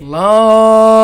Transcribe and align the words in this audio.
Long 0.00 0.94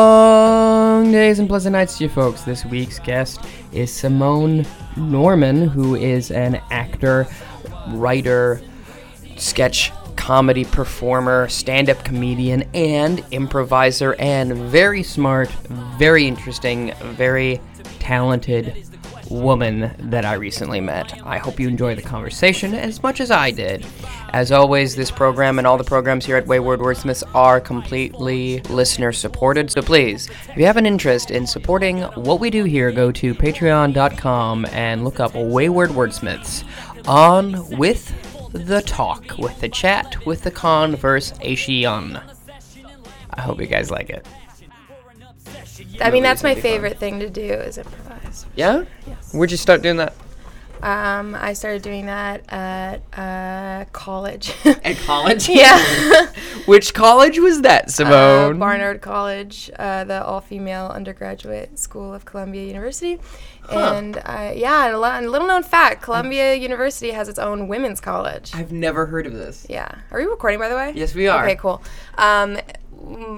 days 1.11 1.37
and 1.37 1.47
pleasant 1.47 1.73
nights 1.73 1.99
to 1.99 2.05
you 2.05 2.09
folks. 2.09 2.41
This 2.41 2.65
week's 2.65 2.97
guest 2.97 3.39
is 3.71 3.93
Simone 3.93 4.65
Norman, 4.97 5.67
who 5.67 5.93
is 5.95 6.31
an 6.31 6.59
actor, 6.71 7.27
writer, 7.89 8.59
sketch 9.37 9.91
comedy 10.15 10.65
performer, 10.65 11.47
stand 11.49 11.89
up 11.89 12.03
comedian, 12.03 12.63
and 12.73 13.23
improviser, 13.31 14.15
and 14.15 14.53
very 14.53 15.03
smart, 15.03 15.49
very 15.99 16.27
interesting, 16.27 16.91
very 17.13 17.61
talented 17.99 18.88
woman 19.29 19.91
that 19.99 20.25
I 20.25 20.33
recently 20.33 20.79
met. 20.79 21.19
I 21.25 21.37
hope 21.37 21.59
you 21.59 21.67
enjoy 21.67 21.95
the 21.95 22.01
conversation 22.01 22.73
as 22.73 23.01
much 23.03 23.19
as 23.19 23.31
I 23.31 23.51
did. 23.51 23.85
As 24.33 24.51
always, 24.51 24.95
this 24.95 25.11
program 25.11 25.57
and 25.57 25.67
all 25.67 25.77
the 25.77 25.83
programs 25.83 26.25
here 26.25 26.37
at 26.37 26.47
Wayward 26.47 26.79
Wordsmiths 26.79 27.23
are 27.33 27.59
completely 27.59 28.61
listener 28.63 29.11
supported. 29.11 29.71
So 29.71 29.81
please, 29.81 30.29
if 30.49 30.57
you 30.57 30.65
have 30.65 30.77
an 30.77 30.85
interest 30.85 31.31
in 31.31 31.47
supporting 31.47 32.01
what 32.01 32.39
we 32.39 32.49
do 32.49 32.63
here, 32.63 32.91
go 32.91 33.11
to 33.11 33.33
patreon.com 33.33 34.65
and 34.71 35.03
look 35.03 35.19
up 35.19 35.33
Wayward 35.35 35.91
Wordsmiths 35.91 36.63
on 37.07 37.67
with 37.77 38.13
the 38.53 38.81
talk, 38.81 39.37
with 39.37 39.59
the 39.61 39.69
chat, 39.69 40.25
with 40.25 40.41
the 40.41 40.51
conversation. 40.51 42.19
I 43.31 43.41
hope 43.41 43.59
you 43.59 43.67
guys 43.67 43.91
like 43.91 44.09
it. 44.09 44.25
I 46.01 46.11
mean, 46.11 46.23
that's 46.23 46.43
my 46.43 46.55
favorite 46.55 46.97
thing 46.97 47.19
to 47.19 47.29
do 47.29 47.41
is 47.41 47.79
improvise. 48.29 48.45
Yeah? 48.55 48.85
Where'd 49.31 49.51
you 49.51 49.57
start 49.57 49.81
doing 49.81 49.97
that? 49.97 50.13
Um, 50.81 51.35
I 51.35 51.51
started 51.53 51.81
doing 51.81 52.05
that 52.05 52.41
at 52.53 53.01
uh, 53.11 53.83
college. 53.91 54.53
At 54.65 54.95
college? 54.99 55.49
yeah. 55.49 56.27
Which 56.67 56.93
college 56.93 57.37
was 57.37 57.63
that, 57.63 57.85
uh, 57.85 57.89
Simone? 57.89 58.59
Barnard 58.59 59.01
College, 59.01 59.69
uh, 59.77 60.05
the 60.05 60.23
all-female 60.23 60.87
undergraduate 60.87 61.77
school 61.77 62.13
of 62.13 62.23
Columbia 62.23 62.65
University, 62.65 63.19
Huh. 63.63 63.93
and 63.97 64.17
uh, 64.25 64.53
yeah, 64.55 64.87
and 64.87 64.95
a, 64.95 65.03
and 65.03 65.25
a 65.25 65.29
little 65.29 65.47
known 65.47 65.61
fact: 65.63 66.01
Columbia 66.01 66.55
University 66.55 67.11
has 67.11 67.27
its 67.29 67.37
own 67.37 67.67
women's 67.67 67.99
college. 67.99 68.51
I've 68.55 68.71
never 68.71 69.05
heard 69.05 69.27
of 69.27 69.33
this. 69.33 69.67
Yeah, 69.69 69.93
are 70.09 70.19
we 70.19 70.25
recording 70.25 70.59
by 70.59 70.69
the 70.69 70.75
way? 70.75 70.93
Yes, 70.95 71.13
we 71.13 71.27
are. 71.27 71.43
Okay, 71.43 71.55
cool. 71.55 71.83
Um, 72.17 72.57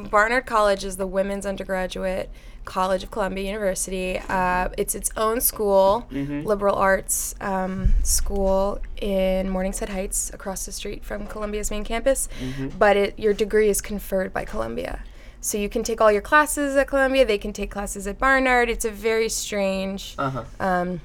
Barnard 0.09 0.45
College 0.45 0.85
is 0.85 0.95
the 0.95 1.07
women's 1.07 1.45
undergraduate 1.45 2.29
college 2.65 3.03
of 3.03 3.11
Columbia 3.11 3.45
University. 3.45 4.19
Uh, 4.29 4.69
it's 4.77 4.95
its 4.95 5.09
own 5.17 5.41
school, 5.41 6.07
Mm-hmm. 6.11 6.43
liberal 6.45 6.75
arts 6.75 7.35
um, 7.41 7.93
school 8.03 8.79
in 9.01 9.49
Morningside 9.49 9.89
Heights, 9.89 10.31
across 10.33 10.65
the 10.65 10.71
street 10.71 11.03
from 11.03 11.27
Columbia's 11.27 11.71
main 11.71 11.83
campus. 11.83 12.27
Mm-hmm. 12.39 12.77
But 12.77 12.97
it, 12.97 13.19
your 13.19 13.33
degree 13.33 13.69
is 13.69 13.81
conferred 13.81 14.31
by 14.33 14.45
Columbia. 14.45 15.03
So 15.39 15.57
you 15.57 15.69
can 15.69 15.83
take 15.83 15.99
all 16.01 16.11
your 16.11 16.21
classes 16.21 16.75
at 16.75 16.87
Columbia. 16.87 17.25
They 17.25 17.39
can 17.39 17.51
take 17.51 17.71
classes 17.71 18.05
at 18.05 18.19
Barnard. 18.19 18.69
It's 18.69 18.85
a 18.85 18.91
very 18.91 19.27
strange 19.29 20.13
Uh-huh. 20.19 20.43
um, 20.59 21.01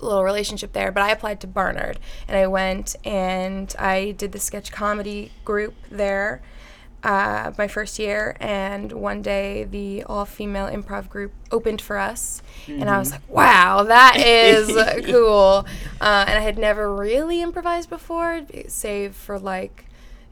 little 0.00 0.24
relationship 0.24 0.72
there. 0.72 0.92
But 0.92 1.02
I 1.04 1.10
applied 1.10 1.40
to 1.42 1.46
Barnard, 1.46 1.98
and 2.28 2.36
I 2.36 2.46
went 2.46 2.96
and 3.04 3.74
I 3.78 4.12
did 4.12 4.32
the 4.32 4.38
sketch 4.38 4.70
comedy 4.72 5.32
group 5.44 5.74
there. 5.90 6.42
Uh, 7.02 7.50
my 7.56 7.66
first 7.66 7.98
year, 7.98 8.36
and 8.40 8.92
one 8.92 9.22
day 9.22 9.64
the 9.64 10.02
all-female 10.04 10.66
improv 10.66 11.08
group 11.08 11.32
opened 11.50 11.80
for 11.80 11.96
us, 11.96 12.42
and 12.66 12.90
I 12.90 12.98
was 12.98 13.10
like, 13.12 13.26
"Wow, 13.26 13.84
that 13.84 14.18
is 14.18 14.68
cool!" 15.06 15.64
Uh, 15.98 16.24
and 16.28 16.38
I 16.38 16.40
had 16.42 16.58
never 16.58 16.94
really 16.94 17.40
improvised 17.40 17.88
before, 17.88 18.42
save 18.68 19.14
for 19.14 19.38
like, 19.38 19.86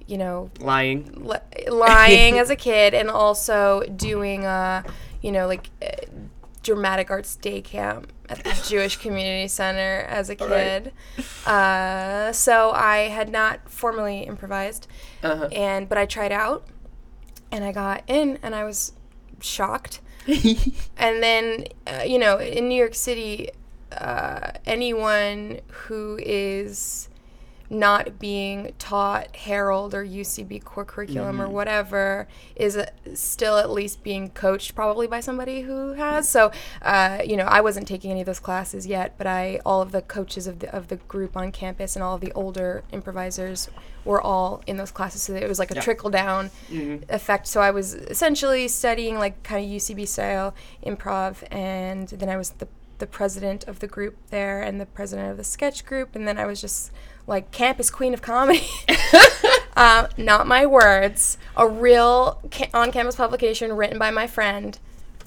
you 0.07 0.19
know, 0.19 0.51
Lying. 0.61 1.25
li- 1.25 1.69
lying 1.71 2.39
as 2.43 2.51
a 2.51 2.57
kid 2.57 2.93
and 2.93 3.09
also 3.11 3.83
doing 3.97 4.45
uh 4.45 4.83
you 5.23 5.33
know 5.33 5.47
like 5.47 5.71
uh, 5.83 5.87
dramatic 6.69 7.11
arts 7.11 7.35
day 7.37 7.63
camp 7.63 8.13
at 8.29 8.45
the 8.45 8.53
Jewish 8.69 8.97
Community 8.99 9.49
Center 9.49 10.05
as 10.09 10.29
a 10.29 10.35
Right. 10.35 10.85
kid. 10.85 10.93
Uh, 11.47 12.31
so 12.33 12.73
I 12.73 13.09
had 13.09 13.31
not 13.31 13.71
formally 13.71 14.21
improvised, 14.25 14.87
Uh-huh. 15.23 15.49
and 15.51 15.89
but 15.89 15.97
I 15.97 16.05
tried 16.05 16.31
out, 16.31 16.67
and 17.51 17.65
I 17.65 17.73
got 17.73 18.03
in, 18.07 18.39
and 18.43 18.55
I 18.55 18.65
was 18.65 18.93
shocked. 19.41 20.01
And 20.99 21.23
then, 21.23 21.65
uh, 21.87 22.03
you 22.05 22.19
know, 22.19 22.39
in 22.39 22.69
New 22.69 22.75
York 22.75 22.95
City, 22.95 23.49
uh, 23.93 24.51
anyone 24.67 25.61
who 25.87 26.19
is 26.21 27.09
not 27.71 28.19
being 28.19 28.73
taught 28.79 29.37
Herald 29.37 29.95
or 29.95 30.03
UCB 30.05 30.65
core 30.65 30.85
curriculum 30.87 31.41
or 31.41 31.49
whatever 31.49 32.27
is 32.57 32.79
still 33.15 33.59
at 33.59 33.71
least 33.71 34.03
being 34.03 34.31
coached 34.31 34.75
probably 34.75 35.07
by 35.07 35.21
somebody 35.21 35.61
who 35.63 35.93
has. 35.93 36.27
So, 36.29 36.51
uh, 36.81 37.19
you 37.25 37.37
know, 37.37 37.45
I 37.45 37.61
wasn't 37.61 37.87
taking 37.87 38.11
any 38.11 38.21
of 38.21 38.27
those 38.27 38.41
classes 38.41 38.87
yet, 38.87 39.15
but 39.19 39.27
I 39.27 39.61
all 39.67 39.83
of 39.83 39.93
the 39.93 40.01
coaches 40.03 40.47
of 40.47 40.61
the 40.61 40.75
of 40.75 40.89
the 40.89 40.97
group 40.97 41.37
on 41.37 41.53
campus 41.53 41.95
and 41.95 42.03
all 42.03 42.15
of 42.15 42.21
the 42.23 42.33
older 42.33 42.85
improvisers 42.91 43.69
were 44.05 44.21
all 44.21 44.63
in 44.67 44.79
those 44.79 44.91
classes. 44.91 45.21
So 45.23 45.35
it 45.35 45.47
was 45.49 45.59
like 45.59 45.71
a 45.71 45.75
Yeah. 45.75 45.81
trickle 45.83 46.09
down 46.11 46.51
effect. 47.11 47.47
So 47.47 47.61
I 47.61 47.71
was 47.71 47.93
essentially 47.95 48.67
studying 48.69 49.19
like 49.19 49.43
kind 49.43 49.63
of 49.63 49.71
UCB 49.71 50.07
style 50.09 50.55
improv, 50.87 51.43
and 51.51 52.09
then 52.09 52.31
I 52.31 52.37
was 52.39 52.51
the 52.51 52.69
the 52.99 53.07
president 53.07 53.63
of 53.69 53.79
the 53.79 53.87
group 53.87 54.17
there 54.31 54.61
and 54.61 54.81
the 54.81 54.87
president 54.87 55.31
of 55.31 55.37
the 55.37 55.45
sketch 55.45 55.85
group, 55.87 56.17
and 56.17 56.27
then 56.27 56.37
I 56.37 56.47
was 56.47 56.61
just 56.61 56.91
like 57.29 57.53
campus 57.53 57.91
queen 57.91 58.13
of 58.15 58.23
comedy. 58.23 58.67
uh, 59.77 60.09
not 60.17 60.47
my 60.49 60.67
words, 60.67 61.39
a 61.57 61.69
real 61.69 62.41
ca- 62.51 62.71
on-campus 62.75 63.15
publication 63.15 63.73
written 63.75 63.99
by 63.99 64.11
my 64.11 64.27
friend. 64.27 64.77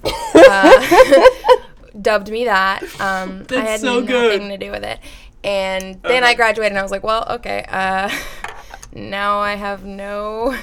Uh, 0.04 1.26
dubbed 2.02 2.30
me 2.30 2.46
that. 2.46 2.82
Um, 3.00 3.46
I 3.52 3.56
had 3.62 3.80
so 3.82 4.00
nothing 4.00 4.06
good. 4.08 4.40
to 4.40 4.58
do 4.58 4.72
with 4.72 4.84
it. 4.84 5.00
And 5.44 6.02
then 6.04 6.24
I 6.24 6.34
graduated, 6.34 6.72
and 6.74 6.80
I 6.80 6.82
was 6.84 6.92
like, 6.92 7.04
well, 7.04 7.26
okay. 7.30 7.66
Uh, 7.68 8.10
now 8.94 9.40
I 9.40 9.56
have 9.56 9.84
no, 9.86 10.56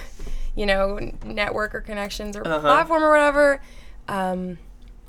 you 0.55 0.67
know, 0.67 0.99
network 1.25 1.75
or 1.75 1.81
connections 1.81 2.37
or 2.37 2.47
Uh-huh. 2.47 2.61
platform 2.61 3.03
or 3.03 3.11
whatever. 3.11 3.61
Um, 4.09 4.59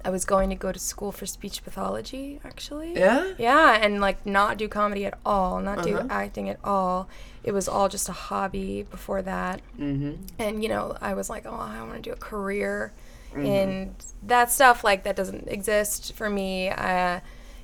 I 0.06 0.10
was 0.10 0.24
going 0.26 0.50
to 0.50 0.56
go 0.56 0.72
to 0.72 0.80
school 0.80 1.12
for 1.12 1.26
speech 1.26 1.64
pathology, 1.64 2.40
actually. 2.46 2.94
Yeah? 2.98 3.34
Yeah, 3.38 3.78
and 3.82 4.00
like 4.00 4.26
not 4.26 4.58
do 4.58 4.68
comedy 4.68 5.06
at 5.06 5.18
all, 5.26 5.60
not 5.62 5.84
do 5.84 5.98
Uh-huh. 5.98 6.08
acting 6.10 6.48
at 6.50 6.60
all. 6.64 7.10
It 7.44 7.52
was 7.52 7.68
all 7.68 7.90
just 7.90 8.08
a 8.10 8.14
hobby 8.14 8.84
before 8.84 9.22
that. 9.24 9.62
Mm-hmm. 9.78 10.14
And 10.40 10.64
you 10.64 10.70
know, 10.70 10.96
I 11.02 11.14
was 11.14 11.30
like, 11.30 11.46
oh, 11.46 11.54
I 11.54 11.82
want 11.84 11.96
to 11.96 12.02
do 12.02 12.12
a 12.14 12.16
career 12.16 12.94
Mm-hmm. 13.32 13.46
in 13.46 13.96
that 14.24 14.52
stuff. 14.52 14.84
Like 14.84 15.04
that 15.04 15.16
doesn't 15.16 15.48
exist 15.50 16.14
for 16.14 16.30
me. 16.32 16.70
Uh, 16.70 17.20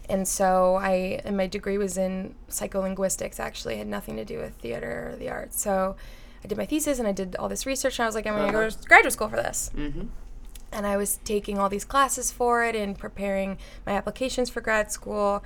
and 0.08 0.28
so 0.28 0.76
I, 0.76 1.20
and 1.26 1.36
my 1.36 1.48
degree 1.48 1.80
was 1.80 1.98
in 1.98 2.36
psycholinguistics. 2.50 3.40
Actually, 3.40 3.76
it 3.76 3.78
had 3.80 3.88
nothing 3.88 4.16
to 4.18 4.26
do 4.26 4.38
with 4.38 4.54
theater 4.58 5.12
or 5.14 5.16
the 5.18 5.30
arts. 5.30 5.60
So 5.60 5.96
I 6.44 6.48
did 6.48 6.58
my 6.60 6.68
thesis 6.68 7.00
and 7.00 7.08
I 7.08 7.12
did 7.14 7.36
all 7.38 7.50
this 7.50 7.66
research. 7.66 7.98
And 7.98 8.04
I 8.04 8.08
was 8.08 8.14
like, 8.14 8.28
I'm 8.28 8.34
going 8.36 8.52
to 8.52 8.58
Uh-huh. 8.58 8.70
go 8.70 8.76
to 8.76 8.88
graduate 8.88 9.14
school 9.14 9.30
for 9.30 9.38
this 9.38 9.72
Mm-hmm. 9.76 10.02
And 10.76 10.86
I 10.86 10.98
was 10.98 11.20
taking 11.24 11.58
all 11.58 11.70
these 11.70 11.86
classes 11.86 12.32
for 12.32 12.64
it 12.64 12.76
and 12.76 12.98
preparing 12.98 13.58
my 13.86 13.94
applications 13.94 14.50
for 14.50 14.62
grad 14.62 14.92
school. 14.92 15.44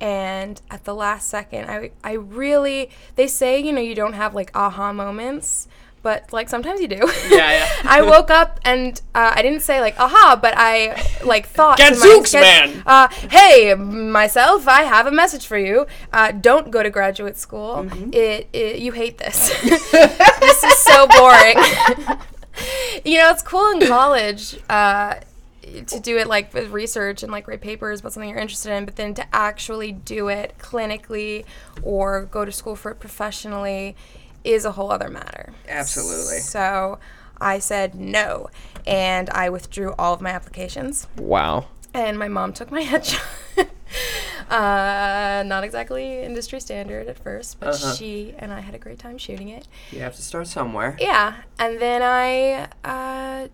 And 0.00 0.60
at 0.70 0.84
the 0.84 0.94
last 0.94 1.28
second, 1.28 1.70
I, 1.70 1.92
I 2.02 2.14
really, 2.14 2.90
they 3.14 3.28
say, 3.28 3.60
you 3.60 3.72
know, 3.72 3.80
you 3.80 3.94
don't 3.94 4.14
have 4.14 4.34
like 4.34 4.50
aha 4.54 4.92
moments, 4.92 5.68
but 6.02 6.32
like 6.32 6.48
sometimes 6.48 6.80
you 6.80 6.88
do. 6.88 7.08
Yeah, 7.28 7.36
yeah. 7.36 7.68
I 7.84 8.02
woke 8.02 8.28
up 8.28 8.58
and 8.64 9.00
uh, 9.14 9.32
I 9.36 9.42
didn't 9.42 9.60
say 9.60 9.80
like 9.80 9.98
aha, 10.00 10.36
but 10.42 10.54
I 10.56 11.00
like 11.24 11.46
thought. 11.46 11.78
Gadzooks, 11.78 12.34
man! 12.34 12.82
Uh, 12.84 13.08
hey, 13.30 13.74
myself, 13.74 14.66
I 14.66 14.82
have 14.82 15.06
a 15.06 15.12
message 15.12 15.46
for 15.46 15.56
you. 15.56 15.86
Uh, 16.12 16.32
don't 16.32 16.72
go 16.72 16.82
to 16.82 16.90
graduate 16.90 17.36
school. 17.36 17.84
Mm-hmm. 17.84 18.10
It, 18.12 18.48
it, 18.52 18.78
you 18.80 18.90
hate 18.90 19.18
this. 19.18 19.48
this 19.62 20.64
is 20.64 20.78
so 20.78 21.06
boring. 21.06 21.56
you 23.04 23.18
know, 23.18 23.30
it's 23.30 23.42
cool 23.42 23.70
in 23.72 23.86
college 23.86 24.58
uh, 24.68 25.16
to 25.62 26.00
do 26.00 26.18
it 26.18 26.26
like 26.26 26.52
with 26.52 26.70
research 26.70 27.22
and 27.22 27.30
like 27.30 27.46
write 27.48 27.60
papers 27.60 28.00
about 28.00 28.12
something 28.12 28.28
you're 28.28 28.38
interested 28.38 28.72
in, 28.72 28.84
but 28.84 28.96
then 28.96 29.14
to 29.14 29.24
actually 29.34 29.92
do 29.92 30.28
it 30.28 30.54
clinically 30.58 31.44
or 31.82 32.24
go 32.26 32.44
to 32.44 32.52
school 32.52 32.76
for 32.76 32.90
it 32.90 33.00
professionally 33.00 33.96
is 34.44 34.64
a 34.64 34.72
whole 34.72 34.90
other 34.90 35.08
matter. 35.08 35.52
Absolutely. 35.68 36.38
So 36.38 36.98
I 37.40 37.58
said 37.58 37.94
no, 37.94 38.48
and 38.86 39.30
I 39.30 39.50
withdrew 39.50 39.94
all 39.98 40.14
of 40.14 40.20
my 40.20 40.30
applications. 40.30 41.06
Wow. 41.16 41.66
And 41.94 42.18
my 42.18 42.28
mom 42.28 42.52
took 42.52 42.70
my 42.70 42.82
headshot. 42.84 43.68
uh, 44.50 45.42
not 45.46 45.64
exactly 45.64 46.22
industry 46.22 46.60
standard 46.60 47.08
at 47.08 47.18
first, 47.18 47.60
but 47.60 47.74
Uh-huh. 47.74 47.94
she 47.94 48.34
and 48.38 48.52
I 48.52 48.60
had 48.60 48.74
a 48.74 48.78
great 48.78 48.98
time 48.98 49.18
shooting 49.18 49.48
it. 49.48 49.66
You 49.90 50.00
have 50.00 50.14
to 50.16 50.22
start 50.22 50.46
somewhere. 50.46 50.96
Yeah, 51.00 51.34
and 51.58 51.80
then 51.80 52.02
I 52.02 52.68
uh, 52.84 53.48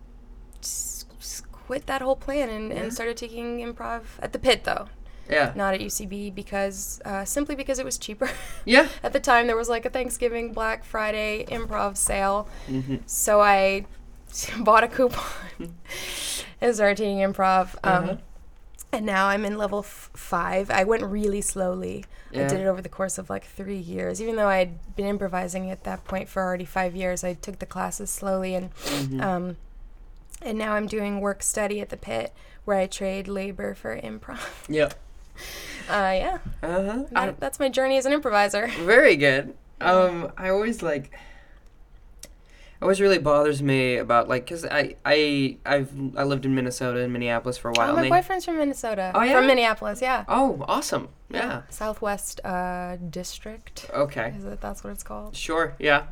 s- 0.61 1.05
s- 1.19 1.43
quit 1.51 1.85
that 1.87 2.01
whole 2.01 2.15
plan 2.15 2.49
and, 2.49 2.71
Yeah. 2.71 2.79
and 2.83 2.93
started 2.93 3.17
taking 3.17 3.59
improv 3.59 4.01
at 4.21 4.33
the 4.33 4.39
pit 4.39 4.63
though, 4.63 4.87
Yeah. 5.29 5.53
not 5.55 5.73
at 5.73 5.81
UCB 5.81 6.33
because 6.33 7.01
uh, 7.05 7.25
simply 7.25 7.55
because 7.55 7.79
it 7.79 7.85
was 7.85 7.97
cheaper. 7.97 8.29
Yeah. 8.65 8.87
at 9.03 9.13
the 9.13 9.19
time 9.19 9.47
there 9.47 9.57
was 9.57 9.69
like 9.69 9.85
a 9.85 9.89
Thanksgiving 9.89 10.53
Black 10.53 10.83
Friday 10.83 11.45
improv 11.49 11.97
sale, 11.97 12.47
Mm-hmm. 12.67 12.97
so 13.05 13.41
I 13.41 13.85
bought 14.59 14.83
a 14.83 14.87
coupon 14.87 15.75
and 16.61 16.75
started 16.75 16.97
taking 16.97 17.19
improv. 17.19 17.75
Um, 17.83 18.03
Uh-huh. 18.03 18.17
And 18.91 19.05
now 19.05 19.27
I'm 19.27 19.45
in 19.45 19.57
level 19.57 19.79
f- 19.79 20.09
five. 20.15 20.71
I 20.71 20.83
went 20.83 21.03
really 21.03 21.41
slowly. 21.41 22.05
I 22.33 22.37
did 22.47 22.59
it 22.61 22.65
over 22.67 22.81
the 22.81 22.89
course 22.89 23.17
of 23.17 23.29
like 23.29 23.45
three 23.45 23.77
years. 23.77 24.21
Even 24.21 24.35
though 24.35 24.47
I 24.47 24.57
had 24.57 24.95
been 24.95 25.05
improvising 25.07 25.69
at 25.71 25.83
that 25.83 26.05
point 26.05 26.27
for 26.29 26.41
already 26.43 26.65
five 26.65 26.95
years, 26.95 27.23
I 27.23 27.33
took 27.35 27.59
the 27.59 27.65
classes 27.65 28.09
slowly 28.09 28.55
and 28.55 28.73
Mhm. 28.75 29.21
um, 29.21 29.57
and 30.41 30.57
now 30.57 30.73
I'm 30.73 30.87
doing 30.87 31.21
work 31.21 31.43
study 31.43 31.81
at 31.81 31.89
the 31.89 31.97
pit 31.97 32.33
where 32.65 32.77
I 32.77 32.87
trade 32.87 33.27
labor 33.27 33.73
for 33.75 33.95
improv. 33.99 34.39
Yep. 34.69 34.93
Uh, 35.89 36.13
yeah, 36.15 36.37
Uh-huh. 36.61 37.03
That, 37.11 37.39
that's 37.39 37.59
my 37.59 37.69
journey 37.69 37.97
as 37.97 38.05
an 38.05 38.13
improviser. 38.13 38.67
Very 38.67 39.15
good. 39.15 39.53
Um, 39.81 40.31
I 40.37 40.49
always 40.49 40.81
like. 40.83 41.11
It 42.79 42.83
always 42.83 43.01
really 43.01 43.17
bothers 43.17 43.61
me 43.61 43.97
about 43.97 44.29
like, 44.29 44.47
cause 44.47 44.65
I 44.65 44.95
I 45.05 45.57
I've 45.65 45.91
I 46.15 46.23
lived 46.23 46.45
in 46.45 46.55
Minnesota 46.55 47.01
and 47.01 47.11
Minneapolis 47.11 47.57
for 47.57 47.69
a 47.69 47.73
while. 47.73 47.91
Oh, 47.91 47.95
my 47.95 48.07
boyfriend's 48.07 48.45
from 48.45 48.57
Minnesota. 48.57 49.11
Oh, 49.13 49.21
yeah? 49.21 49.33
From 49.33 49.47
Minneapolis, 49.47 50.01
yeah. 50.01 50.23
oh, 50.29 50.63
awesome. 50.67 51.09
Yeah. 51.29 51.63
Southwest 51.69 52.39
uh, 52.45 52.95
District. 53.09 53.89
Okay. 53.93 54.33
Is 54.37 54.45
it 54.45 54.61
that's 54.61 54.81
what 54.83 54.91
it's 54.91 55.03
called? 55.03 55.35
Sure. 55.35 55.75
Yeah. 55.77 56.03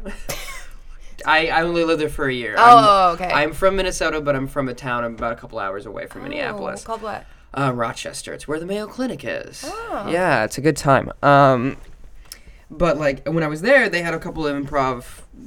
I 1.25 1.47
I 1.47 1.61
only 1.61 1.85
lived 1.85 2.01
there 2.01 2.09
for 2.09 2.27
a 2.27 2.33
year. 2.33 2.55
Oh, 2.57 3.11
okay. 3.13 3.25
I'm, 3.31 3.49
I'm 3.49 3.53
from 3.53 3.77
Minnesota, 3.77 4.19
but 4.19 4.35
I'm 4.35 4.47
from 4.47 4.67
a 4.67 4.73
town 4.73 5.05
I'm 5.05 5.13
about 5.15 5.31
a 5.31 5.35
couple 5.37 5.59
hours 5.59 5.85
away 5.85 6.05
from 6.07 6.21
Oh, 6.21 6.23
Minneapolis. 6.25 6.83
Called 6.83 7.01
what? 7.01 7.25
Uh, 7.53 7.71
Rochester. 7.73 8.33
It's 8.33 8.45
where 8.47 8.59
the 8.59 8.65
Mayo 8.65 8.87
Clinic 8.87 9.21
is. 9.23 9.63
Oh. 9.65 10.07
Yeah, 10.11 10.43
it's 10.43 10.57
a 10.57 10.61
good 10.61 10.77
time. 10.77 11.11
Um, 11.23 11.77
but 12.69 12.97
like 12.97 13.25
when 13.27 13.41
I 13.41 13.47
was 13.47 13.61
there, 13.61 13.87
they 13.89 14.01
had 14.01 14.13
a 14.13 14.19
couple 14.19 14.45
of 14.45 14.55
improv 14.63 15.05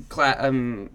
cla- 0.08 0.36
um, 0.38 0.90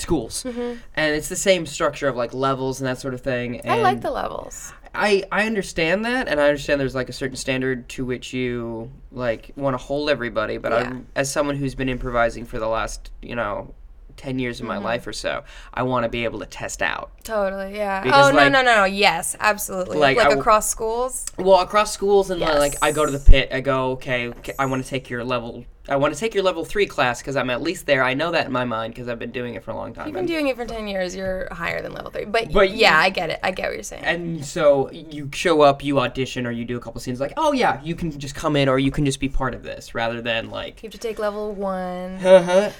schools, 0.00 0.44
Mhm. 0.44 0.78
and 0.96 1.14
it's 1.14 1.28
the 1.28 1.36
same 1.36 1.66
structure 1.66 2.08
of 2.08 2.16
like 2.16 2.32
levels 2.34 2.80
and 2.80 2.88
that 2.88 2.98
sort 2.98 3.14
of 3.14 3.20
thing. 3.20 3.60
And 3.60 3.72
I 3.72 3.82
like 3.82 4.00
the 4.00 4.10
levels. 4.10 4.72
I 4.94 5.24
I 5.30 5.46
understand 5.46 6.04
that, 6.06 6.28
and 6.28 6.40
I 6.40 6.48
understand 6.48 6.80
there's 6.80 6.94
like 6.94 7.08
a 7.08 7.12
certain 7.12 7.36
standard 7.36 7.88
to 7.90 8.04
which 8.04 8.32
you 8.32 8.90
like 9.12 9.52
want 9.56 9.74
to 9.74 9.78
hold 9.78 10.08
everybody. 10.10 10.56
But 10.58 10.72
Yeah. 10.72 10.92
I, 10.94 11.20
as 11.20 11.30
someone 11.30 11.56
who's 11.56 11.74
been 11.74 11.88
improvising 11.88 12.44
for 12.46 12.58
the 12.58 12.68
last 12.68 13.10
you 13.22 13.34
know. 13.36 13.74
10 14.18 14.38
years 14.38 14.60
of 14.60 14.66
Mm-hmm. 14.66 14.74
my 14.74 14.78
life 14.90 15.06
or 15.06 15.12
so 15.14 15.44
i 15.72 15.82
want 15.82 16.02
to 16.04 16.08
be 16.10 16.24
able 16.24 16.40
to 16.40 16.46
test 16.46 16.82
out 16.82 17.10
Totally, 17.24 17.74
yeah. 17.76 18.02
Because, 18.02 18.28
oh 18.28 18.30
no, 18.30 18.36
like- 18.38 18.52
no, 18.52 18.62
no, 18.62 18.74
no. 18.76 18.84
Yes, 18.84 19.36
absolutely. 19.38 19.98
Like, 19.98 20.16
Like, 20.16 20.28
I 20.28 20.32
across 20.32 20.66
schools. 20.70 21.26
Well, 21.36 21.60
across 21.60 21.92
schools 21.92 22.30
and 22.30 22.40
like 22.40 22.76
I 22.80 22.90
go 22.90 23.04
to 23.04 23.12
the 23.12 23.18
pit. 23.18 23.50
I 23.52 23.60
go, 23.60 23.90
okay, 23.92 24.28
okay 24.28 24.54
I 24.58 24.64
want 24.64 24.82
to 24.82 24.88
take 24.88 25.10
your 25.10 25.24
level. 25.24 25.66
I 25.90 25.96
want 25.96 26.14
to 26.14 26.18
take 26.20 26.32
your 26.32 26.42
level 26.42 26.64
three 26.64 26.86
class 26.86 27.20
because 27.20 27.36
I'm 27.36 27.50
at 27.50 27.60
least 27.60 27.84
there. 27.84 28.02
I 28.02 28.14
know 28.14 28.30
that 28.30 28.46
in 28.46 28.52
my 28.52 28.64
mind 28.64 28.94
because 28.94 29.08
I've 29.10 29.18
been 29.18 29.30
doing 29.30 29.56
it 29.56 29.62
for 29.62 29.72
a 29.72 29.76
long 29.76 29.92
time. 29.92 30.06
You've 30.06 30.14
been 30.14 30.24
doing 30.24 30.48
it 30.48 30.56
for 30.56 30.64
ten 30.64 30.88
years. 30.88 31.14
You're 31.14 31.48
higher 31.52 31.82
than 31.82 31.92
level 31.92 32.10
three. 32.10 32.24
But, 32.24 32.50
But 32.50 32.70
yeah, 32.70 32.98
you- 32.98 33.04
I 33.04 33.10
get 33.10 33.28
it. 33.28 33.40
I 33.42 33.50
get 33.50 33.66
what 33.68 33.74
you're 33.74 33.82
saying. 33.82 34.04
and 34.04 34.42
so 34.42 34.90
you 34.90 35.28
show 35.34 35.60
up, 35.60 35.84
you 35.84 36.00
audition, 36.00 36.46
or 36.46 36.50
you 36.50 36.64
do 36.64 36.78
a 36.78 36.80
couple 36.80 36.98
scenes. 37.02 37.20
Like, 37.20 37.34
oh 37.36 37.52
yeah, 37.52 37.78
you 37.82 37.94
can 37.94 38.10
just 38.18 38.34
come 38.34 38.56
in, 38.56 38.70
or 38.70 38.78
you 38.78 38.90
can 38.90 39.04
just 39.04 39.20
be 39.20 39.28
part 39.28 39.52
of 39.52 39.62
this, 39.64 39.94
rather 39.94 40.22
than 40.22 40.48
like, 40.48 40.82
you 40.82 40.86
have 40.86 40.92
to 40.92 40.98
take 40.98 41.18
level 41.18 41.52
one. 41.52 42.14
uh-huh. 42.24 42.70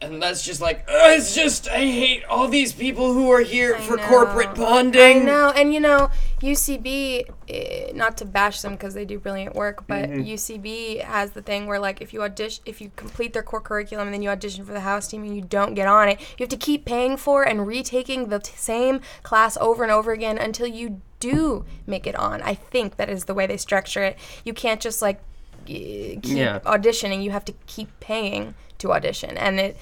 And 0.00 0.22
that's 0.22 0.42
just 0.44 0.60
like, 0.60 0.80
"Ugh, 0.88 1.18
it's 1.18 1.34
just 1.34 1.68
I 1.68 1.78
hate 1.78 2.24
all 2.24 2.48
these 2.48 2.72
people 2.72 3.12
who 3.12 3.30
are 3.32 3.40
here 3.40 3.76
I 3.76 3.80
for 3.80 3.96
know. 3.96 4.06
corporate 4.06 4.48
I 4.50 4.54
bonding. 4.54 5.24
know, 5.24 5.52
and 5.54 5.72
you 5.72 5.80
know, 5.80 6.10
UCB. 6.42 7.24
Eh, 7.48 7.92
not 7.94 8.16
to 8.18 8.24
bash 8.24 8.60
them 8.62 8.72
because 8.72 8.94
they 8.94 9.04
do 9.04 9.18
brilliant 9.20 9.54
work, 9.54 9.86
but 9.86 10.08
Mm-hmm. 10.10 10.22
UCB 10.22 11.00
has 11.04 11.30
the 11.30 11.42
thing 11.42 11.66
where 11.66 11.78
like 11.78 12.00
if 12.00 12.12
you 12.12 12.22
audition, 12.22 12.62
if 12.66 12.80
you 12.80 12.90
complete 12.96 13.32
their 13.32 13.42
core 13.42 13.60
curriculum 13.60 14.08
and 14.08 14.14
then 14.14 14.22
you 14.22 14.30
audition 14.30 14.64
for 14.64 14.72
the 14.72 14.80
house 14.80 15.06
team 15.08 15.22
and 15.22 15.34
you 15.34 15.42
don't 15.42 15.74
get 15.74 15.86
on 15.86 16.08
it, 16.08 16.18
you 16.20 16.40
have 16.40 16.48
to 16.48 16.56
keep 16.56 16.84
paying 16.84 17.16
for 17.16 17.44
and 17.44 17.66
retaking 17.66 18.28
the 18.28 18.40
t- 18.40 18.52
same 18.56 19.00
class 19.22 19.56
over 19.58 19.82
and 19.84 19.92
over 19.92 20.12
again 20.12 20.38
until 20.38 20.66
you 20.66 21.00
do 21.20 21.64
make 21.86 22.06
it 22.06 22.14
on. 22.16 22.42
I 22.42 22.54
think 22.54 22.96
that 22.96 23.08
is 23.08 23.24
the 23.26 23.34
way 23.34 23.46
they 23.46 23.56
structure 23.56 24.02
it. 24.02 24.18
You 24.44 24.52
can't 24.52 24.80
just 24.80 25.00
like 25.00 25.20
keep 25.64 26.24
Yeah. 26.24 26.58
auditioning. 26.60 27.22
You 27.22 27.30
have 27.30 27.44
to 27.46 27.54
keep 27.66 27.88
paying 28.00 28.54
to 28.78 28.92
audition, 28.92 29.36
and 29.36 29.60
it. 29.60 29.76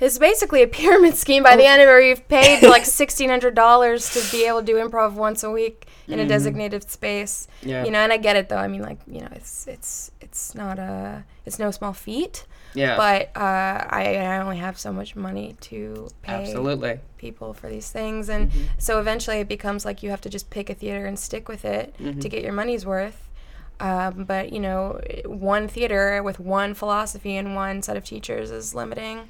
It's 0.00 0.16
basically 0.16 0.62
a 0.62 0.68
pyramid 0.68 1.16
scheme 1.16 1.42
by 1.42 1.56
the 1.56 1.66
end 1.66 1.82
of 1.82 1.88
it 1.88 1.90
where 1.90 2.00
you've 2.00 2.28
paid 2.28 2.62
like 2.62 2.84
sixteen 3.00 3.28
hundred 3.28 3.56
dollars 3.56 4.12
to 4.14 4.30
be 4.30 4.46
able 4.46 4.60
to 4.60 4.66
do 4.66 4.76
improv 4.76 5.14
once 5.14 5.42
a 5.42 5.50
week 5.50 5.88
in 6.06 6.20
a 6.20 6.22
mm-hmm. 6.22 6.28
designated 6.28 6.88
space. 6.88 7.48
Yeah. 7.62 7.84
You 7.84 7.90
know, 7.90 7.98
and 7.98 8.12
I 8.12 8.16
get 8.16 8.36
it 8.36 8.48
though. 8.48 8.58
I 8.58 8.68
mean, 8.68 8.82
like 8.82 8.98
you 9.08 9.22
know, 9.22 9.28
it's 9.32 9.66
it's 9.66 10.12
it's 10.20 10.54
not 10.54 10.78
a 10.78 11.24
it's 11.46 11.58
no 11.58 11.72
small 11.72 11.92
feat. 11.92 12.46
Yeah. 12.74 12.96
But 12.96 13.36
uh, 13.36 13.86
I 13.90 14.16
I 14.16 14.38
only 14.38 14.58
have 14.58 14.78
so 14.78 14.92
much 14.92 15.16
money 15.16 15.56
to 15.62 16.08
pay 16.22 16.42
Absolutely. 16.42 17.00
people 17.16 17.52
for 17.54 17.68
these 17.68 17.90
things, 17.90 18.28
and 18.28 18.50
mm-hmm. 18.50 18.64
so 18.78 19.00
eventually 19.00 19.38
it 19.40 19.48
becomes 19.48 19.84
like 19.84 20.02
you 20.02 20.10
have 20.10 20.20
to 20.22 20.28
just 20.28 20.50
pick 20.50 20.70
a 20.70 20.74
theater 20.74 21.06
and 21.06 21.18
stick 21.18 21.48
with 21.48 21.64
it 21.64 21.94
mm-hmm. 21.98 22.20
to 22.20 22.28
get 22.28 22.42
your 22.42 22.52
money's 22.52 22.86
worth. 22.86 23.27
Um, 23.80 24.24
but 24.24 24.52
you 24.52 24.60
know, 24.60 25.00
one 25.26 25.68
theater 25.68 26.22
with 26.22 26.40
one 26.40 26.74
philosophy 26.74 27.36
and 27.36 27.54
one 27.54 27.82
set 27.82 27.96
of 27.96 28.04
teachers 28.04 28.50
is 28.50 28.74
limiting. 28.74 29.28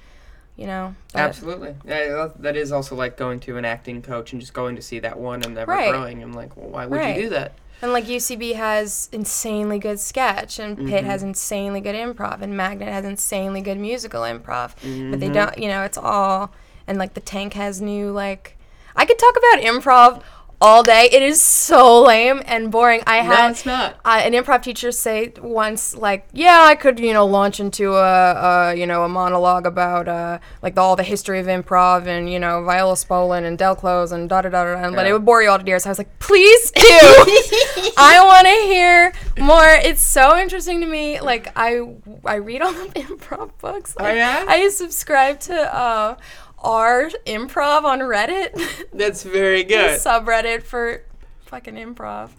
You 0.57 0.67
know, 0.67 0.95
but- 1.13 1.21
Absolutely. 1.21 1.77
Yeah, 1.85 2.29
that- 2.41 2.57
is 2.57 2.73
also 2.73 2.97
like 2.97 3.17
going 3.17 3.39
to 3.41 3.57
an 3.59 3.65
acting 3.65 4.03
coach 4.03 4.33
and 4.33 4.41
just 4.41 4.55
going 4.55 4.75
to 4.75 4.83
see 4.83 4.99
that 5.01 5.17
one 5.19 5.43
and 5.45 5.55
never 5.55 5.71
Right. 5.71 5.91
growing. 5.91 6.21
I'm 6.23 6.33
like, 6.33 6.57
well, 6.57 6.69
why 6.71 6.87
would 6.87 6.99
Right. 6.99 7.17
you 7.17 7.23
do 7.25 7.29
that? 7.31 7.53
And 7.81 7.93
like 7.93 8.07
UCB 8.09 8.55
has 8.55 9.09
insanely 9.13 9.79
good 9.79 10.01
sketch, 10.01 10.59
and 10.59 10.77
Pit 10.77 10.87
Mm-hmm. 10.89 11.07
has 11.07 11.23
insanely 11.23 11.81
good 11.81 11.95
improv, 11.95 12.43
and 12.43 12.57
Magnet 12.57 12.89
has 12.89 13.05
insanely 13.05 13.61
good 13.61 13.79
musical 13.79 14.23
improv. 14.23 14.73
But 14.75 14.83
Mm-hmm. 14.83 15.19
they 15.21 15.29
don't, 15.29 15.57
you 15.59 15.69
know, 15.69 15.85
it's 15.85 15.97
all. 15.99 16.51
And 16.89 16.99
like 16.99 17.15
the 17.15 17.21
Tank 17.21 17.53
has 17.55 17.81
new 17.81 18.11
like. 18.11 18.57
I 18.97 19.05
could 19.05 19.17
talk 19.19 19.37
about 19.37 19.63
improv 19.63 20.23
all 20.61 20.83
day. 20.83 21.09
It 21.13 21.23
is 21.23 21.41
so 21.41 22.03
lame 22.03 22.43
and 22.47 22.71
boring. 22.73 23.03
I 23.07 23.21
No, 23.23 23.31
had 23.35 23.51
it's 23.53 23.65
not. 23.67 23.95
uh, 24.05 24.21
an 24.25 24.33
improv 24.33 24.63
teacher 24.63 24.91
say 24.91 25.33
once, 25.41 25.95
like, 25.97 26.27
yeah, 26.33 26.61
I 26.63 26.75
could, 26.75 26.99
you 26.99 27.13
know, 27.13 27.25
launch 27.27 27.61
into 27.61 27.95
a, 27.95 28.71
a 28.71 28.75
you 28.75 28.87
know, 28.87 29.05
a 29.05 29.09
monologue 29.09 29.67
about, 29.67 30.09
uh, 30.09 30.39
like, 30.63 30.75
the, 30.75 30.81
all 30.81 30.97
the 30.97 31.05
history 31.05 31.39
of 31.39 31.47
improv 31.47 32.07
and, 32.07 32.29
you 32.33 32.41
know, 32.41 32.65
Viola 32.65 32.95
Spolin 32.95 33.45
and 33.45 33.57
Del 33.57 33.77
Close 33.77 34.11
and 34.11 34.29
da 34.29 34.43
da 34.43 34.49
da 34.49 34.65
da, 34.65 34.91
but 34.91 35.07
it 35.07 35.13
would 35.13 35.25
bore 35.25 35.43
you 35.43 35.49
all 35.51 35.59
to 35.59 35.65
tears. 35.65 35.85
So 35.85 35.91
I 35.91 35.93
was 35.93 35.99
like, 35.99 36.19
please 36.19 36.71
do. 36.73 36.83
I 37.97 38.21
want 38.25 38.47
to 38.47 38.53
hear 38.73 39.13
more. 39.39 39.69
It's 39.85 40.03
so 40.03 40.37
interesting 40.39 40.81
to 40.81 40.87
me. 40.87 41.21
Like, 41.21 41.53
I 41.57 41.81
I 42.25 42.37
read 42.37 42.63
all 42.63 42.73
the 42.73 42.89
improv 42.97 43.51
books. 43.61 43.95
Oh, 43.99 44.09
yeah? 44.13 44.45
I 44.49 44.69
subscribe 44.71 45.39
to 45.41 45.55
uh, 45.75 46.17
our 46.63 47.09
improv 47.27 47.85
on 47.85 48.01
Reddit. 48.01 48.85
That's 48.93 49.23
very 49.23 49.63
good. 49.65 50.01
subreddit 50.01 50.63
for 50.63 51.03
fucking 51.47 51.75
improv. 51.75 52.31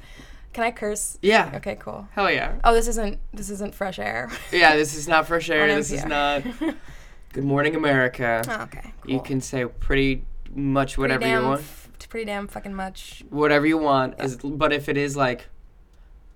Can 0.54 0.64
I 0.64 0.72
curse? 0.72 1.18
Yeah. 1.22 1.52
Okay, 1.56 1.76
cool. 1.80 2.08
Hell 2.12 2.30
yeah. 2.32 2.56
Oh, 2.64 2.74
this 2.74 2.88
isn't 2.88 3.20
this 3.34 3.50
isn't 3.50 3.76
fresh 3.76 4.00
air. 4.00 4.30
Yeah, 4.52 4.76
this 4.76 4.96
is 4.96 5.08
not 5.08 5.28
fresh 5.28 5.50
air. 5.50 5.68
This 5.76 5.92
is 5.92 6.06
not 6.06 6.44
Good 7.34 7.44
Morning 7.44 7.76
America. 7.76 8.42
Oh, 8.48 8.64
okay. 8.64 8.94
You 9.06 9.22
can 9.22 9.40
say 9.42 9.66
pretty 9.66 10.26
much 10.54 10.98
whatever 10.98 11.20
pretty 11.20 11.34
you 11.40 11.44
want. 11.44 11.62
f- 11.62 11.90
pretty 12.10 12.26
damn 12.26 12.48
fucking 12.48 12.74
much. 12.74 13.24
Whatever 13.30 13.68
you 13.68 13.78
want. 13.78 14.16
As, 14.20 14.38
but 14.38 14.74
if 14.74 14.90
it 14.90 14.98
is 14.98 15.16
like 15.16 15.48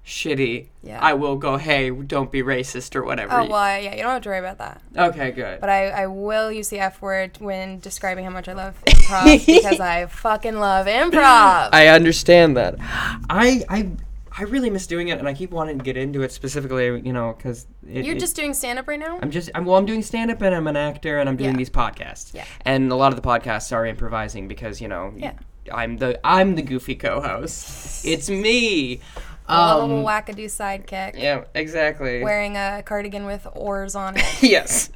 shitty, 0.05 0.67
Yeah. 0.81 0.99
I 1.01 1.13
will 1.13 1.37
go, 1.37 1.57
hey, 1.57 1.89
don't 1.89 2.31
be 2.31 2.43
racist 2.43 2.95
or 2.95 3.03
whatever. 3.03 3.33
Oh 3.39 3.45
well, 3.47 3.81
yeah. 3.81 3.95
You 3.95 4.03
don't 4.03 4.11
have 4.11 4.21
to 4.23 4.29
worry 4.29 4.39
about 4.39 4.57
that. 4.57 4.81
Okay, 4.97 5.31
good. 5.31 5.61
But 5.61 5.69
I, 5.69 5.89
I 5.89 6.07
will 6.07 6.51
use 6.51 6.69
the 6.69 6.79
F 6.79 7.01
word 7.01 7.37
when 7.39 7.79
describing 7.79 8.25
how 8.25 8.31
much 8.31 8.47
I 8.49 8.53
love 8.53 8.75
improv 8.85 9.45
because 9.45 9.79
I 9.79 10.05
fucking 10.07 10.59
love 10.59 10.87
improv. 10.87 11.69
I 11.71 11.87
understand 11.87 12.57
that. 12.57 12.75
I 12.79 13.63
I 13.69 13.89
I 14.37 14.43
really 14.43 14.69
miss 14.71 14.87
doing 14.87 15.09
it, 15.09 15.19
and 15.19 15.27
I 15.27 15.33
keep 15.33 15.51
wanting 15.51 15.77
to 15.77 15.83
get 15.83 15.95
into 15.95 16.21
it 16.23 16.31
specifically. 16.31 16.85
You 17.05 17.13
know, 17.13 17.33
because 17.37 17.67
You're 17.87 18.17
just 18.17 18.35
doing 18.35 18.53
stand 18.53 18.79
up 18.79 18.87
right 18.87 18.99
now. 18.99 19.19
I'm 19.21 19.31
just 19.31 19.51
I'm 19.55 19.63
well. 19.63 19.77
I'm 19.77 19.85
doing 19.85 20.01
stand 20.03 20.31
up, 20.31 20.41
and 20.41 20.53
I'm 20.53 20.67
an 20.67 20.75
actor, 20.75 21.19
and 21.19 21.29
I'm 21.29 21.37
doing 21.37 21.51
Yeah. 21.51 21.57
these 21.57 21.69
podcasts. 21.69 22.33
Yeah. 22.33 22.45
And 22.65 22.91
a 22.91 22.95
lot 22.95 23.13
of 23.13 23.21
the 23.21 23.27
podcasts 23.27 23.71
are 23.71 23.85
improvising 23.85 24.47
because 24.49 24.81
you 24.81 24.87
know. 24.89 25.13
Yeah. 25.15 25.33
I'm 25.71 25.95
the 25.97 26.19
I'm 26.27 26.55
the 26.55 26.61
goofy 26.61 26.95
co-host. 26.95 28.05
It's 28.05 28.29
me. 28.29 28.99
A 29.47 29.77
little 29.81 29.99
Um, 29.99 30.05
wackadoo 30.05 30.45
sidekick 30.45 31.15
yeah, 31.17 31.43
exactly. 31.53 32.23
wearing 32.23 32.55
a 32.57 32.81
cardigan 32.85 33.25
with 33.25 33.45
oars 33.53 33.95
on 33.95 34.15
it. 34.17 34.23
yes. 34.43 34.89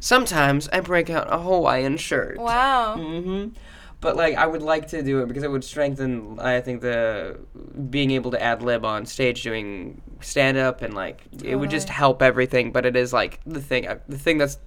Sometimes 0.00 0.68
I 0.72 0.80
break 0.80 1.10
out 1.10 1.26
a 1.32 1.38
Hawaiian 1.38 1.96
shirt. 1.96 2.38
wow. 2.38 2.96
hmm 2.96 3.48
But 4.00 4.16
like, 4.16 4.36
I 4.36 4.46
would 4.46 4.62
like 4.62 4.88
to 4.88 5.02
do 5.02 5.20
it 5.22 5.28
because 5.28 5.42
it 5.42 5.50
would 5.50 5.64
strengthen. 5.64 6.38
I 6.38 6.60
think 6.60 6.80
the 6.82 7.38
being 7.90 8.12
able 8.12 8.30
to 8.30 8.40
ad 8.42 8.62
lib 8.62 8.84
on 8.84 9.04
stage 9.06 9.42
doing 9.42 10.00
stand 10.20 10.56
up 10.56 10.82
and 10.82 10.94
like 10.94 11.22
it 11.44 11.56
would 11.56 11.70
just 11.70 11.88
help 11.88 12.22
everything. 12.22 12.70
But 12.72 12.86
it 12.86 12.94
is 12.96 13.12
like 13.12 13.40
the 13.44 13.60
thing. 13.60 13.88
uh, 13.88 13.98
The 14.08 14.16
thing 14.18 14.38
that's 14.38 14.58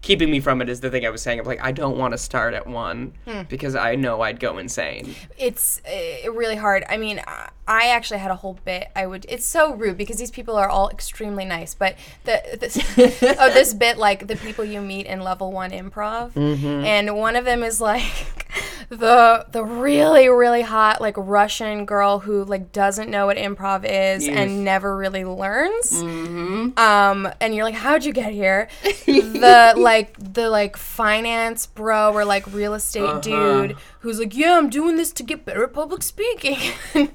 keeping 0.00 0.30
me 0.30 0.38
from 0.40 0.62
it 0.62 0.68
is 0.68 0.80
the 0.80 0.90
thing 0.90 1.04
I 1.04 1.10
was 1.10 1.22
saying 1.22 1.40
of 1.40 1.46
like 1.46 1.60
I 1.62 1.72
don't 1.72 1.98
want 1.98 2.12
to 2.12 2.18
start 2.18 2.54
at 2.54 2.66
one 2.66 3.12
Hmm. 3.26 3.42
because 3.48 3.74
I 3.74 3.94
know 3.96 4.20
I'd 4.22 4.38
go 4.40 4.58
insane. 4.58 5.14
it's 5.36 5.82
uh, 5.84 6.30
really 6.32 6.56
hard. 6.56 6.84
I 6.88 6.96
mean, 6.96 7.20
I- 7.26 7.50
I 7.70 7.88
actually 7.88 8.20
had 8.20 8.30
a 8.30 8.34
whole 8.36 8.58
bit. 8.64 8.88
I 8.96 9.06
would. 9.06 9.26
It's 9.28 9.44
so 9.44 9.74
rude 9.74 9.98
because 9.98 10.16
these 10.16 10.30
people 10.30 10.56
are 10.56 10.70
all 10.70 10.88
extremely 10.88 11.44
nice, 11.44 11.74
but 11.74 11.96
the 12.24 12.40
this, 12.58 12.78
oh 13.22 13.50
this 13.52 13.74
bit 13.74 13.98
like 13.98 14.26
the 14.26 14.36
people 14.36 14.64
you 14.64 14.80
meet 14.80 15.04
in 15.04 15.20
level 15.20 15.52
one 15.52 15.70
improv, 15.72 16.32
Mm-hmm. 16.32 16.66
and 16.86 17.14
one 17.18 17.36
of 17.36 17.44
them 17.44 17.62
is 17.62 17.78
like 17.78 18.50
the 18.90 19.44
the 19.52 19.62
really 19.64 20.28
really 20.30 20.62
hot 20.62 21.00
like 21.00 21.14
Russian 21.18 21.84
girl 21.84 22.20
who 22.20 22.42
like 22.44 22.72
doesn't 22.72 23.10
know 23.10 23.26
what 23.26 23.36
improv 23.36 23.84
is 23.84 24.26
Yes. 24.26 24.36
and 24.36 24.64
never 24.64 24.96
really 24.96 25.24
learns. 25.24 25.92
Mm-hmm. 25.92 26.78
Um, 26.78 27.28
and 27.40 27.54
you're 27.54 27.64
like, 27.64 27.74
how'd 27.74 28.04
you 28.04 28.12
get 28.14 28.32
here? 28.32 28.68
the 29.06 29.74
like 29.76 30.16
the 30.18 30.48
like 30.48 30.76
finance 30.78 31.66
bro 31.66 32.12
or 32.12 32.24
like 32.24 32.46
real 32.52 32.72
estate 32.74 33.02
Uh-huh. 33.02 33.20
dude 33.20 33.76
who's 34.00 34.18
like, 34.18 34.34
yeah, 34.34 34.56
I'm 34.56 34.70
doing 34.70 34.96
this 34.96 35.12
to 35.12 35.22
get 35.22 35.44
better 35.44 35.64
at 35.64 35.72
public 35.74 36.02
speaking. 36.02 36.58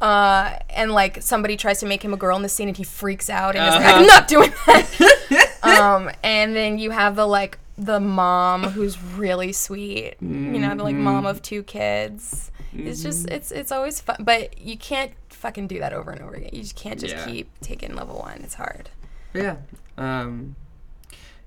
uh, 0.00 0.58
and 0.70 0.92
like 0.92 1.22
somebody 1.22 1.56
tries 1.56 1.80
to 1.80 1.86
make 1.86 2.04
him 2.04 2.12
a 2.12 2.16
girl 2.16 2.36
in 2.36 2.42
the 2.42 2.48
scene 2.48 2.68
and 2.68 2.76
he 2.76 2.84
freaks 2.84 3.30
out 3.30 3.56
and 3.56 3.66
is 3.66 3.74
like, 3.74 3.84
Uh-huh. 3.84 4.00
I'm 4.00 4.06
not 4.06 4.28
doing 4.28 4.52
that. 4.66 5.58
um, 5.62 6.10
and 6.22 6.54
then 6.54 6.78
you 6.78 6.90
have 6.90 7.16
the 7.16 7.26
like 7.26 7.58
the 7.76 7.98
mom 8.00 8.64
who's 8.64 9.00
really 9.02 9.52
sweet. 9.52 10.14
You 10.20 10.28
know, 10.28 10.74
the 10.74 10.84
like 10.84 10.94
mom 10.96 11.26
of 11.26 11.42
two 11.42 11.62
kids. 11.62 12.50
It's 12.76 13.02
just 13.02 13.28
it's 13.30 13.50
it's 13.52 13.70
always 13.72 14.00
fun, 14.00 14.16
but 14.20 14.58
you 14.58 14.76
can't 14.76 15.12
fucking 15.28 15.68
do 15.68 15.78
that 15.80 15.92
over 15.92 16.10
and 16.10 16.20
over 16.22 16.34
again. 16.34 16.50
You 16.52 16.62
just 16.62 16.76
can't 16.76 16.98
just 17.00 17.14
Yeah. 17.14 17.24
keep 17.26 17.48
taking 17.60 17.94
level 17.94 18.16
one. 18.18 18.40
It's 18.42 18.54
hard. 18.54 18.90
Yeah. 19.32 19.56
Um. 19.98 20.56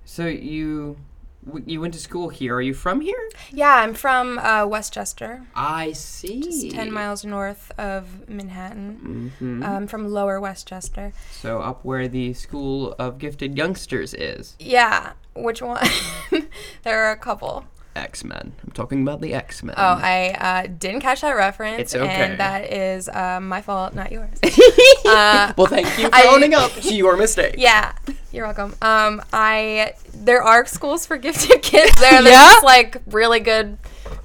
So 0.05 0.25
you 0.25 0.97
w- 1.45 1.65
you 1.67 1.81
went 1.81 1.93
to 1.95 1.99
school 1.99 2.29
here. 2.29 2.55
Are 2.55 2.61
you 2.61 2.73
from 2.73 3.01
here? 3.01 3.29
Yeah, 3.51 3.75
I'm 3.75 3.93
from 3.93 4.39
uh, 4.39 4.65
Westchester, 4.65 5.45
I 5.55 5.91
see. 5.93 6.41
just 6.41 6.71
ten 6.71 6.91
miles 6.93 7.25
north 7.25 7.71
of 7.77 8.27
Manhattan. 8.29 9.31
hmm 9.37 9.63
Um, 9.63 9.87
from 9.87 10.07
Lower 10.09 10.39
Westchester. 10.39 11.11
so 11.31 11.59
up 11.59 11.83
where 11.83 12.07
the 12.07 12.33
School 12.33 12.93
of 12.99 13.17
Gifted 13.17 13.57
Youngsters 13.57 14.13
is. 14.13 14.55
Yeah, 14.59 15.13
which 15.43 15.61
one? 15.61 15.85
there 16.83 17.05
are 17.05 17.11
a 17.11 17.17
couple. 17.17 17.65
X 17.95 18.23
Men. 18.23 18.53
I'm 18.63 18.71
talking 18.73 19.01
about 19.01 19.21
the 19.21 19.33
X 19.33 19.63
Men. 19.63 19.73
Oh, 19.75 19.81
I 19.99 20.35
uh, 20.39 20.67
didn't 20.67 21.01
catch 21.01 21.21
that 21.21 21.31
reference, 21.31 21.79
It's 21.81 21.95
okay. 21.95 22.07
and 22.07 22.39
that 22.39 22.71
is 22.71 23.09
uh, 23.09 23.39
my 23.41 23.63
fault, 23.63 23.95
not 23.95 24.11
yours. 24.11 24.37
uh, 25.05 25.53
well, 25.57 25.65
thank 25.65 25.87
you 25.97 26.07
for 26.09 26.13
I- 26.15 26.27
owning 26.29 26.53
up 26.53 26.71
to 26.87 26.93
your 26.93 27.17
mistake. 27.17 27.55
yeah, 27.57 27.93
you're 28.31 28.45
welcome. 28.45 28.75
Um, 28.83 29.21
I 29.33 29.93
there 30.13 30.43
are 30.43 30.65
schools 30.67 31.07
for 31.07 31.17
gifted 31.17 31.63
kids 31.63 31.95
there. 31.99 32.21
There's 32.21 32.35
Yeah? 32.35 32.59
like 32.63 33.01
really 33.07 33.39
good 33.39 33.79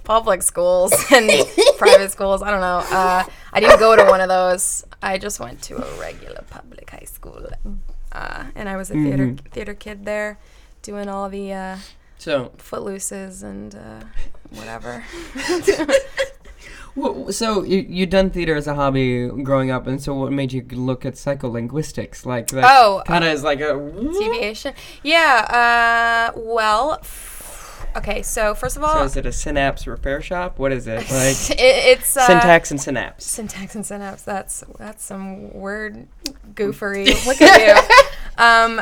public 0.04 0.42
schools 0.42 0.92
and 1.10 1.30
private 1.78 2.10
schools. 2.10 2.42
I 2.42 2.50
don't 2.50 2.60
know. 2.60 2.84
Uh, 2.94 3.24
I 3.54 3.60
didn't 3.60 3.78
go 3.78 3.96
to 3.96 4.04
one 4.04 4.20
of 4.20 4.28
those. 4.28 4.84
I 5.02 5.16
just 5.16 5.40
went 5.40 5.62
to 5.62 5.76
a 5.82 5.98
regular 6.00 6.44
public 6.50 6.90
high 6.90 7.06
school, 7.06 7.46
uh, 8.12 8.44
and 8.54 8.68
I 8.68 8.76
was 8.76 8.90
a 8.90 8.94
theater 8.94 9.28
Mhm. 9.28 9.50
theater 9.50 9.72
kid 9.74 10.04
there, 10.04 10.38
doing 10.82 11.08
all 11.08 11.28
the 11.28 11.52
uh, 11.52 11.76
So, 12.18 12.52
footlooses 12.58 13.42
and 13.42 13.74
uh, 13.74 14.04
whatever. 14.50 15.04
wh- 16.98 17.30
so 17.30 17.62
you 17.64 17.78
you 17.88 18.06
done 18.06 18.30
theater 18.30 18.54
as 18.54 18.66
a 18.66 18.74
hobby 18.74 19.28
growing 19.42 19.70
up, 19.70 19.86
and 19.86 20.00
so 20.02 20.14
what 20.14 20.32
made 20.32 20.52
you 20.52 20.62
look 20.72 21.04
at 21.06 21.14
psycholinguistics? 21.14 22.24
Like, 22.26 22.48
that 22.48 22.64
Oh, 22.66 23.02
kind 23.06 23.24
of 23.24 23.30
as 23.30 23.42
like 23.42 23.60
a 23.60 23.74
Deviation. 24.18 24.74
Yeah. 25.02 26.30
Uh. 26.34 26.38
Well. 26.38 27.00
Okay. 27.94 28.22
So 28.22 28.54
first 28.54 28.76
of 28.78 28.82
all, 28.84 28.94
So 28.94 29.04
is 29.04 29.16
it 29.16 29.26
a 29.26 29.32
synapse 29.32 29.86
repair 29.86 30.22
shop? 30.22 30.58
What 30.58 30.72
is 30.72 30.86
it 30.86 30.96
like? 31.10 31.50
it, 31.50 31.58
it's 31.60 32.16
uh, 32.16 32.26
syntax 32.26 32.70
and 32.70 32.80
synapse. 32.80 33.26
Syntax 33.26 33.74
and 33.74 33.84
synapse. 33.84 34.22
That's 34.22 34.64
that's 34.78 35.04
some 35.04 35.52
word 35.52 36.08
goofery. 36.54 37.06
Look 37.26 37.40
at 37.42 37.60
you. 37.60 38.42
Um, 38.42 38.80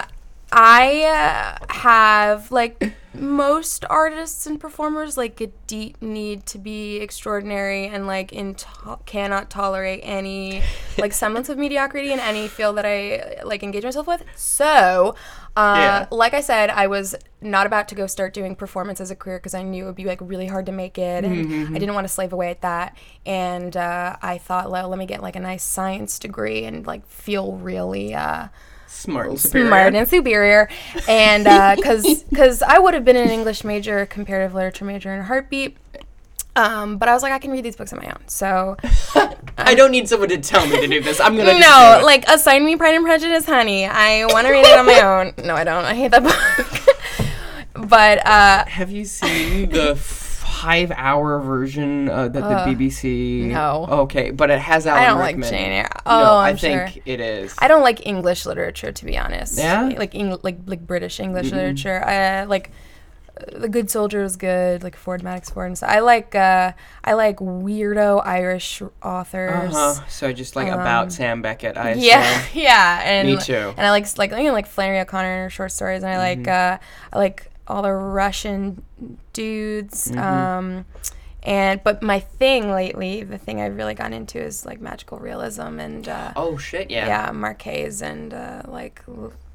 I 0.52 1.59
uh, 1.69 1.73
have 1.73 2.50
like 2.50 2.92
most 3.12 3.85
artists 3.90 4.47
and 4.47 4.61
performers 4.61 5.16
like 5.16 5.40
a 5.40 5.49
deep 5.66 6.00
need 6.00 6.47
to 6.47 6.59
be 6.59 6.97
extraordinary 6.99 7.87
and 7.88 8.07
like 8.07 8.33
in 8.33 8.57
cannot 9.04 9.50
tolerate 9.50 10.00
any 10.04 10.62
like 10.97 11.12
semblance 11.12 11.49
of 11.49 11.59
mediocrity 11.59 12.12
in 12.12 12.21
any 12.21 12.47
field 12.47 12.76
that 12.76 12.87
I 12.87 13.42
like 13.45 13.62
engage 13.62 13.85
myself 13.85 14.07
with. 14.07 14.23
So, 14.37 15.14
uh, 15.57 15.75
Yeah. 15.76 16.07
like 16.11 16.35
I 16.35 16.40
said, 16.40 16.71
I 16.71 16.87
was 16.87 17.16
not 17.40 17.66
about 17.66 17.88
to 17.88 17.95
go 17.95 18.07
start 18.07 18.33
doing 18.33 18.54
performance 18.54 19.00
as 19.00 19.11
a 19.11 19.16
career 19.16 19.38
because 19.38 19.54
I 19.54 19.62
knew 19.62 19.85
it 19.85 19.87
would 19.87 19.97
be 19.97 20.04
like 20.04 20.21
really 20.21 20.47
hard 20.47 20.66
to 20.66 20.73
make 20.73 20.97
it, 20.99 21.25
and 21.25 21.75
I 21.75 21.78
didn't 21.78 21.95
want 21.95 22.07
to 22.07 22.12
slave 22.12 22.33
away 22.33 22.50
at 22.50 22.61
that. 22.62 22.97
And 23.26 23.76
uh, 23.76 24.16
I 24.23 24.38
thought, 24.38 24.71
well, 24.71 24.88
let 24.88 24.99
me 24.99 25.07
get 25.07 25.21
like 25.23 25.37
a 25.37 25.40
nice 25.40 25.64
science 25.64 26.19
degree 26.19 26.64
and 26.64 26.87
like 26.87 27.07
feel 27.07 27.52
really. 27.57 28.14
Uh, 28.14 28.49
Smart 28.90 29.30
and 29.30 29.40
superior. 29.40 29.68
smart 29.68 29.94
and 29.94 30.09
superior. 30.09 30.68
And 31.09 31.44
because 31.76 32.25
because 32.25 32.61
i 32.62 32.78
would 32.78 32.92
have 32.92 33.04
been 33.04 33.16
an 33.16 33.30
english 33.30 33.64
major 33.64 34.04
comparative 34.06 34.52
literature 34.54 34.85
major 34.85 35.14
in 35.14 35.20
a 35.20 35.25
heartbeat. 35.25 35.76
Um, 36.56 36.99
but 36.99 37.09
i 37.09 37.14
was 37.14 37.23
like 37.23 37.32
i 37.32 37.38
can 37.38 37.50
read 37.52 37.64
these 37.64 37.76
books 37.76 37.92
on 37.92 38.00
my 38.00 38.06
own. 38.11 38.23
So 38.26 38.76
I 39.56 39.75
don't 39.75 39.92
need 39.92 40.09
someone 40.09 40.28
to 40.30 40.38
tell 40.38 40.66
me 40.66 40.80
to 40.80 40.87
do 40.87 41.00
this. 41.00 41.20
I'm 41.20 41.37
gonna. 41.37 41.59
no 41.59 42.00
like 42.04 42.26
assign 42.28 42.64
me 42.66 42.76
pride 42.76 42.94
and 42.97 43.04
prejudice 43.04 43.47
honey. 43.47 43.87
I 43.87 44.26
want 44.26 44.47
to 44.47 44.52
read 44.52 44.66
it 44.66 44.78
on 44.78 44.87
my 44.87 45.00
own. 45.00 45.32
No 45.47 45.54
i 45.54 45.64
don't. 45.64 45.85
I 45.85 45.94
hate 45.94 46.11
that 46.11 46.23
book. 46.23 47.87
But 47.88 48.26
uh 48.26 48.66
Have 48.66 48.90
you 48.90 49.04
seen 49.04 49.70
the 49.70 49.94
five-hour 50.61 51.40
version 51.40 52.09
uh, 52.09 52.29
that 52.29 52.43
Uh, 52.43 52.64
the 52.64 52.75
BBC? 52.75 53.45
no. 53.47 53.87
Okay, 54.05 54.31
but 54.31 54.50
it 54.50 54.59
has 54.61 54.87
Alan 54.87 55.02
i 55.02 55.07
don't 55.07 55.19
like 55.19 55.37
Rickman. 55.37 55.50
jane 55.50 55.73
eyre 55.73 55.88
no, 56.07 56.12
oh 56.12 56.37
I 56.38 56.50
i'm 56.50 56.57
think 56.57 56.93
sure 56.93 57.02
it 57.07 57.21
is. 57.21 57.55
I 57.59 57.69
don't 57.69 57.83
like 57.83 58.07
English 58.07 58.47
literature, 58.47 58.93
to 58.93 59.05
be 59.05 59.17
honest. 59.19 59.59
Yeah? 59.59 59.83
like 59.97 60.14
Eng- 60.14 60.38
like 60.43 60.59
like 60.67 60.87
British 60.87 61.21
English 61.21 61.50
literature. 61.52 62.02
I 62.05 62.45
like 62.45 62.71
uh, 63.40 63.59
The 63.59 63.69
Good 63.69 63.90
Soldier 63.90 64.23
is 64.23 64.37
good, 64.37 64.83
like 64.83 64.97
Ford 64.97 65.23
Madox 65.23 65.52
Ford 65.52 65.69
and 65.69 65.76
stuff. 65.79 65.88
I 65.90 66.00
like 66.00 66.35
uh, 66.35 66.73
I 67.05 67.12
like 67.14 67.38
weirdo 67.38 68.21
Irish 68.26 68.83
authors. 69.02 69.75
Uh-huh. 69.75 70.05
So 70.09 70.33
just 70.33 70.57
like 70.57 70.69
about 70.69 71.12
Sam 71.12 71.40
Beckett, 71.43 71.76
I 71.76 71.90
assume. 71.90 72.02
Um, 72.02 72.07
Yeah, 72.11 72.45
yeah, 72.52 73.00
and 73.05 73.29
Me 73.29 73.37
too. 73.37 73.52
Mm-hmm. 73.52 73.79
And 73.79 73.87
I 73.87 73.90
like 73.90 74.07
like 74.19 74.31
you 74.33 74.45
know, 74.45 74.52
like 74.52 74.67
Flannery 74.67 75.00
O'Connor 75.00 75.29
and 75.35 75.43
her 75.45 75.50
short 75.50 75.73
stories, 75.73 76.02
and 76.02 76.12
I 76.12 76.19
like 76.19 76.47
uh, 76.49 76.79
I 77.12 77.19
like 77.19 77.47
all 77.67 77.83
the 77.83 77.93
Russian 77.93 78.83
dudes. 79.40 80.11
Mm-hmm. 80.11 80.18
Um, 80.18 80.85
and 81.42 81.82
but 81.82 82.02
my 82.02 82.20
thing 82.20 82.70
lately, 82.70 83.23
the 83.23 83.38
thing 83.38 83.61
I've 83.61 83.76
really 83.76 83.94
gotten 83.94 84.12
into 84.12 84.38
is 84.38 84.66
like 84.66 84.80
magical 84.80 85.18
realism 85.18 85.80
and 85.80 86.06
uh, 86.06 86.32
Oh 86.37 86.59
shit, 86.59 86.90
yeah. 86.90 87.06
yeah, 87.06 87.32
Marquez 87.32 88.02
and 88.02 88.35
uh, 88.35 88.62
like 88.68 89.02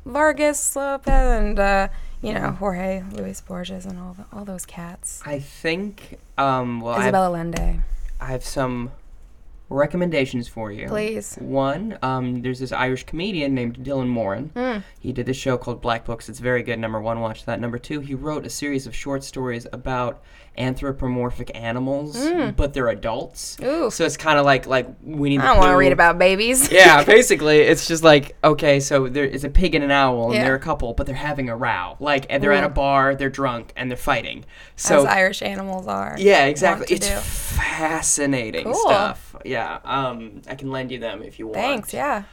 Vargas 0.06 0.76
Lopez 0.76 1.40
and 1.40 1.60
uh, 1.60 1.88
you 2.24 2.34
know 2.34 2.52
Jorge 2.52 3.04
Luis 3.12 3.40
Borges 3.42 3.86
and 3.86 4.00
all 4.00 4.14
the, 4.14 4.26
all 4.36 4.46
those 4.46 4.66
cats. 4.66 5.22
I 5.26 5.40
think. 5.40 6.20
Um. 6.38 6.82
Well, 6.82 7.00
Isabella 7.00 7.28
Allende, 7.28 7.82
I 8.20 8.26
have 8.26 8.44
some 8.44 8.92
recommendations 9.70 10.48
for 10.48 10.72
you. 10.72 10.88
please. 10.88 11.36
One, 11.40 11.98
um, 12.02 12.42
there's 12.42 12.60
this 12.60 12.72
Irish 12.72 13.06
comedian 13.06 13.56
named 13.56 13.80
Dylan 13.80 14.08
Moran. 14.08 14.52
Mm. 14.56 14.84
He 15.00 15.12
did 15.12 15.26
this 15.26 15.38
show 15.38 15.58
called 15.58 15.82
Black 15.82 16.06
Books. 16.06 16.30
It's 16.30 16.40
very 16.40 16.64
good. 16.64 16.80
Number 16.80 17.02
one, 17.02 17.20
watch 17.20 17.46
that. 17.46 17.60
Number 17.60 17.80
two, 17.80 18.00
he 18.00 18.14
wrote 18.14 18.46
a 18.46 18.50
series 18.50 18.86
of 18.86 18.96
short 18.96 19.24
stories 19.24 19.66
about 19.74 20.22
anthropomorphic 20.58 21.52
animals, 21.56 22.18
but 22.56 22.74
they're 22.74 22.88
adults. 22.90 23.58
Mm. 23.58 23.66
Ooh. 23.68 23.92
So 23.92 24.06
it's 24.06 24.18
kind 24.18 24.38
of 24.40 24.46
like 24.46 24.66
like 24.68 24.88
Winnie 25.02 25.38
the 25.38 25.44
I 25.44 25.48
don't 25.48 25.58
want 25.60 25.72
to 25.72 25.78
read 25.78 25.92
about 25.94 26.18
babies. 26.18 26.72
yeah, 26.72 27.04
basically, 27.16 27.60
it's 27.60 27.88
just 27.88 28.04
like 28.04 28.36
okay, 28.44 28.80
so 28.80 29.08
there 29.08 29.26
is 29.26 29.44
a 29.44 29.50
pig 29.50 29.76
and 29.76 29.84
an 29.84 29.92
owl, 29.92 30.26
and 30.28 30.36
Yeah. 30.36 30.44
they're 30.46 30.56
a 30.56 30.60
couple, 30.60 30.94
but 30.94 31.06
they're 31.08 31.16
having 31.16 31.50
a 31.50 31.56
row. 31.58 31.96
Like, 32.00 32.26
and 32.30 32.42
they're 32.42 32.52
at 32.54 32.64
a 32.64 32.70
bar, 32.70 33.16
they're 33.16 33.30
drunk, 33.30 33.74
and 33.76 33.90
they're 33.90 33.98
fighting. 33.98 34.46
As 34.78 34.82
So 34.84 35.06
Irish 35.06 35.42
animals 35.42 35.88
are. 35.88 36.16
yeah, 36.18 36.46
exactly. 36.46 36.88
It's 36.96 37.08
do. 37.10 37.16
fascinating 37.16 38.66
Cool. 38.66 38.76
stuff. 38.76 39.36
Yeah, 39.46 39.80
um, 39.84 40.42
I 40.50 40.56
can 40.56 40.72
lend 40.72 40.92
you 40.92 41.00
them 41.00 41.22
if 41.24 41.40
you 41.40 41.48
want. 41.48 41.58
Thanks. 41.58 41.94
Yeah. 41.94 42.24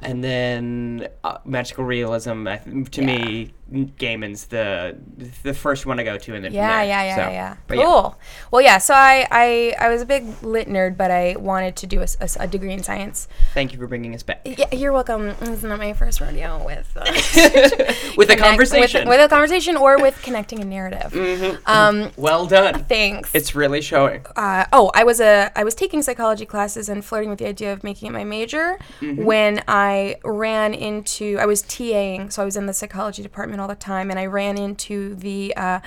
And 0.00 0.22
then 0.22 1.08
uh, 1.24 1.38
magical 1.44 1.84
realism. 1.84 2.46
To 2.92 3.02
me, 3.02 3.52
Gaiman's 3.70 4.46
the 4.46 4.96
the 5.42 5.52
first 5.52 5.84
one 5.84 6.00
I 6.00 6.04
go 6.04 6.16
to, 6.16 6.34
and 6.34 6.44
then 6.44 6.52
Yeah, 6.52 6.82
yeah, 6.82 7.02
yeah, 7.04 7.16
So, 7.16 7.30
yeah. 7.30 7.56
but 7.66 7.76
Cool. 7.76 8.18
Well, 8.50 8.62
yeah. 8.62 8.78
So 8.78 8.94
I, 8.94 9.26
I, 9.30 9.74
I 9.78 9.88
was 9.90 10.02
a 10.02 10.06
big 10.06 10.42
lit 10.42 10.68
nerd, 10.68 10.96
but 10.96 11.10
I 11.10 11.36
wanted 11.36 11.76
to 11.76 11.86
do 11.86 12.02
a 12.02 12.46
degree 12.48 12.72
in 12.72 12.82
science. 12.82 13.28
Thank 13.54 13.72
you 13.72 13.78
for 13.78 13.86
bringing 13.86 14.14
us 14.14 14.22
back 14.22 14.40
Yeah, 14.44 14.74
you're 14.74 14.92
welcome. 14.92 15.26
This 15.40 15.50
is 15.50 15.64
not 15.64 15.78
my 15.78 15.92
first 15.92 16.20
rodeo 16.20 16.64
with 16.64 16.90
uh, 16.96 17.04
with 18.16 18.30
a 18.30 18.36
conversation. 18.38 19.08
with, 19.08 19.18
with 19.18 19.26
a 19.26 19.28
conversation 19.28 19.76
or 19.76 20.00
with 20.00 20.20
connecting 20.22 20.60
a 20.60 20.64
narrative. 20.64 21.60
Um, 21.66 22.10
well 22.16 22.46
done. 22.46 22.84
thanks. 22.84 23.34
It's 23.34 23.54
really 23.54 23.82
showing. 23.82 24.24
uh, 24.36 24.64
oh, 24.72 24.90
I 24.94 25.04
was 25.04 25.20
a 25.20 25.52
I 25.54 25.64
was 25.64 25.74
taking 25.74 26.02
psychology 26.02 26.46
classes 26.46 26.88
and 26.88 27.04
flirting 27.04 27.28
with 27.28 27.38
the 27.38 27.46
idea 27.46 27.72
of 27.72 27.84
making 27.84 28.08
it 28.08 28.12
my 28.12 28.24
major 28.24 28.78
when 29.00 29.62
I 29.68 30.16
ran 30.24 30.72
into 30.74 31.36
I 31.38 31.46
was 31.46 31.62
TAing, 31.62 32.32
so 32.32 32.42
I 32.42 32.44
was 32.44 32.56
in 32.56 32.66
the 32.66 32.72
psychology 32.72 33.22
department 33.22 33.57
all 33.60 33.68
the 33.68 33.74
time, 33.74 34.10
and 34.10 34.18
I 34.18 34.26
ran 34.26 34.56
into 34.58 35.14
the 35.14 35.54
uh, 35.56 35.80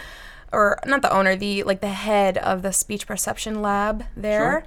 or 0.54 0.80
not 0.86 1.02
the 1.02 1.12
owner, 1.14 1.36
the 1.36 1.64
like 1.64 1.82
the 1.82 1.88
head 1.90 2.38
of 2.38 2.62
the 2.62 2.72
speech 2.74 3.08
perception 3.08 3.62
lab 3.62 4.04
there. 4.18 4.64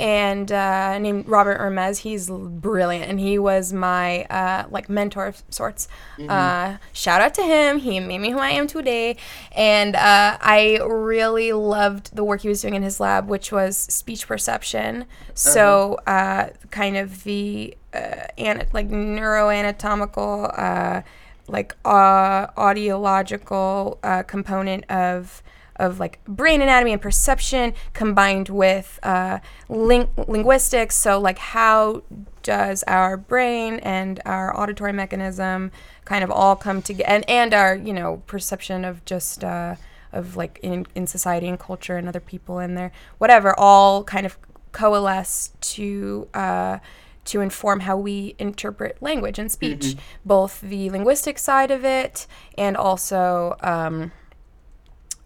and 0.00 0.50
uh, 0.50 0.98
named 0.98 1.28
Robert 1.28 1.60
Remez. 1.60 1.98
He's 1.98 2.28
brilliant, 2.28 3.08
and 3.08 3.20
he 3.20 3.38
was 3.38 3.72
my 3.72 4.24
uh, 4.24 4.64
like 4.70 4.88
mentor 4.88 5.26
of 5.26 5.42
sorts. 5.50 5.86
Uh, 6.28 6.78
shout 6.92 7.20
out 7.20 7.34
to 7.34 7.42
him. 7.42 7.78
He 7.78 8.00
made 8.00 8.18
me 8.18 8.30
who 8.30 8.38
I 8.38 8.50
am 8.50 8.66
today, 8.66 9.16
and 9.52 9.94
uh, 9.94 10.38
I 10.40 10.80
really 10.84 11.52
loved 11.52 12.16
the 12.16 12.24
work 12.24 12.40
he 12.40 12.48
was 12.48 12.62
doing 12.62 12.74
in 12.74 12.82
his 12.82 12.98
lab, 13.00 13.28
which 13.28 13.52
was 13.52 13.76
speech 13.76 14.26
perception. 14.26 15.04
So, 15.34 15.98
uh, 16.06 16.48
kind 16.70 16.96
of 16.96 17.22
the 17.24 17.76
uh, 17.94 18.26
ana- 18.38 18.66
like 18.72 18.88
neuroanatomical, 18.88 20.58
uh, 20.58 21.02
like 21.48 21.76
uh, 21.84 22.46
audiological 22.48 23.98
uh, 24.02 24.22
component 24.22 24.90
of 24.90 25.42
of 25.76 25.98
like 25.98 26.22
brain 26.26 26.60
anatomy 26.60 26.92
and 26.92 27.00
perception 27.00 27.74
combined 27.92 28.48
with 28.48 29.00
uh, 29.02 29.38
ling- 29.68 30.10
linguistics. 30.28 30.94
So, 30.94 31.18
like, 31.18 31.38
how 31.38 32.02
does 32.42 32.82
our 32.84 33.16
brain 33.16 33.74
and 33.80 34.20
our 34.24 34.56
auditory 34.58 34.92
mechanism 34.92 35.70
kind 36.04 36.22
of 36.22 36.30
all 36.30 36.56
come 36.56 36.82
together, 36.82 37.08
and, 37.08 37.28
and 37.28 37.54
our 37.54 37.74
you 37.74 37.92
know 37.92 38.22
perception 38.26 38.84
of 38.84 39.04
just 39.04 39.42
uh, 39.44 39.76
of 40.12 40.36
like 40.36 40.60
in, 40.62 40.86
in 40.94 41.06
society 41.06 41.48
and 41.48 41.58
culture 41.58 41.96
and 41.96 42.08
other 42.08 42.20
people 42.20 42.58
in 42.58 42.74
there, 42.74 42.92
whatever, 43.18 43.58
all 43.58 44.04
kind 44.04 44.26
of 44.26 44.38
coalesce 44.72 45.52
to. 45.60 46.28
Uh, 46.34 46.78
to 47.24 47.40
inform 47.40 47.80
how 47.80 47.96
we 47.96 48.34
interpret 48.38 49.00
language 49.00 49.38
and 49.38 49.50
speech, 49.50 49.96
both 50.24 50.60
the 50.60 50.90
linguistic 50.90 51.38
side 51.38 51.70
of 51.70 51.84
it 51.84 52.26
and 52.58 52.76
also 52.76 53.56
um, 53.62 54.10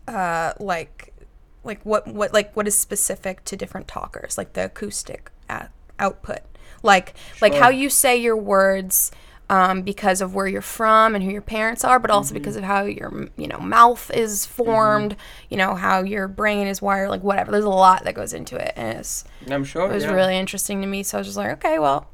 uh, 0.07 0.53
like 0.61 1.12
like 1.65 1.81
what 1.85 2.07
what 2.07 2.33
like 2.33 2.55
what 2.55 2.67
is 2.69 2.79
specific 2.79 3.45
to 3.45 3.57
different 3.57 3.88
talkers, 3.88 4.37
like 4.38 4.53
the 4.53 4.67
acoustic 4.67 5.31
at 5.49 5.71
output, 5.99 6.41
like 6.83 7.15
like 7.41 7.55
how 7.55 7.69
you 7.71 7.88
say 7.91 8.17
your 8.17 8.37
words. 8.37 9.11
Um, 9.49 9.83
because 9.83 10.21
of 10.21 10.35
where 10.35 10.49
you're 10.49 10.61
from 10.61 11.15
and 11.15 11.23
who 11.23 11.31
your 11.31 11.41
parents 11.41 11.85
are, 11.85 12.00
but 12.00 12.11
also 12.11 12.35
because 12.35 12.57
of 12.57 12.65
how 12.65 12.83
your 12.83 13.29
you 13.37 13.47
know 13.47 13.59
mouth 13.61 14.11
is 14.12 14.45
formed, 14.45 15.15
you 15.50 15.57
know 15.57 15.76
how 15.76 16.00
your 16.03 16.26
brain 16.26 16.67
is 16.67 16.83
wired, 16.83 17.11
like 17.11 17.23
whatever. 17.23 17.53
There's 17.53 17.62
a 17.65 17.69
lot 17.69 18.03
that 18.03 18.15
goes 18.17 18.33
into 18.33 18.57
it, 18.57 18.73
and 18.75 18.99
it's 18.99 19.23
I'm 19.49 19.62
sure. 19.62 19.88
it 19.88 19.95
was 19.95 20.03
yeah. 20.03 20.11
really 20.12 20.37
interesting 20.37 20.81
to 20.81 20.88
me. 20.88 21.05
So 21.05 21.19
I 21.19 21.21
was 21.21 21.29
just 21.29 21.37
like, 21.37 21.53
okay, 21.59 21.79
well, 21.79 22.09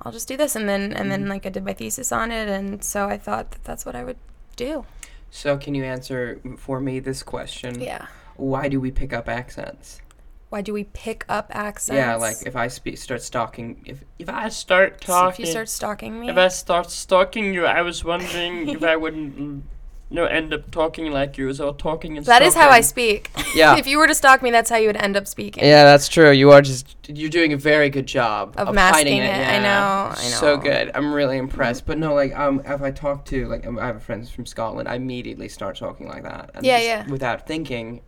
I'll 0.00 0.12
just 0.12 0.28
do 0.28 0.38
this, 0.38 0.56
and 0.56 0.66
then 0.66 0.84
and 0.84 0.94
Mm-hmm. 0.94 1.08
then 1.10 1.28
like 1.28 1.44
I 1.44 1.50
did 1.50 1.62
my 1.62 1.74
thesis 1.74 2.10
on 2.10 2.30
it, 2.32 2.48
and 2.48 2.82
so 2.82 3.06
I 3.06 3.18
thought 3.18 3.50
that 3.50 3.64
that's 3.64 3.84
what 3.84 3.94
I 3.94 4.02
would 4.02 4.16
do. 4.56 4.86
So, 5.30 5.58
can 5.58 5.74
you 5.74 5.84
answer 5.84 6.40
for 6.56 6.80
me 6.80 7.00
this 7.00 7.22
question? 7.22 7.82
Yeah. 7.82 8.06
Why 8.36 8.68
do 8.68 8.80
we 8.80 8.90
pick 8.90 9.12
up 9.12 9.28
accents? 9.28 10.00
Why 10.50 10.62
do 10.62 10.72
we 10.72 10.84
pick 10.84 11.24
up 11.28 11.50
accents? 11.54 11.96
Yeah, 11.96 12.16
like 12.16 12.36
if 12.46 12.56
I 12.56 12.68
speak, 12.68 12.96
start 12.98 13.22
stalking, 13.22 13.82
if 13.84 14.02
if 14.18 14.28
I 14.30 14.48
start 14.48 15.00
talking, 15.00 15.32
if 15.34 15.38
you 15.40 15.46
start 15.46 15.68
stalking 15.68 16.18
me, 16.20 16.30
If 16.30 16.38
I 16.38 16.48
start 16.48 16.90
stalking 16.90 17.52
you, 17.52 17.66
I 17.66 17.82
was 17.82 18.02
wondering 18.02 18.68
if 18.76 18.82
I 18.82 18.96
wouldn't, 18.96 19.36
you 19.38 19.62
know, 20.10 20.24
end 20.24 20.54
up 20.54 20.70
talking 20.70 21.12
like 21.12 21.36
you, 21.36 21.52
so 21.52 21.72
talking 21.74 22.16
and 22.16 22.24
that 22.24 22.40
is 22.40 22.54
how 22.54 22.70
I 22.70 22.80
speak. 22.80 23.30
Yeah. 23.54 23.76
if 23.78 23.86
you 23.86 23.98
were 23.98 24.06
to 24.06 24.14
stalk 24.14 24.42
me, 24.42 24.50
that's 24.50 24.70
how 24.70 24.76
you 24.76 24.86
would 24.88 24.96
end 24.96 25.16
up 25.16 25.26
speaking. 25.26 25.64
Yeah, 25.64 25.84
that's 25.84 26.06
true. 26.08 26.30
You 26.30 26.50
are 26.52 26.62
just 26.62 26.96
you're 27.08 27.30
doing 27.30 27.52
a 27.52 27.56
very 27.56 27.90
good 27.90 28.06
job 28.06 28.54
Of 28.56 28.68
hiding 28.68 28.74
masking 28.74 29.22
it. 29.22 29.24
it. 29.24 29.48
I 29.48 29.58
know, 29.58 30.10
I 30.12 30.14
So 30.14 30.56
good. 30.56 30.90
I'm 30.94 31.12
really 31.12 31.36
impressed. 31.36 31.84
But 31.84 31.98
no, 31.98 32.14
like 32.14 32.34
um, 32.38 32.62
if 32.64 32.80
I 32.80 32.90
talk 32.90 33.24
to 33.26 33.46
like 33.48 33.66
um, 33.66 33.78
I 33.78 33.86
have 33.86 34.02
friends 34.02 34.30
from 34.30 34.46
Scotland, 34.46 34.88
I 34.88 34.94
immediately 34.94 35.48
start 35.48 35.76
talking 35.76 36.08
like 36.08 36.22
that. 36.22 36.50
And 36.54 36.64
Yeah, 36.64 36.78
yeah. 36.78 37.06
Without 37.08 37.46
thinking, 37.46 38.00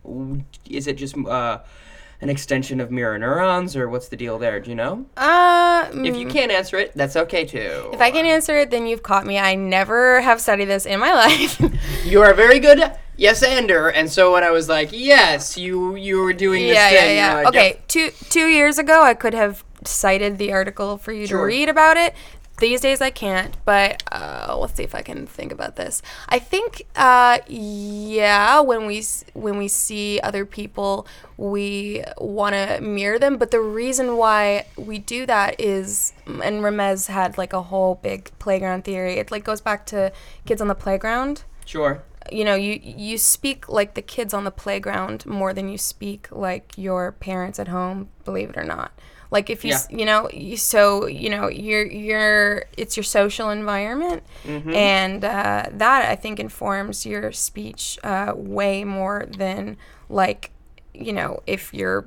is 0.69 0.87
it 0.87 0.93
just 0.97 1.15
uh, 1.17 1.59
an 2.21 2.29
extension 2.29 2.79
of 2.79 2.91
mirror 2.91 3.17
neurons, 3.17 3.75
or 3.75 3.89
what's 3.89 4.07
the 4.07 4.15
deal 4.15 4.37
there? 4.37 4.59
Do 4.59 4.69
you 4.69 4.75
know? 4.75 5.05
Uh, 5.17 5.89
If 5.93 6.15
you 6.15 6.27
can't 6.27 6.51
answer 6.51 6.77
it, 6.77 6.91
that's 6.95 7.15
okay 7.15 7.45
too. 7.45 7.89
if 7.93 7.99
I 8.01 8.11
can 8.11 8.25
answer 8.25 8.55
it, 8.57 8.69
then 8.71 8.85
you've 8.87 9.03
caught 9.03 9.25
me. 9.25 9.39
I 9.39 9.55
never 9.55 10.21
have 10.21 10.39
studied 10.39 10.65
this 10.65 10.85
in 10.85 10.99
my 10.99 11.13
life. 11.25 11.59
You 12.05 12.21
are 12.21 12.31
a 12.31 12.35
very 12.35 12.59
good 12.59 12.91
yes 13.17 13.41
ander, 13.43 13.89
and 13.89 14.09
so 14.11 14.33
when 14.33 14.43
I 14.43 14.51
was 14.51 14.69
like, 14.69 14.89
yes, 14.91 15.57
you 15.57 15.95
you 15.95 16.21
were 16.21 16.33
doing 16.33 16.67
this 16.67 16.75
yeah, 16.75 16.89
thing. 16.89 17.15
yeah, 17.15 17.27
yeah. 17.29 17.33
like, 17.35 17.47
Okay, 17.47 17.79
two 17.87 18.11
two 18.29 18.47
years 18.47 18.77
ago, 18.77 19.01
I 19.03 19.13
could 19.15 19.33
have 19.33 19.63
cited 19.85 20.37
the 20.37 20.51
article 20.51 20.97
for 20.97 21.11
you 21.11 21.25
Sure. 21.25 21.39
to 21.39 21.43
read 21.45 21.69
about 21.69 21.97
it. 21.97 22.13
These 22.61 22.79
days, 22.81 23.01
I 23.01 23.09
can't. 23.09 23.57
But 23.65 24.03
uh, 24.11 24.55
let's 24.57 24.75
see 24.75 24.83
if 24.83 24.95
I 24.95 25.01
can 25.01 25.27
think 25.27 25.51
about 25.51 25.75
this. 25.75 26.01
I 26.29 26.39
think, 26.39 26.83
uh, 26.95 27.39
yeah, 27.47 28.59
when 28.61 28.85
we 28.85 29.03
when 29.33 29.57
we 29.57 29.67
see 29.67 30.19
other 30.21 30.45
people, 30.45 31.07
we 31.37 32.03
want 32.17 32.53
to 32.55 32.79
mirror 32.81 33.19
them. 33.19 33.37
But 33.37 33.51
the 33.51 33.59
reason 33.59 34.15
why 34.15 34.67
we 34.77 34.99
do 34.99 35.25
that 35.25 35.59
is, 35.59 36.13
and 36.27 36.63
Remez 36.63 37.07
had 37.07 37.37
like 37.37 37.51
a 37.53 37.63
whole 37.63 37.95
big 37.95 38.29
playground 38.39 38.83
theory. 38.85 39.15
It 39.15 39.31
like 39.31 39.43
goes 39.43 39.59
back 39.61 39.85
to 39.87 40.11
kids 40.45 40.61
on 40.61 40.67
the 40.67 40.75
playground 40.75 41.43
Sure. 41.65 42.03
you 42.31 42.43
know 42.43 42.55
you 42.55 42.79
you 42.83 43.17
speak 43.17 43.67
like 43.69 43.93
the 43.93 44.01
kids 44.01 44.33
on 44.33 44.43
the 44.43 44.51
playground 44.51 45.25
more 45.25 45.53
than 45.53 45.69
you 45.69 45.77
speak 45.77 46.27
like 46.31 46.77
your 46.77 47.11
parents 47.13 47.59
at 47.59 47.67
home 47.69 48.09
believe 48.25 48.49
it 48.51 48.57
or 48.57 48.63
not 48.63 48.91
like 49.31 49.49
if 49.49 49.63
you 49.65 49.71
s 49.73 49.87
you 49.99 50.05
know 50.05 50.29
you, 50.31 50.57
so 50.57 51.07
you 51.07 51.29
know 51.29 51.47
you're 51.47 51.85
you're 51.87 52.65
it's 52.77 52.95
your 52.97 53.03
social 53.03 53.49
environment 53.49 54.21
and 54.75 55.23
uh, 55.25 55.65
that 55.71 56.09
i 56.11 56.15
think 56.15 56.39
informs 56.39 57.05
your 57.05 57.31
speech 57.31 57.97
uh, 58.03 58.33
way 58.35 58.83
more 58.83 59.25
than 59.37 59.77
like 60.09 60.51
you 60.93 61.13
know 61.13 61.39
if 61.47 61.73
you're 61.73 62.05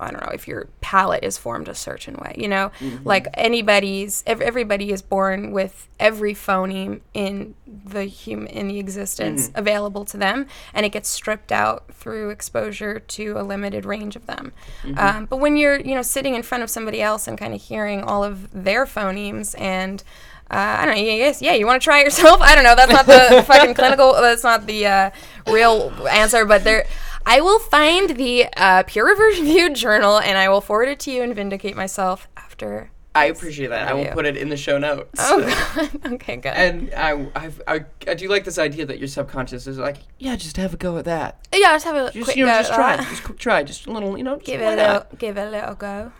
I 0.00 0.10
don't 0.10 0.22
know 0.22 0.32
if 0.32 0.46
your 0.48 0.68
palate 0.80 1.24
is 1.24 1.38
formed 1.38 1.68
a 1.68 1.74
certain 1.74 2.14
way, 2.16 2.34
you 2.38 2.48
know, 2.48 2.70
like 3.04 3.28
anybody's, 3.34 4.22
ev- 4.26 4.40
everybody 4.40 4.90
is 4.90 5.02
born 5.02 5.52
with 5.52 5.88
every 6.00 6.34
phoneme 6.34 7.00
in 7.12 7.54
the 7.66 8.04
human 8.04 8.48
in 8.48 8.68
the 8.68 8.78
existence 8.78 9.50
available 9.54 10.04
to 10.06 10.16
them, 10.16 10.46
and 10.72 10.84
it 10.84 10.90
gets 10.92 11.08
stripped 11.08 11.52
out 11.52 11.84
through 11.92 12.30
exposure 12.30 12.98
to 13.00 13.38
a 13.38 13.42
limited 13.42 13.84
range 13.84 14.16
of 14.16 14.26
them. 14.26 14.52
Um, 14.96 15.26
but 15.26 15.38
when 15.38 15.56
you're, 15.56 15.78
you 15.80 15.94
know, 15.94 16.02
sitting 16.02 16.34
in 16.34 16.42
front 16.42 16.62
of 16.62 16.70
somebody 16.70 17.00
else 17.00 17.26
and 17.28 17.38
kind 17.38 17.54
of 17.54 17.62
hearing 17.62 18.02
all 18.02 18.24
of 18.24 18.50
their 18.52 18.84
phonemes 18.86 19.58
and 19.60 20.02
uh, 20.50 20.76
I 20.80 20.84
don't 20.84 20.94
know. 20.96 21.00
Yes, 21.00 21.40
yeah. 21.40 21.54
You 21.54 21.66
want 21.66 21.80
to 21.80 21.84
try 21.84 22.00
it 22.00 22.04
yourself? 22.04 22.40
I 22.42 22.54
don't 22.54 22.64
know. 22.64 22.76
That's 22.76 22.92
not 22.92 23.06
the 23.06 23.42
fucking 23.46 23.74
clinical. 23.74 24.12
That's 24.12 24.44
not 24.44 24.66
the 24.66 24.86
uh, 24.86 25.10
real 25.46 25.90
answer. 26.08 26.44
But 26.44 26.64
there, 26.64 26.86
I 27.26 27.40
will 27.40 27.58
find 27.58 28.10
the 28.10 28.46
uh, 28.56 28.82
peer 28.84 29.06
reviewed 29.06 29.74
journal 29.76 30.18
and 30.18 30.36
I 30.36 30.48
will 30.48 30.60
forward 30.60 30.88
it 30.88 31.00
to 31.00 31.10
you 31.10 31.22
and 31.22 31.34
vindicate 31.34 31.74
myself 31.76 32.28
after. 32.36 32.90
I 33.16 33.26
appreciate 33.26 33.68
that. 33.68 33.86
I 33.88 33.94
will 33.94 34.06
put 34.06 34.26
it 34.26 34.36
in 34.36 34.48
the 34.48 34.56
show 34.56 34.76
notes. 34.76 35.20
Oh 35.20 35.40
God. 36.02 36.14
okay, 36.14 36.36
good. 36.36 36.48
And 36.52 36.92
I, 36.94 37.28
I've, 37.36 37.62
I, 37.68 37.84
I 38.08 38.14
do 38.14 38.28
like 38.28 38.42
this 38.44 38.58
idea 38.58 38.84
that 38.86 38.98
your 38.98 39.06
subconscious 39.06 39.68
is 39.68 39.78
like, 39.78 39.98
yeah, 40.18 40.34
just 40.34 40.56
have 40.56 40.74
a 40.74 40.76
go 40.76 40.98
at 40.98 41.04
that. 41.04 41.46
yeah, 41.54 41.72
just 41.74 41.84
have 41.84 41.94
a 41.94 42.10
Just 42.10 42.24
quick 42.24 42.36
you 42.36 42.44
know, 42.44 42.52
go 42.52 42.58
just 42.58 42.74
try, 42.74 42.96
just 42.96 43.22
quick 43.22 43.38
try, 43.38 43.62
just 43.62 43.86
a 43.86 43.92
little, 43.92 44.18
you 44.18 44.24
know, 44.24 44.36
Give 44.38 44.60
it 44.60 44.64
a 44.64 44.76
little, 44.76 45.06
give 45.16 45.38
it 45.38 45.46
a 45.46 45.50
little 45.50 45.74
go. 45.76 46.12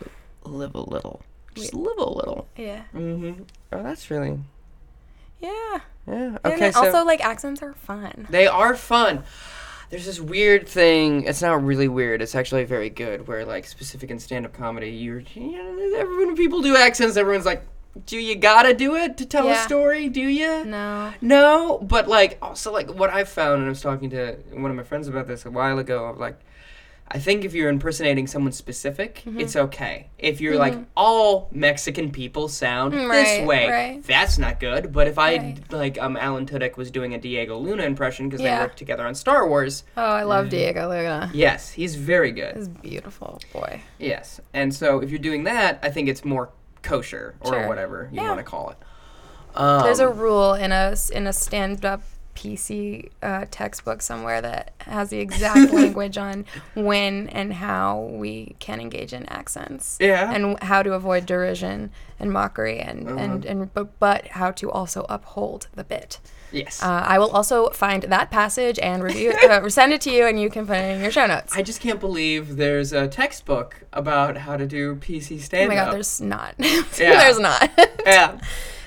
live 0.45 0.73
a 0.73 0.79
little, 0.79 1.21
just 1.53 1.73
live 1.73 1.97
a 1.97 2.09
little. 2.09 2.47
Yeah. 2.55 2.83
Mm-hmm. 2.95 3.43
Oh, 3.73 3.83
that's 3.83 4.09
really, 4.09 4.39
Yeah. 5.41 5.79
yeah. 6.07 6.37
Okay, 6.45 6.59
then 6.59 6.73
so 6.73 6.85
also 6.85 7.03
like 7.03 7.23
accents 7.23 7.61
are 7.61 7.73
fun. 7.73 8.25
they 8.29 8.47
are 8.47 8.73
fun. 8.73 9.23
There's 9.89 10.05
this 10.05 10.19
weird 10.19 10.67
thing. 10.67 11.23
It's 11.23 11.41
not 11.41 11.63
really 11.63 11.87
weird. 11.87 12.21
It's 12.21 12.35
actually 12.35 12.63
very 12.63 12.89
good. 12.89 13.27
Where 13.27 13.45
like 13.45 13.65
specific 13.65 14.09
in 14.11 14.19
stand-up 14.19 14.53
comedy, 14.53 14.89
you're, 14.89 15.19
you 15.33 15.51
know, 15.51 15.97
everyone 15.97 16.35
people 16.35 16.61
do 16.61 16.75
accents, 16.75 17.17
everyone's 17.17 17.45
like, 17.45 17.63
do 18.05 18.17
you 18.17 18.35
gotta 18.35 18.73
do 18.73 18.95
it 18.95 19.15
to 19.17 19.25
tell 19.25 19.47
a 19.47 19.55
story? 19.55 20.09
Do 20.09 20.19
you? 20.21 20.65
No. 20.65 21.13
No, 21.21 21.77
but 21.77 22.09
like 22.09 22.37
also 22.41 22.73
like 22.73 22.93
what 22.93 23.09
I 23.09 23.23
found, 23.23 23.59
and 23.59 23.65
I 23.67 23.69
was 23.69 23.81
talking 23.81 24.09
to 24.09 24.33
one 24.51 24.69
of 24.69 24.75
my 24.75 24.83
friends 24.83 25.07
about 25.07 25.27
this 25.27 25.45
a 25.45 25.51
while 25.51 25.79
ago. 25.79 26.05
Of 26.05 26.17
like, 26.17 26.37
I 27.07 27.19
think 27.19 27.45
if 27.45 27.53
you're 27.53 27.69
impersonating 27.69 28.25
someone 28.25 28.51
specific, 28.51 29.21
Mm-hmm. 29.25 29.39
it's 29.39 29.55
okay. 29.55 30.09
If 30.17 30.41
you're 30.41 30.57
like 30.57 30.75
all 30.97 31.49
Mexican 31.51 32.11
people 32.11 32.47
sound 32.47 32.93
Mm, 32.93 33.11
this 33.11 33.45
way, 33.47 33.67
right. 33.69 34.03
that's 34.03 34.39
not 34.39 34.59
good. 34.59 34.91
But 34.91 35.07
if 35.07 35.19
I 35.19 35.37
Right. 35.37 35.71
like 35.71 36.01
um 36.01 36.17
Alan 36.17 36.47
Tudyk 36.47 36.77
was 36.77 36.89
doing 36.89 37.13
a 37.13 37.19
Diego 37.19 37.57
Luna 37.59 37.83
impression 37.83 38.27
because 38.27 38.41
Yeah. 38.43 38.57
they 38.57 38.63
worked 38.63 38.77
together 38.77 39.05
on 39.05 39.13
Star 39.13 39.47
Wars. 39.47 39.83
Oh, 39.95 40.01
I 40.03 40.23
love 40.23 40.49
Diego 40.49 40.89
Luna. 40.89 41.29
Yes, 41.33 41.71
he's 41.71 41.95
very 41.95 42.31
good. 42.31 42.55
He's 42.55 42.67
beautiful, 42.69 43.39
boy. 43.53 43.81
Yes, 43.99 44.41
and 44.53 44.73
so 44.73 44.99
if 44.99 45.11
you're 45.11 45.19
doing 45.19 45.43
that, 45.43 45.79
I 45.83 45.91
think 45.91 46.09
it's 46.09 46.25
more 46.25 46.49
kosher 46.81 47.35
or 47.41 47.53
Sure. 47.53 47.67
whatever 47.67 48.09
you 48.11 48.21
Yeah. 48.21 48.29
want 48.29 48.39
to 48.39 48.43
call 48.43 48.71
it. 48.71 48.77
Um, 49.55 49.83
There's 49.83 49.99
a 49.99 50.09
rule 50.09 50.53
in 50.55 50.71
a 50.71 50.95
in 51.13 51.27
a 51.27 51.33
stand 51.33 51.85
up 51.85 52.01
PC 52.35 53.09
uh, 53.23 53.45
textbook 53.49 54.01
somewhere 54.01 54.41
that 54.41 54.73
has 54.79 55.09
the 55.09 55.19
exact 55.19 55.71
language 55.79 56.17
on 56.17 56.45
when 56.75 57.29
and 57.29 57.53
how 57.53 58.01
we 58.11 58.55
can 58.59 58.79
engage 58.79 59.13
in 59.13 59.25
accents 59.27 59.97
Yeah. 59.99 60.31
and 60.33 60.59
how 60.61 60.83
to 60.83 60.93
avoid 60.93 61.25
derision 61.25 61.91
and 62.19 62.31
mockery 62.31 62.79
and 62.79 63.07
Uh-huh. 63.07 63.17
and, 63.17 63.45
and 63.45 63.73
but, 63.73 63.97
but 63.99 64.27
how 64.27 64.51
to 64.51 64.69
also 64.71 65.05
uphold 65.09 65.67
the 65.75 65.83
bit. 65.83 66.19
yes. 66.51 66.81
Uh, 66.83 67.03
I 67.05 67.17
will 67.19 67.31
also 67.31 67.69
find 67.69 68.03
that 68.03 68.29
passage 68.31 68.77
and 68.79 69.01
review 69.03 69.31
uh, 69.31 69.67
send 69.79 69.91
it 69.93 70.01
to 70.01 70.11
you, 70.11 70.25
and 70.25 70.39
you 70.39 70.49
can 70.49 70.65
put 70.67 70.77
it 70.77 70.95
in 70.95 71.01
your 71.01 71.11
show 71.11 71.25
notes. 71.25 71.55
I 71.55 71.61
just 71.61 71.81
can't 71.81 71.99
believe 71.99 72.55
there's 72.57 72.93
a 72.93 73.07
textbook 73.07 73.83
about 73.91 74.37
how 74.37 74.55
to 74.57 74.65
do 74.67 74.95
PC 74.95 75.41
stand 75.41 75.65
oh 75.65 75.67
my 75.69 75.75
god, 75.75 75.93
there's 75.93 76.21
not. 76.21 76.55
Yeah. 76.59 77.19
there's 77.19 77.39
not. 77.39 77.69
yeah. 78.05 78.39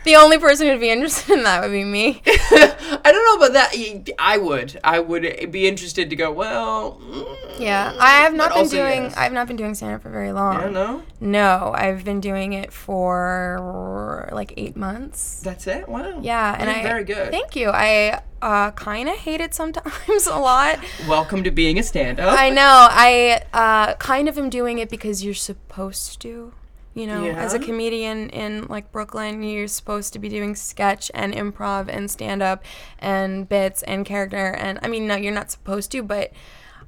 The 0.05 0.17
only 0.17 0.39
person 0.39 0.67
who'd 0.69 0.81
be 0.81 0.91
interested 0.91 1.33
in 1.35 1.43
that 1.45 1.63
would 1.63 1.73
be 1.73 1.85
me. 1.85 2.23
I 2.27 3.01
don't 3.05 3.41
know 3.41 3.47
about 3.47 3.53
that. 3.55 4.15
I 4.19 4.39
would. 4.39 4.79
I 4.83 5.01
would 5.01 5.51
be 5.53 5.67
interested 5.69 6.11
to 6.11 6.17
go. 6.17 6.33
Well. 6.33 7.01
mm, 7.03 7.61
Yeah, 7.61 7.95
I 7.99 8.23
have 8.23 8.35
not 8.35 8.55
been 8.55 8.69
doing. 8.69 9.03
yes. 9.05 9.17
I've 9.17 9.33
not 9.33 9.47
been 9.47 9.57
doing 9.57 9.75
stand 9.75 9.95
up 9.95 10.03
for 10.03 10.11
very 10.11 10.33
long. 10.33 10.57
I 10.57 10.71
don't. 10.73 11.05
No, 11.21 11.73
I've 11.75 12.05
been 12.05 12.21
doing 12.21 12.53
it 12.53 12.73
for 12.73 14.29
like 14.33 14.53
eight 14.57 14.77
months. 14.77 15.41
That's 15.43 15.67
it. 15.67 15.89
Wow. 15.89 16.21
Yeah, 16.21 16.55
and 16.59 16.69
You're 16.69 16.79
I 16.79 16.83
very 16.83 17.05
good. 17.05 17.31
Thank 17.31 17.57
you. 17.57 17.71
I 17.71 18.21
uh, 18.41 18.71
kind 18.73 19.09
of 19.09 19.17
hate 19.17 19.41
it 19.41 19.55
sometimes 19.55 20.27
a 20.31 20.37
lot. 20.39 20.79
Welcome 21.09 21.43
to 21.45 21.51
being 21.51 21.79
a 21.79 21.83
stand-up. 21.83 22.39
I 22.39 22.51
know. 22.51 22.87
I 22.91 23.43
uh, 23.53 23.95
kind 23.95 24.29
of 24.29 24.39
am 24.39 24.49
doing 24.51 24.79
it 24.79 24.89
because 24.89 25.25
you're 25.25 25.35
supposed 25.35 26.21
to. 26.23 26.53
You 26.99 27.07
know, 27.07 27.25
as 27.27 27.55
a 27.55 27.59
comedian 27.59 28.29
in 28.31 28.67
like 28.67 28.91
Brooklyn, 28.91 29.43
you're 29.43 29.69
supposed 29.69 30.13
to 30.15 30.19
be 30.19 30.29
doing 30.29 30.55
sketch 30.57 31.11
and 31.15 31.33
improv 31.33 31.89
and 31.89 32.11
stand 32.11 32.43
up 32.43 32.65
and 32.99 33.49
bits 33.49 33.83
and 33.85 34.05
character. 34.05 34.53
And 34.55 34.79
I 34.83 34.89
mean, 34.89 35.07
no, 35.07 35.15
you're 35.15 35.33
not 35.33 35.51
supposed 35.51 35.93
to, 35.93 36.03
but 36.03 36.33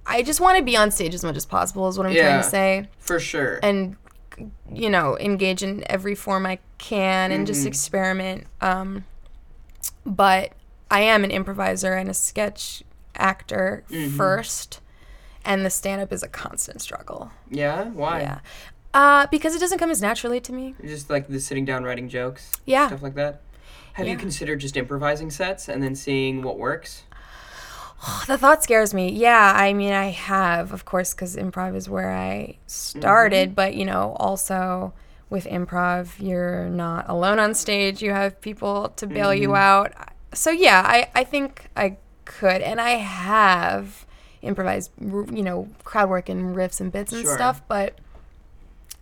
I 0.07 0.23
just 0.23 0.41
want 0.41 0.59
to 0.59 0.65
be 0.65 0.77
on 0.77 0.91
stage 0.91 1.15
as 1.15 1.23
much 1.23 1.37
as 1.37 1.47
possible, 1.47 1.87
is 1.89 1.97
what 1.97 2.07
I'm 2.09 2.15
trying 2.17 2.43
to 2.43 2.49
say. 2.49 2.89
For 2.99 3.21
sure. 3.21 3.61
And, 3.63 3.97
you 4.73 4.91
know, 4.91 5.17
engage 5.19 5.63
in 5.63 5.85
every 5.89 6.15
form 6.17 6.45
I 6.47 6.59
can 6.79 7.31
and 7.31 7.43
Mm-hmm. 7.43 7.47
just 7.47 7.67
experiment. 7.67 8.47
Um, 8.61 9.05
but 10.05 10.53
I 10.91 11.03
am 11.03 11.23
an 11.25 11.31
improviser 11.31 11.93
and 11.95 12.09
a 12.09 12.15
sketch 12.15 12.83
actor 13.15 13.85
Mm-hmm. 13.91 14.17
first, 14.17 14.81
and 15.45 15.65
the 15.65 15.71
stand 15.71 16.01
up 16.03 16.13
is 16.13 16.23
a 16.23 16.29
constant 16.29 16.81
struggle. 16.83 17.31
yeah. 17.51 17.85
Why? 17.91 18.21
Yeah. 18.23 18.39
Uh, 18.93 19.27
because 19.31 19.55
it 19.55 19.61
doesn't 19.61 19.79
come 19.79 19.91
as 19.91 20.03
naturally 20.03 20.41
to 20.41 20.53
me. 20.53 20.75
Just 20.85 21.09
like 21.11 21.29
the 21.29 21.39
sitting 21.41 21.65
down 21.65 21.85
writing 21.85 22.09
jokes. 22.09 22.51
Yeah. 22.67 22.89
Stuff 22.89 23.03
like 23.03 23.15
that. 23.15 23.41
Have 23.95 24.09
you 24.09 24.17
considered 24.17 24.61
just 24.61 24.77
improvising 24.77 25.31
sets 25.31 25.69
and 25.69 25.83
then 25.83 25.95
seeing 25.95 26.43
what 26.43 26.59
works? 26.59 27.05
The 28.27 28.39
thought 28.39 28.63
scares 28.63 28.95
me. 28.95 29.11
Yeah, 29.13 29.53
I 29.55 29.75
mean, 29.75 29.93
I 29.93 30.07
have, 30.07 30.73
of 30.73 30.87
course, 30.87 31.13
because 31.13 31.37
improv 31.37 31.77
is 31.77 31.87
where 31.89 32.11
I 32.13 32.57
started, 32.67 33.55
but, 33.55 33.75
you 33.75 33.85
know, 33.85 34.17
also 34.19 34.95
with 35.29 35.45
improv, 35.45 36.13
you're 36.19 36.65
not 36.71 37.05
alone 37.11 37.39
on 37.39 37.53
stage. 37.55 38.01
You 38.03 38.13
have 38.13 38.41
people 38.41 38.89
to 38.97 39.07
bail 39.07 39.35
you 39.35 39.55
out. 39.55 39.93
So, 40.33 40.51
yeah, 40.51 40.83
I, 40.87 41.11
I 41.15 41.25
think 41.25 41.69
I 41.77 41.99
could. 42.25 42.63
And 42.63 42.81
I 42.81 42.93
have 42.93 44.07
improvised, 44.41 44.93
you 44.99 45.43
know, 45.43 45.69
crowd 45.85 46.09
work 46.09 46.31
and 46.31 46.57
riffs 46.57 46.81
and 46.81 46.91
bits 46.91 47.13
and 47.13 47.23
Sure. 47.23 47.35
stuff, 47.35 47.61
but 47.69 47.99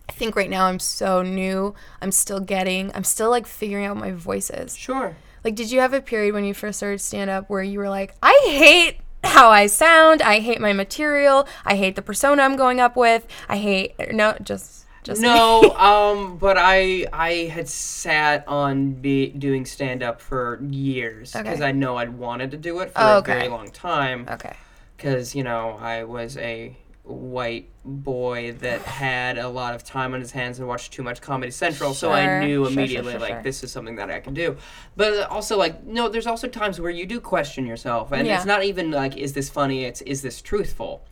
I 0.09 0.11
think 0.11 0.35
right 0.35 0.49
now 0.49 0.65
I'm 0.65 0.79
so 0.79 1.21
new. 1.21 1.75
I'm 2.01 2.11
still 2.11 2.39
getting, 2.39 2.91
I'm 2.95 3.03
still 3.03 3.29
like 3.29 3.45
figuring 3.45 3.85
out 3.85 3.95
my 3.95 4.11
voice 4.11 4.49
is. 4.49 4.75
Sure. 4.75 5.15
Like, 5.43 5.55
did 5.55 5.71
you 5.71 5.79
have 5.79 5.93
a 5.93 6.01
period 6.01 6.33
when 6.33 6.43
you 6.43 6.53
first 6.53 6.79
started 6.79 6.99
stand 6.99 7.29
up 7.29 7.49
where 7.49 7.61
you 7.63 7.77
were 7.79 7.89
like, 7.89 8.15
I 8.21 8.37
hate 8.47 8.97
how 9.23 9.49
I 9.51 9.67
sound, 9.67 10.21
I 10.21 10.39
hate 10.39 10.59
my 10.59 10.73
material, 10.73 11.47
I 11.63 11.75
hate 11.75 11.95
the 11.95 12.01
persona 12.01 12.41
I'm 12.41 12.55
going 12.57 12.79
up 12.79 12.97
with, 12.97 13.27
I 13.47 13.57
hate 13.57 13.93
no, 14.11 14.35
just 14.41 14.85
just 15.03 15.21
No, 15.21 15.61
um, 15.77 16.37
but 16.37 16.57
I 16.57 17.05
I 17.13 17.31
had 17.53 17.69
sat 17.69 18.45
on 18.47 18.93
be 18.93 19.27
doing 19.29 19.65
stand 19.65 20.01
up 20.03 20.19
for 20.21 20.59
years 20.69 21.33
because 21.33 21.57
Okay. 21.59 21.65
I 21.65 21.71
know 21.71 21.97
I'd 21.97 22.09
wanted 22.17 22.51
to 22.51 22.57
do 22.57 22.79
it 22.79 22.91
for 22.91 22.99
Oh, 23.01 23.19
a 23.19 23.21
very 23.21 23.47
long 23.47 23.69
time. 23.71 24.27
okay. 24.29 24.55
because 24.97 25.35
you 25.35 25.43
know 25.43 25.77
I 25.79 26.03
was 26.03 26.35
a 26.37 26.75
white 27.09 27.69
boy 27.83 28.51
that 28.59 28.81
had 28.81 29.37
a 29.37 29.47
lot 29.49 29.73
of 29.73 29.83
time 29.83 30.13
on 30.13 30.19
his 30.19 30.31
hands 30.31 30.59
and 30.59 30.67
watched 30.67 30.93
too 30.93 31.01
much 31.03 31.21
Comedy 31.21 31.51
Central, 31.51 31.93
so 31.93 32.11
I 32.11 32.23
Sure, 32.25 32.39
knew 32.41 32.47
sure, 32.65 32.65
sure, 32.65 32.73
immediately 32.73 33.11
sure, 33.13 33.19
like 33.19 33.33
sure. 33.33 33.43
this 33.43 33.63
is 33.63 33.71
something 33.71 33.95
that 33.95 34.09
I 34.11 34.19
can 34.19 34.33
do. 34.33 34.57
But 34.95 35.29
also 35.29 35.57
like 35.57 35.83
no, 35.85 36.07
there's 36.09 36.27
also 36.27 36.47
times 36.47 36.79
where 36.79 36.91
you 36.91 37.05
do 37.05 37.19
question 37.19 37.65
yourself, 37.65 38.11
and 38.11 38.27
Yeah. 38.27 38.37
it's 38.37 38.45
not 38.45 38.63
even 38.63 38.91
like 38.91 39.17
is 39.17 39.33
this 39.33 39.49
funny? 39.49 39.85
It's 39.85 40.01
is 40.01 40.21
this 40.21 40.41
truthful? 40.41 41.03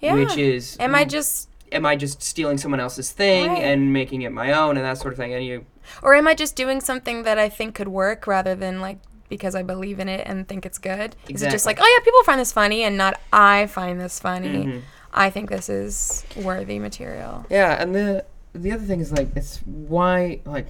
Yeah. 0.00 0.14
Which 0.14 0.36
is 0.36 0.76
Am 0.80 0.94
I 0.94 1.04
just 1.04 1.48
am 1.72 1.84
I 1.84 1.96
just 1.96 2.22
stealing 2.22 2.56
someone 2.58 2.80
else's 2.80 3.10
thing 3.10 3.48
Right. 3.50 3.62
and 3.62 3.92
making 3.92 4.22
it 4.22 4.32
my 4.32 4.52
own 4.52 4.76
and 4.76 4.84
that 4.84 4.98
sort 4.98 5.12
of 5.14 5.18
thing? 5.18 5.32
And 5.34 5.44
you 5.44 5.64
or 6.02 6.14
am 6.14 6.28
I 6.28 6.34
just 6.34 6.54
doing 6.56 6.80
something 6.80 7.22
that 7.22 7.38
I 7.38 7.48
think 7.48 7.74
could 7.74 7.88
work 7.88 8.26
rather 8.26 8.54
than 8.54 8.80
like 8.80 8.98
because 9.30 9.54
I 9.54 9.62
believe 9.62 9.98
in 10.00 10.08
it 10.08 10.22
and 10.26 10.46
think 10.48 10.64
it's 10.64 10.78
good? 10.78 11.14
Is 11.28 11.42
it 11.42 11.50
just 11.50 11.66
like, 11.66 11.78
oh 11.80 11.84
yeah, 11.98 12.04
people 12.04 12.22
find 12.24 12.40
this 12.40 12.52
funny 12.52 12.82
and 12.84 12.96
not 12.96 13.20
I 13.32 13.66
find 13.66 14.00
this 14.00 14.18
funny. 14.18 14.64
Mhm. 14.64 14.82
I 15.12 15.30
think 15.30 15.50
this 15.50 15.68
is 15.68 16.24
worthy 16.36 16.78
material. 16.78 17.46
Yeah, 17.50 17.80
and 17.80 17.94
the 17.94 18.24
the 18.54 18.72
other 18.72 18.84
thing 18.84 19.00
is 19.00 19.12
like 19.12 19.28
it's 19.36 19.58
why 19.64 20.40
like 20.44 20.68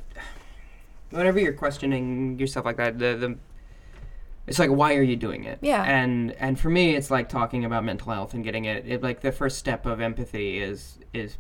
whenever 1.11 1.39
you're 1.39 1.53
questioning 1.53 2.39
yourself 2.39 2.67
like 2.67 2.77
that, 2.77 2.99
the 2.99 3.17
the 3.17 3.37
it's 4.47 4.59
like 4.59 4.71
why 4.71 4.95
are 4.95 5.03
you 5.03 5.17
doing 5.17 5.45
it? 5.45 5.59
Yeah. 5.61 5.83
And 5.83 6.33
and 6.33 6.59
for 6.59 6.71
me, 6.71 6.97
it's 6.97 7.11
like 7.11 7.29
talking 7.29 7.65
about 7.65 7.85
mental 7.85 8.13
health 8.13 8.35
and 8.35 8.43
getting 8.43 8.65
it. 8.65 8.87
it 8.87 9.03
like 9.03 9.21
the 9.21 9.33
first 9.33 9.59
step 9.59 9.87
of 9.87 10.01
empathy 10.01 10.59
is 10.59 10.99
is 11.13 11.37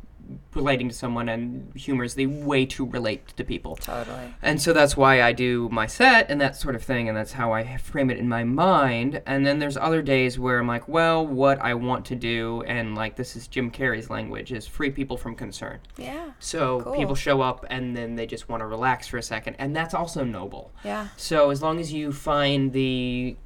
relating 0.54 0.88
to 0.88 0.94
someone, 0.94 1.28
and 1.28 1.72
humor 1.74 2.04
is 2.04 2.14
the 2.14 2.26
way 2.26 2.66
to 2.66 2.84
relate 2.84 3.28
to 3.36 3.44
people. 3.44 3.76
Totally. 3.76 4.34
And 4.42 4.60
so 4.60 4.72
that's 4.72 4.96
why 4.96 5.22
I 5.22 5.32
do 5.32 5.68
my 5.70 5.86
set 5.86 6.30
and 6.30 6.40
that 6.40 6.56
sort 6.56 6.74
of 6.74 6.82
thing, 6.82 7.08
and 7.08 7.16
that's 7.16 7.32
how 7.32 7.52
I 7.52 7.76
frame 7.76 8.10
it 8.10 8.18
in 8.18 8.28
my 8.28 8.44
mind. 8.44 9.22
And 9.26 9.46
then 9.46 9.58
there's 9.58 9.76
other 9.76 10.02
days 10.02 10.38
where 10.38 10.58
I'm 10.58 10.66
like, 10.66 10.88
well, 10.88 11.26
what 11.26 11.60
I 11.60 11.74
want 11.74 12.04
to 12.06 12.14
do, 12.14 12.62
and 12.66 12.94
like 12.94 13.16
this 13.16 13.36
is 13.36 13.48
Jim 13.48 13.70
Carrey's 13.70 14.10
language, 14.10 14.52
is 14.52 14.66
free 14.66 14.90
people 14.90 15.16
from 15.16 15.34
concern. 15.34 15.80
Yeah. 15.96 16.30
So 16.38 16.80
Cool. 16.82 16.96
people 16.96 17.14
show 17.14 17.40
up 17.40 17.64
and 17.70 17.96
then 17.96 18.16
they 18.16 18.26
just 18.26 18.48
want 18.48 18.60
to 18.60 18.66
relax 18.66 19.06
for 19.06 19.18
a 19.18 19.22
second, 19.22 19.56
and 19.58 19.74
that's 19.74 19.94
also 19.94 20.24
noble. 20.24 20.72
Yeah. 20.84 21.08
So 21.16 21.50
as 21.50 21.62
long 21.62 21.80
as 21.80 21.92
you 21.92 22.12
find 22.12 22.72
the 22.72 23.36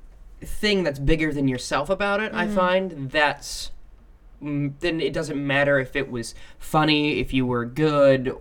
thing 0.41 0.83
that's 0.83 0.99
bigger 0.99 1.33
than 1.33 1.49
yourself 1.49 1.89
about 1.89 2.21
it, 2.21 2.33
I 2.35 2.47
mm-hmm. 2.47 2.55
find 2.55 3.11
that's 3.11 3.71
then 4.43 5.01
it 5.01 5.13
doesn't 5.13 5.45
matter 5.47 5.79
if 5.79 5.95
it 5.97 6.11
was 6.11 6.35
funny, 6.59 7.21
if 7.21 7.33
you 7.33 7.47
were 7.47 7.65
good. 7.65 8.37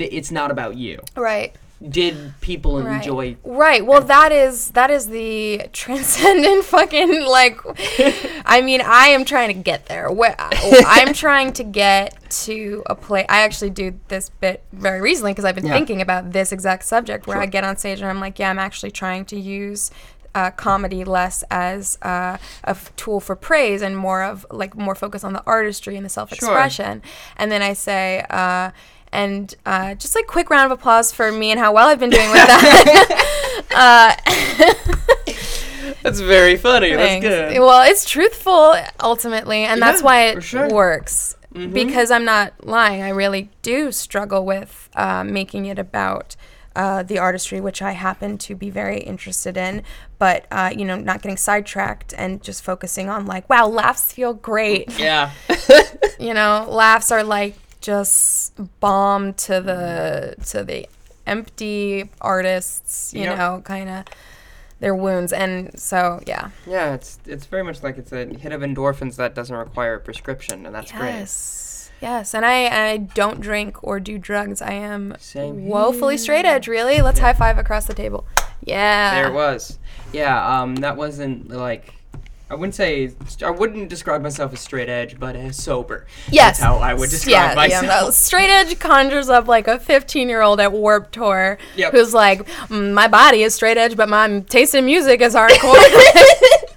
It's 0.00 0.30
not 0.30 0.50
about 0.50 0.76
you. 0.76 1.00
Right. 1.16 1.54
Did 1.88 2.34
people 2.40 2.82
Right. 2.82 2.96
enjoy? 2.96 3.36
Right. 3.44 3.86
Well, 3.86 4.00
that 4.00 4.32
is 4.32 4.72
that 4.72 4.90
is 4.90 5.06
the 5.06 5.62
transcendent 5.72 6.64
fucking 6.64 7.22
like. 7.24 7.60
I 8.44 8.60
mean, 8.62 8.80
I 8.80 9.08
am 9.10 9.24
trying 9.24 9.46
to 9.48 9.62
get 9.62 9.86
there. 9.86 10.08
Wh- 10.12 10.34
I'm 10.86 11.12
trying 11.14 11.52
to 11.52 11.62
get 11.62 12.16
to 12.46 12.82
a 12.86 12.96
place. 12.96 13.26
I 13.28 13.42
actually 13.42 13.70
do 13.70 13.94
this 14.08 14.28
bit 14.28 14.64
very 14.72 15.00
recently 15.00 15.30
because 15.30 15.44
I've 15.44 15.54
been 15.54 15.66
Yeah. 15.66 15.74
thinking 15.74 16.00
about 16.00 16.32
this 16.32 16.50
exact 16.50 16.82
subject. 16.84 17.28
Where 17.28 17.38
I 17.38 17.46
get 17.46 17.62
on 17.62 17.76
stage 17.76 18.00
and 18.00 18.10
I'm 18.10 18.18
like, 18.18 18.40
yeah, 18.40 18.50
I'm 18.50 18.58
actually 18.58 18.90
trying 18.90 19.24
to 19.26 19.38
use. 19.38 19.92
Uh, 20.38 20.50
comedy 20.52 21.02
less 21.18 21.42
as 21.50 21.98
uh, 22.02 22.36
a 22.72 22.74
f- 22.80 22.94
tool 22.94 23.18
for 23.26 23.34
praise 23.34 23.80
and 23.86 23.94
more 23.96 24.22
of 24.22 24.46
like 24.62 24.72
more 24.76 24.94
focus 24.94 25.24
on 25.24 25.32
the 25.32 25.42
artistry 25.46 25.96
and 25.96 26.04
the 26.04 26.08
self-expression 26.18 27.02
and 27.38 27.46
then 27.52 27.60
i 27.70 27.72
say 27.88 28.04
uh, 28.30 28.70
and 29.20 29.56
uh, 29.72 29.90
just 30.02 30.14
like 30.14 30.26
quick 30.36 30.48
round 30.54 30.66
of 30.70 30.78
applause 30.78 31.08
for 31.18 31.28
me 31.32 31.50
and 31.52 31.58
how 31.58 31.70
well 31.74 31.88
i've 31.88 31.98
been 32.04 32.14
doing 32.18 32.30
with 32.30 32.46
that 32.46 33.06
uh, 33.84 34.12
That's 36.02 36.20
very 36.20 36.56
funny. 36.56 36.94
Thanks. 36.94 37.26
Well, 37.58 37.82
it's 37.90 38.04
truthful 38.08 38.74
ultimately, 39.02 39.64
and 39.64 39.82
that's 39.82 40.02
why 40.02 40.26
it 40.28 40.42
sure. 40.42 40.68
works. 40.68 41.34
Mhm. 41.54 41.72
Because 41.72 42.10
I'm 42.10 42.24
not 42.24 42.52
lying. 42.64 43.02
I 43.02 43.08
really 43.08 43.50
do 43.62 43.90
struggle 43.90 44.44
with 44.44 44.88
uh, 44.94 45.24
making 45.24 45.66
it 45.66 45.78
about 45.78 46.36
uh, 46.78 47.02
the 47.02 47.18
artistry, 47.18 47.60
which 47.60 47.82
I 47.82 47.92
happen 47.92 48.38
to 48.38 48.54
be 48.54 48.70
very 48.70 49.00
interested 49.00 49.56
in, 49.56 49.82
but 50.18 50.46
uh, 50.52 50.70
you 50.78 50.84
know, 50.84 50.96
not 50.96 51.22
getting 51.22 51.36
sidetracked 51.36 52.14
and 52.16 52.40
just 52.42 52.62
focusing 52.62 53.08
on 53.10 53.26
like, 53.26 53.50
wow, 53.50 53.66
laughs 53.66 54.12
feel 54.12 54.32
great. 54.34 54.86
Yeah. 55.08 55.32
you 56.20 56.32
know, 56.34 56.66
laughs 56.68 57.10
are 57.10 57.24
like 57.24 57.56
just 57.80 58.52
bomb 58.80 59.34
to 59.34 59.60
the 59.60 60.36
to 60.46 60.62
the 60.64 60.86
empty 61.26 62.10
artists. 62.20 63.12
You 63.12 63.22
Yep. 63.24 63.38
know, 63.38 63.60
kind 63.64 63.88
of 63.88 64.04
their 64.80 64.94
wounds, 64.94 65.32
and 65.32 65.78
so 65.78 66.20
yeah. 66.26 66.50
yeah. 66.66 66.94
It's 66.94 67.18
it's 67.26 67.46
very 67.46 67.64
much 67.64 67.82
like 67.82 67.98
it's 67.98 68.12
a 68.12 68.26
hit 68.26 68.52
of 68.52 68.60
endorphins 68.60 69.16
that 69.16 69.34
doesn't 69.34 69.56
require 69.56 69.94
a 69.94 70.00
prescription, 70.00 70.64
and 70.66 70.72
that's 70.74 70.92
great. 70.92 71.10
Yes. 72.00 72.34
And 72.34 72.44
I, 72.44 72.90
I 72.92 72.96
don't 72.98 73.40
drink 73.40 73.82
or 73.82 74.00
do 74.00 74.18
drugs. 74.18 74.62
I 74.62 74.72
am 74.72 75.16
Same 75.18 75.66
woefully 75.66 76.16
straight 76.16 76.44
edge, 76.44 76.68
really. 76.68 77.00
Let's 77.00 77.18
high 77.18 77.32
five 77.32 77.58
across 77.58 77.86
the 77.86 77.94
table. 77.94 78.26
Yeah. 78.62 79.14
There 79.14 79.30
it 79.30 79.34
was. 79.34 79.78
Yeah, 80.12 80.60
um, 80.60 80.76
that 80.76 80.96
wasn't 80.96 81.50
like 81.50 81.94
I 82.50 82.54
wouldn't 82.54 82.74
say 82.74 83.12
I 83.44 83.50
wouldn't 83.50 83.90
describe 83.90 84.22
myself 84.22 84.54
as 84.54 84.60
straight 84.60 84.88
edge, 84.88 85.20
but 85.20 85.36
as 85.36 85.62
sober. 85.62 86.06
Yes. 86.30 86.58
That's 86.58 86.60
how 86.60 86.76
I 86.76 86.94
would 86.94 87.10
describe 87.10 87.50
yeah, 87.50 87.54
myself. 87.54 87.84
Yeah, 87.84 88.00
no, 88.00 88.10
straight 88.10 88.48
edge 88.48 88.78
conjures 88.78 89.28
up 89.28 89.48
like 89.48 89.68
a 89.68 89.78
15 89.78 90.28
year 90.28 90.40
old 90.40 90.58
at 90.58 90.72
Warp 90.72 91.10
Tour 91.10 91.58
Yep. 91.76 91.92
who's 91.92 92.14
like, 92.14 92.46
"Mm, 92.68 92.94
my 92.94 93.06
body 93.06 93.42
is 93.42 93.54
straight 93.54 93.76
edge, 93.76 93.96
but 93.96 94.08
my 94.08 94.40
taste 94.48 94.74
in 94.74 94.86
music 94.86 95.20
is 95.20 95.34
hardcore. 95.34 95.76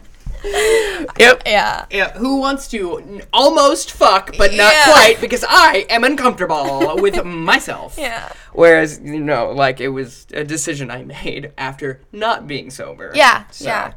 Yep. 1.20 1.44
yeah. 1.46 1.86
Yeah, 1.92 2.12
who 2.14 2.38
wants 2.40 2.68
to 2.70 3.22
almost 3.34 3.92
fuck, 3.92 4.36
but 4.38 4.52
not 4.54 4.74
Yeah. 4.74 4.84
quite 4.86 5.18
because 5.22 5.44
I 5.48 5.86
am 5.90 6.04
uncomfortable 6.04 6.96
with 7.02 7.24
myself. 7.26 7.96
Yeah. 7.98 8.32
Whereas, 8.54 9.00
you 9.04 9.20
know, 9.20 9.52
like 9.52 9.80
it 9.82 9.90
was 9.90 10.28
a 10.34 10.44
decision 10.44 10.90
I 10.92 11.04
made 11.04 11.52
after 11.58 12.02
not 12.12 12.48
being 12.48 12.70
sober. 12.70 13.12
Yeah, 13.16 13.44
So- 13.52 13.66
yeah. 13.66 13.94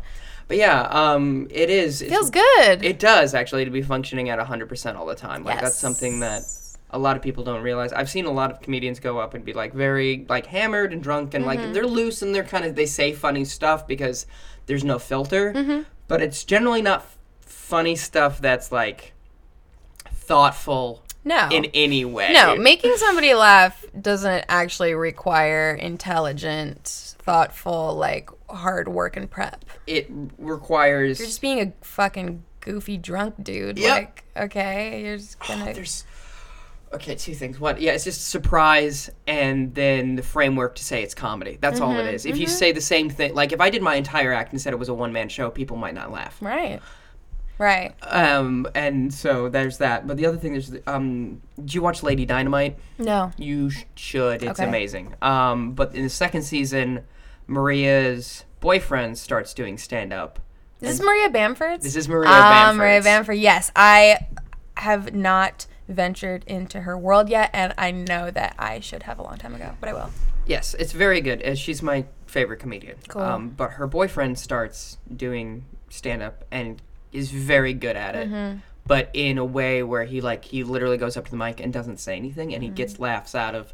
But 0.46 0.58
yeah, 0.58 0.82
um, 0.90 1.46
it 1.50 1.70
is. 1.70 2.02
it's- 2.02 2.14
Feels 2.14 2.28
good. 2.30 2.84
It 2.84 2.98
does 2.98 3.32
actually 3.34 3.64
to 3.64 3.70
be 3.70 3.80
functioning 3.80 4.28
at 4.28 4.38
100% 4.38 4.94
all 4.96 5.06
the 5.06 5.14
time. 5.14 5.42
Like 5.42 5.60
that's 5.62 5.76
something 5.76 6.20
that 6.20 6.42
a 6.90 6.98
lot 6.98 7.16
of 7.16 7.22
people 7.22 7.44
don't 7.44 7.62
realize. 7.62 7.92
I've 7.94 8.10
seen 8.10 8.26
a 8.26 8.30
lot 8.30 8.50
of 8.50 8.60
comedians 8.60 9.00
go 9.00 9.18
up 9.18 9.32
and 9.32 9.42
be 9.44 9.54
like 9.54 9.72
very 9.72 10.26
like 10.28 10.44
hammered 10.46 10.92
and 10.92 11.02
drunk 11.02 11.32
and 11.34 11.44
Mm-hmm. 11.46 11.60
like 11.62 11.72
they're 11.72 11.86
loose 11.86 12.20
and 12.20 12.34
they're 12.34 12.44
kind 12.44 12.64
of 12.66 12.74
they 12.76 12.84
say 12.86 13.12
funny 13.14 13.44
stuff 13.46 13.86
because 13.86 14.26
there's 14.66 14.84
no 14.84 14.98
filter. 14.98 15.52
Mm-hmm. 15.52 15.82
But 16.06 16.22
it's 16.22 16.44
generally 16.44 16.82
not 16.82 17.00
f- 17.00 17.18
funny 17.40 17.96
stuff 17.96 18.40
that's 18.40 18.70
like 18.70 19.12
thoughtful 20.06 21.02
no. 21.24 21.48
in 21.50 21.66
any 21.74 22.04
way. 22.04 22.32
no, 22.32 22.56
making 22.56 22.96
somebody 22.96 23.34
laugh 23.34 23.84
doesn't 23.98 24.44
actually 24.48 24.94
require 24.94 25.74
intelligent, 25.74 27.14
thoughtful, 27.20 27.94
like 27.94 28.30
hard 28.48 28.88
work 28.88 29.16
and 29.16 29.30
prep. 29.30 29.64
it 29.86 30.10
requires 30.38 31.18
You're 31.18 31.28
just 31.28 31.40
being 31.40 31.60
a 31.60 31.72
fucking 31.84 32.44
goofy 32.60 32.98
drunk 32.98 33.42
dude. 33.42 33.78
Yep. 33.78 33.90
Like, 33.90 34.24
okay, 34.36 35.02
you're 35.04 35.16
just 35.16 35.38
gonna. 35.40 35.72
there's 35.72 36.04
okay 36.94 37.14
two 37.14 37.34
things 37.34 37.58
one 37.60 37.76
yeah 37.80 37.92
it's 37.92 38.04
just 38.04 38.28
surprise 38.28 39.10
and 39.26 39.74
then 39.74 40.14
the 40.16 40.22
framework 40.22 40.74
to 40.76 40.84
say 40.84 41.02
it's 41.02 41.14
comedy 41.14 41.58
that's 41.60 41.80
all 41.80 41.90
Mm-hmm, 41.90 42.08
it 42.08 42.14
is 42.14 42.24
if 42.26 42.36
you 42.36 42.46
say 42.46 42.72
the 42.72 42.80
same 42.80 43.10
thing 43.10 43.34
like 43.34 43.52
if 43.52 43.60
i 43.60 43.68
did 43.70 43.82
my 43.82 43.96
entire 43.96 44.32
act 44.32 44.52
and 44.52 44.60
said 44.60 44.72
it 44.72 44.78
was 44.78 44.88
a 44.88 44.94
one-man 44.94 45.28
show 45.28 45.50
people 45.50 45.76
might 45.76 45.94
not 45.94 46.10
laugh 46.12 46.36
right. 46.40 46.80
Right. 47.56 47.94
um 48.02 48.66
and 48.74 49.12
so 49.14 49.48
there's 49.48 49.78
that 49.78 50.06
but 50.06 50.16
the 50.16 50.26
other 50.26 50.36
thing 50.38 50.54
is 50.56 50.76
um 50.86 51.40
did 51.56 51.74
you 51.74 51.82
watch 51.82 52.02
lady 52.02 52.24
dynamite 52.26 52.78
No. 52.98 53.30
you 53.36 53.70
sh- 53.70 53.84
should 53.94 54.42
it's 54.42 54.58
Okay. 54.60 54.68
amazing 54.68 55.14
um 55.22 55.72
but 55.72 55.94
in 55.94 56.02
the 56.02 56.08
second 56.10 56.42
season 56.42 57.04
maria's 57.46 58.44
boyfriend 58.60 59.18
starts 59.18 59.54
doing 59.54 59.78
stand-up 59.78 60.38
Is 60.80 60.98
this 60.98 61.06
Maria 61.06 61.28
Bamford? 61.30 61.80
this 61.82 61.94
is 61.96 62.08
maria 62.08 62.28
Bamford's. 62.30 62.78
Maria 62.78 63.02
Bamford. 63.02 63.36
Yes, 63.38 63.70
I 63.76 64.26
have 64.76 65.14
not 65.14 65.66
ventured 65.88 66.44
into 66.46 66.80
her 66.80 66.96
world 66.96 67.28
yet, 67.28 67.50
and 67.52 67.74
I 67.76 67.90
know 67.90 68.30
that 68.30 68.54
I 68.58 68.80
should 68.80 69.04
have 69.04 69.18
a 69.18 69.22
long 69.22 69.36
time 69.36 69.54
ago, 69.54 69.74
but 69.80 69.88
I 69.88 69.92
will. 69.92 70.10
Yes, 70.46 70.74
it's 70.78 70.92
very 70.92 71.20
good. 71.20 71.42
Uh, 71.42 71.54
she's 71.54 71.82
my 71.82 72.04
favorite 72.26 72.58
comedian. 72.58 72.96
Cool. 73.08 73.22
Um, 73.22 73.48
but 73.50 73.72
her 73.72 73.86
boyfriend 73.86 74.38
starts 74.38 74.98
doing 75.14 75.64
stand 75.88 76.22
up 76.22 76.44
and 76.50 76.82
is 77.12 77.30
very 77.30 77.72
good 77.72 77.96
at 77.96 78.16
it. 78.16 78.28
Mm-hmm. 78.28 78.58
But 78.86 79.08
in 79.14 79.38
a 79.38 79.44
way 79.44 79.82
where 79.82 80.04
he 80.04 80.20
like 80.20 80.44
he 80.44 80.62
literally 80.62 80.98
goes 80.98 81.16
up 81.16 81.24
to 81.24 81.30
the 81.30 81.36
mic 81.38 81.60
and 81.60 81.72
doesn't 81.72 81.98
say 81.98 82.16
anything 82.16 82.52
and 82.52 82.62
he 82.62 82.68
gets 82.68 82.98
laughs 82.98 83.34
out 83.34 83.54
of 83.54 83.72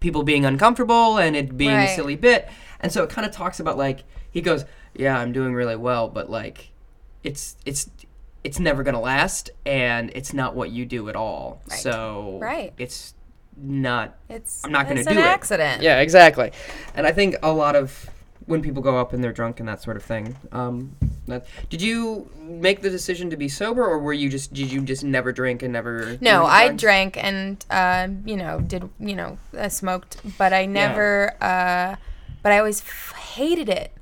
people 0.00 0.22
being 0.22 0.44
uncomfortable 0.44 1.16
and 1.16 1.34
it 1.34 1.56
being 1.56 1.70
a 1.70 1.88
silly 1.94 2.16
bit. 2.16 2.48
And 2.80 2.92
so 2.92 3.02
it 3.02 3.10
kind 3.10 3.26
of 3.26 3.32
talks 3.32 3.60
about 3.60 3.78
like 3.78 4.04
he 4.30 4.42
goes, 4.42 4.66
"Yeah, 4.94 5.18
I'm 5.18 5.32
doing 5.32 5.54
really 5.54 5.76
well, 5.76 6.08
but 6.08 6.28
like 6.28 6.70
it's 7.22 7.56
it's 7.64 7.88
it's 8.44 8.58
never 8.58 8.82
going 8.82 8.94
to 8.94 9.00
last 9.00 9.50
and 9.66 10.10
it's 10.14 10.32
not 10.32 10.54
what 10.54 10.70
you 10.70 10.86
do 10.86 11.08
at 11.08 11.16
all. 11.16 11.60
Right. 11.68 11.78
So 11.78 12.38
Right. 12.40 12.72
it's 12.78 13.14
not 13.56 14.16
It's 14.28 14.64
I'm 14.64 14.72
not 14.72 14.86
gonna 14.88 15.00
it's 15.00 15.08
do 15.08 15.14
an 15.14 15.18
it. 15.18 15.26
accident. 15.26 15.82
yeah, 15.82 16.00
exactly. 16.00 16.50
And 16.94 17.06
I 17.06 17.12
think 17.12 17.36
a 17.42 17.52
lot 17.52 17.76
of 17.76 18.08
when 18.46 18.62
people 18.62 18.82
go 18.82 18.98
up 18.98 19.12
and 19.12 19.22
they're 19.22 19.32
drunk 19.34 19.60
and 19.60 19.68
that 19.68 19.82
sort 19.82 19.96
of 19.96 20.02
thing. 20.02 20.34
Um, 20.50 20.96
that, 21.28 21.46
did 21.68 21.80
you 21.82 22.28
make 22.40 22.80
the 22.80 22.90
decision 22.90 23.30
to 23.30 23.36
be 23.36 23.48
sober, 23.48 23.84
or 23.86 23.98
were 24.00 24.14
you 24.14 24.28
just 24.28 24.52
did 24.52 24.72
you 24.72 24.80
just 24.80 25.04
never 25.04 25.30
drink 25.30 25.62
and 25.62 25.72
never? 25.72 26.16
No, 26.20 26.46
I 26.46 26.72
drank 26.72 27.22
and 27.22 27.64
uh, 27.70 28.08
you 28.24 28.36
know 28.36 28.60
did 28.60 28.88
you 28.98 29.14
know 29.14 29.38
I 29.56 29.68
smoked, 29.68 30.16
but 30.38 30.52
I 30.52 30.64
never. 30.66 31.34
Uh, 31.40 31.96
but 32.42 32.52
I 32.52 32.58
always 32.58 32.80
f- 32.80 33.12
hated 33.34 33.68
it. 33.68 33.92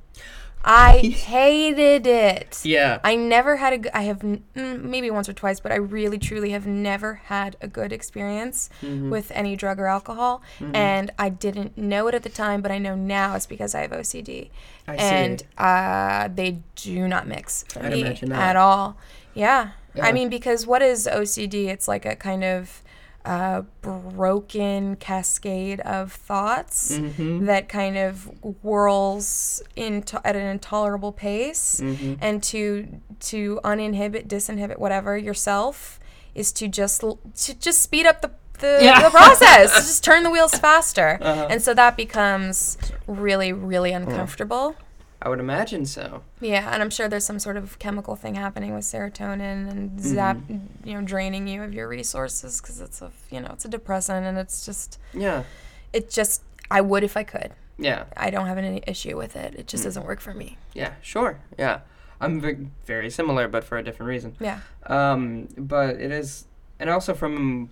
I 0.63 0.97
hated 0.97 2.05
it. 2.05 2.59
Yeah. 2.63 2.99
I 3.03 3.15
never 3.15 3.55
had 3.57 3.73
a. 3.73 3.77
g- 3.77 3.89
I 3.93 4.01
have 4.03 4.19
mm, 4.19 4.41
maybe 4.83 5.09
once 5.09 5.29
or 5.29 5.33
twice, 5.33 5.59
but 5.59 5.71
I 5.71 5.75
really 5.75 6.17
truly 6.17 6.49
have 6.51 6.67
never 6.67 7.15
had 7.25 7.55
a 7.61 7.67
good 7.67 7.91
experience 7.93 8.69
Mm-hmm. 8.81 9.09
with 9.09 9.31
any 9.33 9.55
drug 9.55 9.79
or 9.79 9.87
alcohol, 9.87 10.41
and 10.73 11.11
I 11.17 11.29
didn't 11.29 11.77
know 11.77 12.07
it 12.07 12.13
at 12.15 12.23
the 12.23 12.29
time, 12.29 12.61
but 12.61 12.71
I 12.71 12.77
know 12.77 12.95
now 12.95 13.35
it's 13.35 13.45
because 13.45 13.73
I 13.75 13.81
have 13.81 13.91
OCD, 13.91 14.49
I 14.87 14.97
see. 14.97 15.03
and 15.03 15.43
uh, 15.57 16.27
they 16.33 16.59
do 16.75 17.07
not 17.07 17.27
mix 17.27 17.63
for 17.69 17.83
I'd 17.83 17.91
me 17.93 18.03
at 18.31 18.55
all. 18.55 18.97
Yeah. 19.33 19.71
Yeah. 19.95 20.05
I 20.05 20.11
mean, 20.11 20.29
because 20.29 20.67
what 20.67 20.81
is 20.81 21.07
OCD? 21.11 21.67
It's 21.67 21.87
like 21.87 22.05
a 22.05 22.15
kind 22.15 22.43
of 22.43 22.83
uh, 23.25 23.61
broken 23.81 24.95
cascade 24.95 25.79
of 25.81 26.11
thoughts 26.13 26.91
Mm-hmm. 26.97 27.45
that 27.45 27.67
kind 27.69 27.97
of 27.97 28.29
whirls 28.63 29.61
into 29.75 30.19
at 30.25 30.35
an 30.35 30.45
intolerable 30.45 31.11
pace, 31.11 31.79
Mm-hmm. 31.83 32.13
and 32.21 32.41
to 32.43 32.87
to 33.21 33.59
uninhibit, 33.63 34.27
disinhibit 34.27 34.77
whatever 34.79 35.17
yourself 35.17 35.99
is 36.35 36.51
to 36.53 36.67
just 36.67 37.01
to 37.01 37.53
just 37.59 37.81
speed 37.81 38.05
up 38.05 38.21
the 38.21 38.31
the, 38.59 38.79
Yeah. 38.81 39.01
the 39.03 39.09
process, 39.09 39.73
just 39.87 40.03
turn 40.03 40.23
the 40.23 40.29
wheels 40.29 40.53
faster, 40.59 41.17
Uh-huh. 41.21 41.47
and 41.49 41.61
so 41.61 41.73
that 41.73 41.95
becomes 41.97 42.77
really 43.07 43.51
really 43.53 43.91
uncomfortable. 43.93 44.75
I 45.21 45.27
would 45.29 45.39
imagine 45.39 45.85
so. 45.85 46.23
Yeah, 46.39 46.69
and 46.73 46.81
I'm 46.81 46.89
sure 46.89 47.09
there's 47.09 47.25
some 47.25 47.39
sort 47.39 47.57
of 47.57 47.77
chemical 47.79 48.15
thing 48.15 48.35
happening 48.35 48.73
with 48.73 48.85
serotonin 48.85 49.69
and 49.69 49.99
zap, 50.01 50.37
you 50.85 50.93
know, 50.93 51.01
draining 51.01 51.47
you 51.47 51.61
of 51.63 51.73
your 51.73 51.87
resources 51.89 52.61
because 52.61 52.79
it's 52.79 53.01
a, 53.01 53.11
you 53.29 53.41
know, 53.41 53.49
it's 53.51 53.65
a 53.65 53.67
depressant 53.69 54.25
and 54.25 54.37
it's 54.37 54.65
just, 54.65 54.97
Yeah. 55.13 55.43
it 55.91 56.09
just, 56.09 56.41
I 56.71 56.79
would 56.81 57.03
if 57.03 57.17
I 57.17 57.23
could. 57.23 57.51
Yeah. 57.77 58.05
I 58.15 58.29
don't 58.29 58.45
have 58.47 58.57
any 58.57 58.81
issue 58.87 59.17
with 59.17 59.35
it. 59.35 59.55
It 59.55 59.67
just 59.67 59.83
doesn't 59.83 60.05
work 60.05 60.21
for 60.21 60.33
me. 60.33 60.57
Yeah. 60.73 60.93
Sure. 61.01 61.39
Yeah. 61.57 61.81
I'm 62.21 62.39
ve- 62.41 62.67
very 62.85 63.09
similar, 63.09 63.47
but 63.47 63.63
for 63.63 63.77
a 63.77 63.83
different 63.83 64.09
reason. 64.09 64.35
Yeah. 64.39 64.59
Um, 64.87 65.47
but 65.57 65.95
it 65.95 66.11
is, 66.11 66.45
and 66.79 66.89
also 66.89 67.13
from 67.13 67.69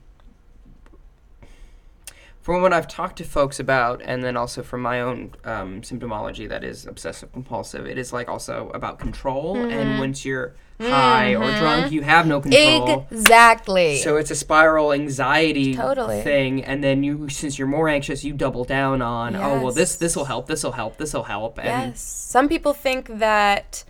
from 2.48 2.62
what 2.62 2.72
I've 2.72 2.88
talked 2.88 3.18
to 3.18 3.26
folks 3.26 3.60
about, 3.60 4.02
and 4.06 4.24
then 4.24 4.38
also 4.38 4.64
from 4.64 4.82
my 4.82 5.02
own 5.02 5.34
um, 5.44 5.82
symptomology 5.82 6.48
that 6.48 6.64
is 6.64 6.86
obsessive 6.88 7.30
compulsive, 7.34 7.86
it 7.86 7.98
is 7.98 8.14
like 8.14 8.30
also 8.30 8.72
about 8.74 9.00
control. 9.00 9.58
And 9.58 10.00
once 10.00 10.24
you're 10.24 10.56
high 10.80 11.36
or 11.36 11.54
drunk, 11.58 11.92
you 11.92 12.04
have 12.04 12.26
no 12.26 12.40
control. 12.40 13.06
Exactly. 13.12 13.98
So 13.98 14.16
it's 14.16 14.32
a 14.32 14.36
spiral 14.36 14.94
anxiety 14.94 15.76
Totally. 15.76 16.22
thing, 16.22 16.64
and 16.64 16.82
then 16.82 17.04
you, 17.04 17.28
since 17.28 17.60
you're 17.60 17.68
more 17.68 17.90
anxious, 17.90 18.24
you 18.24 18.32
double 18.32 18.64
down 18.64 19.02
on, 19.02 19.36
oh 19.36 19.62
well, 19.62 19.74
this 19.74 19.98
this 19.98 20.16
will 20.16 20.24
help, 20.24 20.48
this 20.48 20.64
will 20.64 20.72
help, 20.72 20.96
this 20.96 21.14
will 21.14 21.24
help, 21.24 21.60
and 21.60 21.90
yes. 21.90 22.00
Some 22.00 22.48
people 22.48 22.74
think 22.74 23.10
that 23.20 23.84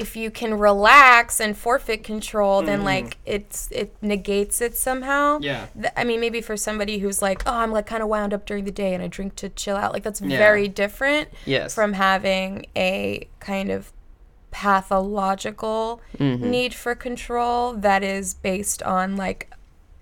if 0.00 0.16
you 0.16 0.30
can 0.30 0.54
relax 0.58 1.40
and 1.40 1.56
forfeit 1.56 2.02
control, 2.02 2.62
then 2.62 2.84
like 2.84 3.16
it's 3.26 3.68
it 3.70 3.94
negates 4.02 4.60
it 4.60 4.76
somehow. 4.76 5.38
yeah, 5.40 5.66
Th- 5.80 5.92
I 5.96 6.04
mean, 6.04 6.20
maybe 6.20 6.40
for 6.40 6.56
somebody 6.56 6.98
who's 6.98 7.20
like, 7.22 7.42
oh, 7.46 7.54
I'm 7.54 7.70
like 7.72 7.86
kind 7.86 8.02
of 8.02 8.08
wound 8.08 8.32
up 8.34 8.46
during 8.46 8.64
the 8.64 8.70
day 8.72 8.94
and 8.94 9.02
I 9.02 9.08
drink 9.08 9.36
to 9.36 9.48
chill 9.50 9.76
out. 9.76 9.92
Like 9.92 10.02
that's 10.02 10.20
Yeah. 10.20 10.38
very 10.38 10.68
different 10.68 11.28
yes, 11.46 11.74
from 11.74 11.92
having 11.94 12.66
a 12.76 13.28
kind 13.40 13.70
of 13.70 13.92
pathological 14.50 16.00
Mm-hmm. 16.18 16.50
need 16.50 16.74
for 16.74 16.94
control 16.94 17.72
that 17.74 18.02
is 18.02 18.34
based 18.34 18.82
on 18.82 19.16
like 19.16 19.48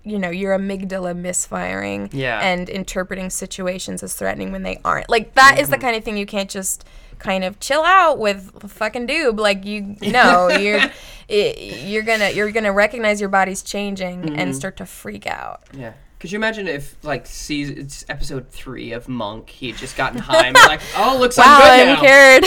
you 0.03 0.17
know 0.17 0.29
your 0.29 0.57
amygdala 0.57 1.15
misfiring 1.15 2.09
Yeah. 2.11 2.39
and 2.41 2.67
interpreting 2.69 3.29
situations 3.29 4.01
as 4.03 4.13
threatening 4.15 4.51
when 4.51 4.63
they 4.63 4.79
aren't 4.83 5.09
like 5.09 5.35
that 5.35 5.59
is 5.59 5.69
the 5.69 5.75
Mm-hmm. 5.75 5.81
kind 5.85 5.95
of 5.97 6.03
thing 6.03 6.17
you 6.17 6.25
can't 6.25 6.49
just 6.49 6.83
kind 7.19 7.43
of 7.43 7.59
chill 7.59 7.83
out 7.83 8.17
with 8.17 8.69
fucking 8.71 9.05
doob 9.07 9.39
like 9.39 9.65
you 9.65 9.95
know 10.01 10.49
you're 10.59 10.81
it, 11.27 11.83
you're 11.87 12.03
gonna 12.03 12.29
you're 12.31 12.51
gonna 12.51 12.71
recognize 12.73 13.19
your 13.19 13.29
body's 13.29 13.61
changing 13.61 14.21
Mm-hmm. 14.23 14.39
and 14.39 14.55
start 14.55 14.77
to 14.77 14.85
freak 14.85 15.27
out 15.27 15.61
yeah. 15.73 15.93
Could 16.19 16.33
you 16.33 16.35
imagine 16.37 16.67
if 16.67 16.97
like 17.01 17.25
season 17.25 17.77
it's 17.77 18.03
episode 18.09 18.49
three 18.49 18.91
of 18.91 19.07
Monk, 19.07 19.49
he 19.49 19.67
had 19.69 19.77
just 19.77 19.95
gotten 19.95 20.19
high 20.19 20.47
and 20.47 20.53
be 20.53 20.59
like, 20.61 20.81
oh, 20.97 21.15
looks 21.17 21.37
wow 21.37 21.59
I'm 21.61 21.69
good 21.69 21.87
i'm 21.87 21.93
now. 21.93 21.99
cured 22.01 22.43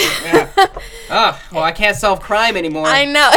Yeah. 0.55 0.67
Oh, 1.09 1.41
well, 1.53 1.63
I 1.63 1.71
can't 1.71 1.97
solve 1.97 2.19
crime 2.19 2.55
anymore. 2.55 2.85
I 2.85 3.05
know, 3.05 3.31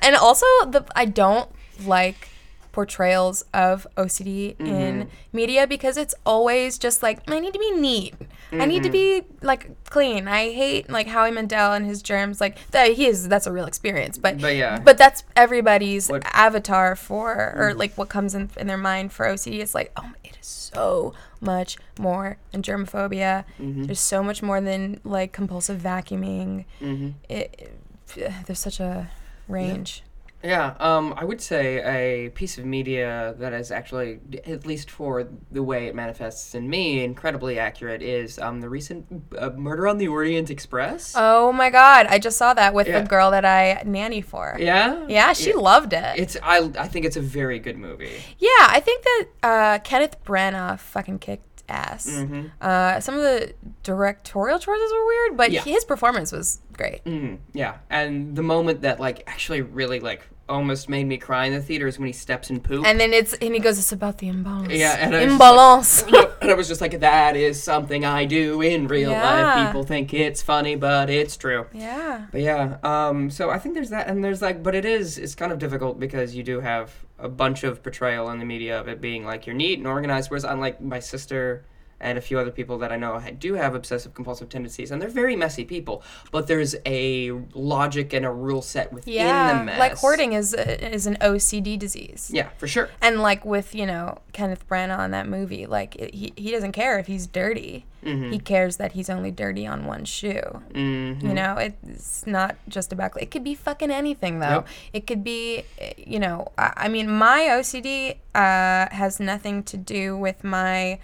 and 0.00 0.16
also 0.16 0.46
the 0.66 0.86
I 0.96 1.04
don't 1.04 1.46
like 1.84 2.28
portrayals 2.72 3.44
of 3.52 3.86
OCD 3.96 4.58
in 4.58 4.66
mm-hmm. 4.66 5.08
media 5.32 5.66
because 5.66 5.96
it's 5.96 6.14
always 6.24 6.78
just 6.78 7.02
like 7.02 7.30
I 7.30 7.38
need 7.38 7.52
to 7.52 7.58
be 7.58 7.70
neat. 7.72 8.14
I 8.50 8.66
need 8.66 8.82
to 8.82 8.90
mm-hmm. 8.90 9.22
be 9.22 9.46
like 9.46 9.84
clean. 9.84 10.28
I 10.28 10.52
hate 10.52 10.90
like 10.90 11.06
Howie 11.06 11.30
Mandel 11.30 11.72
and 11.72 11.86
his 11.86 12.02
germs. 12.02 12.40
Like 12.40 12.58
that, 12.70 12.92
he 12.92 13.06
is. 13.06 13.28
That's 13.28 13.46
a 13.46 13.52
real 13.52 13.66
experience. 13.66 14.18
But 14.18 14.40
But 14.40 14.56
yeah. 14.56 14.78
but 14.78 14.98
that's 14.98 15.24
everybody's 15.36 16.08
What- 16.08 16.24
avatar 16.34 16.96
for 16.96 17.54
or 17.56 17.72
mm. 17.72 17.78
like 17.78 17.94
what 17.96 18.08
comes 18.08 18.34
in 18.34 18.50
in 18.56 18.66
their 18.66 18.76
mind 18.76 19.12
for 19.12 19.26
OCD. 19.26 19.60
It's 19.60 19.74
like 19.74 19.92
oh, 19.96 20.12
it 20.24 20.36
is 20.40 20.46
so 20.46 21.14
much 21.40 21.76
more 21.98 22.38
than 22.50 22.62
germophobia. 22.62 23.44
Mm-hmm. 23.60 23.84
There's 23.84 24.00
so 24.00 24.22
much 24.22 24.42
more 24.42 24.60
than 24.60 25.00
like 25.04 25.32
compulsive 25.32 25.80
vacuuming. 25.80 26.64
Mm-hmm. 26.80 27.10
It, 27.28 27.72
it 28.16 28.32
there's 28.46 28.58
such 28.58 28.80
a 28.80 29.10
range. 29.48 30.02
Yeah, 30.04 30.11
um, 30.44 31.14
I 31.16 31.24
would 31.24 31.40
say 31.40 32.24
a 32.26 32.30
piece 32.30 32.58
of 32.58 32.64
media 32.64 33.34
that 33.38 33.52
is 33.52 33.70
actually, 33.70 34.20
at 34.46 34.66
least 34.66 34.90
for 34.90 35.28
the 35.50 35.62
way 35.62 35.86
it 35.86 35.94
manifests 35.94 36.54
in 36.54 36.68
me, 36.68 37.04
incredibly 37.04 37.58
accurate 37.58 38.02
is 38.02 38.38
um, 38.38 38.60
the 38.60 38.68
recent 38.68 39.06
uh, 39.38 39.50
Murder 39.50 39.86
on 39.88 39.98
the 39.98 40.08
Orient 40.08 40.50
Express. 40.50 41.14
Oh 41.16 41.52
my 41.52 41.70
god, 41.70 42.06
I 42.08 42.18
just 42.18 42.36
saw 42.38 42.54
that 42.54 42.74
with 42.74 42.88
Yeah. 42.88 43.00
the 43.00 43.08
girl 43.08 43.30
that 43.30 43.44
I 43.44 43.82
nanny 43.86 44.20
for. 44.20 44.56
yeah, 44.58 45.06
Yeah, 45.08 45.32
she 45.32 45.50
Yeah. 45.50 45.56
loved 45.56 45.92
it. 45.92 46.18
It's 46.18 46.36
I 46.42 46.70
I 46.78 46.88
think 46.88 47.06
it's 47.06 47.16
a 47.16 47.20
very 47.20 47.58
good 47.58 47.76
movie. 47.78 48.16
yeah, 48.38 48.66
I 48.68 48.80
think 48.80 49.04
that 49.04 49.24
uh, 49.42 49.78
Kenneth 49.84 50.16
Branagh 50.24 50.78
fucking 50.78 51.18
kicked 51.20 51.62
ass. 51.68 52.06
Mm-hmm. 52.10 52.46
Uh, 52.60 52.98
some 53.00 53.14
of 53.14 53.22
the 53.22 53.54
directorial 53.82 54.58
choices 54.58 54.92
were 54.92 55.06
weird, 55.06 55.36
but 55.36 55.50
Yeah. 55.52 55.62
his 55.62 55.84
performance 55.84 56.32
was 56.32 56.60
great. 56.76 57.04
Mm, 57.04 57.38
yeah, 57.52 57.76
and 57.88 58.34
the 58.36 58.42
moment 58.42 58.82
that 58.82 58.98
like 59.00 59.22
actually 59.26 59.62
really 59.62 60.00
like 60.00 60.22
almost 60.48 60.88
made 60.88 61.04
me 61.04 61.16
cry 61.18 61.46
in 61.46 61.52
the 61.52 61.60
theater 61.62 61.86
is 61.86 61.98
when 61.98 62.06
he 62.06 62.12
steps 62.12 62.50
in 62.50 62.60
poop. 62.60 62.84
And 62.86 62.98
then 63.00 63.12
it's 63.12 63.32
and 63.34 63.54
he 63.54 63.60
goes, 63.60 63.78
"It's 63.78 63.92
about 63.92 64.18
the 64.18 64.28
imbalance." 64.28 64.72
Yeah, 64.72 64.96
and 64.98 65.14
I 65.14 65.18
was 65.20 65.24
just 65.24 65.32
imbalance. 65.32 66.02
and 66.42 66.50
I 66.50 66.54
was 66.54 66.68
just 66.68 66.80
like, 66.80 67.00
that 67.00 67.36
is 67.36 67.62
something 67.62 68.04
I 68.04 68.24
do 68.24 68.60
in 68.60 68.88
real 68.88 69.10
Yeah. 69.12 69.22
life. 69.22 69.66
People 69.66 69.84
think 69.84 70.12
it's 70.12 70.42
funny, 70.42 70.76
but 70.76 71.08
it's 71.10 71.36
true. 71.36 71.66
yeah. 71.72 72.26
But 72.32 72.40
yeah, 72.40 72.78
um, 72.82 73.30
so 73.30 73.50
I 73.50 73.58
think 73.58 73.74
there's 73.74 73.90
that, 73.90 74.08
and 74.08 74.22
there's 74.24 74.42
like, 74.42 74.62
but 74.62 74.74
it 74.74 74.84
is, 74.84 75.18
it's 75.18 75.34
kind 75.34 75.52
of 75.52 75.58
difficult 75.58 75.98
because 76.00 76.34
you 76.34 76.42
do 76.42 76.60
have 76.60 76.92
a 77.18 77.28
bunch 77.28 77.62
of 77.64 77.82
portrayal 77.82 78.30
in 78.30 78.38
the 78.38 78.44
media 78.44 78.78
of 78.80 78.88
it 78.88 79.00
being 79.00 79.24
like 79.24 79.46
you're 79.46 79.54
neat 79.56 79.78
and 79.78 79.86
organized, 79.86 80.30
whereas 80.30 80.44
unlike 80.44 80.80
my 80.80 80.98
sister 80.98 81.64
and 82.02 82.18
a 82.18 82.20
few 82.20 82.38
other 82.38 82.50
people 82.50 82.78
that 82.78 82.92
I 82.92 82.96
know 82.96 83.22
do 83.38 83.54
have 83.54 83.74
obsessive 83.74 84.12
compulsive 84.12 84.48
tendencies, 84.48 84.90
and 84.90 85.00
they're 85.00 85.08
very 85.08 85.36
messy 85.36 85.64
people, 85.64 86.02
but 86.30 86.46
there's 86.46 86.74
a 86.84 87.30
logic 87.54 88.12
and 88.12 88.26
a 88.26 88.30
rule 88.30 88.60
set 88.60 88.92
within 88.92 89.14
the 89.14 89.64
mess. 89.64 89.78
like 89.78 89.96
hoarding 89.96 90.32
is 90.32 90.52
is 90.54 91.06
an 91.06 91.16
OCD 91.20 91.78
disease. 91.78 92.30
Yeah, 92.32 92.48
for 92.58 92.66
sure. 92.66 92.90
And 93.00 93.22
like 93.22 93.44
with 93.44 93.74
you 93.74 93.86
know 93.86 94.18
Kenneth 94.32 94.68
Branagh 94.68 95.04
in 95.04 95.12
that 95.12 95.28
movie, 95.28 95.66
like 95.66 95.96
it, 95.96 96.14
he 96.14 96.32
he 96.36 96.50
doesn't 96.50 96.72
care 96.72 96.98
if 96.98 97.06
he's 97.06 97.26
dirty. 97.26 97.86
Mm-hmm. 98.04 98.32
He 98.32 98.38
cares 98.40 98.78
that 98.78 98.92
he's 98.92 99.08
only 99.08 99.30
dirty 99.30 99.64
on 99.64 99.86
one 99.86 100.04
shoe. 100.04 100.60
Mm-hmm. 100.72 101.24
You 101.24 101.34
know, 101.34 101.56
it's 101.56 102.26
not 102.26 102.56
just 102.68 102.92
about. 102.92 103.20
It 103.20 103.30
could 103.30 103.44
be 103.44 103.54
fucking 103.54 103.92
anything 103.92 104.40
though. 104.40 104.48
Yep. 104.48 104.68
It 104.92 105.06
could 105.06 105.22
be, 105.22 105.62
you 105.96 106.18
know. 106.18 106.50
I, 106.58 106.72
I 106.76 106.88
mean, 106.88 107.08
my 107.08 107.46
OCD 107.50 108.16
uh, 108.34 108.92
has 108.92 109.20
nothing 109.20 109.62
to 109.64 109.76
do 109.76 110.16
with 110.16 110.42
my 110.42 110.98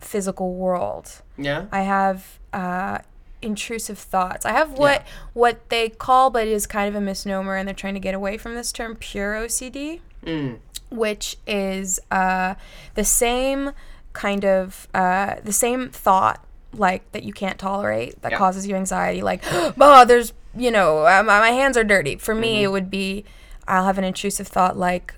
physical 0.00 0.54
world. 0.54 1.22
Yeah. 1.38 1.66
I 1.72 1.82
have 1.82 2.38
uh, 2.52 2.98
intrusive 3.42 3.98
thoughts. 3.98 4.44
I 4.46 4.52
have 4.52 4.72
what 4.78 5.06
what 5.32 5.68
they 5.70 5.88
call, 5.88 6.30
but 6.30 6.46
is 6.46 6.66
kind 6.66 6.88
of 6.88 6.94
a 6.94 7.00
misnomer, 7.00 7.56
and 7.56 7.66
they're 7.68 7.74
trying 7.74 7.94
to 7.94 8.00
get 8.00 8.14
away 8.14 8.36
from 8.36 8.54
this 8.54 8.72
term, 8.72 8.96
pure 8.96 9.34
OCD 9.34 10.00
Mm. 10.26 10.58
which 10.90 11.38
is 11.46 11.98
uh, 12.10 12.54
the 12.94 13.04
same 13.04 13.70
kind 14.12 14.44
of 14.44 14.86
uh, 14.92 15.36
the 15.42 15.52
same 15.52 15.88
thought 15.88 16.44
like 16.74 17.10
that 17.12 17.22
you 17.22 17.32
can't 17.32 17.58
tolerate 17.58 18.20
that 18.20 18.32
Yeah. 18.32 18.38
causes 18.38 18.66
you 18.66 18.76
anxiety 18.76 19.22
like 19.22 19.42
oh 19.80 20.04
there's 20.04 20.34
you 20.54 20.70
know 20.70 21.06
uh, 21.06 21.22
my, 21.22 21.40
my 21.40 21.50
hands 21.52 21.76
are 21.78 21.84
dirty 21.84 22.16
for 22.16 22.34
me 22.34 22.62
it 22.62 22.68
would 22.68 22.90
be 22.90 23.24
i'll 23.66 23.84
have 23.86 23.96
an 23.98 24.04
intrusive 24.04 24.46
thought 24.46 24.76
like 24.76 25.14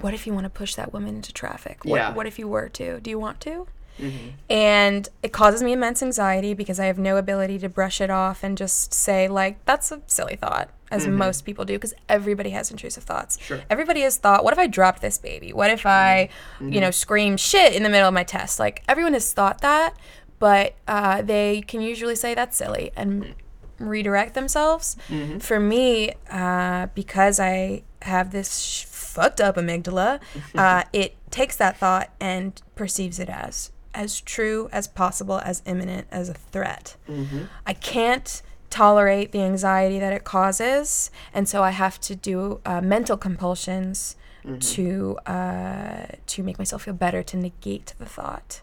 what 0.00 0.14
if 0.14 0.26
you 0.26 0.32
want 0.32 0.44
to 0.44 0.50
push 0.50 0.74
that 0.76 0.92
woman 0.92 1.16
into 1.16 1.32
traffic 1.32 1.84
what, 1.84 1.96
Yeah. 1.96 2.12
what 2.14 2.26
if 2.26 2.38
you 2.38 2.46
were 2.46 2.68
to 2.70 3.00
do 3.00 3.10
you 3.10 3.18
want 3.18 3.40
to 3.40 3.66
Mm-hmm. 3.98 4.28
and 4.50 5.08
it 5.22 5.32
causes 5.32 5.62
me 5.62 5.72
immense 5.72 6.02
anxiety 6.02 6.52
because 6.54 6.78
I 6.78 6.86
have 6.86 6.98
no 6.98 7.16
ability 7.16 7.58
to 7.60 7.68
brush 7.68 8.00
it 8.00 8.10
off 8.10 8.44
and 8.44 8.56
just 8.58 8.92
say 8.92 9.26
like 9.28 9.64
that's 9.64 9.90
a 9.90 10.02
silly 10.06 10.36
thought 10.36 10.70
as 10.90 11.06
most 11.06 11.44
people 11.44 11.64
do 11.64 11.74
because 11.74 11.94
everybody 12.08 12.50
has 12.50 12.70
intrusive 12.70 13.02
thoughts. 13.04 13.38
Sure. 13.40 13.60
Everybody 13.68 14.02
has 14.02 14.18
thought, 14.18 14.44
what 14.44 14.52
if 14.52 14.58
I 14.58 14.66
dropped 14.66 15.02
this 15.02 15.18
baby? 15.18 15.52
What 15.52 15.70
if 15.70 15.84
I, 15.84 16.28
you 16.60 16.80
know, 16.80 16.90
scream 16.92 17.36
shit 17.36 17.74
in 17.74 17.82
the 17.82 17.88
middle 17.88 18.06
of 18.08 18.14
my 18.14 18.22
test? 18.22 18.60
Like 18.60 18.84
everyone 18.88 19.12
has 19.14 19.32
thought 19.32 19.60
that, 19.62 19.94
but 20.38 20.74
uh, 20.86 21.22
they 21.22 21.62
can 21.62 21.80
usually 21.80 22.14
say 22.14 22.34
that's 22.34 22.56
silly 22.56 22.92
and 22.96 23.34
redirect 23.78 24.34
themselves. 24.34 24.96
For 25.40 25.58
me, 25.58 26.12
uh, 26.30 26.86
because 26.94 27.40
I 27.40 27.82
have 28.02 28.30
this 28.30 28.58
sh- 28.60 28.84
fucked 28.84 29.40
up 29.40 29.56
amygdala, 29.56 30.20
uh, 30.54 30.84
it 30.92 31.16
takes 31.30 31.56
that 31.56 31.76
thought 31.78 32.10
and 32.20 32.60
perceives 32.74 33.18
it 33.18 33.28
as 33.28 33.72
as 33.96 34.20
true 34.20 34.68
as 34.72 34.86
possible, 34.86 35.38
as 35.44 35.62
imminent 35.66 36.06
as 36.10 36.28
a 36.28 36.34
threat. 36.34 36.96
I 37.66 37.72
can't 37.72 38.42
tolerate 38.70 39.32
the 39.32 39.40
anxiety 39.42 39.98
that 39.98 40.12
it 40.12 40.22
causes, 40.24 41.10
and 41.34 41.48
so 41.48 41.62
I 41.62 41.70
have 41.70 41.98
to 42.08 42.14
do 42.14 42.60
uh, 42.64 42.80
mental 42.80 43.16
compulsions 43.16 44.14
to 44.74 45.18
uh, 45.26 46.06
to 46.32 46.42
make 46.44 46.56
myself 46.62 46.82
feel 46.84 46.94
better 46.94 47.20
to 47.30 47.36
negate 47.36 47.94
the 47.98 48.06
thought. 48.06 48.60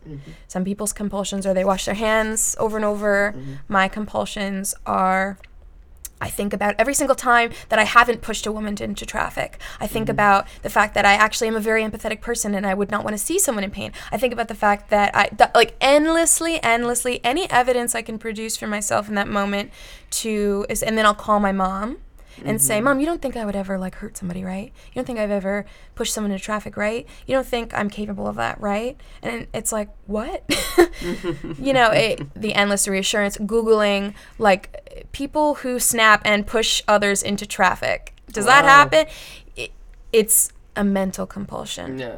Some 0.47 0.63
people's 0.63 0.93
compulsions 0.93 1.45
are 1.45 1.53
they 1.53 1.65
wash 1.65 1.83
their 1.85 1.95
hands 1.95 2.55
over 2.57 2.77
and 2.77 2.85
over. 2.85 3.35
My 3.67 3.87
compulsions 3.89 4.75
are. 4.85 5.37
I 6.21 6.29
think 6.29 6.53
about 6.53 6.75
every 6.77 6.93
single 6.93 7.15
time 7.15 7.51
that 7.69 7.79
I 7.79 7.83
haven't 7.83 8.21
pushed 8.21 8.45
a 8.45 8.51
woman 8.51 8.77
into 8.79 9.05
traffic. 9.05 9.59
I 9.79 9.87
think 9.87 10.05
mm-hmm. 10.05 10.11
about 10.11 10.47
the 10.61 10.69
fact 10.69 10.93
that 10.93 11.05
I 11.05 11.13
actually 11.13 11.49
am 11.49 11.55
a 11.55 11.59
very 11.59 11.83
empathetic 11.83 12.21
person 12.21 12.55
and 12.55 12.65
I 12.65 12.73
would 12.73 12.91
not 12.91 13.03
want 13.03 13.13
to 13.13 13.17
see 13.17 13.37
someone 13.39 13.63
in 13.63 13.71
pain. 13.71 13.91
I 14.11 14.17
think 14.17 14.31
about 14.31 14.47
the 14.47 14.55
fact 14.55 14.89
that 14.89 15.13
I, 15.15 15.29
that, 15.33 15.53
like, 15.53 15.75
endlessly, 15.81 16.63
endlessly, 16.63 17.19
any 17.23 17.49
evidence 17.51 17.93
I 17.93 18.01
can 18.01 18.17
produce 18.17 18.55
for 18.55 18.67
myself 18.67 19.09
in 19.09 19.15
that 19.15 19.27
moment 19.27 19.71
to, 20.11 20.65
is, 20.69 20.81
and 20.81 20.97
then 20.97 21.05
I'll 21.05 21.13
call 21.13 21.39
my 21.39 21.51
mom 21.51 21.97
and 22.45 22.61
say, 22.61 22.75
mm-hmm. 22.75 22.85
Mom, 22.85 22.99
you 22.99 23.05
don't 23.05 23.21
think 23.21 23.35
I 23.37 23.45
would 23.45 23.55
ever, 23.55 23.77
like, 23.77 23.95
hurt 23.95 24.17
somebody, 24.17 24.43
right? 24.43 24.71
You 24.87 24.95
don't 24.95 25.05
think 25.05 25.19
I've 25.19 25.31
ever 25.31 25.65
pushed 25.95 26.13
someone 26.13 26.31
into 26.31 26.43
traffic, 26.43 26.77
right? 26.77 27.07
You 27.27 27.35
don't 27.35 27.45
think 27.47 27.73
I'm 27.73 27.89
capable 27.89 28.27
of 28.27 28.35
that, 28.37 28.59
right? 28.59 28.99
And 29.21 29.47
it's 29.53 29.71
like, 29.71 29.89
what? 30.07 30.43
you 31.59 31.73
know, 31.73 31.91
it, 31.91 32.33
the 32.33 32.53
endless 32.53 32.87
reassurance, 32.87 33.37
Googling 33.37 34.13
like 34.37 35.07
people 35.11 35.55
who 35.55 35.79
snap 35.79 36.21
and 36.25 36.45
push 36.47 36.81
others 36.87 37.23
into 37.23 37.45
traffic. 37.45 38.13
Does 38.31 38.45
that 38.45 38.65
happen? 38.65 39.05
It, 39.55 39.71
it's 40.11 40.51
a 40.75 40.83
mental 40.83 41.25
compulsion 41.27 41.99
Yeah. 41.99 42.15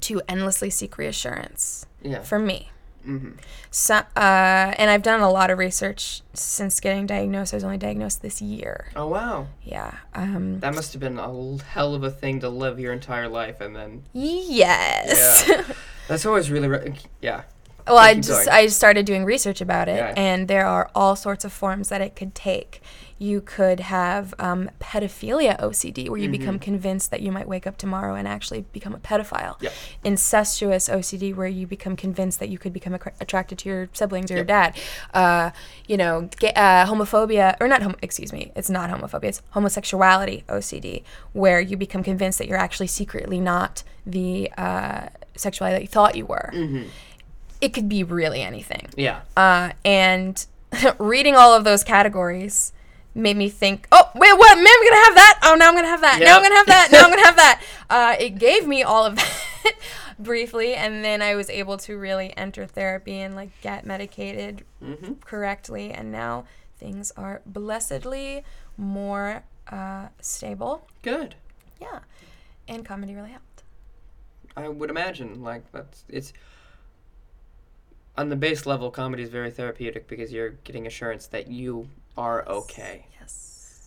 to 0.00 0.20
endlessly 0.28 0.70
seek 0.70 0.98
reassurance 0.98 1.86
Yeah. 2.02 2.22
for 2.22 2.38
me. 2.38 2.70
Mm-hmm. 3.08 3.30
So, 3.70 3.94
uh, 3.96 4.04
and 4.16 4.90
I've 4.90 5.02
done 5.02 5.20
a 5.20 5.30
lot 5.30 5.50
of 5.50 5.58
research 5.58 6.22
since 6.34 6.80
getting 6.80 7.06
diagnosed. 7.06 7.54
I 7.54 7.56
was 7.56 7.64
only 7.64 7.78
diagnosed 7.78 8.22
this 8.22 8.40
year. 8.40 8.88
Oh 8.94 9.06
wow. 9.06 9.48
Yeah. 9.62 9.94
Um, 10.14 10.60
That 10.60 10.74
must 10.74 10.92
have 10.92 11.00
been 11.00 11.18
a 11.18 11.62
hell 11.64 11.94
of 11.94 12.04
a 12.04 12.10
thing 12.10 12.40
to 12.40 12.48
live 12.48 12.78
your 12.78 12.92
entire 12.92 13.28
life, 13.28 13.60
and 13.60 13.74
then 13.74 14.04
yes. 14.12 15.50
that's 16.08 16.24
always 16.26 16.50
really 16.50 16.68
re- 16.68 16.94
yeah. 17.20 17.42
Well, 17.86 17.96
I 17.98 18.14
just 18.14 18.44
going. 18.44 18.48
I 18.48 18.66
started 18.66 19.06
doing 19.06 19.24
research 19.24 19.60
about 19.60 19.88
it, 19.88 19.96
Yeah. 19.96 20.12
and 20.16 20.46
there 20.46 20.66
are 20.66 20.90
all 20.94 21.16
sorts 21.16 21.44
of 21.44 21.52
forms 21.52 21.88
that 21.88 22.00
it 22.00 22.14
could 22.16 22.34
take. 22.34 22.82
You 23.18 23.40
could 23.40 23.80
have 23.80 24.32
um, 24.38 24.70
pedophilia 24.80 25.58
OCD, 25.60 26.08
where 26.08 26.18
you 26.18 26.28
become 26.28 26.58
convinced 26.58 27.10
that 27.10 27.20
you 27.20 27.32
might 27.32 27.48
wake 27.48 27.66
up 27.66 27.76
tomorrow 27.76 28.14
and 28.14 28.28
actually 28.28 28.62
become 28.72 28.94
a 28.94 28.98
pedophile. 28.98 29.60
Yep. 29.60 29.72
Incestuous 30.04 30.88
OCD, 30.88 31.34
where 31.34 31.48
you 31.48 31.66
become 31.66 31.96
convinced 31.96 32.38
that 32.40 32.48
you 32.48 32.58
could 32.58 32.72
become 32.72 32.94
attracted 32.94 33.58
to 33.58 33.68
your 33.68 33.88
siblings 33.92 34.30
or 34.30 34.36
your 34.36 34.44
dad. 34.44 34.76
Uh, 35.12 35.50
you 35.86 35.96
know, 35.96 36.30
ga- 36.38 36.52
uh, 36.54 36.86
homophobia, 36.86 37.56
or 37.60 37.68
not, 37.68 37.82
hom- 37.82 37.96
excuse 38.02 38.32
me, 38.32 38.52
it's 38.54 38.70
not 38.70 38.88
homophobia, 38.88 39.24
it's 39.24 39.42
homosexuality 39.50 40.44
OCD, 40.48 41.02
where 41.32 41.60
you 41.60 41.76
become 41.76 42.02
convinced 42.02 42.38
that 42.38 42.46
you're 42.46 42.56
actually 42.56 42.86
secretly 42.86 43.40
not 43.40 43.82
the 44.06 44.50
uh, 44.56 45.08
sexuality 45.36 45.74
that 45.76 45.82
you 45.82 45.88
thought 45.88 46.14
you 46.14 46.24
were 46.26 46.52
it 47.60 47.72
could 47.72 47.88
be 47.88 48.04
really 48.04 48.42
anything. 48.42 48.88
Yeah. 48.96 49.22
Uh, 49.36 49.72
and 49.84 50.46
reading 50.98 51.34
all 51.34 51.54
of 51.54 51.64
those 51.64 51.82
categories 51.84 52.72
made 53.18 53.36
me 53.36 53.48
think, 53.48 53.86
oh, 53.92 54.10
wait, 54.14 54.32
what? 54.38 54.56
Man, 54.56 54.66
I'm 54.66 54.82
going 54.82 54.92
to 54.92 55.04
have 55.06 55.14
that. 55.16 55.40
Oh, 55.44 55.54
now 55.54 55.68
I'm 55.68 55.74
going 55.74 55.84
to 55.84 55.90
have 55.90 56.00
that. 56.02 56.20
Now 56.20 56.36
I'm 56.36 56.40
going 56.42 56.52
to 56.52 56.56
have 56.56 56.66
that. 56.66 56.88
Now 56.92 57.02
I'm 57.04 57.10
going 57.10 57.18
to 57.20 57.26
have 57.26 57.36
that. 57.36 57.62
Uh, 57.90 58.14
it 58.20 58.38
gave 58.38 58.66
me 58.66 58.82
all 58.82 59.06
of 59.06 59.16
that 59.16 59.74
briefly. 60.18 60.74
And 60.74 61.02
then 61.02 61.22
I 61.22 61.34
was 61.36 61.48
able 61.48 61.78
to 61.78 61.96
really 61.96 62.36
enter 62.36 62.66
therapy 62.66 63.14
and 63.20 63.34
like 63.34 63.48
get 63.62 63.86
medicated 63.86 64.62
Mm-hmm. 64.84 65.14
correctly. 65.22 65.90
And 65.90 66.12
now 66.12 66.44
things 66.78 67.10
are 67.16 67.40
blessedly 67.46 68.44
more 68.76 69.42
uh, 69.68 70.08
stable. 70.20 70.86
Good. 71.00 71.34
Yeah. 71.80 72.00
And 72.68 72.84
comedy 72.84 73.14
really 73.14 73.30
helped. 73.30 73.62
I 74.54 74.68
would 74.68 74.90
imagine 74.90 75.42
like 75.42 75.72
that's 75.72 76.04
it's 76.10 76.34
on 78.18 78.28
the 78.28 78.36
base 78.36 78.66
level 78.66 78.90
comedy 78.90 79.22
is 79.22 79.30
very 79.30 79.50
therapeutic 79.50 80.08
because 80.08 80.30
you're 80.32 80.50
getting 80.50 80.86
assurance 80.86 81.26
that 81.28 81.48
you 81.48 81.88
are 82.18 82.46
okay. 82.48 83.06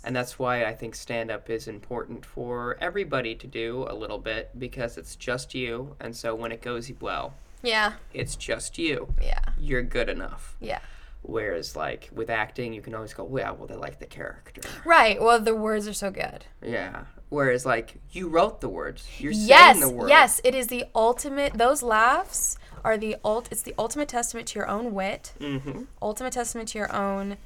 And 0.03 0.15
that's 0.15 0.39
why 0.39 0.65
I 0.65 0.73
think 0.73 0.95
stand 0.95 1.29
up 1.29 1.49
is 1.49 1.67
important 1.67 2.25
for 2.25 2.75
everybody 2.81 3.35
to 3.35 3.47
do 3.47 3.85
a 3.87 3.93
little 3.93 4.17
bit 4.17 4.49
because 4.57 4.97
it's 4.97 5.15
just 5.15 5.53
you 5.53 5.95
and 5.99 6.15
so 6.15 6.33
when 6.33 6.51
it 6.51 6.61
goes 6.61 6.91
well, 6.99 7.35
Yeah. 7.61 7.93
it's 8.13 8.35
just 8.35 8.77
you. 8.79 9.13
Yeah. 9.21 9.39
You're 9.59 9.83
good 9.83 10.09
enough. 10.09 10.55
Yeah. 10.59 10.79
Whereas 11.21 11.75
like 11.75 12.09
with 12.11 12.31
acting 12.31 12.73
you 12.73 12.81
can 12.81 12.95
always 12.95 13.13
go, 13.13 13.29
"Yeah, 13.37 13.51
well 13.51 13.67
they 13.67 13.75
like 13.75 13.99
the 13.99 14.07
character." 14.07 14.61
Right. 14.85 15.21
Well, 15.21 15.39
the 15.39 15.53
words 15.55 15.87
are 15.87 15.93
so 15.93 16.09
good. 16.09 16.45
Yeah. 16.65 17.03
Whereas 17.29 17.63
like 17.63 17.99
you 18.11 18.27
wrote 18.27 18.59
the 18.59 18.69
words. 18.69 19.07
You're 19.19 19.31
yes. 19.31 19.77
saying 19.77 19.87
the 19.87 19.95
words. 19.95 20.09
Yes. 20.09 20.41
It 20.43 20.55
is 20.55 20.67
the 20.67 20.85
ultimate. 20.95 21.53
Those 21.53 21.83
laughs 21.83 22.57
are 22.83 22.97
the 22.97 23.17
ult. 23.23 23.49
It's 23.51 23.61
the 23.61 23.75
ultimate 23.77 24.09
testament 24.09 24.47
to 24.49 24.59
your 24.59 24.67
own 24.67 24.95
wit. 24.95 25.33
Mm-hmm. 25.39 25.83
Ultimate 26.01 26.33
testament 26.33 26.69
to 26.69 26.79
your 26.79 26.91
own 26.91 27.37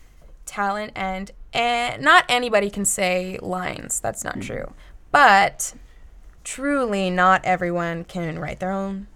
talent 0.45 0.91
and 0.95 1.31
and 1.53 2.01
not 2.03 2.25
anybody 2.29 2.69
can 2.69 2.85
say 2.85 3.39
lines. 3.41 3.99
That's 3.99 4.23
not 4.23 4.41
true. 4.41 4.73
But 5.11 5.73
truly, 6.43 7.09
not 7.09 7.43
everyone 7.45 8.03
can 8.03 8.37
write 8.39 8.59
their 8.59 8.71
own 8.71 9.07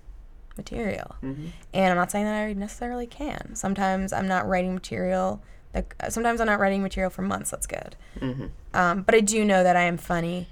material. 0.57 1.15
Mhm. 1.21 1.51
And 1.73 1.91
I'm 1.91 1.97
not 1.97 2.11
saying 2.11 2.25
that 2.25 2.35
I 2.35 2.53
necessarily 2.53 3.07
can. 3.07 3.55
Sometimes 3.55 4.11
I'm 4.13 4.27
not 4.27 4.47
writing 4.47 4.73
material. 4.73 5.41
Like 5.73 5.95
sometimes 6.09 6.39
I'm 6.41 6.47
not 6.47 6.59
writing 6.59 6.81
material 6.81 7.09
for 7.09 7.21
months. 7.21 7.51
That's 7.51 7.67
good. 7.67 7.95
Mhm. 8.19 8.49
Um, 8.73 9.01
but 9.03 9.15
I 9.15 9.19
do 9.19 9.43
know 9.45 9.63
that 9.63 9.75
I 9.75 9.83
am 9.83 9.97
funny, 9.97 10.47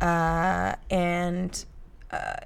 uh, 0.00 0.74
and 0.90 1.64
uh, 2.10 2.36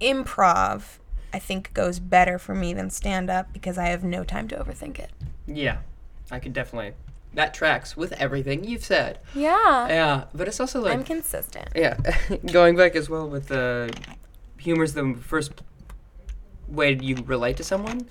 improv. 0.00 0.98
I 1.32 1.38
think 1.38 1.74
goes 1.74 1.98
better 1.98 2.38
for 2.38 2.54
me 2.54 2.72
than 2.72 2.88
stand 2.90 3.28
up 3.28 3.52
because 3.52 3.76
I 3.76 3.86
have 3.88 4.02
no 4.02 4.24
time 4.24 4.48
to 4.48 4.56
overthink 4.56 4.98
it. 4.98 5.10
Yeah, 5.46 5.78
I 6.30 6.38
could 6.38 6.52
definitely. 6.52 6.92
That 7.34 7.52
tracks 7.54 7.96
with 7.96 8.12
everything 8.12 8.64
you've 8.64 8.84
said. 8.84 9.18
Yeah, 9.34 9.88
Yeah, 9.88 10.24
but 10.34 10.48
it's 10.48 10.60
also 10.60 10.80
like 10.80 10.94
I'm 10.94 11.04
consistent. 11.04 11.68
yeah, 11.74 11.96
going 12.52 12.74
back 12.76 12.96
as 12.96 13.08
well 13.10 13.28
with 13.28 13.48
the 13.48 13.92
humor's 14.58 14.94
the 14.94 15.14
first 15.20 15.52
way 16.68 16.98
you 17.00 17.16
relate 17.26 17.56
to 17.58 17.64
someone. 17.64 18.08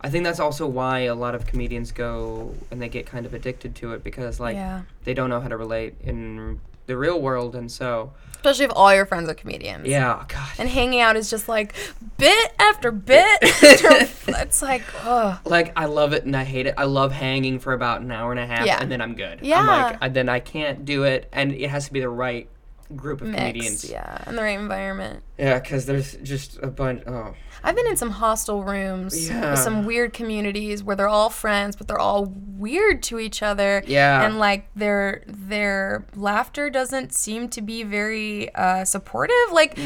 I 0.00 0.10
think 0.10 0.24
that's 0.24 0.40
also 0.40 0.66
why 0.66 1.00
a 1.00 1.14
lot 1.14 1.34
of 1.34 1.46
comedians 1.46 1.90
go 1.90 2.54
and 2.70 2.80
they 2.82 2.88
get 2.88 3.06
kind 3.06 3.24
of 3.26 3.34
addicted 3.34 3.74
to 3.76 3.92
it 3.94 4.04
because 4.04 4.38
like 4.38 4.54
yeah, 4.56 4.82
they 5.04 5.14
don't 5.14 5.30
know 5.30 5.40
how 5.40 5.48
to 5.48 5.56
relate 5.56 5.94
in 6.02 6.60
the 6.86 6.96
real 6.96 7.20
world, 7.20 7.54
and 7.56 7.70
so 7.70 8.12
especially 8.32 8.66
if 8.66 8.72
all 8.76 8.94
your 8.94 9.06
friends 9.06 9.28
are 9.28 9.34
comedians. 9.34 9.88
yeah, 9.88 10.24
God, 10.28 10.48
And 10.58 10.68
hanging 10.68 11.00
out 11.00 11.16
is 11.16 11.28
just 11.28 11.48
like 11.48 11.74
bit 12.16 12.52
after 12.60 12.92
bit. 12.92 13.42
after, 13.42 13.88
it's 14.40 14.62
like, 14.62 14.82
oh, 15.04 15.40
like 15.44 15.72
I 15.76 15.86
love 15.86 16.12
it 16.12 16.24
and 16.24 16.36
I 16.36 16.44
hate 16.44 16.66
it. 16.66 16.74
I 16.78 16.84
love 16.84 17.10
hanging 17.12 17.58
for 17.58 17.72
about 17.72 18.02
an 18.02 18.12
hour 18.12 18.30
and 18.30 18.38
a 18.38 18.46
half, 18.46 18.64
Yeah. 18.64 18.78
and 18.80 18.90
then 18.90 19.00
I'm 19.00 19.14
good. 19.16 19.40
I'm 19.40 19.44
Yeah. 19.44 19.66
like, 19.66 19.98
I, 20.00 20.08
then 20.08 20.28
I 20.28 20.38
can't 20.40 20.84
do 20.84 21.02
it, 21.04 21.28
and 21.32 21.52
it 21.52 21.68
has 21.70 21.86
to 21.86 21.92
be 21.92 22.00
the 22.00 22.08
right 22.08 22.48
group 22.94 23.20
of 23.20 23.32
comedians. 23.34 23.90
yeah, 23.90 24.22
in 24.28 24.36
the 24.36 24.42
right 24.42 24.58
environment. 24.58 25.22
Yeah, 25.38 25.58
because 25.58 25.86
there's 25.86 26.14
just 26.22 26.58
a 26.62 26.68
bunch. 26.68 27.02
Oh, 27.06 27.34
I've 27.64 27.74
been 27.74 27.86
in 27.88 27.96
some 27.96 28.10
hostel 28.10 28.62
rooms 28.62 29.28
Yeah. 29.28 29.50
with 29.52 29.58
some 29.60 29.84
weird 29.84 30.12
communities 30.12 30.84
where 30.84 30.94
they're 30.94 31.08
all 31.08 31.30
friends, 31.30 31.74
but 31.74 31.88
they're 31.88 31.98
all 31.98 32.26
weird 32.26 33.02
to 33.04 33.18
each 33.18 33.42
other. 33.42 33.82
Yeah. 33.86 34.22
And 34.24 34.38
like 34.38 34.68
their 34.76 35.24
their 35.26 36.06
laughter 36.14 36.70
doesn't 36.70 37.12
seem 37.12 37.48
to 37.50 37.62
be 37.62 37.82
very 37.82 38.54
uh, 38.54 38.84
supportive. 38.84 39.34
Like 39.52 39.74
they're 39.76 39.82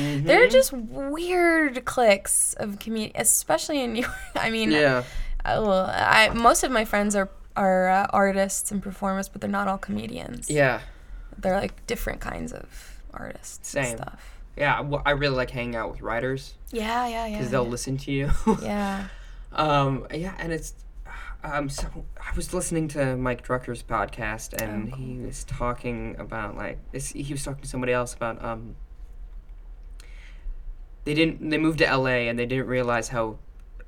Mm-hmm. 0.46 0.51
just 0.51 0.72
weird 0.72 1.84
cliques 1.84 2.55
of 2.55 2.78
community, 2.78 3.12
especially 3.16 3.80
in 3.82 3.92
New 3.94 4.03
York. 4.03 4.14
I 4.36 4.51
mean, 4.51 4.70
yeah. 4.70 5.05
I, 5.44 5.59
well, 5.59 5.86
I 5.90 6.28
most 6.34 6.64
of 6.64 6.70
my 6.70 6.84
friends 6.84 7.16
are 7.16 7.30
are 7.57 7.88
uh, 7.88 8.07
artists 8.11 8.70
and 8.70 8.82
performers, 8.82 9.28
but 9.28 9.40
they're 9.40 9.51
not 9.51 9.66
all 9.68 9.78
comedians. 9.78 10.48
Yeah. 10.51 10.80
They're 11.41 11.61
like 11.61 11.86
different 11.86 12.20
kinds 12.20 12.53
of 12.53 12.68
artists 13.12 13.68
Same. 13.70 13.84
and 13.84 13.99
stuff. 13.99 14.41
Yeah. 14.57 14.80
Well, 14.80 15.03
I 15.07 15.12
really 15.12 15.36
like 15.36 15.51
hanging 15.51 15.76
out 15.76 15.91
with 15.91 16.03
writers 16.03 16.55
Yeah, 16.70 17.07
yeah, 17.07 17.26
yeah. 17.26 17.38
because 17.38 17.51
they'll 17.51 17.64
listen 17.66 17.97
to 17.99 18.11
you. 18.12 18.30
yeah. 18.62 19.07
um. 19.53 20.07
Yeah, 20.12 20.34
and 20.38 20.53
it's. 20.53 20.74
Um. 21.43 21.68
So 21.68 21.88
I 22.20 22.34
was 22.36 22.53
listening 22.53 22.88
to 22.88 23.16
Mike 23.16 23.47
Drucker's 23.47 23.82
podcast, 23.82 24.61
and 24.61 24.93
Oh, 24.93 24.97
cool. 24.97 25.05
he 25.07 25.18
was 25.18 25.45
talking 25.45 26.16
about 26.18 26.57
like 26.57 26.78
this, 26.93 27.11
he 27.12 27.32
was 27.32 27.43
talking 27.43 27.62
to 27.62 27.68
somebody 27.68 27.93
else 27.93 28.12
about 28.14 28.45
um. 28.45 28.76
They 31.05 31.14
didn't. 31.14 31.49
They 31.49 31.57
moved 31.59 31.78
to 31.78 31.86
L.A. 31.88 32.28
and 32.28 32.38
they 32.38 32.45
didn't 32.47 32.66
realize 32.66 33.09
how 33.09 33.38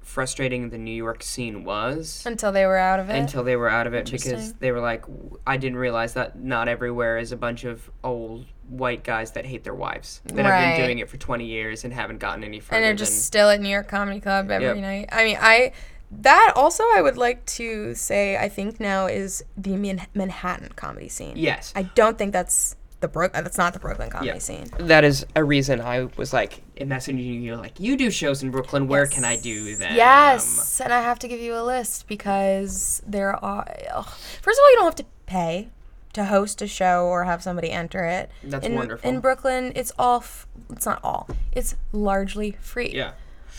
frustrating 0.03 0.71
the 0.71 0.79
New 0.79 0.95
York 0.95 1.23
scene 1.23 1.65
was. 1.65 2.23
Until 2.27 2.53
they 2.53 2.67
were 2.67 2.77
out 2.77 3.01
of 3.01 3.09
it. 3.09 3.17
until 3.17 3.43
they 3.45 3.57
were 3.57 3.69
out 3.69 3.87
of 3.87 3.95
it 3.95 4.11
because 4.11 4.53
they 4.55 4.71
were 4.73 4.81
like 4.81 5.05
i 5.47 5.57
didn't 5.57 5.79
realize 5.79 6.15
that 6.15 6.39
not 6.39 6.69
everywhere 6.69 7.19
is 7.19 7.33
a 7.33 7.37
bunch 7.37 7.65
of 7.65 7.91
old 8.05 8.45
white 8.69 9.05
guys 9.05 9.33
that 9.33 9.45
hate 9.47 9.65
their 9.65 9.75
wives 9.75 10.21
that 10.27 10.45
have 10.45 10.77
been 10.77 10.85
doing 10.87 10.99
it 10.99 11.09
for 11.09 11.17
20 11.17 11.45
years 11.45 11.85
and 11.85 11.93
haven't 11.93 12.19
gotten 12.19 12.43
any 12.45 12.61
further 12.61 12.77
and 12.77 12.85
they're 12.85 12.95
just 12.95 13.13
than 13.13 13.21
still 13.21 13.49
at 13.51 13.61
New 13.61 13.69
York 13.69 13.89
Comedy 13.89 14.21
Club 14.21 14.51
every 14.51 14.67
Yep. 14.69 14.77
night. 14.79 15.09
I 15.13 15.25
mean, 15.25 15.39
I 15.41 15.73
that 16.11 16.53
also 16.57 16.85
I 16.95 17.01
would 17.03 17.17
like 17.17 17.45
to 17.47 17.95
say 17.95 18.37
I 18.37 18.49
think 18.49 18.79
now 18.81 19.07
is 19.07 19.45
the 19.57 19.77
Man- 19.77 20.07
Manhattan 20.15 20.71
comedy 20.77 21.09
scene. 21.09 21.37
yes 21.37 21.73
I 21.77 21.85
don't 21.85 22.19
think 22.19 22.33
that's 22.33 22.77
the 23.03 23.09
Brook. 23.09 23.33
uh, 23.35 23.43
That's 23.43 23.59
not 23.59 23.75
the 23.75 23.79
Brooklyn 23.79 24.09
comedy 24.11 24.29
Yeah. 24.33 24.39
scene. 24.39 24.69
that 24.79 25.05
is 25.05 25.27
a 25.37 25.45
reason 25.45 25.81
i 25.81 26.05
was 26.17 26.33
like 26.33 26.63
messaging 26.81 27.43
you 27.43 27.55
like 27.57 27.79
you 27.79 27.97
do 27.97 28.11
shows 28.11 28.43
in 28.43 28.51
brooklyn 28.51 28.89
where 28.89 29.07
can 29.07 29.25
i 29.25 29.37
do 29.37 29.77
them 29.77 29.95
Yes, 29.95 30.81
and 30.81 30.93
I 30.93 31.01
have 31.03 31.19
to 31.21 31.29
give 31.29 31.41
you 31.41 31.55
a 31.57 31.63
list 31.63 32.09
because 32.09 33.03
there 33.07 33.33
are. 33.45 33.67
ugh. 33.93 34.07
First 34.41 34.59
of 34.59 34.63
all, 34.65 34.71
you 34.71 34.77
don't 34.77 34.85
have 34.87 34.95
to 34.97 35.05
pay 35.27 35.69
to 36.15 36.25
host 36.27 36.61
a 36.63 36.67
show 36.67 37.07
or 37.07 37.25
have 37.25 37.43
somebody 37.43 37.71
enter 37.71 38.05
it. 38.05 38.31
That's 38.45 38.67
in, 38.67 38.75
wonderful. 38.75 39.09
In 39.09 39.21
Brooklyn, 39.21 39.73
it's 39.75 39.93
all. 39.99 40.19
F- 40.19 40.47
it's 40.71 40.85
not 40.87 41.01
all. 41.03 41.29
It's 41.53 41.75
largely 41.93 42.53
free. 42.61 42.93
yeah 42.95 43.13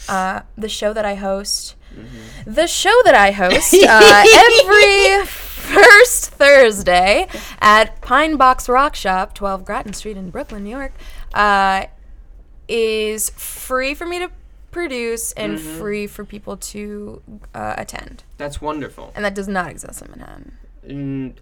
uh, 0.10 0.42
the 0.58 0.70
show 0.70 0.92
that 0.94 1.06
I 1.06 1.16
host. 1.16 1.76
Mm-hmm. 1.96 2.54
The 2.54 2.68
show 2.68 2.94
that 3.06 3.16
I 3.16 3.32
host 3.32 3.74
uh, 3.88 4.24
every 4.34 5.26
first 5.26 6.32
Thursday 6.32 7.28
at 7.62 8.02
Pine 8.02 8.36
Box 8.36 8.68
Rock 8.68 8.96
Shop, 8.96 9.34
12 9.34 9.64
Grattan 9.66 9.94
Street 9.94 10.18
in 10.18 10.30
Brooklyn, 10.30 10.64
New 10.64 10.70
York, 10.72 10.94
uh, 11.34 11.86
is 12.68 13.30
free 13.32 13.94
for 13.94 14.06
me 14.06 14.20
to 14.20 14.30
produce 14.72 15.32
and 15.34 15.60
Mm-hmm. 15.60 15.80
free 15.80 16.08
for 16.08 16.26
people 16.26 16.58
to 16.58 17.22
uh, 17.54 17.76
attend. 17.78 18.24
that's 18.38 18.60
wonderful 18.62 19.12
And 19.16 19.24
that 19.24 19.36
does 19.36 19.48
not 19.48 19.70
exist 19.70 20.02
in 20.02 20.10
Manhattan. 20.12 20.58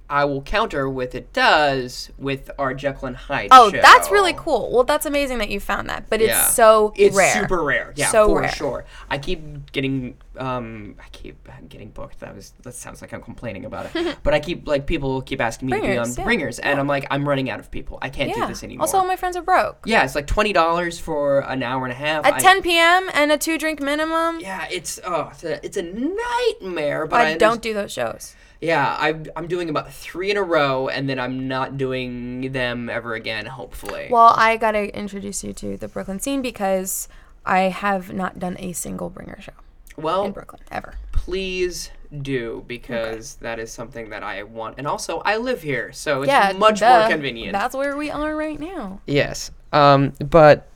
I 0.09 0.23
will 0.25 0.41
counter 0.43 0.87
with 0.87 1.15
it 1.15 1.33
does 1.33 2.11
with 2.17 2.51
our 2.59 2.73
jekyll 2.73 3.07
and 3.07 3.17
hyde 3.17 3.47
Oh, 3.51 3.71
show. 3.71 3.81
that's 3.81 4.11
really 4.11 4.33
cool. 4.33 4.71
Well, 4.71 4.83
that's 4.83 5.05
amazing 5.07 5.39
that 5.39 5.49
you 5.49 5.59
found 5.59 5.89
that, 5.89 6.09
but 6.09 6.21
it's 6.21 6.29
Yeah. 6.29 6.45
so 6.45 6.93
it's 6.95 7.15
rare. 7.15 7.33
super 7.33 7.63
rare 7.63 7.93
yeah 7.95 8.09
So 8.09 8.27
for 8.27 8.41
rare. 8.41 8.51
sure 8.51 8.85
i 9.09 9.17
keep 9.17 9.71
getting 9.71 10.15
um 10.37 10.95
i 10.99 11.07
keep 11.11 11.47
getting 11.69 11.89
booked 11.89 12.19
that 12.19 12.35
was 12.35 12.53
that 12.63 12.73
sounds 12.75 13.01
like 13.01 13.13
i'm 13.13 13.21
complaining 13.21 13.65
about 13.65 13.93
it 13.95 14.17
but 14.23 14.33
i 14.33 14.39
keep 14.39 14.67
like 14.67 14.85
people 14.85 15.21
keep 15.21 15.41
asking 15.41 15.69
me 15.69 15.73
to 15.73 15.81
be 15.81 15.87
on 15.87 15.95
Bringers, 15.95 16.17
yeah. 16.17 16.23
bringers 16.23 16.59
and 16.59 16.79
i'm 16.79 16.87
like 16.87 17.05
i'm 17.11 17.27
running 17.27 17.49
out 17.49 17.59
of 17.59 17.69
people 17.71 17.97
i 18.01 18.09
can't 18.09 18.33
do 18.33 18.45
this 18.47 18.63
anymore 18.63 18.83
Also, 18.83 18.97
all 18.97 19.05
my 19.05 19.15
friends 19.15 19.35
are 19.35 19.41
broke. 19.41 19.83
yeah 19.85 20.03
it's 20.03 20.15
like 20.15 20.27
$20 20.27 21.01
for 21.01 21.39
an 21.41 21.63
hour 21.63 21.83
and 21.83 21.91
a 21.91 21.95
half 21.95 22.25
At 22.25 22.35
I- 22.35 22.39
10 22.39 22.61
p.m. 22.61 23.09
and 23.13 23.31
a 23.31 23.37
two 23.37 23.57
drink 23.57 23.81
minimum, 23.81 24.39
yeah 24.39 24.67
it's 24.71 24.99
oh 25.05 25.29
it's 25.31 25.43
a, 25.43 25.65
it's 25.65 25.77
a 25.77 25.83
nightmare 25.83 27.05
but 27.07 27.21
I, 27.21 27.31
I, 27.31 27.37
don't 27.37 27.61
do 27.61 27.73
those 27.73 27.91
shows. 27.91 28.35
Yeah 28.61 28.95
I'm, 28.99 29.25
I'm 29.35 29.47
doing 29.47 29.69
about 29.69 29.91
three 29.91 30.29
in 30.31 30.37
a 30.37 30.43
row 30.43 30.87
and 30.87 31.09
then 31.09 31.19
i'm 31.19 31.47
not 31.47 31.77
doing 31.77 32.51
them 32.51 32.89
ever 32.89 33.15
again 33.15 33.45
hopefully 33.47 34.07
Well, 34.09 34.33
I 34.37 34.57
gotta 34.57 34.95
introduce 34.97 35.43
you 35.43 35.51
to 35.53 35.77
the 35.77 35.87
Brooklyn 35.87 36.19
scene 36.19 36.41
because 36.41 37.07
I 37.45 37.61
have 37.61 38.13
not 38.13 38.37
done 38.39 38.55
a 38.59 38.71
single 38.73 39.09
bringer 39.09 39.39
show 39.41 39.53
well 39.97 40.25
in 40.25 40.31
Brooklyn 40.31 40.61
ever. 40.71 40.93
please 41.11 41.91
do 42.21 42.63
because 42.67 43.35
that 43.35 43.57
is 43.57 43.71
something 43.71 44.09
that 44.09 44.21
I 44.21 44.43
want. 44.43 44.75
And 44.77 44.85
also, 44.85 45.19
I 45.19 45.37
live 45.37 45.61
here, 45.61 45.93
so 45.93 46.23
it's 46.23 46.27
yeah, 46.29 46.51
much 46.57 46.81
duh. 46.81 46.99
more 46.99 47.09
convenient. 47.09 47.53
That's 47.53 47.73
where 47.73 47.95
we 47.95 48.11
are 48.11 48.35
right 48.35 48.59
now. 48.59 48.99
yes. 49.07 49.49
Um, 49.71 50.11
but 50.19 50.67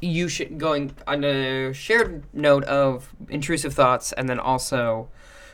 you 0.00 0.28
should 0.28 0.58
going 0.58 0.92
on 1.06 1.22
a 1.24 1.72
shared 1.72 2.24
note 2.32 2.64
of 2.64 3.14
intrusive 3.28 3.74
thoughts, 3.74 4.12
and 4.12 4.28
then 4.28 4.40
also 4.40 5.08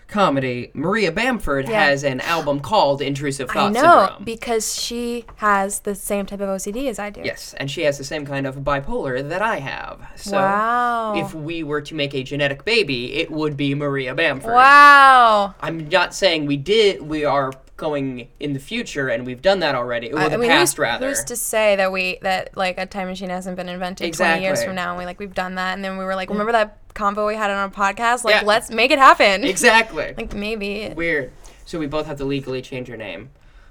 comedy. 0.08 0.70
Maria 0.74 1.10
Bamford 1.10 1.68
Yeah. 1.68 1.84
has 1.86 2.04
an 2.04 2.20
album 2.20 2.60
called 2.60 3.00
Intrusive 3.02 3.50
I 3.50 3.52
Thoughts 3.54 3.74
know 3.74 4.06
Syndrome. 4.06 4.24
because 4.24 4.80
she 4.80 5.24
has 5.36 5.80
the 5.80 5.94
same 5.94 6.26
type 6.26 6.40
of 6.40 6.48
OCD 6.48 6.88
as 6.88 6.98
I 6.98 7.10
do. 7.10 7.22
Yes, 7.24 7.54
and 7.58 7.70
she 7.70 7.82
has 7.82 7.98
the 7.98 8.04
same 8.04 8.24
kind 8.26 8.46
of 8.46 8.56
bipolar 8.56 9.26
that 9.28 9.42
I 9.42 9.58
have. 9.60 10.00
So 10.16 10.36
wow. 10.38 11.14
if 11.16 11.34
we 11.34 11.62
were 11.62 11.80
to 11.82 11.94
make 11.94 12.14
a 12.14 12.22
genetic 12.22 12.64
baby, 12.64 13.14
it 13.14 13.30
would 13.30 13.56
be 13.56 13.74
Maria 13.74 14.14
Bamford. 14.14 14.52
wow. 14.52 15.54
I'm 15.60 15.88
not 15.88 16.14
saying 16.14 16.46
we 16.46 16.56
did. 16.56 17.02
We 17.02 17.24
are 17.24 17.52
going 17.76 18.28
in 18.38 18.52
the 18.52 18.60
future, 18.60 19.08
and 19.08 19.26
we've 19.26 19.42
done 19.42 19.58
that 19.60 19.74
already. 19.74 20.12
Or 20.12 20.20
the 20.28 20.34
I 20.34 20.36
mean, 20.36 20.48
past, 20.50 20.74
who's, 20.74 20.78
rather. 20.78 21.08
Who's 21.08 21.24
to 21.24 21.36
say 21.36 21.76
that 21.76 21.90
we 21.90 22.18
that 22.22 22.56
like 22.56 22.78
a 22.78 22.86
time 22.86 23.08
machine 23.08 23.30
hasn't 23.30 23.56
been 23.56 23.68
invented 23.68 24.14
20 24.14 24.42
years 24.42 24.62
from 24.62 24.74
now 24.76 24.90
and 24.90 24.98
we 24.98 25.04
like 25.04 25.18
we've 25.18 25.34
done 25.34 25.56
that 25.56 25.74
and 25.74 25.84
then 25.84 25.98
we 25.98 26.04
were 26.04 26.14
like 26.14 26.30
remember 26.30 26.52
that 26.52 26.78
convo 26.94 27.26
we 27.26 27.34
had 27.34 27.50
on 27.50 27.68
a 27.68 27.72
podcast 27.72 28.22
like 28.24 28.36
Yeah. 28.36 28.42
let's 28.46 28.70
make 28.70 28.90
it 28.92 28.98
happen 29.00 29.42
exactly. 29.44 30.14
like 30.16 30.34
maybe 30.34 30.92
Weird. 30.94 31.32
So 31.64 31.78
we 31.80 31.86
both 31.86 32.06
have 32.06 32.18
to 32.18 32.24
legally 32.24 32.62
change 32.62 32.88
our 32.90 32.96
name 32.96 33.30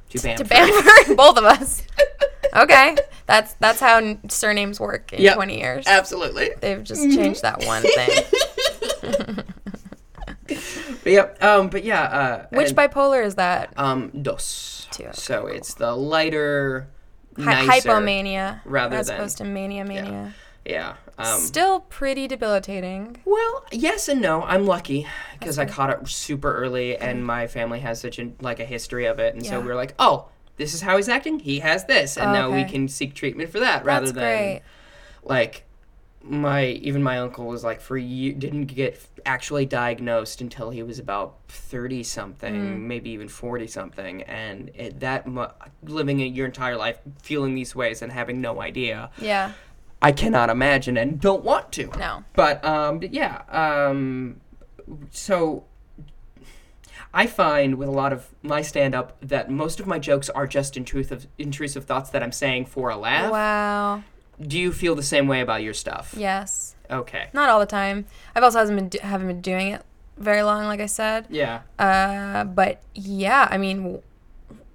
to 0.09 0.21
Bamford. 0.21 0.47
to 0.47 0.53
Bamford 0.53 1.15
both 1.17 1.37
of 1.37 1.45
us 1.45 1.83
okay 2.55 2.97
that's 3.25 3.53
that's 3.55 3.79
how 3.79 3.97
n- 3.97 4.19
surnames 4.29 4.79
work 4.81 5.13
in 5.13 5.21
Yep. 5.21 5.35
20 5.35 5.57
years 5.59 5.87
Absolutely. 5.87 6.49
they've 6.59 6.83
just 6.83 7.03
changed 7.15 7.41
that 7.43 7.63
one 7.65 7.83
thing 7.83 9.42
But 11.03 11.11
yep. 11.11 11.43
Um. 11.43 11.69
But 11.69 11.83
yeah. 11.83 12.01
Uh, 12.03 12.45
which 12.51 12.69
and, 12.69 12.77
bipolar 12.77 13.23
is 13.25 13.35
that 13.35 13.73
um 13.77 14.09
dos. 14.21 14.87
Two, 14.91 15.03
okay, 15.05 15.11
so 15.13 15.47
it's 15.47 15.73
the 15.73 15.95
lighter, 15.95 16.87
Hy- 17.37 17.65
nicer, 17.65 17.89
hypomania 17.89 18.61
rather 18.63 18.95
as 18.97 19.07
than- 19.07 19.15
opposed 19.17 19.37
to 19.39 19.43
mania 19.43 19.83
mania 19.85 20.33
Yeah. 20.65 20.95
Um, 21.17 21.39
still 21.39 21.81
pretty 21.81 22.27
debilitating 22.27 23.17
Well, 23.25 23.65
yes 23.71 24.07
and 24.07 24.21
no. 24.21 24.41
I'm 24.43 24.65
lucky 24.65 25.07
because 25.39 25.59
I 25.59 25.65
caught 25.65 25.89
it 25.91 26.07
super 26.07 26.55
early, 26.55 26.97
and 26.97 27.25
my 27.25 27.47
family 27.47 27.79
has 27.81 27.99
such 28.01 28.17
a 28.19 28.31
like 28.41 28.59
a 28.59 28.65
history 28.65 29.05
of 29.05 29.19
it, 29.19 29.33
and 29.35 29.45
so 29.45 29.59
we 29.59 29.67
were 29.67 29.75
like, 29.75 29.93
oh, 29.99 30.27
this 30.57 30.73
is 30.73 30.81
how 30.81 30.95
he's 30.97 31.09
acting. 31.09 31.39
He 31.39 31.59
has 31.59 31.85
this, 31.85 32.17
and 32.17 32.31
now 32.33 32.51
we 32.51 32.63
can 32.63 32.87
seek 32.87 33.13
treatment 33.15 33.49
for 33.51 33.59
that 33.59 33.83
rather 33.85 34.05
that's 34.07 34.15
than 34.15 34.23
great 34.23 34.61
like 35.23 35.65
my 36.23 36.65
even 36.65 37.03
my 37.03 37.17
uncle 37.19 37.45
was 37.45 37.63
like 37.65 37.81
for 37.81 37.97
you 37.97 38.31
didn't 38.33 38.65
get 38.67 38.99
actually 39.25 39.65
diagnosed 39.65 40.39
until 40.39 40.69
he 40.69 40.81
was 40.81 40.97
about 40.97 41.35
30 41.49 42.01
something 42.03 42.53
Mm. 42.55 42.79
maybe 42.81 43.09
even 43.09 43.27
40 43.27 43.67
something 43.67 44.21
and 44.23 44.71
it, 44.73 45.01
that 45.01 45.27
mu- 45.27 45.47
living 45.83 46.19
your 46.19 46.45
entire 46.45 46.77
life 46.77 46.99
feeling 47.21 47.55
these 47.55 47.75
ways 47.75 48.01
and 48.01 48.11
having 48.11 48.39
no 48.39 48.61
idea 48.61 49.09
yeah 49.17 49.51
i 50.01 50.11
cannot 50.13 50.49
imagine 50.49 50.95
and 50.95 51.19
don't 51.19 51.43
want 51.43 51.71
to 51.73 51.87
no 51.97 52.23
but 52.35 52.63
um, 52.63 52.99
but 52.99 53.13
yeah, 53.13 53.41
um, 53.49 54.39
so 55.11 55.65
I 57.15 57.27
find 57.27 57.75
with 57.75 57.87
a 57.89 57.91
lot 57.91 58.11
of 58.11 58.29
my 58.41 58.61
stand 58.63 58.95
up 58.95 59.17
that 59.21 59.49
most 59.51 59.79
of 59.79 59.85
my 59.85 59.99
jokes 59.99 60.29
are 60.31 60.47
just 60.47 60.75
intrusive, 60.75 61.27
intrusive 61.37 61.85
thoughts 61.85 62.09
that 62.09 62.23
I'm 62.23 62.31
saying 62.31 62.65
for 62.65 62.89
a 62.89 62.97
laugh. 62.97 63.31
wow 63.31 64.03
Do 64.41 64.57
you 64.59 64.71
feel 64.71 64.95
the 64.95 65.03
same 65.03 65.27
way 65.27 65.41
about 65.41 65.61
your 65.63 65.73
stuff? 65.73 66.13
yes 66.17 66.75
Okay. 66.91 67.29
Not 67.33 67.49
all 67.49 67.59
the 67.59 67.65
time. 67.65 68.05
I've 68.35 68.43
also 68.43 68.59
hasn't 68.59 68.77
been 68.77 68.89
do- 68.89 68.99
haven't 69.01 69.27
been 69.27 69.41
doing 69.41 69.69
it 69.69 69.81
very 70.17 70.43
long, 70.43 70.65
like 70.65 70.79
I 70.79 70.85
said. 70.85 71.25
Yeah. 71.29 71.61
Uh, 71.79 72.43
but 72.43 72.81
yeah, 72.93 73.47
I 73.49 73.57
mean, 73.57 73.77
w- 73.83 74.01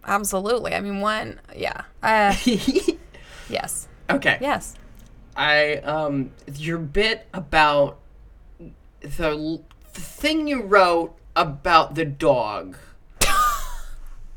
absolutely. 0.05 0.75
I 0.75 0.81
mean, 0.81 1.01
one, 1.01 1.39
yeah, 1.55 1.83
uh, 2.03 2.35
yes, 3.49 3.89
okay. 4.11 4.39
yes. 4.41 4.75
I 5.37 5.77
um 5.77 6.33
your 6.55 6.79
bit 6.79 7.29
about 7.33 7.99
the 9.01 9.29
l- 9.31 9.65
the 9.95 10.01
thing 10.01 10.49
you 10.49 10.63
wrote 10.63 11.15
about 11.37 11.95
the 11.95 12.05
dog. 12.05 12.77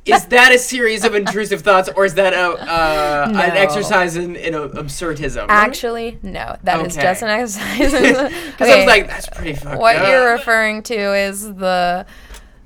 Is 0.05 0.25
that 0.27 0.51
a 0.51 0.57
series 0.57 1.03
of 1.05 1.13
intrusive 1.13 1.61
thoughts, 1.61 1.87
or 1.95 2.05
is 2.05 2.15
that 2.15 2.33
a 2.33 2.37
uh, 2.59 3.27
an 3.29 3.55
exercise 3.57 4.15
in, 4.15 4.35
in 4.35 4.55
a, 4.55 4.67
absurdism? 4.69 5.45
Actually, 5.47 6.17
no, 6.23 6.57
that 6.63 6.83
is 6.85 6.97
Okay. 6.97 7.03
just 7.03 7.21
an 7.21 7.29
exercise. 7.29 8.31
Because 8.51 8.69
I 8.69 8.77
was 8.77 8.85
like, 8.87 9.07
that's 9.07 9.29
pretty 9.29 9.53
fucked 9.53 9.79
what 9.79 9.95
up. 9.97 10.07
you're 10.07 10.31
referring 10.31 10.81
to 10.83 10.95
is 11.15 11.53
the 11.53 12.05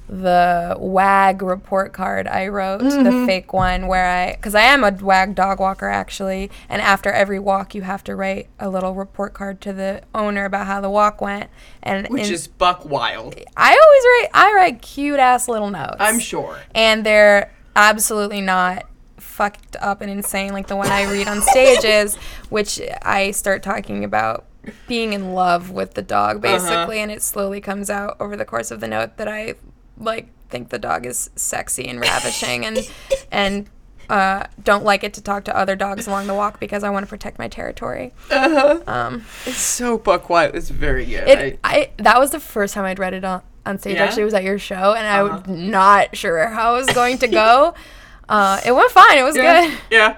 the 0.08 0.76
WAG 0.80 1.42
report 1.42 1.94
card 1.94 2.28
I 2.28 2.48
wrote, 2.48 2.82
Mm-hmm. 2.82 3.04
the 3.04 3.26
fake 3.26 3.54
one 3.54 3.88
where 3.88 4.06
I, 4.08 4.36
because 4.36 4.54
I 4.56 4.62
am 4.62 4.84
a 4.84 4.92
WAG 4.92 5.34
dog 5.36 5.60
walker 5.60 5.88
actually, 5.88 6.52
and 6.70 6.82
after 6.82 7.12
every 7.12 7.40
walk 7.40 7.74
you 7.74 7.82
have 7.82 8.04
to 8.06 8.16
write 8.16 8.48
a 8.60 8.70
little 8.70 8.94
report 8.94 9.34
card 9.34 9.62
to 9.62 9.74
the 9.74 10.02
owner 10.14 10.46
about 10.46 10.68
how 10.68 10.80
the 10.82 10.90
walk 10.90 11.22
went, 11.22 11.50
and 11.82 12.08
Which 12.10 12.28
in- 12.28 12.34
is 12.34 12.48
buck 12.48 12.86
wild. 12.86 13.36
I 13.58 13.70
always 13.70 14.04
write 14.04 14.30
I 14.34 14.54
write 14.54 14.82
cute 14.82 15.20
ass 15.20 15.48
little 15.48 15.70
notes. 15.72 15.96
I'm 16.00 16.20
sure. 16.20 16.58
and 16.76 17.04
they're 17.06 17.52
absolutely 17.76 18.42
not 18.42 18.86
fucked 19.18 19.76
up 19.82 20.00
and 20.02 20.10
insane 20.10 20.54
like 20.54 20.68
the 20.68 20.76
one 20.76 20.88
I 20.88 21.12
read 21.12 21.28
on 21.28 21.42
stages, 21.42 22.16
which 22.50 22.80
I 23.02 23.32
start 23.32 23.64
talking 23.64 24.04
about 24.04 24.46
being 24.88 25.14
in 25.14 25.34
love 25.34 25.70
with 25.72 25.94
the 25.96 26.02
dog 26.02 26.42
basically, 26.42 27.00
and 27.00 27.12
it 27.12 27.22
slowly 27.22 27.60
comes 27.62 27.90
out 27.90 28.18
over 28.20 28.36
the 28.38 28.46
course 28.46 28.72
of 28.72 28.80
the 28.80 28.88
note 28.88 29.18
that 29.18 29.28
I 29.28 29.56
like 29.98 30.28
think 30.50 30.70
the 30.70 30.80
dog 30.80 31.06
is 31.06 31.30
sexy 31.36 31.88
and 31.88 32.00
ravishing 32.00 32.66
and 32.66 32.90
and 33.32 33.70
uh, 34.10 34.46
don't 34.64 34.84
like 34.84 35.04
it 35.04 35.14
to 35.16 35.22
talk 35.22 35.44
to 35.46 35.58
other 35.58 35.76
dogs 35.76 36.06
along 36.06 36.28
the 36.28 36.34
walk 36.36 36.60
because 36.60 36.84
I 36.84 36.92
want 36.92 37.04
to 37.06 37.10
protect 37.10 37.40
my 37.40 37.48
territory. 37.48 38.14
Uh-huh. 38.30 38.80
Um, 38.86 39.26
It's 39.48 39.58
so 39.58 39.98
buck 39.98 40.30
wild. 40.30 40.54
It's 40.54 40.70
very 40.70 41.06
good. 41.06 41.28
it, 41.28 41.60
I, 41.64 41.90
that 41.98 42.20
was 42.20 42.30
the 42.30 42.40
first 42.40 42.76
time 42.76 42.86
I'd 42.86 43.00
read 43.00 43.16
it 43.16 43.24
on, 43.26 43.42
on 43.66 43.80
stage. 43.80 43.96
Yeah? 43.96 44.04
Actually, 44.04 44.22
it 44.22 44.26
was 44.26 44.34
at 44.36 44.44
your 44.44 44.60
show, 44.60 44.94
and 44.94 45.08
I 45.08 45.22
Uh-huh. 45.22 45.42
was 45.48 45.58
not 45.60 46.16
sure 46.16 46.46
how 46.50 46.76
it 46.76 46.86
was 46.86 46.90
going 46.94 47.18
to 47.18 47.28
go. 47.28 47.74
uh, 48.30 48.62
it 48.64 48.74
went 48.76 48.92
fine. 48.92 49.18
It 49.18 49.24
was 49.24 49.36
yeah. 49.36 49.68
good. 49.70 49.78
Yeah. 49.90 50.18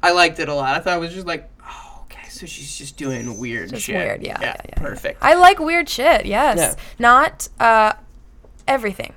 I 0.00 0.12
liked 0.12 0.38
it 0.38 0.48
a 0.48 0.54
lot. 0.54 0.76
I 0.76 0.78
thought 0.78 0.96
it 0.96 1.00
was 1.00 1.12
just 1.12 1.26
like, 1.26 1.50
oh, 1.66 2.02
okay, 2.04 2.28
so 2.28 2.46
she's 2.46 2.76
just 2.78 2.96
doing 2.96 3.36
weird 3.40 3.70
Just 3.70 3.82
shit. 3.86 3.96
weird, 3.96 4.22
yeah, 4.22 4.38
yeah, 4.40 4.56
yeah, 4.68 4.78
perfect. 4.78 5.18
I 5.22 5.34
like 5.34 5.58
weird 5.58 5.88
shit. 5.88 6.24
Yes, 6.26 6.76
not 7.00 7.48
uh, 7.58 7.94
everything. 8.66 9.14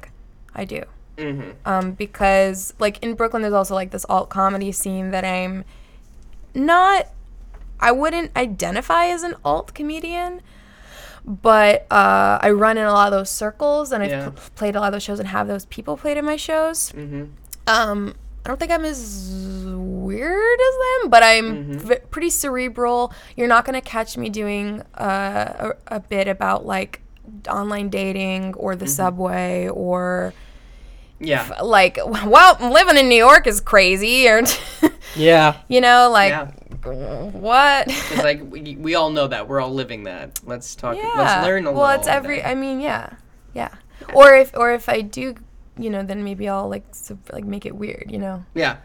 I 0.56 0.66
do. 0.66 0.84
mm-hmm. 1.18 1.52
Um, 1.66 1.92
because 1.92 2.74
like 2.80 3.02
in 3.04 3.16
Brooklyn, 3.16 3.42
there's 3.42 3.54
also 3.54 3.76
like 3.76 3.92
this 3.92 4.06
alt 4.10 4.30
comedy 4.30 4.72
scene 4.72 5.12
that 5.12 5.24
I'm 5.26 5.64
not. 6.54 7.08
I 7.80 7.92
wouldn't 7.92 8.36
identify 8.36 9.06
as 9.06 9.22
an 9.24 9.36
alt 9.46 9.74
comedian, 9.76 10.42
but 11.26 11.86
uh, 11.92 12.40
I 12.42 12.50
run 12.52 12.78
in 12.78 12.86
a 12.86 12.92
lot 12.92 13.12
of 13.14 13.20
those 13.20 13.30
circles, 13.30 13.92
and 13.92 14.02
I've 14.04 14.10
Yeah. 14.10 14.32
played 14.56 14.76
a 14.76 14.80
lot 14.80 14.88
of 14.88 14.94
those 14.94 15.04
shows 15.04 15.20
and 15.20 15.28
have 15.28 15.48
those 15.48 15.66
people 15.66 15.96
played 15.98 16.18
in 16.18 16.26
my 16.26 16.38
shows. 16.38 16.92
Mm-hmm. 16.94 17.26
Um, 17.68 18.16
I 18.46 18.50
don't 18.50 18.60
think 18.60 18.72
I'm 18.72 18.86
as 18.86 19.30
weird 19.76 20.60
as 20.60 21.02
them, 21.02 21.10
but 21.10 21.22
I'm 21.22 21.46
Mhm. 21.46 21.82
v- 21.82 21.96
pretty 22.10 22.30
cerebral. 22.30 23.12
You're 23.36 23.48
not 23.50 23.66
gonna 23.66 23.82
catch 23.82 24.18
me 24.18 24.30
doing 24.30 24.82
uh, 24.96 25.72
a, 25.90 25.96
a 25.98 26.00
bit 26.00 26.28
about 26.28 26.66
like 26.66 27.02
online 27.50 27.90
dating 27.90 28.54
or 28.56 28.76
the 28.76 28.86
mm-hmm. 28.86 28.92
subway 28.92 29.68
or 29.68 30.34
Yeah. 31.20 31.42
f- 31.50 31.62
like, 31.64 31.98
well, 32.06 32.58
living 32.60 32.98
in 32.98 33.10
New 33.10 33.16
York 33.16 33.48
is 33.48 33.62
crazy, 33.62 34.28
or 34.28 34.44
Yeah. 35.16 35.58
you 35.68 35.82
know, 35.82 36.10
like 36.12 36.32
yeah. 36.32 36.52
what? 37.32 37.88
It's 37.88 38.24
like 38.24 38.42
we, 38.44 38.76
we 38.76 38.96
all 38.96 39.10
know 39.10 39.28
that. 39.28 39.48
We're 39.48 39.62
all 39.62 39.74
living 39.74 40.04
that. 40.04 40.40
Let's 40.46 40.76
talk. 40.76 40.96
yeah. 40.98 41.14
Let's 41.16 41.46
learn 41.46 41.66
a 41.66 41.72
well, 41.72 41.88
little. 41.88 42.00
it's 42.00 42.08
every. 42.08 42.44
I 42.44 42.56
mean, 42.56 42.80
yeah, 42.80 43.14
yeah. 43.54 43.70
Or 44.14 44.36
if 44.36 44.56
or 44.56 44.72
if 44.74 44.88
I 44.90 45.02
do, 45.02 45.36
you 45.78 45.90
know, 45.90 46.04
then 46.04 46.24
maybe 46.24 46.48
I'll 46.48 46.70
like 46.70 46.86
sub- 46.92 47.30
like 47.34 47.46
make 47.46 47.66
it 47.66 47.76
weird, 47.76 48.10
you 48.10 48.20
know. 48.20 48.46
Yeah. 48.54 48.78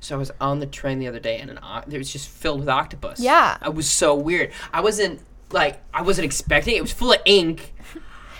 So 0.00 0.14
I 0.14 0.18
was 0.18 0.30
on 0.40 0.60
the 0.60 0.66
train 0.66 0.98
the 0.98 1.08
other 1.08 1.20
day, 1.20 1.38
and 1.38 1.50
an 1.50 1.58
o- 1.62 1.82
it 1.90 1.98
was 1.98 2.10
just 2.12 2.28
filled 2.28 2.60
with 2.60 2.68
octopus. 2.68 3.20
Yeah. 3.20 3.58
It 3.64 3.74
was 3.74 3.90
so 3.90 4.14
weird. 4.14 4.52
I 4.72 4.80
wasn't 4.80 5.20
like 5.52 5.82
I 5.92 6.02
wasn't 6.02 6.24
expecting. 6.24 6.74
It, 6.74 6.78
it 6.78 6.82
was 6.82 6.92
full 6.92 7.12
of 7.12 7.20
ink. 7.26 7.73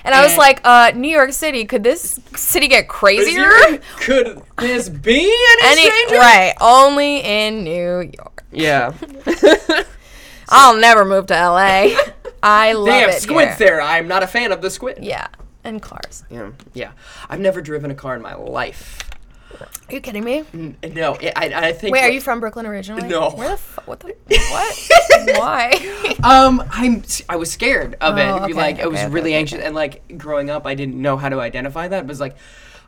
And 0.04 0.14
I 0.14 0.22
was 0.22 0.36
like, 0.36 0.60
uh, 0.64 0.92
New 0.94 1.08
York 1.08 1.32
City, 1.32 1.64
could 1.64 1.82
this 1.82 2.20
city 2.36 2.68
get 2.68 2.88
crazier? 2.88 3.78
Could 4.00 4.42
this 4.58 4.88
be 4.90 5.20
any, 5.22 5.62
Any 5.72 5.90
stranger? 5.90 6.16
right, 6.16 6.54
only 6.60 7.20
in 7.20 7.64
New 7.64 8.00
York. 8.00 8.44
Yeah. 8.52 8.92
I'll 10.50 10.76
never 10.76 11.04
move 11.04 11.26
to 11.26 11.34
LA. 11.34 11.88
I 12.42 12.72
love 12.74 12.88
it. 12.88 12.90
they 12.90 12.98
have 13.00 13.10
it 13.10 13.22
squids 13.22 13.56
here. 13.56 13.68
there. 13.68 13.80
I'm 13.80 14.06
not 14.06 14.22
a 14.22 14.26
fan 14.26 14.52
of 14.52 14.60
the 14.60 14.68
squid. 14.68 14.98
Yeah, 15.00 15.28
and 15.64 15.80
cars. 15.80 16.24
Yeah. 16.30 16.50
Yeah. 16.74 16.92
I've 17.30 17.40
never 17.40 17.62
driven 17.62 17.90
a 17.90 17.94
car 17.94 18.14
in 18.14 18.20
my 18.22 18.34
life. 18.34 19.03
Are 19.60 19.94
you 19.94 20.00
kidding 20.00 20.24
me? 20.24 20.44
N- 20.52 20.76
No, 20.92 21.14
I, 21.20 21.32
I 21.36 21.66
I 21.68 21.72
think. 21.72 21.92
Wait, 21.92 22.02
are 22.02 22.10
you 22.10 22.20
from 22.20 22.40
Brooklyn 22.40 22.66
originally? 22.66 23.08
No. 23.08 23.30
Where 23.30 23.50
the 23.50 23.56
fu- 23.56 23.80
what 23.82 24.00
the 24.00 24.14
what? 24.28 25.38
Why? 25.38 26.14
Um, 26.24 26.62
I'm. 26.70 27.02
I 27.28 27.36
was 27.36 27.50
scared 27.52 27.94
of 28.00 28.16
Oh, 28.16 28.16
it. 28.16 28.42
okay, 28.44 28.52
like, 28.54 28.80
I 28.80 28.86
was 28.86 28.96
okay, 28.98 29.04
okay, 29.06 29.12
really 29.12 29.30
okay, 29.32 29.38
anxious, 29.38 29.60
and 29.60 29.74
like 29.74 30.16
growing 30.18 30.48
up, 30.50 30.66
I 30.66 30.74
didn't 30.74 31.00
know 31.00 31.16
how 31.16 31.28
to 31.28 31.40
identify 31.40 31.86
that. 31.88 32.06
But 32.06 32.10
it's 32.12 32.20
like, 32.20 32.36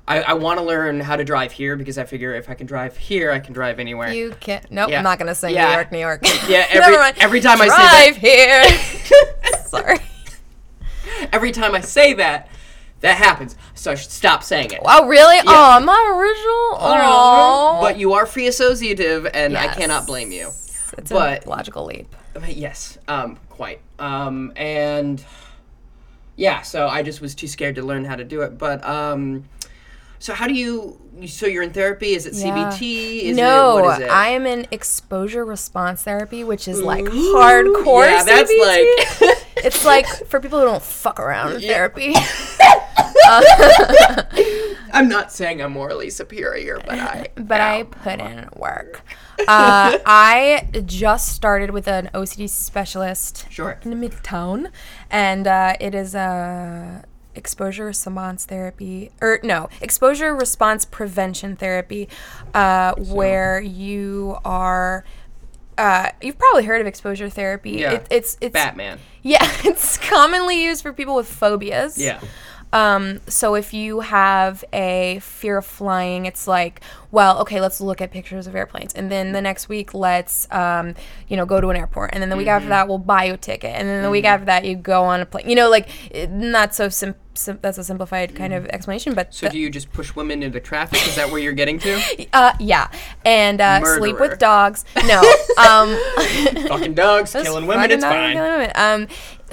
I, 0.09 0.23
I 0.23 0.33
want 0.35 0.59
to 0.59 0.65
learn 0.65 1.01
how 1.01 1.17
to 1.17 1.25
drive 1.25 1.53
here 1.53 1.77
because 1.77 1.99
I 1.99 2.05
figure 2.05 2.35
if 2.35 2.49
I 2.49 2.55
can 2.55 2.67
drive 2.67 2.97
here, 2.97 3.31
I 3.31 3.39
can 3.41 3.53
drive 3.53 3.79
anywhere. 3.79 4.13
you 4.13 4.35
can't. 4.41 4.71
Nope, 4.71 4.91
Yeah. 4.91 4.99
I'm 4.99 5.05
not 5.05 5.19
gonna 5.19 5.35
sing 5.35 5.53
Yeah. 5.55 5.67
New 5.69 5.75
York, 5.75 5.93
New 5.93 5.99
York. 5.99 6.23
Yeah, 6.49 6.67
every- 6.71 7.21
every 7.23 7.41
time 7.41 7.61
I 7.61 7.69
say 7.69 8.13
drive 8.13 8.21
that- 8.23 9.47
here. 9.53 9.59
Sorry. 9.67 9.99
Every 11.33 11.53
time 11.53 11.75
I 11.75 11.81
say 11.81 12.15
that, 12.15 12.49
that 13.07 13.17
happens. 13.17 13.57
So 13.75 13.93
I 13.93 13.95
should 13.95 14.11
stop 14.11 14.43
saying 14.43 14.73
it. 14.73 14.81
Oh 14.85 15.07
really? 15.07 15.39
Oh, 15.47 15.71
I'm 15.73 15.85
not 15.85 16.07
original. 16.19 16.79
Oh, 16.79 17.79
But 17.81 17.99
you 17.99 18.13
are 18.15 18.27
free 18.27 18.47
associative, 18.49 19.27
and 19.33 19.57
I 19.57 19.69
cannot 19.75 20.07
blame 20.07 20.33
you. 20.33 20.49
it's 20.99 21.11
but- 21.11 21.47
a 21.47 21.49
logical 21.49 21.85
leap. 21.87 22.15
But 22.35 22.55
yes, 22.57 22.99
um, 23.09 23.39
quite. 23.49 23.81
Um, 23.99 24.53
and 24.57 25.25
yeah, 26.37 26.61
so 26.63 26.87
I 26.87 27.03
just 27.03 27.23
was 27.23 27.35
too 27.35 27.47
scared 27.49 27.77
to 27.77 27.83
learn 27.83 28.05
how 28.05 28.17
to 28.17 28.25
do 28.25 28.43
it. 28.43 28.59
But 28.59 28.85
um, 28.87 29.45
So 30.19 30.35
how 30.35 30.47
do 30.47 30.53
you? 30.53 31.01
So 31.27 31.47
you're 31.47 31.63
in 31.63 31.73
therapy? 31.73 32.09
Is 32.15 32.27
it 32.27 32.35
Yeah. 32.35 32.71
CBT? 32.73 33.23
Is 33.23 33.37
no, 33.39 33.79
it, 33.79 33.83
what 33.83 34.01
is 34.03 34.07
it? 34.07 34.11
I 34.11 34.29
am 34.29 34.45
in 34.47 34.67
exposure 34.71 35.47
response 35.47 36.03
therapy, 36.03 36.45
which 36.45 36.69
is 36.69 36.83
like 36.83 37.07
hardcore. 37.07 38.05
Yeah, 38.07 38.23
that's 38.23 38.53
CBT. 38.53 38.67
like. 38.67 39.39
it's 39.65 39.85
like 39.87 40.07
for 40.29 40.41
people 40.41 40.59
who 40.59 40.67
don't 40.67 40.83
fuck 40.83 41.19
around 41.19 41.55
with 41.55 41.63
therapy. 41.73 42.13
I'm 44.93 45.09
not 45.09 45.33
saying 45.33 45.61
I'm 45.61 45.73
morally 45.73 46.11
superior, 46.11 46.81
but 46.85 46.99
I. 46.99 47.29
but 47.37 47.61
I 47.61 47.83
put 47.85 48.21
in 48.21 48.49
work. 48.57 49.03
Uh, 49.41 49.99
I 50.07 50.69
just 50.87 51.29
started 51.35 51.71
with 51.71 51.87
an 51.89 52.09
OCD 52.15 52.49
specialist 52.49 53.47
Sure. 53.51 53.79
in 53.83 53.93
Midtown, 54.01 54.71
and 55.11 55.47
uh, 55.47 55.75
it 55.81 55.95
is 55.95 56.15
a 56.15 57.05
exposure 57.35 57.85
response 57.85 58.47
therapy, 58.47 59.11
or 59.21 59.41
no, 59.43 59.69
exposure 59.83 60.35
response 60.35 60.85
prevention 60.87 61.57
therapy, 61.57 62.09
uh, 62.55 62.95
where 62.95 63.61
you 63.61 64.39
are. 64.45 65.05
Uh, 65.77 66.09
you've 66.23 66.39
probably 66.39 66.65
heard 66.65 66.81
of 66.81 66.87
exposure 66.87 67.29
therapy. 67.29 67.73
Yeah. 67.73 67.93
It, 67.93 68.07
it's 68.11 68.39
it's 68.41 68.55
Batman. 68.55 68.99
yeah, 69.23 69.39
it's 69.65 69.99
commonly 69.99 70.63
used 70.65 70.81
for 70.83 70.95
people 70.95 71.15
with 71.17 71.29
phobias. 71.29 71.99
Yeah. 71.99 72.21
Um, 72.73 73.21
so 73.27 73.55
if 73.55 73.73
you 73.73 74.01
have 74.01 74.65
a 74.73 75.19
fear 75.23 75.59
of 75.59 75.65
flying, 75.67 76.27
it's 76.27 76.47
like, 76.47 76.81
well, 77.11 77.39
okay, 77.41 77.61
let's 77.61 77.81
look 77.81 78.01
at 78.03 78.11
pictures 78.11 78.47
of 78.47 78.55
airplanes, 78.55 78.93
and 78.93 79.11
then 79.11 79.33
the 79.33 79.41
next 79.41 79.69
week, 79.69 79.95
let's, 79.95 80.47
um, 80.53 80.95
you 81.29 81.37
know, 81.37 81.47
go 81.47 81.61
to 81.61 81.69
an 81.69 81.77
airport, 81.77 82.11
and 82.13 82.21
then 82.23 82.29
the 82.29 82.37
week 82.37 82.47
Mm-hmm. 82.49 82.57
after 82.57 82.69
that, 82.69 82.89
we'll 82.89 82.99
buy 82.99 83.25
you 83.25 83.35
a 83.35 83.37
ticket, 83.39 83.71
and 83.75 83.89
then 83.89 84.03
the 84.03 84.11
week 84.11 84.25
after 84.25 84.45
that, 84.47 84.65
you 84.65 84.75
go 84.77 85.05
on 85.05 85.21
a 85.21 85.27
plane. 85.27 85.49
You 85.49 85.55
know, 85.57 85.71
like 85.71 85.89
it, 86.15 86.31
not 86.31 86.75
so 86.75 86.89
sim- 86.89 87.15
sim- 87.35 87.59
That's 87.63 87.79
a 87.79 87.85
simplified 87.85 88.35
kind 88.35 88.53
of 88.53 88.67
explanation, 88.67 89.15
but 89.15 89.31
Mm-hmm. 89.31 89.47
So 89.47 89.49
do 89.53 89.59
you 89.59 89.71
just 89.71 89.91
push 89.93 90.15
women 90.15 90.43
into 90.43 90.61
traffic? 90.61 91.07
Is 91.07 91.17
that 91.17 91.31
where 91.31 91.41
you're 91.41 91.53
getting 91.55 91.79
to? 91.79 92.27
uh, 92.35 92.53
yeah, 92.61 92.91
and 93.25 93.61
uh, 93.61 93.83
sleep 93.97 94.21
with 94.21 94.39
dogs. 94.39 94.85
No, 95.07 95.21
um, 95.59 95.97
Fucking 96.69 96.95
dogs, 96.95 97.33
killing 97.43 97.67
women. 97.67 97.91
It's 97.91 98.05
fine. 98.05 98.37
women. 98.37 98.71
Um, 98.75 99.07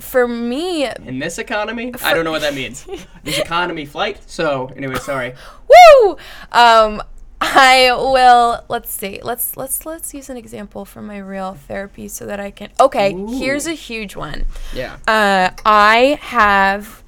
for 0.04 0.28
me, 0.28 0.86
In 0.86 1.20
this 1.20 1.38
economy, 1.40 1.94
I 2.04 2.14
don't 2.14 2.24
know 2.24 2.32
what 2.32 2.42
that 2.42 2.54
means. 2.54 2.86
This 3.24 3.40
economy 3.40 3.86
flight. 3.86 4.20
So 4.28 4.70
anyway, 4.76 4.96
sorry. 4.96 5.34
Woo! 5.70 6.18
Um, 6.52 7.02
I 7.40 7.92
will. 7.94 8.64
Let's 8.68 8.92
see. 8.92 9.22
Let's 9.24 9.56
let's 9.56 9.86
let's 9.86 10.14
use 10.14 10.30
an 10.30 10.38
example 10.38 10.84
from 10.86 11.08
my 11.08 11.18
real 11.18 11.54
therapy 11.54 12.08
so 12.10 12.26
that 12.26 12.40
I 12.40 12.52
can. 12.52 12.70
Okay, 12.80 13.14
Ooh. 13.14 13.28
here's 13.28 13.66
a 13.66 13.74
huge 13.74 14.16
one. 14.16 14.46
Yeah. 14.74 14.98
Uh, 15.08 15.52
I 15.66 16.20
have 16.22 17.02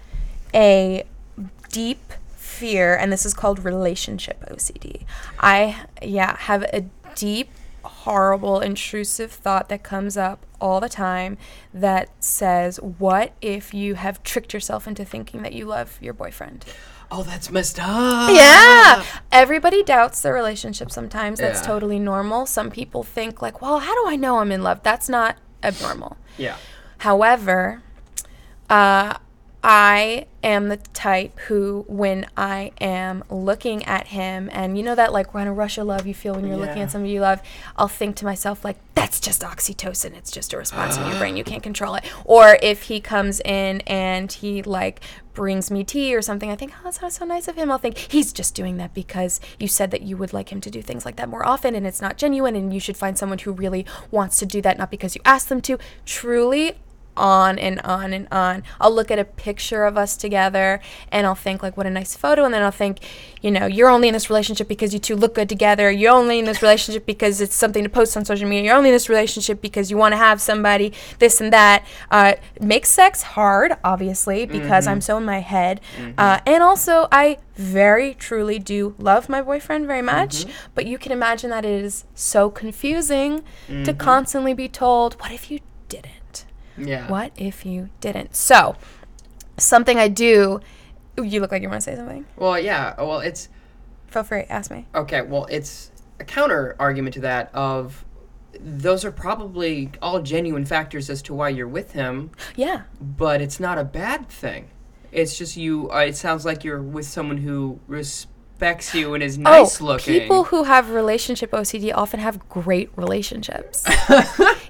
a 0.54 1.04
deep 1.70 2.14
fear, 2.38 2.96
and 2.96 3.12
this 3.12 3.26
is 3.26 3.34
called 3.34 3.64
relationship 3.66 4.44
OCD. 4.50 5.04
I 5.40 5.86
yeah 6.02 6.38
have 6.38 6.64
a 6.64 6.86
deep, 7.16 7.50
horrible, 7.86 8.60
intrusive 8.60 9.32
thought 9.32 9.70
that 9.70 9.84
comes 9.84 10.18
up 10.18 10.46
all 10.60 10.80
the 10.80 10.90
time 10.90 11.38
that 11.74 12.10
says, 12.20 12.78
"What 12.82 13.34
if 13.42 13.74
you 13.74 13.96
have 13.96 14.22
tricked 14.24 14.54
yourself 14.54 14.88
into 14.88 15.06
thinking 15.06 15.42
that 15.44 15.54
you 15.54 15.66
love 15.66 15.98
your 16.02 16.14
boyfriend?" 16.14 16.66
Oh, 17.12 17.22
that's 17.24 17.52
messed 17.52 17.80
up. 17.80 18.32
Yeah. 18.36 19.04
Everybody 19.32 19.84
doubts 19.84 20.22
their 20.22 20.34
relationship 20.34 20.90
sometimes. 20.92 21.40
That's 21.40 21.62
Yeah. 21.62 21.68
totally 21.68 22.00
normal. 22.00 22.46
Some 22.48 22.72
people 22.72 23.04
think, 23.04 23.42
like, 23.44 23.62
well, 23.62 23.80
how 23.80 23.94
do 24.04 24.10
I 24.10 24.16
know 24.16 24.40
I'm 24.40 24.52
in 24.52 24.64
love? 24.64 24.80
That's 24.82 25.08
not 25.08 25.38
abnormal. 25.64 26.18
Yeah. 26.38 26.56
However, 27.00 27.84
uh, 28.70 29.18
I 29.68 30.28
am 30.44 30.70
the 30.70 30.78
type 30.78 31.40
who, 31.48 31.86
when 31.88 32.28
I 32.38 32.72
am 32.80 33.24
looking 33.32 33.84
at 33.86 34.06
him, 34.06 34.48
and 34.54 34.78
you 34.78 34.84
know 34.84 34.94
that 34.94 35.12
like 35.12 35.34
kind 35.34 35.50
a 35.50 35.52
rush 35.52 35.80
of 35.80 35.88
love 35.88 36.06
you 36.06 36.14
feel 36.14 36.36
when 36.36 36.48
you're 36.48 36.56
looking 36.56 36.84
at 36.84 36.92
somebody 36.92 37.14
you 37.14 37.22
love, 37.22 37.42
I'll 37.76 37.88
think 37.88 38.16
to 38.18 38.26
myself 38.26 38.64
like, 38.64 38.78
"That's 38.94 39.20
just 39.20 39.42
oxytocin. 39.42 40.16
It's 40.16 40.30
just 40.30 40.54
a 40.54 40.58
response 40.58 40.98
in 40.98 41.08
your 41.08 41.18
brain. 41.18 41.36
You 41.36 41.44
can't 41.44 41.64
control 41.64 41.96
it." 41.96 42.04
Or 42.26 42.60
if 42.62 42.84
he 42.84 43.02
comes 43.02 43.40
in 43.40 43.82
and 43.88 44.32
he 44.32 44.62
like 44.62 45.02
brings 45.34 45.72
me 45.72 45.84
tea 45.84 46.16
or 46.16 46.22
something, 46.22 46.52
I 46.52 46.56
think, 46.56 46.72
"Oh, 46.78 46.92
that's 46.92 47.18
so 47.18 47.26
nice 47.26 47.48
of 47.48 47.56
him." 47.56 47.72
I'll 47.72 47.80
think 47.80 47.98
he's 47.98 48.32
just 48.32 48.54
doing 48.54 48.78
that 48.78 48.94
because 48.94 49.42
you 49.60 49.68
said 49.68 49.90
that 49.90 50.04
you 50.04 50.16
would 50.16 50.32
like 50.32 50.52
him 50.52 50.62
to 50.62 50.70
do 50.70 50.84
things 50.84 51.06
like 51.06 51.16
that 51.16 51.28
more 51.28 51.44
often, 51.44 51.74
and 51.74 51.88
it's 51.88 52.04
not 52.04 52.18
genuine, 52.18 52.56
and 52.56 52.72
you 52.72 52.80
should 52.80 52.98
find 52.98 53.18
someone 53.18 53.40
who 53.40 53.52
really 53.52 53.84
wants 54.12 54.38
to 54.38 54.46
do 54.46 54.62
that, 54.62 54.78
not 54.78 54.92
because 54.92 55.16
you 55.16 55.22
asked 55.26 55.50
them 55.50 55.62
to. 55.62 55.80
Truly, 56.06 56.74
on 57.18 57.58
and 57.60 57.80
on 57.82 58.14
and 58.14 58.28
on. 58.32 58.64
I'll 58.80 58.94
look 58.94 59.12
at 59.12 59.20
a 59.20 59.26
picture 59.26 59.84
of 59.86 59.98
us 59.98 60.16
together 60.18 60.80
and 61.12 61.26
I'll 61.26 61.36
think 61.36 61.64
like 61.64 61.78
what 61.78 61.86
a 61.86 61.90
nice 61.90 62.16
photo 62.16 62.46
and 62.46 62.54
then 62.54 62.62
I'll 62.62 62.72
think, 62.72 63.00
you 63.42 63.52
know, 63.52 63.66
you're 63.66 63.90
only 63.90 64.08
in 64.08 64.14
this 64.14 64.30
relationship 64.30 64.68
because 64.68 64.94
you 64.94 65.00
two 65.00 65.16
look 65.16 65.36
good 65.36 65.50
together. 65.50 65.92
You're 65.92 66.14
only 66.14 66.40
in 66.40 66.46
this 66.46 66.62
relationship 66.62 67.06
because 67.06 67.42
it's 67.42 67.56
something 67.56 67.84
to 67.84 67.90
post 67.90 68.16
on 68.18 68.26
social 68.26 68.48
media. 68.48 68.66
You're 68.66 68.78
only 68.78 68.90
in 68.90 68.96
this 68.96 69.10
relationship 69.10 69.62
because 69.62 69.90
you 69.92 69.98
want 69.98 70.14
to 70.14 70.18
have 70.18 70.42
somebody 70.42 70.94
this 71.20 71.42
and 71.42 71.54
that. 71.54 71.86
Uh, 72.12 72.34
makes 72.60 72.90
sex 72.90 73.22
hard, 73.22 73.74
obviously, 73.84 74.46
because 74.46 74.86
I'm 74.88 75.02
so 75.02 75.18
in 75.18 75.26
my 75.26 75.40
head. 75.40 75.82
Uh, 76.18 76.40
and 76.46 76.64
also 76.64 77.08
I 77.12 77.38
very 77.56 78.14
truly 78.14 78.60
do 78.60 78.96
love 78.98 79.30
my 79.30 79.42
boyfriend 79.42 79.88
very 79.88 80.02
much, 80.02 80.46
but 80.74 80.86
you 80.86 80.98
can 80.98 81.12
imagine 81.12 81.50
that 81.52 81.64
it 81.66 81.84
is 81.84 82.04
so 82.14 82.50
confusing 82.50 83.44
to 83.86 83.94
constantly 83.94 84.54
be 84.54 84.68
told, 84.68 85.14
what 85.22 85.32
if 85.32 85.50
you 85.52 85.60
didn't? 85.88 86.12
Yeah. 86.78 87.08
What 87.10 87.32
if 87.38 87.66
you 87.66 87.90
didn't? 88.02 88.36
So, 88.36 88.76
something 89.58 89.98
I 89.98 90.08
do. 90.08 90.60
Ooh, 91.20 91.24
You 91.24 91.40
look 91.40 91.52
like 91.52 91.62
you 91.62 91.70
want 91.70 91.82
to 91.82 91.90
say 91.92 91.96
something. 91.96 92.26
Well, 92.36 92.60
yeah. 92.60 92.94
Well, 93.02 93.20
it's 93.20 93.50
Feel 94.08 94.24
free, 94.24 94.44
ask 94.50 94.72
me. 94.72 94.86
okay. 94.96 95.22
Well, 95.22 95.46
it's 95.50 95.92
a 96.20 96.24
counter 96.24 96.76
argument 96.80 97.14
to 97.16 97.22
that 97.22 97.50
of 97.54 98.06
those 98.60 99.04
are 99.04 99.12
probably 99.12 99.92
all 100.02 100.22
genuine 100.22 100.66
factors 100.66 101.10
as 101.10 101.22
to 101.24 101.34
why 101.34 101.50
you're 101.50 101.68
with 101.68 101.92
him, 101.92 102.32
Yeah. 102.56 102.84
but 103.02 103.42
it's 103.42 103.60
not 103.60 103.78
a 103.78 103.84
bad 103.84 104.30
thing. 104.30 104.70
It's 105.12 105.38
just 105.38 105.58
you. 105.58 105.92
Uh, 105.92 106.00
it 106.08 106.16
sounds 106.16 106.46
like 106.46 106.64
you're 106.64 106.82
with 106.82 107.06
someone 107.06 107.38
who 107.38 107.80
respects 107.88 108.94
you 108.94 109.14
and 109.14 109.22
is 109.24 109.38
nice 109.38 109.82
oh, 109.82 109.86
looking. 109.86 110.20
people 110.22 110.46
who 110.46 110.64
have 110.64 110.90
relationship 110.92 111.52
OCD 111.52 111.92
often 111.94 112.20
have 112.22 112.48
great 112.50 112.90
relationships. 112.96 113.84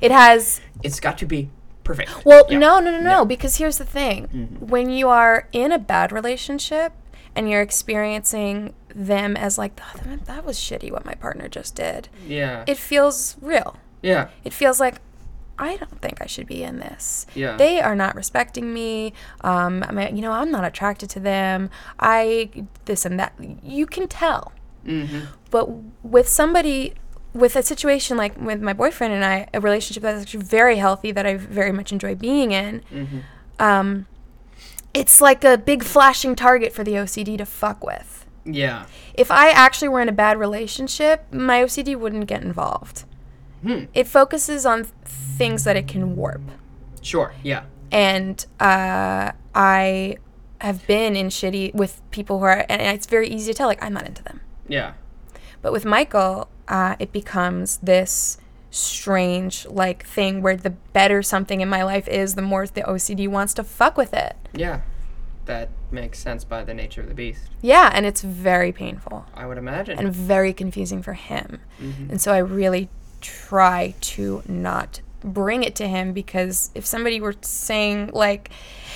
it 0.01 0.11
has 0.11 0.61
it's 0.83 0.99
got 0.99 1.17
to 1.19 1.25
be 1.25 1.49
perfect. 1.85 2.25
Well, 2.25 2.45
Yeah. 2.49 2.57
no, 2.59 2.79
no, 2.81 2.91
no, 2.91 2.99
no. 2.99 3.19
Yeah. 3.19 3.23
Because 3.23 3.55
here's 3.57 3.77
the 3.77 3.85
thing: 3.85 4.27
Mhm. 4.27 4.67
when 4.69 4.89
you 4.89 5.07
are 5.07 5.47
in 5.53 5.71
a 5.71 5.79
bad 5.79 6.11
relationship 6.11 6.91
and 7.35 7.49
you're 7.49 7.61
experiencing 7.61 8.73
them 8.93 9.35
as 9.37 9.57
like, 9.57 9.79
"Oh, 9.81 9.99
that- 10.05 10.25
that 10.25 10.45
was 10.45 10.57
shitty 10.57 10.91
what 10.91 11.05
my 11.05 11.13
partner 11.15 11.47
just 11.47 11.75
did, 11.75 12.09
Yeah. 12.27 12.63
it 12.67 12.77
feels 12.77 13.37
real. 13.41 13.77
yeah. 14.01 14.27
It 14.43 14.53
feels 14.53 14.79
like 14.79 14.95
I 15.57 15.77
don't 15.77 16.01
think 16.01 16.21
I 16.21 16.25
should 16.27 16.47
be 16.47 16.63
in 16.63 16.79
this. 16.79 17.25
Yeah. 17.33 17.55
They 17.55 17.79
are 17.79 17.95
not 17.95 18.13
respecting 18.13 18.73
me. 18.73 19.13
Um, 19.39 19.85
I 19.87 19.91
mean, 19.93 20.17
you 20.17 20.21
know, 20.21 20.33
I'm 20.33 20.51
not 20.51 20.65
attracted 20.65 21.09
to 21.11 21.19
them. 21.21 21.69
I 21.97 22.49
this 22.83 23.05
and 23.05 23.17
that. 23.21 23.31
You 23.63 23.85
can 23.85 24.07
tell. 24.09 24.51
Mm-hmm. 24.85 25.19
But 25.51 25.69
with 26.03 26.27
somebody, 26.27 26.93
with 27.35 27.55
a 27.55 27.61
situation 27.61 28.17
like 28.17 28.39
with 28.39 28.61
my 28.61 28.73
boyfriend 28.73 29.13
and 29.13 29.23
I, 29.23 29.47
a 29.53 29.59
relationship 29.59 30.01
that's 30.01 30.21
actually 30.23 30.43
very 30.43 30.77
healthy 30.77 31.11
that 31.11 31.25
I 31.25 31.35
very 31.35 31.71
much 31.71 31.91
enjoy 31.91 32.15
being 32.15 32.51
in, 32.51 32.81
Mm-hmm. 32.91 33.19
um, 33.59 34.07
it's 34.93 35.19
like 35.19 35.43
a 35.43 35.57
big 35.57 35.83
flashing 35.83 36.35
target 36.35 36.71
for 36.73 36.83
the 36.85 36.93
OCD 36.93 37.37
to 37.37 37.45
fuck 37.45 37.85
with. 37.85 38.25
Yeah. 38.45 38.85
If 39.13 39.29
I 39.29 39.49
actually 39.49 39.89
were 39.89 39.99
in 40.01 40.07
a 40.07 40.13
bad 40.13 40.39
relationship, 40.39 41.25
my 41.33 41.61
OCD 41.61 41.97
wouldn't 41.97 42.27
get 42.27 42.41
involved. 42.41 43.03
Hmm. 43.61 43.85
It 43.93 44.07
focuses 44.07 44.65
on 44.65 44.85
things 45.03 45.65
that 45.65 45.75
it 45.75 45.87
can 45.89 46.15
warp. 46.15 46.41
Sure. 47.01 47.33
Yeah. 47.43 47.63
And 47.91 48.45
uh, 48.59 49.31
I 49.53 50.17
have 50.61 50.87
been 50.87 51.15
in 51.17 51.27
shitty 51.27 51.75
with 51.75 52.01
people 52.11 52.39
who 52.39 52.45
are, 52.45 52.65
and 52.69 52.81
it's 52.81 53.07
very 53.07 53.27
easy 53.27 53.51
to 53.51 53.57
tell, 53.57 53.67
like, 53.67 53.83
I'm 53.83 53.93
not 53.93 54.05
into 54.07 54.23
them. 54.23 54.39
Yeah. 54.67 54.93
But 55.61 55.73
with 55.73 55.83
Michael, 55.83 56.47
uh, 56.67 56.95
it 56.99 57.11
becomes 57.11 57.77
this 57.77 58.37
strange 58.71 59.65
like 59.67 60.05
thing 60.05 60.41
where 60.41 60.55
the 60.57 60.69
better 60.69 61.21
something 61.23 61.61
in 61.61 61.69
my 61.69 61.83
life 61.83 62.07
is, 62.07 62.35
the 62.35 62.41
more 62.41 62.65
the 62.67 62.81
OCD 62.81 63.27
wants 63.27 63.53
to 63.55 63.63
fuck 63.63 63.97
with 63.97 64.13
it. 64.13 64.35
Yeah. 64.53 64.81
That 65.45 65.69
makes 65.91 66.17
sense 66.19 66.43
by 66.43 66.63
the 66.63 66.73
nature 66.73 67.01
of 67.01 67.07
the 67.07 67.13
beast. 67.13 67.49
Yeah, 67.61 67.91
and 67.93 68.05
it's 68.05 68.21
very 68.21 68.71
painful 68.71 69.25
I 69.35 69.45
would 69.45 69.57
imagine. 69.59 69.99
and 69.99 70.11
very 70.11 70.53
confusing 70.53 71.01
for 71.03 71.13
him. 71.13 71.61
Mhm. 71.79 72.09
And 72.09 72.21
so 72.21 72.33
I 72.33 72.39
really 72.39 72.89
try 73.21 73.93
to 74.01 74.41
not 74.47 75.01
bring 75.21 75.63
it 75.63 75.75
to 75.75 75.87
him 75.87 76.13
because 76.13 76.69
if 76.75 76.85
somebody 76.85 77.19
were 77.21 77.35
saying 77.41 78.09
like 78.13 78.49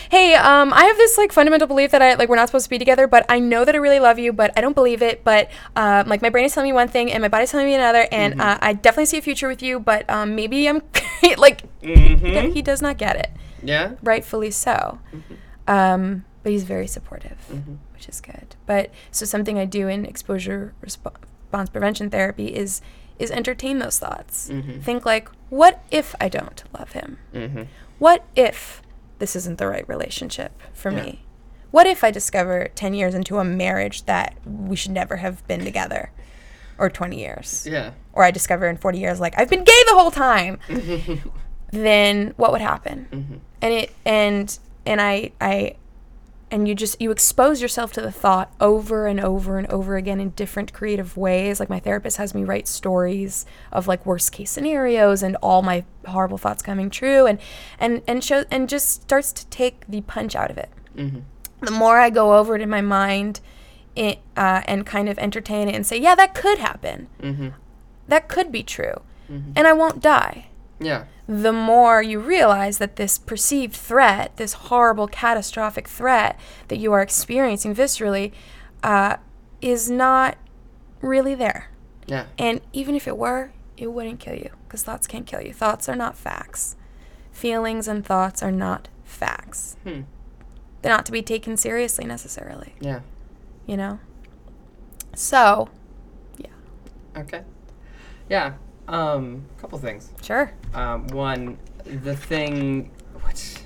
hey 0.09 0.33
um 0.35 0.73
i 0.73 0.83
have 0.85 0.97
this 0.97 1.17
like 1.17 1.31
fundamental 1.31 1.67
belief 1.67 1.91
that 1.91 2.01
i 2.01 2.13
like 2.15 2.29
we're 2.29 2.35
not 2.35 2.47
supposed 2.47 2.65
to 2.65 2.69
be 2.69 2.77
together 2.79 3.07
but 3.07 3.25
i 3.29 3.39
know 3.39 3.63
that 3.65 3.75
i 3.75 3.77
really 3.77 3.99
love 3.99 4.17
you 4.19 4.33
but 4.33 4.51
i 4.57 4.61
don't 4.61 4.73
believe 4.73 5.01
it 5.01 5.23
but 5.23 5.49
um 5.75 6.07
like 6.07 6.21
my 6.21 6.29
brain 6.29 6.45
is 6.45 6.53
telling 6.53 6.69
me 6.69 6.73
one 6.73 6.87
thing 6.87 7.11
and 7.11 7.21
my 7.21 7.27
body's 7.27 7.51
telling 7.51 7.65
me 7.67 7.73
another 7.75 8.07
and 8.11 8.35
Mhm. 8.35 8.41
uh, 8.41 8.57
i 8.61 8.73
definitely 8.73 9.05
see 9.05 9.17
a 9.17 9.21
future 9.21 9.47
with 9.47 9.61
you 9.61 9.79
but 9.79 10.09
um 10.09 10.35
maybe 10.35 10.67
i'm 10.67 10.81
like 11.37 11.63
Mhm. 11.81 12.53
he 12.53 12.61
does 12.61 12.81
not 12.81 12.97
get 12.97 13.15
it 13.15 13.31
Yeah. 13.63 13.91
rightfully 14.01 14.51
so 14.51 14.99
Mhm. 15.13 15.21
um 15.67 16.25
but 16.41 16.53
he's 16.53 16.63
very 16.63 16.87
supportive, 16.87 17.37
Mhm. 17.51 17.79
which 17.93 18.07
is 18.07 18.21
good. 18.21 18.55
But 18.65 18.91
so 19.11 19.25
something 19.25 19.59
I 19.59 19.65
do 19.65 19.89
in 19.89 20.05
exposure 20.05 20.73
respo- 20.81 21.11
response 21.43 21.69
prevention 21.69 22.09
therapy 22.09 22.47
is 22.55 22.81
is 23.19 23.29
entertain 23.29 23.79
those 23.79 23.99
thoughts. 23.99 24.47
Mhm. 24.49 24.81
Think 24.81 25.05
like, 25.05 25.27
what 25.49 25.83
if 25.91 26.15
I 26.21 26.29
don't 26.29 26.63
love 26.79 26.93
him? 26.93 27.17
Mhm. 27.35 27.67
What 27.97 28.23
if 28.37 28.81
this 29.19 29.35
isn't 29.35 29.57
the 29.57 29.67
right 29.67 29.87
relationship 29.87 30.51
for 30.73 30.91
Yeah. 30.91 31.03
me? 31.03 31.25
What 31.71 31.85
if 31.85 32.03
I 32.03 32.09
discover 32.11 32.69
10 32.75 32.93
years 32.95 33.13
into 33.13 33.37
a 33.37 33.43
marriage 33.43 34.05
that 34.05 34.33
we 34.45 34.75
should 34.75 34.91
never 34.91 35.17
have 35.17 35.45
been 35.47 35.63
together? 35.63 36.11
Or 36.79 36.89
20 36.89 37.19
years? 37.19 37.67
Yeah. 37.69 37.91
Or 38.13 38.23
I 38.23 38.31
discover 38.31 38.67
in 38.67 38.77
40 38.77 38.97
years, 38.97 39.19
like, 39.19 39.37
I've 39.37 39.49
been 39.49 39.63
gay 39.63 39.81
the 39.87 39.93
whole 39.93 40.11
time. 40.11 40.59
then 41.71 42.33
what 42.37 42.51
would 42.51 42.61
happen? 42.61 43.07
Mhm. 43.11 43.39
And 43.61 43.73
it, 43.73 43.91
and, 44.05 44.57
and 44.85 44.99
I, 45.01 45.31
I, 45.39 45.75
and 46.51 46.67
you 46.67 46.73
just, 46.75 46.99
you 47.01 47.11
expose 47.11 47.61
yourself 47.61 47.91
to 47.93 48.01
the 48.01 48.11
thought 48.11 48.51
over 48.59 49.05
and 49.07 49.19
over 49.19 49.57
and 49.57 49.67
over 49.71 49.95
again 49.97 50.19
in 50.19 50.29
different 50.31 50.73
creative 50.73 51.15
ways. 51.15 51.59
Like, 51.59 51.69
my 51.69 51.79
therapist 51.79 52.17
has 52.17 52.33
me 52.33 52.43
write 52.43 52.67
stories 52.67 53.45
of 53.71 53.87
like 53.87 54.05
worst 54.05 54.31
case 54.31 54.49
scenarios 54.51 55.21
and 55.23 55.35
all 55.43 55.61
my 55.61 55.85
horrible 56.07 56.37
thoughts 56.37 56.61
coming 56.63 56.89
true 56.89 57.25
and, 57.25 57.39
and, 57.79 58.01
and 58.07 58.23
show, 58.23 58.45
and 58.49 58.67
just 58.67 59.03
starts 59.03 59.31
to 59.33 59.45
take 59.47 59.85
the 59.87 60.01
punch 60.01 60.35
out 60.35 60.49
of 60.51 60.57
it 60.57 60.69
Mhm. 60.97 61.21
the 61.61 61.71
more 61.71 61.99
I 61.99 62.09
go 62.09 62.37
over 62.37 62.55
it 62.55 62.61
in 62.61 62.69
my 62.69 62.81
mind 62.81 63.39
it, 63.95 64.19
uh, 64.37 64.61
and 64.65 64.85
kind 64.85 65.07
of 65.09 65.17
entertain 65.19 65.67
it 65.67 65.75
and 65.75 65.85
say, 65.85 65.97
yeah, 65.97 66.15
that 66.15 66.33
could 66.33 66.57
happen. 66.59 67.07
Mhm. 67.21 67.53
That 68.07 68.27
could 68.29 68.51
be 68.51 68.63
true. 68.63 69.01
Mhm. 69.29 69.53
And 69.55 69.67
I 69.67 69.73
won't 69.73 69.99
die. 70.01 70.47
Yeah. 70.79 71.05
The 71.27 71.51
more 71.53 72.01
you 72.01 72.19
realize 72.19 72.77
that 72.77 72.95
this 72.95 73.17
perceived 73.17 73.75
threat, 73.75 74.37
this 74.37 74.53
horrible, 74.53 75.07
catastrophic 75.07 75.87
threat 75.87 76.39
that 76.69 76.77
you 76.77 76.91
are 76.93 77.01
experiencing 77.01 77.75
viscerally, 77.75 78.31
uh, 78.81 79.17
is 79.61 79.89
not 79.89 80.37
really 81.01 81.35
there. 81.35 81.69
Yeah. 82.07 82.25
And 82.37 82.61
even 82.73 82.95
if 82.95 83.07
it 83.07 83.17
were, 83.17 83.51
it 83.77 83.87
wouldn't 83.87 84.19
kill 84.19 84.35
you 84.35 84.49
because 84.67 84.83
thoughts 84.83 85.05
can't 85.07 85.25
kill 85.25 85.41
you. 85.41 85.53
Thoughts 85.53 85.87
are 85.87 85.95
not 85.95 86.17
facts. 86.17 86.75
Feelings 87.31 87.87
and 87.87 88.05
thoughts 88.05 88.41
are 88.41 88.51
not 88.51 88.87
facts. 89.03 89.75
Hmm. 89.83 90.01
They're 90.81 90.91
not 90.91 91.05
to 91.07 91.11
be 91.11 91.21
taken 91.21 91.57
seriously 91.57 92.05
necessarily. 92.05 92.73
Yeah. 92.79 93.01
you 93.67 93.77
know? 93.77 93.99
So, 95.13 95.69
yeah. 96.37 96.47
Okay. 97.17 97.43
Yeah. 98.29 98.53
Um. 98.93 99.43
a 99.57 99.61
Couple 99.61 99.77
things. 99.79 100.09
sure. 100.21 100.51
Um. 100.73 101.07
One, 101.07 101.57
the 101.85 102.15
thing. 102.15 102.91
What's. 103.21 103.59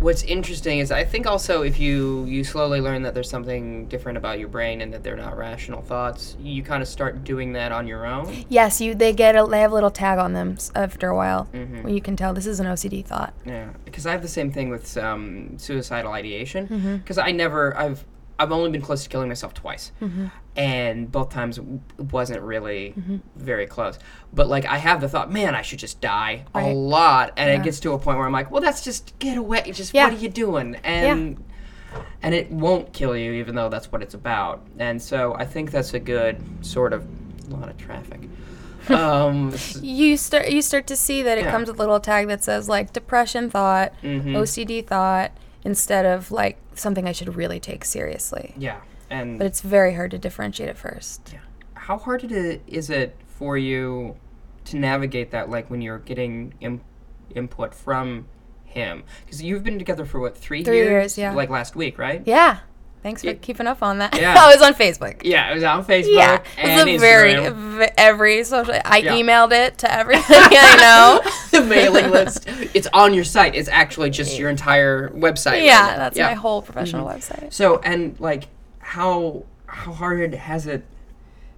What's 0.00 0.22
interesting 0.22 0.78
is 0.78 0.90
I 0.90 1.04
think 1.04 1.26
also 1.26 1.60
if 1.62 1.78
you 1.78 2.24
you 2.24 2.42
slowly 2.42 2.80
learn 2.80 3.02
that 3.02 3.12
there's 3.12 3.28
something 3.28 3.84
different 3.86 4.16
about 4.16 4.38
your 4.38 4.48
brain 4.48 4.80
and 4.80 4.94
that 4.94 5.02
they're 5.02 5.14
not 5.14 5.36
rational 5.36 5.82
thoughts, 5.82 6.38
you 6.40 6.62
kind 6.62 6.80
of 6.82 6.88
start 6.88 7.22
doing 7.22 7.52
that 7.52 7.70
on 7.70 7.86
your 7.86 8.06
own. 8.06 8.46
Yes, 8.48 8.80
you 8.80 8.94
they 8.94 9.12
get 9.12 9.36
a 9.36 9.44
they 9.44 9.60
have 9.60 9.72
a 9.72 9.74
little 9.74 9.90
tag 9.90 10.18
on 10.18 10.32
them 10.32 10.56
after 10.74 11.10
a 11.10 11.14
while 11.14 11.50
Mhm. 11.52 11.82
where 11.84 11.92
you 11.92 12.00
can 12.00 12.16
tell 12.16 12.32
this 12.32 12.46
is 12.46 12.60
an 12.60 12.66
OCD 12.66 13.02
thought. 13.04 13.34
Yeah, 13.44 13.68
because 13.84 14.06
I 14.06 14.12
have 14.12 14.22
the 14.22 14.28
same 14.28 14.50
thing 14.50 14.70
with 14.70 14.96
um, 14.96 15.58
suicidal 15.58 16.12
ideation. 16.12 16.66
Mm-hmm. 16.68 16.96
Because 16.96 17.18
I 17.18 17.32
never, 17.32 17.76
I've, 17.76 18.02
I've 18.40 18.52
only 18.52 18.70
been 18.70 18.82
close 18.82 19.02
to 19.04 19.08
killing 19.08 19.28
myself 19.28 19.52
twice, 19.54 19.92
Mm-hmm. 20.00 20.26
and 20.56 21.12
both 21.12 21.30
times 21.30 21.60
wasn't 22.10 22.40
really 22.42 22.94
very 23.36 23.66
close. 23.66 23.98
But 24.32 24.48
like, 24.48 24.64
I 24.66 24.78
have 24.78 25.00
the 25.00 25.08
thought, 25.08 25.30
man, 25.30 25.54
I 25.54 25.62
should 25.62 25.78
just 25.78 26.00
die 26.00 26.44
a 26.54 26.72
lot, 26.72 27.32
and 27.36 27.48
Yeah. 27.50 27.60
it 27.60 27.62
gets 27.64 27.78
to 27.80 27.92
a 27.92 27.98
point 27.98 28.16
where 28.18 28.26
I'm 28.26 28.32
like, 28.32 28.50
well, 28.50 28.60
that's 28.62 28.82
just 28.82 29.16
get 29.18 29.36
away. 29.36 29.70
Just 29.72 29.94
Yeah. 29.94 30.04
what 30.06 30.14
are 30.14 30.16
you 30.16 30.28
doing? 30.28 30.76
And 30.84 31.44
and 32.22 32.34
it 32.34 32.50
won't 32.52 32.92
kill 32.92 33.16
you, 33.16 33.32
even 33.32 33.54
though 33.56 33.68
that's 33.68 33.90
what 33.92 34.00
it's 34.00 34.14
about. 34.14 34.64
And 34.78 35.02
so 35.02 35.34
I 35.34 35.44
think 35.44 35.70
that's 35.72 35.92
a 35.92 35.98
good 35.98 36.40
sort 36.64 36.92
of 36.92 37.04
a 37.50 37.56
lot 37.56 37.68
of 37.68 37.76
traffic. 37.76 38.20
um, 38.90 39.52
You 39.82 40.16
start 40.16 40.48
you 40.50 40.62
start 40.62 40.86
to 40.86 40.96
see 40.96 41.22
that 41.22 41.36
it 41.36 41.44
Yeah. 41.44 41.50
comes 41.50 41.68
with 41.68 41.76
a 41.78 41.82
little 41.82 42.00
tag 42.00 42.28
that 42.28 42.42
says 42.44 42.68
like 42.68 42.92
depression 42.92 43.50
thought, 43.50 43.92
mhm. 44.02 44.36
OCD 44.36 44.86
thought 44.86 45.32
instead 45.64 46.06
of 46.06 46.30
like 46.30 46.58
something 46.74 47.06
I 47.08 47.12
should 47.12 47.34
really 47.36 47.60
take 47.60 47.84
seriously. 47.84 48.54
yeah, 48.56 48.80
and 49.10 49.38
But 49.38 49.46
it's 49.46 49.60
very 49.60 49.94
hard 49.94 50.10
to 50.12 50.18
differentiate 50.18 50.68
at 50.68 50.78
first. 50.78 51.30
Yeah. 51.32 51.40
how 51.74 51.98
hard 51.98 52.24
it 52.24 52.62
is 52.66 52.90
it 52.90 53.16
for 53.26 53.56
you 53.58 54.16
to 54.66 54.76
navigate 54.76 55.30
that 55.32 55.48
like 55.50 55.70
when 55.70 55.80
you're 55.82 55.98
getting 55.98 56.54
Im- 56.60 56.82
input 57.34 57.74
from 57.74 58.26
him 58.64 59.02
because 59.24 59.42
you've 59.42 59.64
been 59.64 59.78
together 59.78 60.04
for 60.04 60.20
what 60.20 60.36
three, 60.36 60.62
Three 60.62 60.76
years, 60.76 61.18
yeah. 61.18 61.32
like 61.34 61.50
last 61.50 61.74
week 61.74 61.98
right 61.98 62.22
Yeah. 62.26 62.58
Thanks 63.02 63.22
for 63.22 63.28
Yeah. 63.28 63.32
keeping 63.40 63.66
up 63.66 63.82
on 63.82 63.98
that. 63.98 64.14
Yeah. 64.18 64.34
I 64.38 64.52
was 64.54 64.62
on 64.62 64.74
Facebook. 64.74 65.22
yeah 65.24 65.50
it 65.50 65.54
was 65.54 65.64
on 65.64 65.84
facebook 65.84 66.14
Yeah, 66.14 66.42
and 66.58 66.88
it's 66.88 66.98
a 66.98 67.00
very 67.00 67.32
Instagram. 67.34 67.90
every 67.96 68.44
social. 68.44 68.74
I 68.84 68.98
Yeah. 68.98 69.12
emailed 69.14 69.52
it 69.52 69.78
to 69.78 69.92
everything 70.00 70.36
I 70.38 70.76
know. 70.76 71.30
the 71.60 71.66
mailing 71.66 72.10
list 72.10 72.44
it's 72.74 72.88
on 72.92 73.14
your 73.14 73.24
site 73.24 73.54
it's 73.54 73.68
actually 73.68 74.10
just 74.10 74.38
your 74.38 74.50
entire 74.50 75.08
website 75.10 75.64
yeah, 75.64 75.88
now. 75.92 75.96
that's 75.96 76.18
Yeah. 76.18 76.26
my 76.28 76.34
whole 76.34 76.60
professional 76.62 77.06
Mhm. 77.06 77.14
website. 77.16 77.52
so 77.52 77.78
and 77.84 78.18
like 78.20 78.48
how 78.80 79.44
how 79.66 79.92
hard 79.92 80.34
has 80.34 80.66
it 80.66 80.84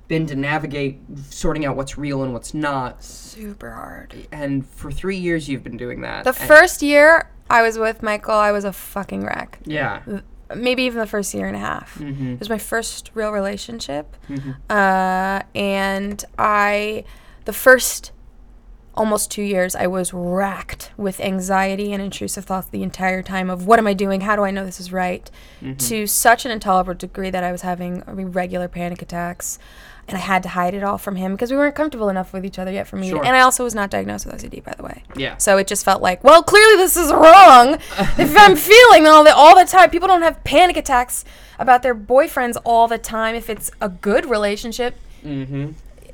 been 0.09 0.27
to 0.27 0.37
navigate 0.37 1.01
sorting 1.31 1.65
out 1.65 1.75
what's 1.75 1.97
real 1.97 2.23
and 2.23 2.33
what's 2.35 2.53
not 2.55 3.03
Super 3.03 3.71
hard. 3.73 4.15
and 4.31 4.67
for 4.67 4.93
three 4.93 5.17
years 5.17 5.49
you've 5.49 5.65
been 5.65 5.77
doing 5.79 6.03
that 6.03 6.25
The 6.25 6.33
first 6.35 6.83
year 6.83 7.29
I 7.51 7.63
was 7.63 7.79
with 7.79 8.03
Michael, 8.03 8.35
I 8.35 8.51
was 8.53 8.65
a 8.65 8.73
fucking 8.73 9.25
wreck. 9.25 9.59
yeah 9.65 10.01
Maybe 10.57 10.83
even 10.85 10.99
the 10.99 11.07
first 11.07 11.35
year 11.35 11.47
and 11.47 11.57
a 11.57 11.61
half. 11.61 11.99
mm-hmm. 11.99 12.33
It 12.35 12.39
was 12.39 12.49
my 12.51 12.59
first 12.59 13.11
real 13.15 13.31
relationship. 13.31 14.17
Mhm. 14.29 14.57
Uh, 14.71 15.43
and 15.55 16.25
I, 16.39 17.05
the 17.45 17.53
first 17.53 18.13
almost 18.95 19.31
two 19.31 19.43
years, 19.43 19.75
I 19.75 19.87
was 19.87 20.13
racked 20.13 20.93
with 20.99 21.19
anxiety 21.21 21.93
and 21.93 22.03
intrusive 22.03 22.45
thoughts 22.45 22.69
the 22.69 22.83
entire 22.83 23.23
time 23.23 23.49
of 23.49 23.67
what 23.67 23.79
am 23.79 23.87
I 23.87 23.95
doing? 23.95 24.21
How 24.21 24.37
do 24.37 24.43
I 24.45 24.51
know 24.51 24.67
this 24.67 24.81
is 24.81 24.93
right? 24.93 25.31
Mm-hmm. 25.63 25.77
To 25.77 26.07
such 26.07 26.45
an 26.45 26.51
intolerable 26.51 26.95
degree 26.95 27.31
that 27.31 27.43
I 27.43 27.53
was 27.53 27.63
having 27.63 28.03
regular 28.07 28.69
panic 28.69 29.01
attacks. 29.01 29.59
And 30.09 30.17
I 30.17 30.21
had 30.21 30.43
to 30.43 30.49
hide 30.51 30.75
it 30.75 30.83
all 30.83 30.99
from 30.99 31.17
him 31.17 31.33
because 31.33 31.51
we 31.51 31.57
weren't 31.57 31.75
comfortable 31.77 32.09
enough 32.09 32.33
with 32.33 32.45
each 32.45 32.59
other 32.59 32.73
yet 32.73 32.87
for 32.89 32.97
me. 32.97 33.09
Sure. 33.11 33.25
And 33.25 33.37
I 33.37 33.41
also 33.41 33.63
was 33.65 33.75
not 33.75 33.89
diagnosed 33.89 34.27
with 34.27 34.35
OCD, 34.35 34.63
by 34.63 34.75
the 34.77 34.83
way. 34.83 35.05
Yeah. 35.17 35.37
So 35.37 35.57
it 35.59 35.67
just 35.69 35.85
felt 35.85 36.03
like, 36.03 36.23
well, 36.25 36.43
clearly 36.43 36.77
this 36.77 36.97
is 36.97 37.13
wrong. 37.13 37.75
if 38.19 38.37
I'm 38.37 38.57
feeling 38.57 39.07
all 39.07 39.23
the 39.25 39.35
all 39.35 39.57
the 39.57 39.65
time, 39.65 39.91
people 39.91 40.09
don't 40.09 40.23
have 40.23 40.43
panic 40.45 40.77
attacks 40.77 41.25
about 41.59 41.83
their 41.83 41.95
boyfriends 41.95 42.57
all 42.65 42.89
the 42.89 42.99
time. 42.99 43.35
If 43.37 43.49
it's 43.49 43.71
a 43.81 43.89
good 43.89 44.29
relationship, 44.29 44.97
Mm-hmm. 45.25 45.71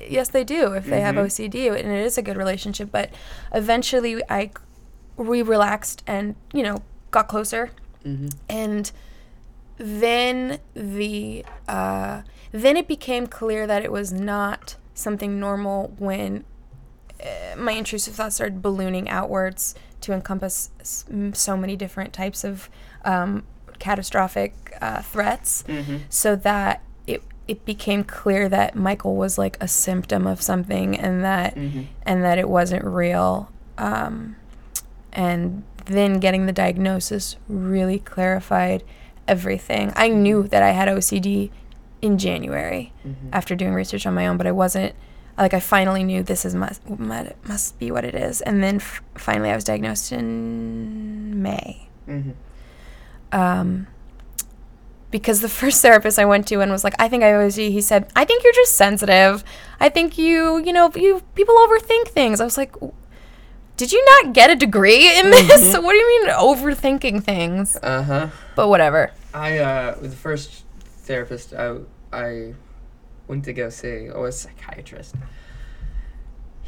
yes, 0.07 0.29
they 0.29 0.43
do. 0.43 0.73
If 0.73 0.85
they 0.85 1.01
have 1.01 1.15
Mhm. 1.15 1.25
OCD, 1.25 1.67
and 1.69 1.91
it 1.91 2.05
is 2.05 2.15
a 2.17 2.21
good 2.21 2.37
relationship. 2.37 2.89
But 2.91 3.09
eventually, 3.53 4.21
I 4.29 4.51
we 5.17 5.41
relaxed 5.41 6.03
and 6.05 6.35
you 6.53 6.61
know 6.61 6.83
got 7.09 7.27
closer, 7.27 7.71
Mm-hmm. 8.05 8.27
and 8.49 8.91
then 9.77 10.59
the 10.75 11.43
uh, 11.67 12.21
then 12.51 12.75
it 12.77 12.87
became 12.87 13.27
clear 13.27 13.67
that 13.67 13.83
it 13.83 13.91
was 13.91 14.11
not 14.11 14.75
something 14.93 15.39
normal 15.39 15.93
when 15.97 16.43
uh, 17.23 17.55
my 17.57 17.73
intrusive 17.73 18.15
thoughts 18.15 18.35
started 18.35 18.61
ballooning 18.61 19.09
outwards 19.09 19.75
to 20.01 20.13
encompass 20.13 20.69
so 21.33 21.57
many 21.57 21.75
different 21.75 22.13
types 22.13 22.43
of 22.43 22.69
um, 23.05 23.43
catastrophic 23.79 24.53
uh, 24.81 25.01
threats 25.01 25.63
Mm-hmm. 25.67 25.97
so 26.09 26.35
that 26.37 26.81
it 27.07 27.21
it 27.47 27.65
became 27.65 28.03
clear 28.03 28.47
that 28.49 28.75
Michael 28.75 29.15
was 29.15 29.37
like 29.37 29.57
a 29.61 29.67
symptom 29.67 30.25
of 30.27 30.41
something 30.41 30.97
and 30.97 31.23
that 31.23 31.55
Mm-hmm. 31.55 31.81
and 32.03 32.23
that 32.23 32.37
it 32.37 32.47
wasn't 32.49 32.83
real 32.85 33.51
um, 33.77 34.35
and 35.13 35.63
then 35.85 36.19
getting 36.19 36.45
the 36.45 36.51
diagnosis 36.53 37.35
really 37.47 37.99
clarified 37.99 38.83
everything 39.27 39.91
I 39.95 40.07
knew 40.09 40.43
that 40.47 40.61
I 40.63 40.71
had 40.71 40.87
OCD 40.87 41.49
in 42.01 42.17
January 42.17 42.93
Mm-hmm. 43.05 43.29
after 43.33 43.55
doing 43.55 43.73
research 43.73 44.05
on 44.05 44.13
my 44.13 44.27
own 44.27 44.37
but 44.37 44.47
I 44.47 44.51
wasn't 44.51 44.93
like 45.37 45.53
I 45.53 45.59
finally 45.59 46.03
knew 46.03 46.21
this 46.23 46.43
is 46.45 46.53
must 46.55 46.87
must, 46.89 47.31
must 47.47 47.79
be 47.79 47.91
what 47.91 48.03
it 48.05 48.15
is 48.15 48.41
and 48.41 48.61
then 48.63 48.75
f- 48.77 49.01
finally 49.15 49.49
I 49.51 49.55
was 49.55 49.63
diagnosed 49.63 50.11
in 50.11 51.41
May 51.41 51.87
Mm-hmm. 52.07 52.31
um, 53.31 53.87
because 55.11 55.41
the 55.41 55.49
first 55.61 55.81
therapist 55.81 56.19
I 56.19 56.25
went 56.25 56.47
to 56.47 56.61
and 56.61 56.71
was 56.71 56.83
like, 56.83 56.93
I 56.99 57.07
think 57.09 57.23
I 57.23 57.31
OCD, 57.31 57.71
he 57.71 57.81
said, 57.81 58.09
I 58.15 58.25
think 58.25 58.43
you're 58.43 58.53
just 58.53 58.75
sensitive. 58.75 59.43
I 59.79 59.89
think 59.89 60.17
you, 60.17 60.57
you 60.59 60.73
know, 60.73 60.91
you 60.95 61.21
people 61.35 61.55
overthink 61.55 62.07
things. 62.09 62.41
I 62.41 62.45
was 62.45 62.57
like, 62.57 62.75
did 63.77 63.91
you 63.91 64.03
not 64.05 64.33
get 64.33 64.49
a 64.49 64.55
degree 64.55 65.07
in 65.19 65.29
this? 65.31 65.73
what 65.77 65.91
do 65.91 65.97
you 65.97 66.07
mean 66.07 66.29
overthinking 66.29 67.23
things? 67.23 67.77
Uh 67.81 68.03
huh. 68.03 68.27
But 68.55 68.67
whatever. 68.69 69.11
I 69.33 69.59
uh, 69.59 69.95
the 69.99 70.09
first 70.09 70.63
therapist 71.09 71.53
I 71.53 71.67
I 72.13 72.53
went 73.27 73.43
to 73.45 73.53
go 73.53 73.69
see, 73.69 74.09
oh, 74.17 74.25
a 74.25 74.31
psychiatrist. 74.31 75.15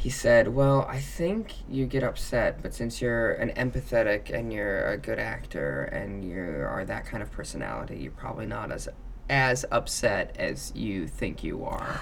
he 0.04 0.10
said, 0.10 0.44
"Well, 0.58 0.78
I 0.96 0.98
think 1.18 1.44
you 1.76 1.86
get 1.86 2.02
upset, 2.02 2.60
but 2.62 2.74
since 2.74 3.00
you're 3.02 3.32
an 3.44 3.50
empathetic 3.64 4.22
and 4.36 4.52
you're 4.52 4.84
a 4.94 4.96
good 5.08 5.18
actor 5.20 5.84
and 5.98 6.24
you 6.28 6.42
are 6.74 6.84
that 6.84 7.04
kind 7.10 7.22
of 7.22 7.30
personality, 7.30 7.96
you're 8.02 8.18
probably 8.24 8.46
not 8.46 8.72
as 8.72 8.88
as 9.30 9.64
upset 9.78 10.34
as 10.48 10.72
you 10.74 11.06
think 11.06 11.44
you 11.44 11.64
are." 11.64 12.00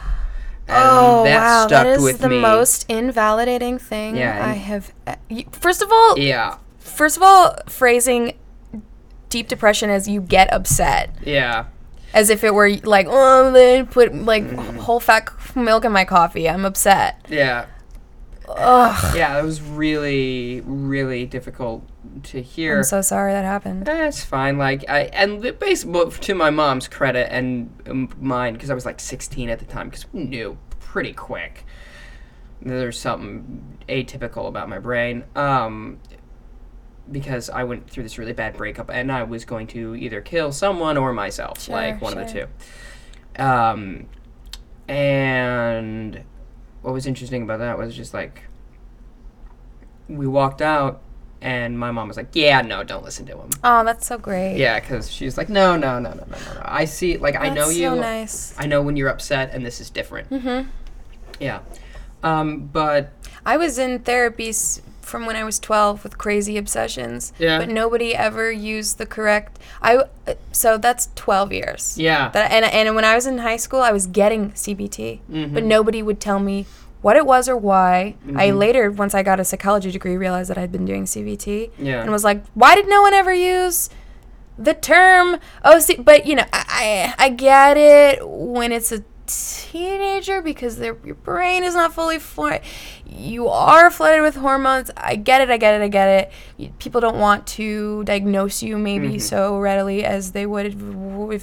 And 0.69 0.79
oh 0.79 1.25
that 1.25 1.41
wow, 1.43 1.67
stuck 1.67 1.85
that 1.85 1.97
is 1.97 2.03
with 2.03 2.19
the 2.21 2.29
me. 2.29 2.41
most 2.41 2.87
invalidating 2.89 3.79
thing 3.79 4.17
Yeah, 4.17 4.47
I 4.51 4.55
have. 4.55 4.93
First 5.53 5.83
of 5.83 5.91
all, 5.93 6.19
Yeah, 6.19 6.57
first 6.79 7.17
of 7.19 7.23
all, 7.23 7.57
phrasing 7.69 8.23
deep 9.29 9.49
depression 9.49 9.91
as 9.91 10.09
you 10.09 10.21
get 10.23 10.47
upset, 10.53 11.11
yeah, 11.25 11.65
as 12.15 12.31
if 12.31 12.43
it 12.45 12.53
were 12.55 12.71
like, 12.85 13.07
oh, 13.09 13.53
they 13.53 13.83
put 13.85 14.15
like 14.15 14.45
Mm-hmm. 14.45 14.79
whole 14.79 15.01
fat 15.01 15.29
milk 15.57 15.85
in 15.85 15.93
my 15.93 16.05
coffee. 16.05 16.49
I'm 16.49 16.65
upset. 16.65 17.25
yeah. 17.29 17.67
Ugh. 18.49 19.17
Yeah, 19.17 19.39
it 19.39 19.45
was 19.45 19.63
really, 19.63 20.61
really 20.67 21.25
difficult 21.25 21.85
to 22.25 22.43
hear. 22.43 22.79
I'm 22.79 22.83
so 22.83 23.01
sorry 23.01 23.33
that 23.33 23.45
happened. 23.45 23.87
That's 23.87 24.25
fine. 24.25 24.59
Like 24.59 24.85
I 24.91 25.03
and 25.13 25.41
the 25.41 25.53
base 25.53 25.85
to 25.85 26.35
my 26.35 26.51
mom's 26.51 26.89
credit 26.89 27.33
and 27.33 27.71
um, 27.89 28.09
mine 28.21 28.55
because 28.55 28.69
I 28.71 28.75
was 28.75 28.85
like 28.85 28.99
16 28.99 29.49
at 29.51 29.61
the 29.61 29.67
time 29.67 29.89
because 29.89 30.13
we 30.13 30.25
knew 30.25 30.59
pretty 30.81 31.13
quick 31.13 31.65
there's 32.61 32.99
something 32.99 33.79
atypical 33.89 34.49
about 34.49 34.69
my 34.69 34.79
brain. 34.81 35.25
Um, 35.37 36.01
because 37.11 37.51
I 37.51 37.65
went 37.65 37.91
through 37.91 38.03
this 38.05 38.19
really 38.19 38.33
bad 38.33 38.57
breakup 38.57 38.91
and 38.91 39.11
I 39.11 39.23
was 39.25 39.45
going 39.45 39.67
to 39.69 39.95
either 39.97 40.21
kill 40.21 40.53
someone 40.53 40.97
or 40.97 41.13
myself, 41.13 41.63
Sure, 41.63 41.75
like 41.75 42.01
one 42.01 42.17
of 42.17 42.27
the 42.27 42.33
two. 43.37 43.43
Um, 43.43 44.07
and 44.89 46.23
what 46.83 46.93
was 46.93 47.07
interesting 47.07 47.43
about 47.43 47.59
that 47.61 47.79
was 47.79 47.95
just 47.95 48.13
like 48.13 48.45
we 50.09 50.27
walked 50.27 50.61
out 50.63 51.01
and 51.43 51.79
my 51.79 51.91
mom 51.91 52.07
was 52.09 52.17
like, 52.19 52.29
"Yeah, 52.35 52.61
no, 52.61 52.83
don't 52.85 53.03
listen 53.03 53.25
to 53.27 53.39
him." 53.39 53.49
Oh, 53.65 53.83
that's 53.83 54.07
so 54.07 54.19
great. 54.19 54.59
Yeah, 54.59 54.79
because 54.79 55.11
she's 55.11 55.39
like, 55.39 55.49
"No, 55.49 55.75
no, 55.77 55.99
no, 55.99 56.11
no, 56.13 56.25
no, 56.29 56.37
no, 56.39 56.55
no. 56.55 56.63
I 56.63 56.85
see. 56.85 57.17
Like, 57.17 57.35
I 57.35 57.49
know 57.49 57.71
you. 57.71 57.89
So 57.89 57.95
nice. 57.95 58.55
I 58.59 58.67
know 58.67 58.83
when 58.83 58.97
you're 58.97 59.09
upset, 59.09 59.51
and 59.55 59.65
this 59.65 59.81
is 59.81 59.89
different." 59.89 60.29
hmm 60.29 60.69
Yeah. 61.39 61.61
Um, 62.23 62.67
but 62.67 63.13
I 63.47 63.57
was 63.57 63.79
in 63.79 64.01
therapy 64.01 64.51
s- 64.51 64.83
from 65.11 65.27
when 65.27 65.37
I 65.37 65.45
was 65.45 65.59
12 65.59 66.03
with 66.05 66.17
crazy 66.17 66.57
obsessions. 66.57 67.33
Yeah. 67.39 67.59
But 67.59 67.69
nobody 67.69 68.15
ever 68.15 68.51
used 68.51 68.99
the 68.99 69.07
correct. 69.07 69.59
I 69.83 69.97
uh, 69.97 70.35
so 70.53 70.79
that's 70.79 71.09
12 71.17 71.53
years. 71.53 71.99
yeah, 71.99 72.31
That 72.31 72.51
and 72.53 72.65
and 72.65 72.95
when 72.95 73.05
I 73.05 73.15
was 73.15 73.27
in 73.27 73.39
high 73.39 73.59
school, 73.59 73.81
I 73.81 73.93
was 73.93 74.07
getting 74.07 74.53
CBT, 74.53 75.21
Mm-hmm. 75.31 75.55
but 75.55 75.65
nobody 75.65 76.01
would 76.03 76.21
tell 76.21 76.39
me 76.39 76.67
what 77.03 77.17
it 77.17 77.25
was 77.27 77.49
or 77.49 77.57
why. 77.57 78.15
I 78.37 78.49
Mm-hmm. 78.49 78.59
later, 78.59 78.91
once 78.91 79.15
I 79.15 79.23
got 79.23 79.41
a 79.41 79.45
psychology 79.45 79.91
degree, 79.91 80.17
realized 80.17 80.51
that 80.51 80.59
I'd 80.59 80.71
been 80.73 80.85
doing 80.87 81.05
CBT, 81.07 81.71
Yeah. 81.79 82.03
and 82.03 82.11
was 82.13 82.25
like, 82.25 82.45
why 82.55 82.75
did 82.75 82.89
no 82.89 83.03
one 83.03 83.15
ever 83.15 83.33
use 83.35 83.89
the 84.59 84.75
term 84.75 85.39
OC? 85.65 86.05
But 86.05 86.27
you 86.27 86.35
know, 86.37 86.45
I 86.53 86.65
I, 87.19 87.25
I 87.27 87.29
get 87.31 87.77
it 87.77 88.21
when 88.29 88.71
it's 88.73 88.93
a 88.93 89.03
teenager 89.71 90.43
because 90.43 90.77
their 90.79 90.97
your 91.05 91.15
brain 91.15 91.65
is 91.65 91.75
not 91.75 91.93
fully 91.95 92.19
formed. 92.19 92.61
You 93.07 93.49
are 93.49 93.91
flooded 93.91 94.23
with 94.23 94.37
hormones. 94.37 94.91
I 94.97 95.17
get 95.17 95.41
it. 95.41 95.51
I 95.51 95.57
get 95.57 95.81
it. 95.81 95.85
I 95.85 95.89
get 95.89 96.09
it. 96.09 96.33
You- 96.57 96.73
People 96.79 97.01
don't 97.01 97.19
want 97.19 97.47
to 97.59 98.05
diagnose 98.05 98.63
you 98.63 98.79
maybe 98.79 99.09
Mm-hmm. 99.09 99.19
so 99.19 99.59
readily 99.59 100.05
as 100.05 100.33
they 100.33 100.47
would 100.47 100.67
if, 100.67 100.75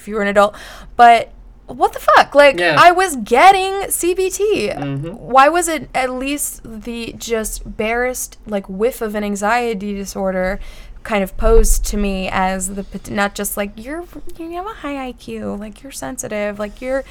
if 0.01 0.07
you 0.07 0.15
were 0.15 0.21
an 0.21 0.27
adult, 0.27 0.55
but. 0.95 1.33
What 1.67 1.91
the 1.91 1.99
fuck? 1.99 2.33
Like 2.33 2.57
Yeah. 2.61 2.77
I 2.79 2.91
was 2.91 3.17
getting 3.17 3.73
CBT. 3.91 4.73
Mhm. 4.73 5.19
Why 5.19 5.49
was 5.49 5.67
it 5.67 5.89
at 5.93 6.09
least 6.11 6.61
the 6.63 7.13
just 7.17 7.75
barest 7.75 8.37
like 8.47 8.65
whiff 8.69 9.01
of 9.01 9.15
an 9.15 9.25
anxiety 9.25 9.93
disorder 9.93 10.61
kind 11.03 11.25
of 11.25 11.35
posed 11.35 11.83
to 11.87 11.97
me 11.97 12.29
as 12.31 12.75
the 12.75 12.85
not 13.11 13.35
just 13.35 13.57
like 13.57 13.71
you're 13.75 14.05
you 14.39 14.51
have 14.53 14.65
a 14.65 14.75
high 14.75 15.11
IQ, 15.11 15.59
like 15.59 15.83
you're 15.83 15.91
sensitive, 15.91 16.57
like 16.57 16.79
you're 16.79 17.03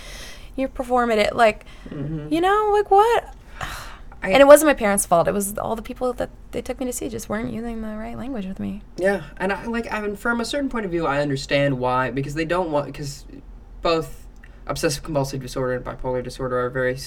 you're 0.56 0.68
performative, 0.68 1.34
like 1.34 1.64
you 1.90 2.40
know, 2.40 2.70
like 2.72 2.90
what? 2.90 3.24
Mm-hmm. 3.24 3.82
I- 4.22 4.30
and 4.30 4.40
it 4.40 4.46
wasn't 4.46 4.68
my 4.68 4.74
parents' 4.74 5.06
fault. 5.06 5.28
It 5.28 5.34
was 5.34 5.56
all 5.58 5.76
the 5.76 5.82
people 5.82 6.12
that 6.14 6.30
they 6.50 6.60
took 6.62 6.80
me 6.80 6.86
to 6.86 6.92
see 6.92 7.08
just 7.08 7.28
weren't 7.28 7.52
using 7.52 7.82
the 7.82 7.96
right 7.96 8.16
language 8.16 8.46
with 8.46 8.58
me. 8.58 8.82
Yeah, 8.96 9.24
and 9.36 9.52
I 9.52 9.66
like 9.66 9.92
I 9.92 10.00
mean, 10.00 10.16
from 10.16 10.40
a 10.40 10.44
certain 10.44 10.68
point 10.68 10.84
of 10.84 10.90
view, 10.90 11.06
I 11.06 11.20
understand 11.20 11.78
why 11.78 12.10
because 12.10 12.34
they 12.34 12.44
don't 12.46 12.70
want 12.72 12.86
because 12.86 13.24
both 13.82 14.26
obsessive 14.66 15.02
compulsive 15.04 15.40
disorder 15.42 15.74
and 15.74 15.84
bipolar 15.84 16.24
disorder 16.24 16.58
are 16.58 16.70
very 16.70 16.98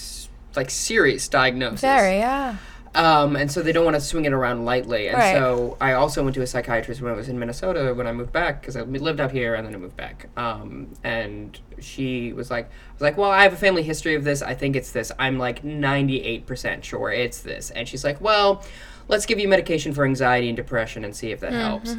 like 0.56 0.70
serious 0.70 1.28
diagnoses. 1.28 1.80
Very, 1.82 2.18
yeah. 2.18 2.56
Um, 2.92 3.36
and 3.36 3.50
so 3.52 3.62
they 3.62 3.70
don't 3.70 3.84
want 3.84 3.94
to 3.94 4.00
swing 4.00 4.24
it 4.24 4.32
around 4.32 4.64
lightly. 4.64 5.08
And 5.08 5.16
Right. 5.16 5.36
so 5.36 5.76
I 5.80 5.92
also 5.92 6.24
went 6.24 6.34
to 6.34 6.42
a 6.42 6.46
psychiatrist 6.46 7.00
when 7.00 7.12
I 7.12 7.16
was 7.16 7.28
in 7.28 7.38
Minnesota 7.38 7.94
when 7.94 8.08
I 8.08 8.12
moved 8.12 8.32
back 8.32 8.60
because 8.60 8.76
I 8.76 8.82
lived 8.82 9.20
out 9.20 9.30
here 9.30 9.54
and 9.54 9.64
then 9.64 9.74
I 9.74 9.78
moved 9.78 9.96
back. 9.96 10.26
Um, 10.36 10.88
and 11.04 11.58
she 11.78 12.32
was 12.32 12.50
like, 12.50 12.64
I 12.66 12.92
was 12.94 13.00
like, 13.02 13.16
well, 13.16 13.30
I 13.30 13.44
have 13.44 13.52
a 13.52 13.56
family 13.56 13.84
history 13.84 14.16
of 14.16 14.24
this. 14.24 14.42
I 14.42 14.54
think 14.54 14.74
it's 14.74 14.90
this. 14.90 15.12
I'm 15.20 15.38
like 15.38 15.62
98% 15.62 16.82
sure 16.82 17.12
it's 17.12 17.42
this. 17.42 17.70
And 17.70 17.86
she's 17.86 18.02
like, 18.04 18.20
well, 18.20 18.64
let's 19.06 19.24
give 19.24 19.38
you 19.38 19.46
medication 19.46 19.92
for 19.92 20.04
anxiety 20.04 20.48
and 20.48 20.56
depression 20.56 21.04
and 21.04 21.14
see 21.14 21.30
if 21.30 21.38
that 21.40 21.52
helps. 21.52 21.94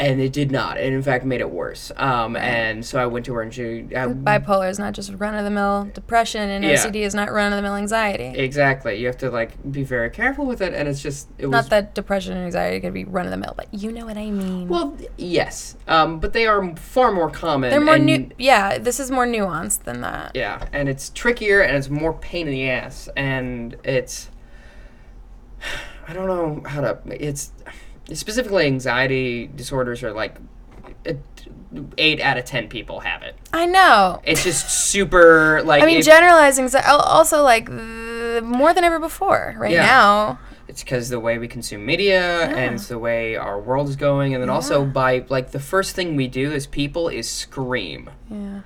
And 0.00 0.18
it 0.18 0.32
did 0.32 0.50
not. 0.50 0.78
It 0.78 0.94
in 0.94 1.02
fact 1.02 1.26
made 1.26 1.42
it 1.42 1.50
worse. 1.50 1.92
Um, 1.96 2.34
and 2.34 2.82
so 2.82 2.98
I 2.98 3.04
went 3.04 3.26
to 3.26 3.34
her 3.34 3.42
and 3.42 3.52
she. 3.52 3.80
I, 3.94 4.06
Bipolar 4.06 4.70
is 4.70 4.78
not 4.78 4.94
just 4.94 5.12
run 5.18 5.34
of 5.34 5.44
the 5.44 5.50
mill 5.50 5.90
depression, 5.92 6.48
and 6.48 6.64
Yeah. 6.64 6.76
OCD 6.76 6.96
is 7.02 7.14
not 7.14 7.30
run 7.30 7.52
of 7.52 7.56
the 7.58 7.62
mill 7.62 7.74
anxiety. 7.76 8.32
Exactly. 8.38 8.96
You 8.98 9.06
have 9.08 9.18
to 9.18 9.30
like 9.30 9.52
be 9.70 9.82
very 9.84 10.08
careful 10.08 10.46
with 10.46 10.62
it, 10.62 10.72
and 10.72 10.88
it's 10.88 11.02
just 11.02 11.28
it 11.36 11.46
was 11.46 11.52
not 11.52 11.68
that 11.68 11.94
depression 11.94 12.32
and 12.34 12.46
anxiety 12.46 12.80
could 12.80 12.94
be 12.94 13.04
run 13.04 13.26
of 13.26 13.30
the 13.30 13.36
mill, 13.36 13.52
but 13.54 13.66
you 13.74 13.92
know 13.92 14.06
what 14.06 14.16
I 14.16 14.30
mean. 14.30 14.68
Well, 14.68 14.96
yes, 15.18 15.76
um, 15.86 16.18
but 16.18 16.32
they 16.32 16.46
are 16.46 16.74
far 16.76 17.12
more 17.12 17.30
common. 17.30 17.68
They're 17.68 17.78
more 17.78 17.96
and- 17.96 18.06
new. 18.06 18.30
Yeah, 18.38 18.78
this 18.78 19.00
is 19.00 19.10
more 19.10 19.26
nuanced 19.26 19.82
than 19.84 20.00
that. 20.00 20.32
Yeah, 20.34 20.66
and 20.72 20.88
it's 20.88 21.10
trickier 21.10 21.60
and 21.60 21.76
it's 21.76 21.90
more 21.90 22.14
pain 22.14 22.46
in 22.46 22.54
the 22.54 22.70
ass, 22.70 23.10
and 23.18 23.76
it's 23.84 24.30
I 26.08 26.14
don't 26.14 26.26
know 26.26 26.62
how 26.68 26.80
to. 26.80 26.98
It's 27.06 27.52
specifically 28.12 28.66
anxiety 28.66 29.46
disorders 29.46 30.02
are 30.02 30.12
like 30.12 30.36
eight 31.98 32.20
out 32.20 32.36
of 32.36 32.44
ten 32.44 32.68
people 32.68 33.00
have 33.00 33.22
it. 33.22 33.36
I 33.52 33.66
know. 33.66 34.20
It's 34.24 34.42
just 34.44 34.68
super 34.70 35.62
like 35.64 35.82
I 35.82 35.86
mean, 35.86 36.02
generalizing. 36.02 36.68
So 36.68 36.80
also, 36.80 37.42
like 37.42 37.68
more 37.70 38.74
than 38.74 38.84
ever 38.84 38.98
before. 38.98 39.54
Right 39.58 39.72
Yeah. 39.72 39.86
now, 39.86 40.38
it's 40.68 40.82
because 40.82 41.08
the 41.08 41.20
way 41.20 41.38
we 41.38 41.48
consume 41.48 41.84
media 41.86 42.46
and 42.46 42.74
it's 42.76 42.88
the 42.88 42.98
way 42.98 43.36
our 43.36 43.60
world 43.60 43.88
is 43.88 43.96
going, 43.96 44.34
and 44.34 44.42
then 44.42 44.50
also 44.50 44.84
by 44.84 45.24
like 45.28 45.52
the 45.52 45.60
first 45.60 45.94
thing 45.94 46.16
we 46.16 46.26
do 46.28 46.52
as 46.52 46.66
people 46.66 47.08
is 47.08 47.28
scream. 47.28 48.10
yeah, 48.30 48.60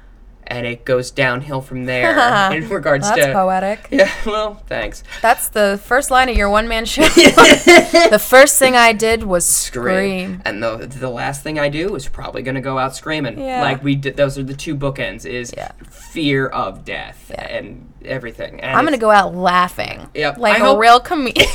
and 0.47 0.67
it 0.67 0.85
goes 0.85 1.11
downhill 1.11 1.61
from 1.61 1.85
there 1.87 2.51
in 2.53 2.69
regards 2.69 3.09
that's 3.09 3.27
to 3.27 3.33
poetic. 3.33 3.89
yeah 3.91 4.11
well 4.27 4.55
thanks 4.67 5.03
That's 5.23 5.49
the 5.49 5.81
first 5.85 6.11
line 6.11 6.29
of 6.29 6.37
your 6.37 6.51
one 6.51 6.69
man 6.69 6.85
show. 6.85 7.03
the 7.09 8.23
first 8.23 8.59
thing 8.59 8.77
I 8.77 8.93
did 8.93 9.23
was 9.23 9.47
scream. 9.47 10.43
and 10.45 10.63
the 10.63 10.77
the 10.87 11.09
last 11.11 11.43
thing 11.43 11.59
i 11.59 11.69
do 11.69 11.95
is 11.97 12.09
probably 12.09 12.43
going 12.43 12.55
to 12.57 12.61
go 12.61 12.79
out 12.79 12.95
screaming 12.95 13.39
Yeah. 13.39 13.63
like 13.63 13.83
we 13.83 13.95
did 13.95 14.17
those 14.17 14.39
are 14.39 14.43
the 14.43 14.55
two 14.55 14.77
bookends 14.77 15.25
is 15.27 15.53
Yeah. 15.57 15.73
fear 15.91 16.47
of 16.49 16.85
death 16.85 17.31
Yeah. 17.31 17.47
and 17.47 17.93
everything 18.05 18.61
and 18.61 18.77
I'm 18.77 18.85
gonna 18.85 18.99
go 18.99 19.11
out 19.11 19.35
laughing. 19.35 20.11
Yep, 20.15 20.37
Like 20.37 20.55
I 20.55 20.59
a 20.59 20.69
hope- 20.69 20.79
real 20.79 21.01
comedian. 21.01 21.47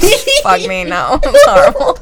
Fuck 0.41 0.65
me, 0.67 0.83
no. 0.83 1.19
It's 1.23 1.45
horrible. 1.45 1.99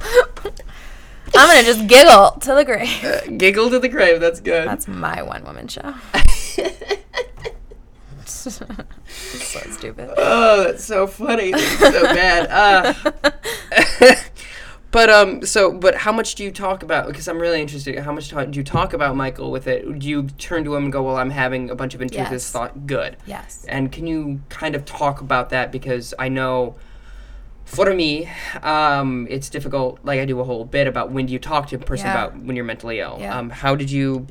I'm 1.36 1.48
gonna 1.50 1.64
just 1.64 1.88
giggle 1.88 2.32
to 2.42 2.56
the 2.56 2.64
grave. 2.66 3.04
uh, 3.04 3.22
giggle 3.38 3.70
to 3.70 3.80
the 3.80 3.90
grave 3.90 4.20
that's 4.20 4.40
good 4.40 4.68
That's 4.68 4.88
my 4.88 5.22
one 5.22 5.44
woman 5.44 5.68
show. 5.68 5.94
so 8.26 8.66
stupid. 9.72 10.10
oh 10.18 10.64
that's 10.64 10.84
so 10.84 11.08
funny 11.08 11.52
that's 11.52 11.80
so 11.80 12.04
bad 12.04 12.96
uh 14.02 14.16
But 14.90 15.10
um, 15.10 15.46
so 15.46 15.74
but 15.74 15.96
how 15.96 16.14
much 16.14 16.36
do 16.36 16.46
you 16.46 16.52
talk 16.52 16.82
about? 16.82 17.08
Because 17.08 17.28
I'm 17.28 17.40
really 17.40 17.62
interested. 17.62 18.00
How 18.00 18.14
much 18.14 18.30
do 18.30 18.50
you 18.54 18.64
talk 18.64 18.94
about 18.94 19.18
Michael 19.18 19.52
with 19.52 19.68
it? 19.68 20.00
Do 20.00 20.08
you 20.08 20.24
turn 20.40 20.64
to 20.64 20.76
him 20.76 20.86
and 20.86 20.94
go, 20.94 21.04
"Well, 21.04 21.18
I'm 21.18 21.30
having 21.30 21.70
a 21.70 21.76
bunch 21.76 21.94
of 21.94 22.02
intrusive 22.02 22.32
Yes. 22.32 22.50
thought." 22.52 22.88
Good. 22.88 23.18
Yes. 23.26 23.66
And 23.68 23.92
can 23.92 24.08
you 24.08 24.40
kind 24.48 24.76
of 24.76 24.86
talk 24.86 25.20
about 25.20 25.50
that 25.50 25.74
because 25.74 26.14
I 26.18 26.30
know 26.30 26.76
for 27.68 27.94
me, 27.94 28.30
um, 28.64 29.28
it's 29.30 29.50
difficult. 29.50 30.00
Like 30.04 30.20
I 30.20 30.26
do 30.26 30.40
a 30.40 30.44
whole 30.44 30.64
bit 30.66 30.88
about 30.88 31.12
when 31.12 31.26
do 31.28 31.34
you 31.34 31.40
talk 31.40 31.68
to 31.68 31.76
a 31.76 31.80
person 31.80 32.08
Yeah. 32.08 32.14
about 32.26 32.40
when 32.40 32.56
you're 32.56 32.66
mentally 32.66 33.00
ill. 33.00 33.18
Yeah. 33.20 33.38
Um, 33.38 33.50
how 33.50 33.76
did 33.76 33.92
you 33.92 34.26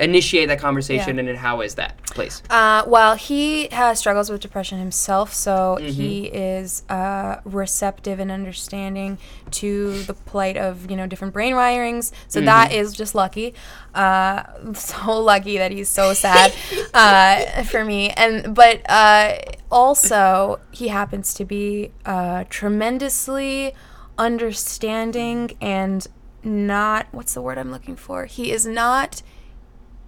initiate 0.00 0.48
that 0.48 0.58
conversation, 0.58 1.18
and 1.18 1.28
then 1.28 1.36
how 1.36 1.60
is 1.60 1.74
that, 1.76 1.96
please? 2.06 2.42
Uh, 2.50 2.82
well, 2.86 3.14
he 3.14 3.68
has 3.68 3.98
struggles 3.98 4.30
with 4.30 4.40
depression 4.40 4.78
himself, 4.78 5.32
so 5.32 5.76
Mm-hmm. 5.80 5.88
he 5.90 6.26
is 6.26 6.82
uh, 6.88 7.36
receptive 7.44 8.18
and 8.18 8.30
understanding 8.32 9.18
to 9.52 10.02
the 10.04 10.14
plight 10.14 10.56
of 10.56 10.90
you 10.90 10.96
know 10.96 11.06
different 11.06 11.32
brain 11.34 11.54
wirings. 11.54 12.12
So 12.28 12.40
that 12.40 12.70
Mm-hmm. 12.70 12.80
is 12.80 12.92
just 12.94 13.14
lucky, 13.14 13.54
uh, 13.94 14.42
so 14.74 15.20
lucky 15.20 15.58
that 15.58 15.70
he's 15.70 15.88
so 15.88 16.12
sad 16.14 16.52
uh, 16.94 17.62
for 17.64 17.84
me. 17.84 18.10
And 18.10 18.54
but 18.54 18.82
uh, 18.90 19.36
also 19.70 20.60
he 20.72 20.88
happens 20.88 21.34
to 21.34 21.44
be 21.44 21.90
uh, 22.06 22.44
tremendously 22.48 23.74
understanding 24.18 25.50
and 25.60 26.06
not 26.42 27.06
what's 27.12 27.34
the 27.34 27.42
word 27.42 27.58
I'm 27.58 27.70
looking 27.70 27.96
for. 27.96 28.24
He 28.26 28.50
is 28.50 28.64
not 28.66 29.22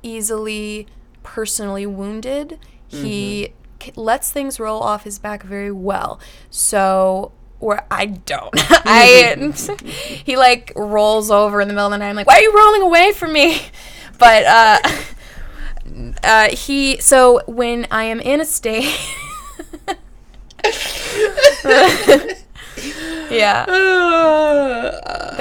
easily 0.03 0.87
personally 1.23 1.87
wounded. 1.87 2.59
He 2.89 3.53
c- 3.83 3.93
lets 3.97 4.31
things 4.31 4.61
roll 4.61 4.81
off 4.81 5.05
his 5.05 5.19
back 5.19 5.43
very 5.43 5.73
well. 5.73 6.21
So, 6.51 7.33
or 7.61 7.85
I 7.91 8.07
don't. 8.07 8.51
I 8.57 9.53
he 10.25 10.37
like 10.37 10.73
rolls 10.77 11.31
over 11.31 11.61
in 11.61 11.69
the 11.69 11.75
middle 11.75 11.87
of 11.87 11.93
the 11.93 11.99
night. 11.99 12.11
I'm 12.11 12.17
like, 12.17 12.27
why 12.27 12.35
are 12.37 12.41
you 12.43 12.55
rolling 12.57 12.83
away 12.83 13.13
from 13.13 13.33
me? 13.33 13.61
But 14.19 14.45
uh, 14.45 14.79
uh, 16.23 16.49
he. 16.51 16.99
So 16.99 17.41
when 17.47 17.87
I 17.91 18.05
am 18.05 18.21
in 18.21 18.41
a 18.41 18.45
state. 18.45 18.95
yeah. 23.31 23.67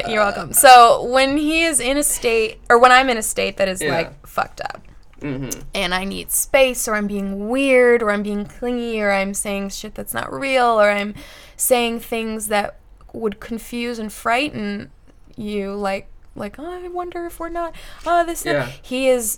You're 0.07 0.23
welcome. 0.23 0.53
So 0.53 1.03
when 1.05 1.37
he 1.37 1.63
is 1.63 1.79
in 1.79 1.97
a 1.97 2.03
state, 2.03 2.59
or 2.69 2.79
when 2.79 2.91
I'm 2.91 3.09
in 3.09 3.17
a 3.17 3.21
state 3.23 3.57
that 3.57 3.67
is 3.67 3.81
Yeah. 3.81 3.95
like 3.95 4.20
fucked 4.31 4.61
up, 4.61 4.81
mhm. 5.19 5.63
and 5.75 5.93
I 5.93 6.03
need 6.05 6.31
space, 6.31 6.87
or 6.87 6.95
I'm 6.95 7.07
being 7.07 7.49
weird, 7.49 8.01
or 8.01 8.11
I'm 8.11 8.23
being 8.23 8.45
clingy, 8.45 9.01
or 9.01 9.11
I'm 9.11 9.33
saying 9.33 9.69
shit 9.69 9.93
that's 9.95 10.13
not 10.13 10.31
real, 10.31 10.79
or 10.81 10.89
I'm 10.89 11.13
saying 11.57 11.99
things 11.99 12.47
that 12.47 12.77
would 13.13 13.39
confuse 13.39 13.99
and 13.99 14.11
frighten 14.11 14.89
you, 15.35 15.73
like 15.75 16.07
like 16.35 16.57
oh, 16.59 16.65
I 16.85 16.87
wonder 16.87 17.25
if 17.25 17.39
we're 17.39 17.49
not 17.49 17.75
oh 18.05 18.25
this 18.25 18.43
that." 18.43 18.53
Yeah. 18.53 18.71
he 18.81 19.09
is 19.09 19.37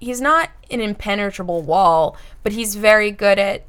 he's 0.00 0.20
not 0.20 0.50
an 0.70 0.80
impenetrable 0.80 1.62
wall, 1.62 2.16
but 2.42 2.52
he's 2.52 2.74
very 2.74 3.10
good 3.10 3.38
at 3.38 3.64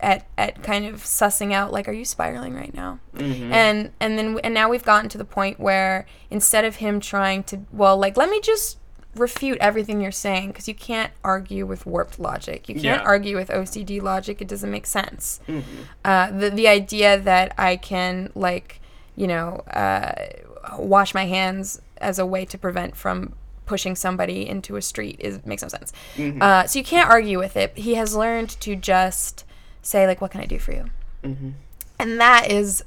at 0.00 0.26
at 0.38 0.62
kind 0.62 0.86
of 0.86 1.02
sussing 1.04 1.52
out 1.52 1.70
like 1.72 1.86
are 1.86 1.92
you 1.92 2.06
spiraling 2.06 2.54
right 2.54 2.72
now 2.72 2.98
Mhm. 3.16 3.52
and 3.52 3.90
and 4.00 4.18
then 4.18 4.38
and 4.42 4.54
now 4.54 4.66
we've 4.70 4.82
gotten 4.82 5.10
to 5.10 5.18
the 5.18 5.26
point 5.26 5.60
where 5.60 6.06
instead 6.30 6.64
of 6.64 6.76
him 6.76 7.00
trying 7.00 7.42
to 7.44 7.60
well 7.70 7.98
like 7.98 8.16
let 8.16 8.30
me 8.30 8.40
just 8.40 8.78
refute 9.16 9.58
everything 9.60 10.00
you're 10.00 10.12
saying 10.12 10.48
because 10.48 10.68
you 10.68 10.74
can't 10.74 11.12
argue 11.24 11.66
with 11.66 11.84
warped 11.84 12.20
logic 12.20 12.68
you 12.68 12.74
can't 12.74 12.84
Yeah. 13.02 13.06
argue 13.14 13.36
with 13.36 13.48
ocd 13.48 14.00
logic 14.00 14.40
it 14.40 14.46
doesn't 14.46 14.70
make 14.70 14.86
sense 14.86 15.40
Mhm. 15.48 15.62
uh, 16.04 16.30
the 16.30 16.50
the 16.50 16.68
idea 16.68 17.18
that 17.18 17.52
I 17.58 17.74
can 17.76 18.30
like 18.36 18.80
you 19.16 19.26
know 19.26 19.62
uh, 19.74 20.12
wash 20.78 21.12
my 21.12 21.26
hands 21.26 21.82
as 22.00 22.18
a 22.20 22.24
way 22.26 22.44
to 22.46 22.56
prevent 22.56 22.96
from 22.96 23.32
pushing 23.66 23.94
somebody 23.96 24.48
into 24.48 24.76
a 24.76 24.82
street 24.82 25.16
is 25.20 25.38
makes 25.44 25.62
no 25.62 25.68
sense. 25.68 25.92
Mhm. 26.16 26.40
Uh, 26.42 26.66
so 26.66 26.78
you 26.78 26.84
can't 26.84 27.08
argue 27.10 27.38
with 27.38 27.56
it. 27.56 27.72
He 27.76 27.94
has 27.94 28.14
learned 28.16 28.50
to 28.60 28.74
just 28.74 29.44
say 29.82 30.06
like, 30.06 30.20
"What 30.20 30.30
can 30.32 30.40
I 30.40 30.46
do 30.46 30.58
for 30.58 30.72
you?" 30.72 30.84
Mhm. 31.24 31.52
and 31.98 32.20
that 32.20 32.50
is 32.50 32.82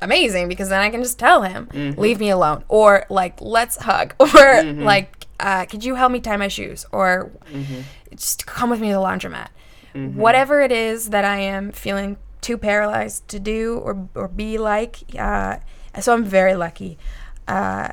amazing 0.00 0.48
because 0.48 0.68
then 0.70 0.80
I 0.80 0.90
can 0.90 1.02
just 1.02 1.18
tell 1.18 1.42
him, 1.42 1.68
Mhm. 1.72 1.98
"Leave 1.98 2.18
me 2.18 2.30
alone," 2.30 2.64
or 2.68 3.04
like, 3.10 3.34
"Let's 3.40 3.76
hug," 3.76 4.14
or 4.20 4.26
Mhm. 4.28 4.82
like, 4.82 5.21
uh, 5.42 5.64
"Could 5.66 5.84
you 5.84 5.94
help 5.96 6.10
me 6.12 6.20
tie 6.20 6.36
my 6.38 6.48
shoes?" 6.48 6.86
or 6.92 7.30
Mhm. 7.52 7.82
just 8.16 8.46
come 8.46 8.70
with 8.70 8.80
me 8.80 8.88
to 8.88 8.94
the 8.94 9.00
laundromat. 9.00 9.48
Mhm. 9.94 10.14
Whatever 10.14 10.62
it 10.62 10.72
is 10.72 11.10
that 11.10 11.24
I 11.24 11.36
am 11.38 11.70
feeling 11.72 12.16
too 12.40 12.56
paralyzed 12.56 13.28
to 13.28 13.38
do 13.38 13.78
or, 13.84 14.08
or 14.14 14.26
be 14.28 14.56
like, 14.58 14.98
uh, 15.18 15.56
so 16.00 16.12
I'm 16.14 16.24
very 16.24 16.54
lucky. 16.54 16.96
Uh, 17.46 17.88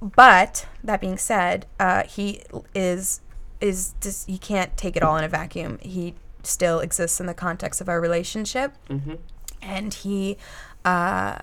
but 0.00 0.66
that 0.82 1.00
being 1.00 1.18
said, 1.18 1.66
uh, 1.80 2.04
he 2.04 2.42
is 2.74 3.20
is 3.60 3.94
just 4.00 4.28
he 4.28 4.36
can't 4.38 4.76
take 4.76 4.96
it 4.96 5.02
all 5.02 5.16
in 5.16 5.24
a 5.24 5.28
vacuum. 5.28 5.78
He 5.80 6.14
still 6.42 6.80
exists 6.80 7.18
in 7.20 7.26
the 7.26 7.34
context 7.34 7.80
of 7.80 7.88
our 7.88 8.00
relationship, 8.00 8.72
Mhm. 8.88 9.18
and 9.62 9.94
he 9.94 10.36
uh, 10.84 11.36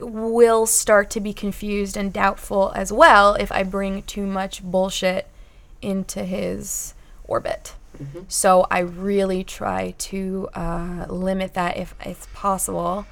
will 0.00 0.66
start 0.66 1.10
to 1.10 1.20
be 1.20 1.32
confused 1.32 1.96
and 1.96 2.12
doubtful 2.12 2.72
as 2.74 2.92
well 2.92 3.34
if 3.34 3.50
I 3.52 3.62
bring 3.62 4.02
too 4.02 4.26
much 4.26 4.62
bullshit 4.62 5.28
into 5.82 6.24
his 6.24 6.94
orbit. 7.24 7.74
Mhm. 8.02 8.24
So 8.28 8.66
I 8.70 8.80
really 8.80 9.42
try 9.44 9.94
to 9.98 10.48
uh, 10.54 11.06
limit 11.08 11.54
that 11.54 11.76
if 11.76 11.94
it's 12.00 12.26
possible, 12.34 13.06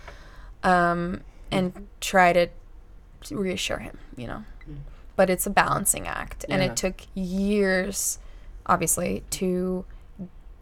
um, 0.62 1.22
and 1.50 1.86
try 2.00 2.32
to 2.32 2.48
reassure 3.30 3.78
him. 3.78 3.98
You 4.16 4.26
know, 4.26 4.44
Mm. 4.68 4.78
but 5.16 5.30
it's 5.30 5.46
a 5.46 5.50
balancing 5.50 6.06
act, 6.06 6.44
and 6.48 6.62
it 6.62 6.76
took 6.76 7.00
years, 7.14 8.18
obviously, 8.66 9.22
to 9.30 9.84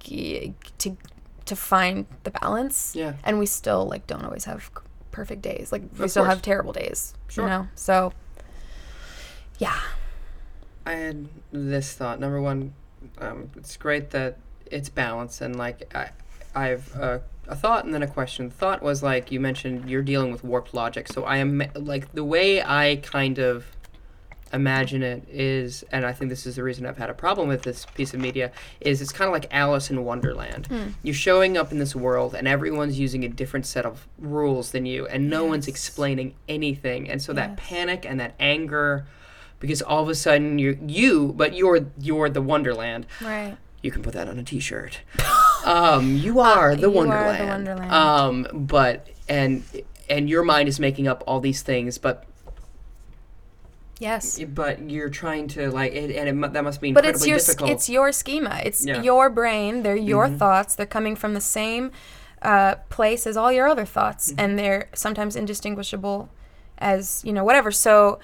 to 0.01 0.97
to 1.45 1.57
find 1.57 2.07
the 2.25 2.31
balance. 2.31 2.95
Yeah. 2.95 3.14
And 3.25 3.39
we 3.39 3.47
still 3.47 3.85
like 3.87 4.07
don't 4.07 4.25
always 4.25 4.45
have 4.45 4.70
perfect 5.13 5.43
days. 5.43 5.71
Like 5.71 5.83
we 5.99 6.05
Of 6.05 6.11
still 6.11 6.25
course. 6.25 6.35
have 6.35 6.43
terrible 6.43 6.73
days. 6.73 7.15
Sure. 7.29 7.45
You 7.45 7.51
know, 7.51 7.69
so 7.75 8.13
yeah. 9.59 9.79
I 10.85 10.95
had 10.95 11.29
this 11.53 11.93
thought. 11.95 12.19
Number 12.19 12.41
one, 12.41 12.75
um, 13.19 13.51
it's 13.57 13.77
great 13.77 14.11
that 14.11 14.39
it's 14.67 14.89
balanced 14.89 15.41
and 15.41 15.55
like 15.57 15.95
I, 15.95 16.11
I 16.55 16.69
have 16.69 16.95
a, 16.97 17.23
a 17.47 17.55
thought 17.55 17.85
and 17.85 17.95
then 17.95 18.03
a 18.03 18.07
question. 18.09 18.49
The 18.49 18.55
thought 18.55 18.83
was 18.83 19.03
like 19.03 19.31
you 19.31 19.39
mentioned 19.39 19.89
you're 19.89 20.03
dealing 20.03 20.33
with 20.33 20.43
warped 20.43 20.75
logic. 20.75 21.09
So 21.09 21.25
I 21.25 21.37
am 21.37 21.63
like 21.75 22.13
the 22.15 22.25
way 22.25 22.63
I 22.63 22.97
kind 23.03 23.39
of 23.39 23.67
imagine 24.53 25.03
it 25.03 25.25
is, 25.31 25.85
and 25.93 26.05
I 26.05 26.13
think 26.13 26.29
this 26.29 26.47
is 26.47 26.57
the 26.57 26.63
reason 26.63 26.87
I've 26.87 26.99
had 26.99 27.11
a 27.11 27.15
problem 27.15 27.49
with 27.49 27.63
this 27.63 27.87
piece 27.95 28.13
of 28.15 28.21
media 28.21 28.53
is 28.81 29.01
it's 29.01 29.13
kind 29.13 29.29
of 29.29 29.33
like 29.33 29.47
Alice 29.51 29.91
in 29.91 30.05
Wonderland. 30.05 30.67
Hmm. 30.67 30.89
You're 31.03 31.15
showing 31.15 31.57
up 31.57 31.73
in 31.73 31.79
this 31.79 31.95
world 31.95 32.35
and 32.35 32.47
everyone's 32.47 32.99
using 32.99 33.25
a 33.25 33.29
different 33.29 33.67
set 33.67 33.87
of 33.87 34.07
rules 34.19 34.73
than 34.73 34.87
you, 34.87 35.07
and 35.07 35.31
no 35.31 35.45
one's 35.45 35.69
explaining 35.69 36.35
anything, 36.49 37.11
and 37.11 37.23
so 37.23 37.33
that 37.33 37.57
panic 37.57 38.05
and 38.07 38.21
that 38.21 38.35
anger 38.39 39.07
because 39.63 39.81
all 39.81 40.03
of 40.03 40.09
a 40.09 40.15
sudden 40.15 40.59
you're 40.59 40.75
you, 40.87 41.33
but 41.37 41.55
you're 41.55 41.87
you're 41.99 42.29
the 42.29 42.43
Wonderland. 42.43 43.07
Right. 43.23 43.57
You 43.81 43.91
can 43.91 44.03
put 44.03 44.13
that 44.15 44.29
on 44.29 44.39
a 44.39 44.43
T-shirt. 44.43 45.01
um, 45.65 46.17
you 46.17 46.41
are 46.41 46.75
the 46.75 46.83
you 46.83 46.87
are 46.87 46.91
the 46.91 46.91
Wonderland. 46.91 47.49
Wonderland. 47.49 47.93
Um, 47.93 48.49
but 48.53 49.07
and 49.29 49.63
and 50.11 50.29
your 50.29 50.43
mind 50.43 50.69
is 50.69 50.79
making 50.81 51.07
up 51.07 51.23
all 51.27 51.41
these 51.41 51.63
things, 51.63 51.97
but 51.97 52.27
Yes. 54.03 54.39
but 54.49 54.91
you're 54.91 55.09
trying 55.11 55.47
to 55.49 55.71
like, 55.71 55.93
it, 55.93 56.15
and 56.17 56.45
it, 56.45 56.53
that 56.55 56.65
must 56.65 56.81
be 56.81 56.93
But 56.93 57.05
incredibly 57.05 57.21
it's 57.21 57.27
your 57.29 57.39
difficult. 57.39 57.71
it's 57.71 57.89
your 57.89 58.13
schema. 58.13 58.61
It's 58.65 58.85
Yeah. 58.85 59.01
your 59.03 59.31
brain. 59.31 59.83
They're 59.85 59.97
your 60.13 60.27
Mhm. 60.29 60.39
thoughts. 60.39 60.75
They're 60.75 60.87
coming 60.99 61.15
from 61.17 61.35
the 61.35 61.41
same 61.41 61.91
uh, 62.43 62.75
place 62.89 63.25
as 63.29 63.37
all 63.37 63.53
your 63.53 63.69
other 63.69 63.85
thoughts, 63.85 64.33
Mhm. 64.33 64.35
and 64.43 64.59
they're 64.59 64.89
sometimes 64.95 65.37
indistinguishable 65.37 66.29
as 66.79 67.23
you 67.25 67.33
know 67.33 67.45
whatever. 67.45 67.71
So 67.71 68.19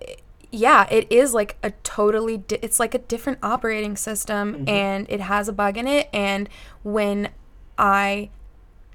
eh, 0.00 0.14
yeah, 0.52 0.86
it 0.90 1.10
is 1.10 1.34
like 1.34 1.56
a 1.64 1.72
totally. 1.82 2.36
Di- 2.38 2.60
it's 2.62 2.78
like 2.78 2.94
a 2.94 2.98
different 2.98 3.38
operating 3.42 3.96
system, 3.96 4.44
Mhm. 4.54 4.68
and 4.68 5.06
it 5.10 5.20
has 5.22 5.48
a 5.48 5.52
bug 5.52 5.76
in 5.76 5.88
it. 5.88 6.08
And 6.12 6.48
when 6.84 7.30
I 7.76 8.30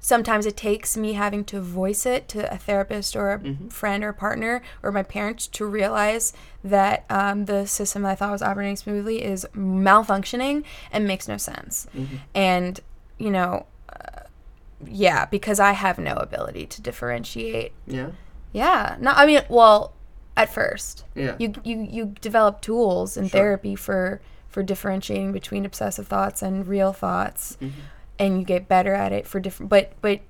sometimes 0.04 0.44
it 0.44 0.54
takes 0.54 0.98
me 0.98 1.14
having 1.14 1.42
to 1.42 1.58
voice 1.62 2.04
it 2.04 2.28
to 2.28 2.52
a 2.52 2.58
therapist 2.58 3.16
or 3.16 3.32
a 3.32 3.38
Mhm. 3.38 3.72
friend 3.72 4.04
or 4.04 4.12
partner 4.12 4.60
or 4.82 4.92
my 4.92 5.02
parents 5.02 5.46
to 5.46 5.64
realize 5.64 6.34
that 6.62 7.06
um, 7.08 7.46
the 7.46 7.66
system 7.66 8.02
that 8.02 8.10
I 8.10 8.14
thought 8.14 8.30
was 8.32 8.42
operating 8.42 8.76
smoothly 8.76 9.24
is 9.24 9.46
malfunctioning 9.56 10.62
and 10.92 11.06
makes 11.06 11.26
no 11.26 11.38
sense. 11.38 11.86
Mhm. 11.96 12.18
And, 12.34 12.80
you 13.16 13.30
know, 13.30 13.64
uh, 13.88 14.20
yeah, 14.84 15.24
because 15.24 15.58
I 15.58 15.72
have 15.72 15.98
no 15.98 16.12
ability 16.16 16.66
to 16.66 16.82
differentiate. 16.82 17.72
yeah, 17.86 18.10
Yeah. 18.52 18.96
No, 19.00 19.12
I 19.14 19.24
mean, 19.24 19.40
well, 19.48 19.94
at 20.36 20.52
first. 20.52 21.04
yeah, 21.14 21.34
You, 21.38 21.54
you, 21.64 21.80
you 21.90 22.14
develop 22.20 22.60
tools 22.60 23.16
in 23.16 23.24
Sure. 23.24 23.40
therapy 23.40 23.74
for, 23.74 24.20
for 24.50 24.62
differentiating 24.62 25.32
between 25.32 25.64
obsessive 25.64 26.06
thoughts 26.08 26.42
and 26.42 26.68
real 26.68 26.92
thoughts 26.92 27.56
Mhm. 27.62 27.72
And 28.18 28.38
you 28.38 28.44
get 28.44 28.68
better 28.68 28.94
at 28.94 29.12
it 29.12 29.26
for 29.26 29.40
different 29.40 29.68
but 29.70 29.92
but 30.00 30.20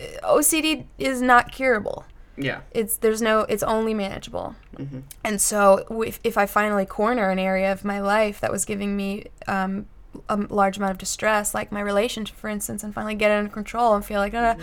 uh, 0.00 0.34
OCD 0.34 0.84
is 0.98 1.20
not 1.20 1.52
curable. 1.52 2.04
yeah. 2.36 2.60
It's 2.72 2.96
there's 2.96 3.20
no 3.20 3.40
it's 3.40 3.62
only 3.62 3.94
manageable. 3.94 4.54
Mhm. 4.76 5.02
And 5.24 5.40
so 5.40 5.84
if, 6.06 6.20
if 6.22 6.38
I 6.38 6.46
finally 6.46 6.86
corner 6.86 7.30
an 7.30 7.38
area 7.38 7.72
of 7.72 7.84
my 7.84 8.00
life 8.00 8.40
that 8.40 8.52
was 8.52 8.64
giving 8.64 8.96
me 8.96 9.24
um, 9.48 9.86
a 10.28 10.36
large 10.36 10.76
amount 10.78 10.92
of 10.92 10.98
distress, 10.98 11.52
like 11.54 11.70
my 11.72 11.80
relationship, 11.80 12.36
for 12.36 12.48
instance, 12.48 12.82
and 12.84 12.94
finally 12.94 13.14
get 13.16 13.30
it 13.30 13.34
under 13.34 13.50
control 13.50 13.94
and 13.94 14.04
feel 14.04 14.20
like, 14.20 14.34
"Uh, 14.34 14.54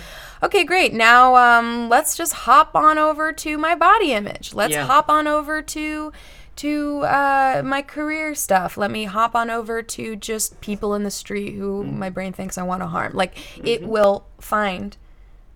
okay, 0.42 0.64
great. 0.64 0.94
Now 0.94 1.36
um, 1.36 1.90
let's 1.90 2.16
just 2.18 2.34
hop 2.34 2.76
on 2.76 2.98
over 2.98 3.32
to 3.34 3.58
my 3.58 3.76
body 3.76 4.14
image. 4.14 4.54
Let's 4.54 4.74
Yeah. 4.74 4.86
hop 4.86 5.10
on 5.10 5.28
over 5.28 5.62
to 5.62 6.12
to 6.58 7.02
uh, 7.02 7.62
my 7.66 7.82
career 7.82 8.34
stuff. 8.36 8.78
Let 8.78 8.92
me 8.92 9.06
hop 9.06 9.36
on 9.36 9.50
over 9.50 9.82
to 9.84 10.16
just 10.16 10.62
people 10.62 10.94
in 10.94 11.04
the 11.04 11.12
street 11.12 11.56
who 11.56 11.84
my 11.84 12.10
brain 12.10 12.34
thinks 12.34 12.58
I 12.58 12.64
want 12.64 12.82
to 12.82 12.88
harm. 12.88 13.14
Like 13.14 13.38
it 13.66 13.84
will 13.84 14.26
find 14.40 14.96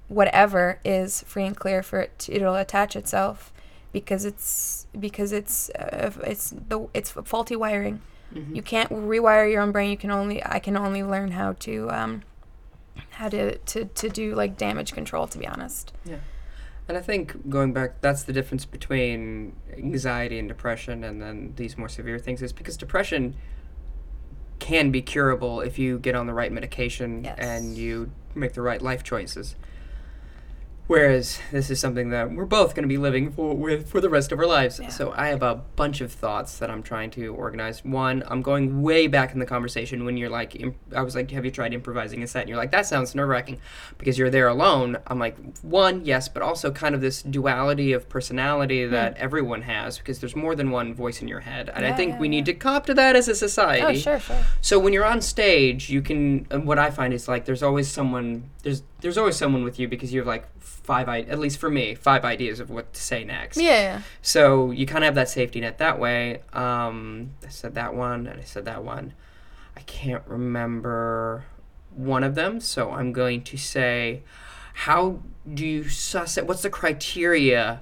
whatever 0.07 0.79
is 0.83 1.21
free 1.23 1.45
and 1.45 1.55
clear 1.55 1.81
for 1.83 2.01
it. 2.01 2.19
To, 2.19 2.33
it'll 2.33 2.55
attach 2.55 2.95
itself 2.95 3.53
because 3.91 4.25
it's 4.25 4.87
because 4.99 5.31
it's 5.31 5.69
uh, 5.71 6.11
it's 6.23 6.49
the 6.51 6.87
it's 6.93 7.11
faulty 7.11 7.55
wiring. 7.55 8.01
You 8.53 8.61
can't 8.61 8.91
rewire 8.91 9.51
your 9.51 9.61
own 9.61 9.71
brain. 9.71 9.89
You 9.89 9.97
can 9.97 10.11
only 10.11 10.45
I 10.45 10.59
can 10.59 10.77
only 10.77 11.01
learn 11.03 11.31
how 11.31 11.53
to 11.53 11.89
um, 11.89 12.21
how 13.11 13.29
to, 13.29 13.57
to 13.57 13.85
to 13.85 14.09
do 14.09 14.35
like 14.35 14.57
damage 14.57 14.93
control. 14.93 15.27
To 15.27 15.37
be 15.37 15.47
honest. 15.47 15.93
And 16.89 16.97
I 16.97 17.01
think 17.01 17.47
going 17.49 17.71
back, 17.71 18.01
that's 18.01 18.23
the 18.23 18.33
difference 18.33 18.65
between 18.65 19.55
anxiety 19.77 20.39
and 20.39 20.47
depression, 20.47 21.03
and 21.03 21.21
then 21.21 21.53
these 21.55 21.77
more 21.77 21.87
severe 21.87 22.17
things 22.17 22.41
is 22.41 22.51
because 22.51 22.75
depression 22.77 23.35
can 24.57 24.89
be 24.89 25.03
curable 25.03 25.61
if 25.61 25.77
you 25.77 25.99
get 25.99 26.15
on 26.15 26.25
the 26.25 26.33
right 26.33 26.51
medication 26.51 27.23
Yes. 27.23 27.37
and 27.37 27.77
you 27.77 28.11
make 28.33 28.53
the 28.53 28.63
right 28.63 28.81
life 28.81 29.03
choices. 29.03 29.55
Whereas 30.89 31.39
this 31.51 31.69
is 31.69 31.79
something 31.79 32.09
that 32.09 32.31
we're 32.31 32.45
both 32.45 32.73
going 32.73 32.81
to 32.81 32.89
be 32.89 32.97
living 32.97 33.31
for 33.31 33.55
with 33.55 33.87
for 33.87 34.01
the 34.01 34.09
rest 34.09 34.31
of 34.31 34.39
our 34.39 34.47
lives. 34.47 34.79
Yeah. 34.79 34.89
So 34.89 35.13
I 35.15 35.27
have 35.27 35.43
a 35.43 35.53
bunch 35.75 36.01
of 36.01 36.11
thoughts 36.11 36.57
that 36.57 36.71
I'm 36.71 36.81
trying 36.81 37.11
to 37.11 37.27
organize. 37.27 37.85
One, 37.85 38.23
I'm 38.25 38.41
going 38.41 38.81
way 38.81 39.05
back 39.05 39.31
in 39.33 39.37
the 39.37 39.45
conversation 39.45 40.03
when 40.03 40.17
you're 40.17 40.31
like, 40.31 40.55
imp- 40.55 40.79
I 40.95 41.03
was 41.03 41.13
like, 41.13 41.29
have 41.29 41.45
you 41.45 41.51
tried 41.51 41.75
improvising 41.75 42.23
a 42.23 42.27
set? 42.27 42.39
And 42.39 42.49
you're 42.49 42.57
like, 42.57 42.71
that 42.71 42.87
sounds 42.87 43.13
nerve 43.13 43.29
wracking 43.29 43.59
because 43.99 44.17
you're 44.17 44.31
there 44.31 44.47
alone. 44.47 44.97
I'm 45.05 45.19
like, 45.19 45.37
one, 45.59 46.05
yes, 46.05 46.27
but 46.27 46.41
also 46.41 46.71
kind 46.71 46.95
of 46.95 47.01
this 47.01 47.21
duality 47.21 47.93
of 47.93 48.09
personality 48.09 48.83
hmm. 48.83 48.91
that 48.91 49.15
everyone 49.17 49.61
has 49.61 49.99
because 49.99 50.17
there's 50.17 50.35
more 50.35 50.55
than 50.55 50.71
one 50.71 50.95
voice 50.95 51.21
in 51.21 51.27
your 51.27 51.41
head, 51.41 51.69
and 51.71 51.85
I 51.85 51.93
think 51.93 52.13
yeah, 52.13 52.19
we 52.19 52.27
yeah. 52.29 52.31
need 52.31 52.45
to 52.47 52.55
cop 52.55 52.87
to 52.87 52.95
that 52.95 53.15
as 53.15 53.27
a 53.27 53.35
society. 53.35 53.83
Oh 53.83 53.93
sure 53.93 54.19
sure. 54.19 54.43
So 54.61 54.79
when 54.79 54.93
you're 54.93 55.05
on 55.05 55.21
stage, 55.21 55.91
you 55.91 56.01
can. 56.01 56.45
What 56.65 56.79
I 56.79 56.89
find 56.89 57.13
is 57.13 57.27
like 57.27 57.45
there's 57.45 57.61
always 57.61 57.87
someone. 57.87 58.49
There's 58.63 58.81
there's 59.01 59.19
always 59.19 59.35
someone 59.35 59.63
with 59.63 59.77
you 59.77 59.87
because 59.87 60.11
you 60.11 60.19
have 60.21 60.27
like 60.27 60.47
five. 60.89 61.07
I 61.07 61.19
at 61.19 61.37
least 61.37 61.59
for 61.59 61.69
me, 61.69 61.93
five 61.93 62.25
ideas 62.25 62.59
of 62.59 62.71
what 62.71 62.91
to 62.93 62.99
say 62.99 63.23
next. 63.23 63.57
Yeah. 63.57 64.01
So 64.23 64.71
you 64.71 64.87
kind 64.87 65.03
of 65.03 65.09
have 65.09 65.15
that 65.15 65.29
safety 65.29 65.61
net 65.61 65.77
that 65.77 65.99
way. 65.99 66.41
Um, 66.51 67.33
I 67.45 67.49
said 67.49 67.75
that 67.75 67.93
one, 67.93 68.25
and 68.25 68.41
I 68.41 68.43
said 68.43 68.65
that 68.65 68.83
one. 68.83 69.13
I 69.77 69.81
can't 69.81 70.23
remember 70.25 71.45
one 71.95 72.23
of 72.23 72.33
them, 72.33 72.59
so 72.59 72.89
I'm 72.89 73.13
going 73.13 73.43
to 73.43 73.55
say, 73.55 74.23
how 74.73 75.19
do 75.53 75.63
you 75.63 75.87
suss 75.87 76.39
it? 76.39 76.47
What's 76.47 76.63
the 76.63 76.71
criteria 76.71 77.81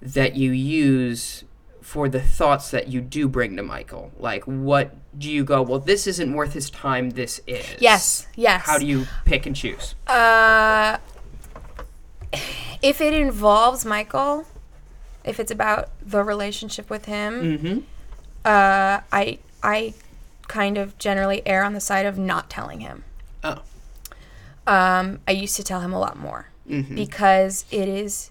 that 0.00 0.34
you 0.34 0.50
use 0.50 1.44
for 1.82 2.08
the 2.08 2.22
thoughts 2.22 2.70
that 2.70 2.88
you 2.88 3.02
do 3.02 3.28
bring 3.28 3.54
to 3.56 3.62
Michael? 3.62 4.12
Like, 4.18 4.44
what 4.44 4.94
do 5.18 5.30
you 5.30 5.44
go? 5.44 5.60
Well, 5.60 5.78
this 5.78 6.06
isn't 6.06 6.32
worth 6.32 6.54
his 6.54 6.70
time. 6.70 7.10
This 7.10 7.42
is. 7.46 7.66
Yes. 7.80 8.28
Yes. 8.34 8.62
How 8.64 8.78
do 8.78 8.86
you 8.86 9.06
pick 9.26 9.44
and 9.44 9.54
choose? 9.54 9.94
Uh, 10.06 10.96
if 12.82 13.00
it 13.00 13.12
involves 13.14 13.84
Michael, 13.84 14.46
if 15.24 15.38
it's 15.38 15.50
about 15.50 15.90
the 16.04 16.22
relationship 16.24 16.90
with 16.90 17.04
him, 17.06 17.58
Mm-hmm. 17.58 17.78
uh, 18.44 19.00
I 19.12 19.38
I 19.62 19.94
kind 20.48 20.76
of 20.78 20.98
generally 20.98 21.40
err 21.46 21.64
on 21.64 21.72
the 21.72 21.80
side 21.80 22.06
of 22.06 22.18
not 22.18 22.50
telling 22.50 22.80
him. 22.80 23.04
Oh. 23.44 23.62
Um, 24.66 25.20
I 25.26 25.32
used 25.32 25.56
to 25.56 25.64
tell 25.64 25.80
him 25.80 25.92
a 25.92 25.98
lot 26.00 26.16
more 26.18 26.48
Mm-hmm. 26.68 26.94
because 26.94 27.64
it 27.70 27.88
is. 27.88 28.30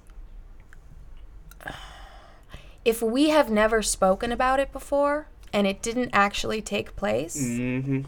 If 2.84 3.02
we 3.02 3.30
have 3.30 3.49
never 3.52 3.82
spoken 3.84 4.32
about 4.32 4.60
it 4.60 4.72
before 4.72 5.28
and 5.54 5.68
it 5.68 5.82
didn't 5.84 6.10
actually 6.14 6.62
take 6.62 6.95
place, 6.95 7.38
Mm-hmm. 7.39 8.02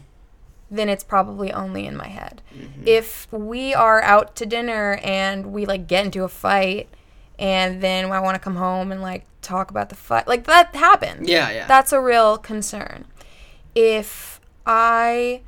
Then 0.76 0.88
it's 0.88 1.04
probably 1.04 1.52
only 1.52 1.86
in 1.86 1.96
my 1.96 2.08
head. 2.08 2.42
Mm-hmm. 2.56 2.82
If 2.86 3.30
we 3.32 3.74
are 3.74 4.02
out 4.02 4.36
to 4.36 4.46
dinner 4.46 4.98
and 5.02 5.52
we 5.52 5.66
like 5.66 5.86
get 5.86 6.04
into 6.04 6.24
a 6.24 6.28
fight 6.28 6.88
and 7.38 7.80
then 7.80 8.10
I 8.10 8.20
want 8.20 8.34
to 8.34 8.38
come 8.38 8.56
home 8.56 8.92
and 8.92 9.02
like 9.02 9.26
talk 9.42 9.70
about 9.70 9.88
the 9.88 9.94
fight, 9.94 10.26
like 10.26 10.44
that 10.44 10.74
happens. 10.74 11.28
Yeah, 11.28 11.50
yeah. 11.50 11.66
That's 11.66 11.92
a 11.92 12.00
real 12.00 12.38
concern. 12.38 13.06
If 13.74 14.40
I 14.66 15.42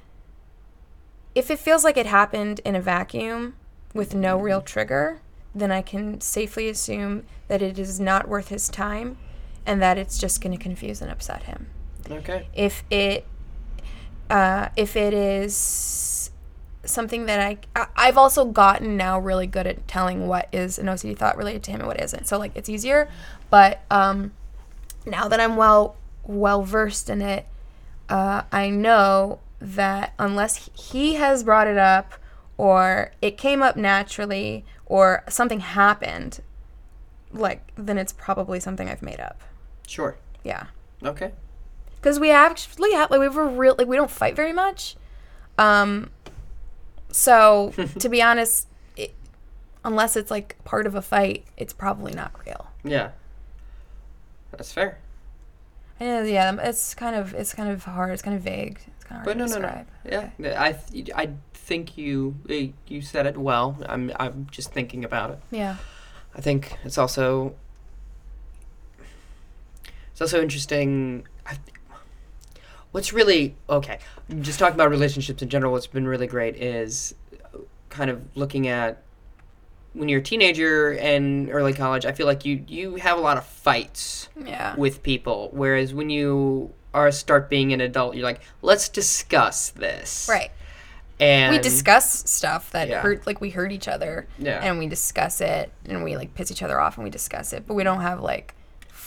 if 1.35 1.51
it 1.51 1.59
feels 1.59 1.85
like 1.85 1.97
it 1.97 2.07
happened 2.07 2.61
in 2.65 2.75
a 2.75 2.81
vacuum 2.81 3.55
with 3.93 4.15
no 4.15 4.37
mm-hmm. 4.37 4.45
real 4.45 4.61
trigger, 4.63 5.21
then 5.55 5.71
I 5.71 5.83
can 5.83 6.21
safely 6.21 6.69
assume 6.69 7.25
that 7.49 7.63
it 7.63 7.79
is 7.79 8.01
not 8.01 8.29
worth 8.29 8.49
his 8.49 8.69
time 8.69 9.19
and 9.65 9.83
that 9.83 9.99
it's 9.99 10.19
just 10.19 10.41
going 10.41 10.57
to 10.57 10.63
confuse 10.63 11.03
and 11.03 11.11
upset 11.11 11.45
him 11.45 11.67
okay. 12.11 12.49
if 12.55 12.85
it 12.91 13.27
uh, 14.31 14.69
if 14.77 14.97
it 14.97 15.15
is 15.15 16.31
something 16.85 17.27
that 17.27 17.41
I, 17.41 17.59
I 17.75 17.87
I've 17.97 18.17
also 18.17 18.45
gotten 18.45 18.97
now 18.97 19.19
really 19.19 19.47
good 19.47 19.67
at 19.67 19.87
telling 19.89 20.29
what 20.29 20.49
is 20.53 20.79
an 20.79 20.87
OCD 20.87 21.17
thought 21.17 21.37
related 21.37 21.63
to 21.65 21.71
him 21.71 21.81
and 21.81 21.89
what 21.89 22.01
isn't. 22.01 22.27
So 22.27 22.39
like 22.39 22.53
it's 22.55 22.69
easier, 22.69 23.09
but 23.51 23.83
um, 23.91 24.33
now 25.05 25.29
that 25.29 25.41
I'm 25.41 25.57
well 25.57 25.97
well 26.25 26.63
versed 26.63 27.11
in 27.11 27.23
it, 27.23 27.47
uh, 28.09 28.43
I 28.53 28.71
know 28.71 29.41
that 29.61 30.15
unless 30.19 30.69
he 30.75 31.15
has 31.15 31.43
brought 31.43 31.67
it 31.67 31.79
up 31.79 32.15
or 32.57 33.13
it 33.21 33.37
came 33.37 33.63
up 33.63 33.77
naturally 33.77 34.65
or 34.87 35.25
something 35.29 35.61
happened, 35.61 36.41
like 37.33 37.73
then 37.77 37.99
it's 37.99 38.13
probably 38.13 38.61
something 38.61 38.89
I've 38.89 39.03
made 39.03 39.21
up. 39.21 39.41
Sure. 39.87 40.17
Yeah 40.45 40.67
Okay. 41.03 41.33
Because 42.07 42.21
we 42.21 42.31
actually 42.31 42.93
have 42.93 43.11
like 43.11 43.19
we 43.19 43.27
have 43.27 43.37
a 43.37 43.45
real 43.47 43.75
like 43.77 43.89
we 43.89 43.97
don't 43.97 44.13
fight 44.13 44.37
very 44.37 44.53
much 44.53 44.95
um 45.59 46.09
so 47.11 47.73
to 47.99 48.09
be 48.09 48.23
honest 48.23 48.69
it, 48.97 49.13
unless 49.85 50.15
it's 50.15 50.31
like 50.31 50.55
part 50.63 50.87
of 50.87 50.95
a 50.95 51.03
fight 51.03 51.45
it's 51.57 51.73
probably 51.73 52.13
not 52.13 52.31
real 52.47 52.69
Yeah. 52.85 53.11
That's 54.53 54.71
fair. 54.73 54.99
and 55.99 56.29
yeah 56.29 56.57
it's 56.63 56.95
kind 56.95 57.17
of 57.17 57.35
it's 57.35 57.53
kind 57.53 57.71
of 57.71 57.83
hard 57.83 58.13
it's 58.13 58.23
kind 58.23 58.37
of 58.37 58.43
vague 58.43 58.79
it's 58.87 59.05
kind 59.05 59.21
of 59.21 59.25
hard 59.25 59.25
But 59.25 59.33
to 59.33 59.39
no, 59.41 59.47
no, 59.47 59.67
no. 59.69 59.85
describe 59.85 59.87
Yeah, 60.39 60.63
I, 60.63 60.73
th- 60.75 61.11
I 61.13 61.31
think 61.55 61.99
you 61.99 62.37
eh, 62.49 62.69
you 62.87 63.03
said 63.03 63.27
it 63.27 63.37
well. 63.37 63.77
I'm 63.89 64.13
I'm 64.21 64.47
just 64.53 64.73
thinking 64.73 65.05
about 65.05 65.31
it. 65.31 65.41
yeah 65.51 65.79
I 66.37 66.41
think 66.41 66.79
it's 66.85 66.99
also 66.99 67.57
it's 70.13 70.21
also 70.21 70.41
interesting. 70.41 71.27
What's 72.97 73.13
really 73.13 73.55
okay? 73.69 73.99
Just 74.41 74.59
talking 74.59 74.75
about 74.75 74.89
relationships 74.89 75.43
in 75.43 75.51
general. 75.51 75.71
What's 75.73 75.87
been 75.87 76.09
really 76.09 76.27
great 76.27 76.57
is 76.57 77.15
kind 77.91 78.09
of 78.09 78.23
looking 78.35 78.69
at 78.69 79.03
when 79.93 80.09
you're 80.09 80.21
a 80.21 80.23
teenager 80.23 80.93
and 80.93 81.51
early 81.51 81.75
college. 81.75 82.07
I 82.07 82.13
feel 82.13 82.25
like 82.27 82.47
you 82.47 82.65
you 82.67 82.95
have 82.95 83.19
a 83.19 83.21
lot 83.21 83.37
of 83.37 83.45
fights 83.45 84.31
yeah 84.43 84.75
with 84.77 85.03
people, 85.03 85.51
whereas 85.53 85.93
when 85.93 86.09
you 86.09 86.73
are 86.95 87.13
start 87.13 87.51
being 87.51 87.75
an 87.75 87.83
adult, 87.83 88.15
you're 88.15 88.25
like, 88.25 88.41
let's 88.63 88.89
discuss 88.89 89.69
this. 89.69 90.27
right 90.31 90.51
And 91.21 91.55
we 91.55 91.59
discuss 91.61 92.31
stuff 92.31 92.71
that 92.71 92.89
Yeah. 92.89 93.03
hurt 93.03 93.27
like 93.27 93.43
we 93.43 93.51
hurt 93.51 93.73
each 93.73 93.89
other 93.89 94.27
Yeah. 94.39 94.61
and 94.63 94.79
we 94.79 94.87
discuss 94.87 95.43
it 95.43 95.71
and 95.85 96.03
we 96.03 96.17
like 96.17 96.35
piss 96.35 96.51
each 96.51 96.63
other 96.63 96.81
off 96.81 96.97
and 96.97 97.05
we 97.05 97.11
discuss 97.11 97.53
it 97.53 97.67
but 97.67 97.75
we 97.75 97.85
don't 97.85 98.01
have 98.01 98.21
like 98.23 98.55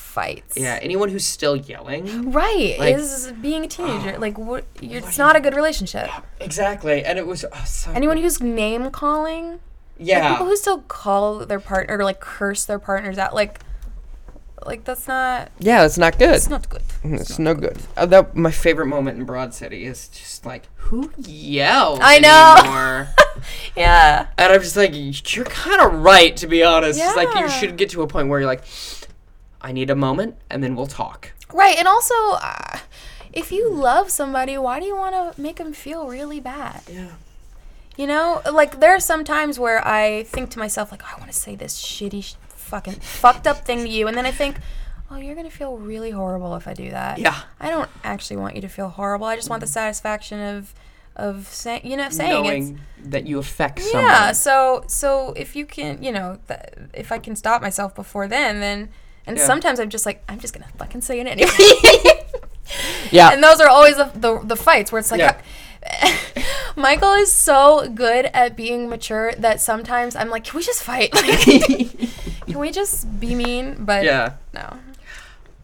fights 0.10 0.58
yeah. 0.58 0.80
Anyone 0.82 1.10
who's 1.10 1.26
still 1.26 1.56
yelling. 1.56 2.32
right 2.32 2.76
Like- 2.80 2.96
is 2.96 3.32
being 3.42 3.64
a 3.64 3.68
teenager 3.68 4.18
like 4.18 4.38
what 4.38 4.66
you're, 4.82 5.00
it's 5.00 5.18
not 5.18 5.36
a 5.36 5.40
good 5.40 5.54
relationship 5.56 6.10
Exactly, 6.42 7.04
and 7.06 7.18
it 7.20 7.28
was 7.28 7.46
oh, 7.52 7.64
so 7.66 7.92
anyone 7.92 8.18
who's 8.18 8.42
name 8.42 8.90
calling 8.92 9.52
like 9.52 9.60
yeah. 10.08 10.32
people 10.32 10.48
who 10.48 10.56
still 10.56 10.80
call 10.82 11.46
their 11.46 11.60
partner 11.60 11.98
or 11.98 12.04
like 12.04 12.20
curse 12.20 12.66
their 12.66 12.80
partners 12.80 13.18
out 13.18 13.36
like 13.36 13.60
like 14.66 14.84
that's 14.84 15.08
not 15.08 15.50
Yeah, 15.60 15.86
it's 15.86 15.98
not 15.98 16.18
good. 16.20 16.36
it's 16.36 16.50
not 16.50 16.68
good 16.70 16.82
It's 17.04 17.40
no 17.40 17.54
good. 17.54 17.78
Uh, 17.96 18.06
that 18.08 18.36
my 18.36 18.52
favorite 18.52 18.88
moment 18.88 19.18
in 19.18 19.24
Broad 19.26 19.54
City 19.54 19.86
is 19.86 20.10
just 20.10 20.46
like 20.46 20.64
who 20.76 21.12
yells. 21.18 22.00
I 22.02 22.20
know. 22.20 23.08
Yeah 23.76 24.28
and 24.38 24.52
I'm 24.52 24.60
just 24.62 24.76
like, 24.76 24.92
you're 25.34 25.46
kind 25.46 25.80
of 25.82 26.02
right 26.04 26.36
to 26.38 26.48
be 26.48 26.62
honest. 26.64 27.00
It's 27.02 27.16
like 27.16 27.34
you 27.40 27.48
should 27.50 27.78
get 27.78 27.92
to 27.92 28.02
a 28.02 28.08
point 28.08 28.28
where 28.28 28.40
you're 28.42 28.48
like, 28.50 28.64
I 29.62 29.72
need 29.72 29.90
a 29.90 29.96
moment, 29.96 30.36
and 30.50 30.64
then 30.64 30.76
we'll 30.76 30.88
talk. 30.88 31.32
right 31.54 31.76
and 31.78 31.88
also 31.88 32.14
uh, 32.42 32.78
if 33.34 33.52
you 33.52 33.70
love 33.72 34.10
somebody 34.10 34.58
why 34.58 34.80
do 34.80 34.86
you 34.86 34.96
want 34.96 35.14
to 35.36 35.42
make 35.42 35.56
them 35.58 35.74
feel 35.74 36.08
really 36.08 36.40
bad 36.40 36.82
Yeah. 36.88 37.08
you 37.98 38.06
know 38.08 38.42
like 38.52 38.80
there 38.80 38.94
are 38.96 39.00
some 39.00 39.24
times 39.24 39.58
where 39.60 39.82
i 39.88 40.24
think 40.24 40.50
to 40.52 40.60
myself 40.60 40.92
like 40.92 41.02
oh, 41.04 41.12
i 41.16 41.20
want 41.20 41.32
to 41.32 41.38
say 41.38 41.56
this 41.56 41.74
shitty 41.82 42.24
sh- 42.24 42.36
fucking 42.50 42.94
fucked 43.22 43.48
up 43.48 43.66
thing 43.66 43.80
to 43.86 43.90
you 43.90 44.08
and 44.08 44.16
then 44.18 44.26
i 44.28 44.32
think 44.32 44.58
oh 45.10 45.18
you're 45.18 45.36
gonna 45.36 45.50
feel 45.62 45.76
really 45.78 46.12
horrible 46.12 46.56
if 46.56 46.68
i 46.68 46.74
do 46.74 46.90
that 46.92 47.18
Yeah. 47.18 47.36
i 47.60 47.68
don't 47.70 47.90
actually 48.04 48.38
want 48.38 48.56
you 48.56 48.62
to 48.62 48.70
feel 48.70 48.90
horrible 48.90 49.26
i 49.26 49.36
just 49.36 49.50
want 49.50 49.62
the 49.62 49.68
satisfaction 49.82 50.40
of 50.40 50.74
of 51.16 51.48
saying 51.48 51.82
you 51.84 51.98
know 51.98 52.10
saying 52.12 52.44
Knowing 52.44 52.80
that 53.14 53.26
you 53.28 53.40
affect 53.40 53.80
someone. 53.82 54.06
Yeah. 54.06 54.32
So 54.34 54.84
so 54.88 55.34
if 55.36 55.56
you 55.58 55.66
can, 55.66 56.02
you 56.06 56.12
know, 56.14 56.38
th- 56.48 56.62
if 56.94 57.12
I 57.12 57.18
can 57.26 57.36
stop 57.36 57.62
myself 57.62 57.94
before 57.96 58.26
then, 58.28 58.60
then 58.62 58.90
And 59.28 59.38
Yeah. 59.38 59.46
sometimes 59.46 59.80
I'm 59.80 59.90
just 59.90 60.06
like, 60.06 60.24
I'm 60.30 60.40
just 60.40 60.54
gonna 60.54 60.68
fucking 60.78 61.02
say 61.02 61.20
it 61.20 61.28
anyway. 61.36 61.50
Yeah. 63.12 63.32
and 63.34 63.44
those 63.44 63.60
are 63.60 63.68
always 63.68 63.98
the, 63.98 64.12
the, 64.16 64.40
the 64.44 64.56
fights 64.56 64.92
where 64.92 65.00
it's 65.00 65.12
like, 65.12 65.20
Yeah. 65.20 65.42
Michael 66.76 67.14
is 67.14 67.32
so 67.32 67.90
good 67.90 68.26
at 68.34 68.56
being 68.56 68.90
mature 68.90 69.34
that 69.34 69.60
sometimes 69.62 70.16
I'm 70.16 70.30
like, 70.30 70.44
can 70.44 70.58
we 70.58 70.64
just 70.64 70.84
fight? 70.84 71.14
Like, 72.50 72.56
can 72.56 72.60
we 72.60 72.72
just 72.72 73.20
be 73.20 73.36
mean? 73.36 73.76
But 73.86 74.04
yeah. 74.06 74.34
no. 74.54 74.78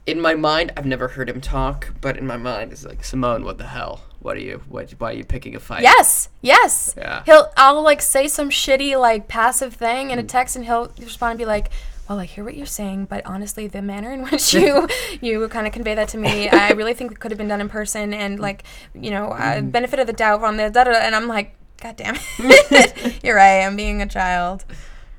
In 0.06 0.22
my 0.22 0.36
mind, 0.36 0.72
I've 0.78 0.86
never 0.86 1.08
heard 1.08 1.28
him 1.28 1.42
talk, 1.42 1.92
but 2.00 2.16
in 2.16 2.28
my 2.28 2.38
mind, 2.38 2.72
it's 2.72 2.86
like 2.86 3.04
Simone, 3.04 3.44
what 3.44 3.58
the 3.58 3.66
hell? 3.66 4.02
What 4.20 4.38
are 4.38 4.42
you? 4.42 4.62
What? 4.70 4.92
Why 5.00 5.10
are 5.12 5.14
you 5.16 5.24
picking 5.24 5.56
a 5.56 5.60
fight? 5.60 5.82
Yes, 5.82 6.30
yes. 6.42 6.94
Yeah. 6.98 7.24
He'll 7.26 7.52
I'll 7.58 7.82
like 7.82 8.02
say 8.04 8.28
some 8.28 8.50
shitty 8.52 9.00
like 9.00 9.28
passive 9.28 9.74
thing 9.74 10.10
Mm. 10.10 10.12
in 10.14 10.20
a 10.20 10.24
text 10.24 10.56
and 10.56 10.64
he'll 10.66 10.92
respond 11.00 11.32
and 11.32 11.38
be 11.40 11.46
like, 11.46 11.72
Well, 12.08 12.20
I 12.20 12.26
hear 12.26 12.44
what 12.44 12.56
you're 12.56 12.66
saying, 12.68 13.06
but 13.06 13.26
honestly 13.26 13.68
the 13.68 13.82
manner 13.82 14.12
in 14.12 14.24
which 14.30 14.54
you 14.54 14.88
you 15.22 15.48
kind 15.50 15.66
of 15.68 15.74
convey 15.74 15.96
that 15.96 16.10
to 16.10 16.18
me, 16.18 16.50
I 16.50 16.72
really 16.80 16.94
think 16.94 17.12
it 17.12 17.20
could 17.20 17.32
have 17.32 17.38
been 17.38 17.48
done 17.48 17.62
in 17.62 17.70
person 17.70 18.14
and 18.14 18.40
like, 18.40 18.64
you 18.94 19.10
know, 19.12 19.28
uh, 19.32 19.56
Mm. 19.56 19.72
benefit 19.72 20.00
of 20.00 20.08
the 20.08 20.14
doubt 20.14 20.44
on 20.44 20.58
the 20.58 20.70
da 20.70 20.84
da 20.84 20.92
da," 20.92 21.00
and 21.00 21.16
I'm 21.16 21.28
like, 21.28 21.56
God 21.82 21.96
damn 21.98 22.16
it. 22.40 23.24
you're 23.24 23.36
right, 23.36 23.62
I'm 23.66 23.76
being 23.76 24.02
a 24.02 24.08
child. 24.08 24.66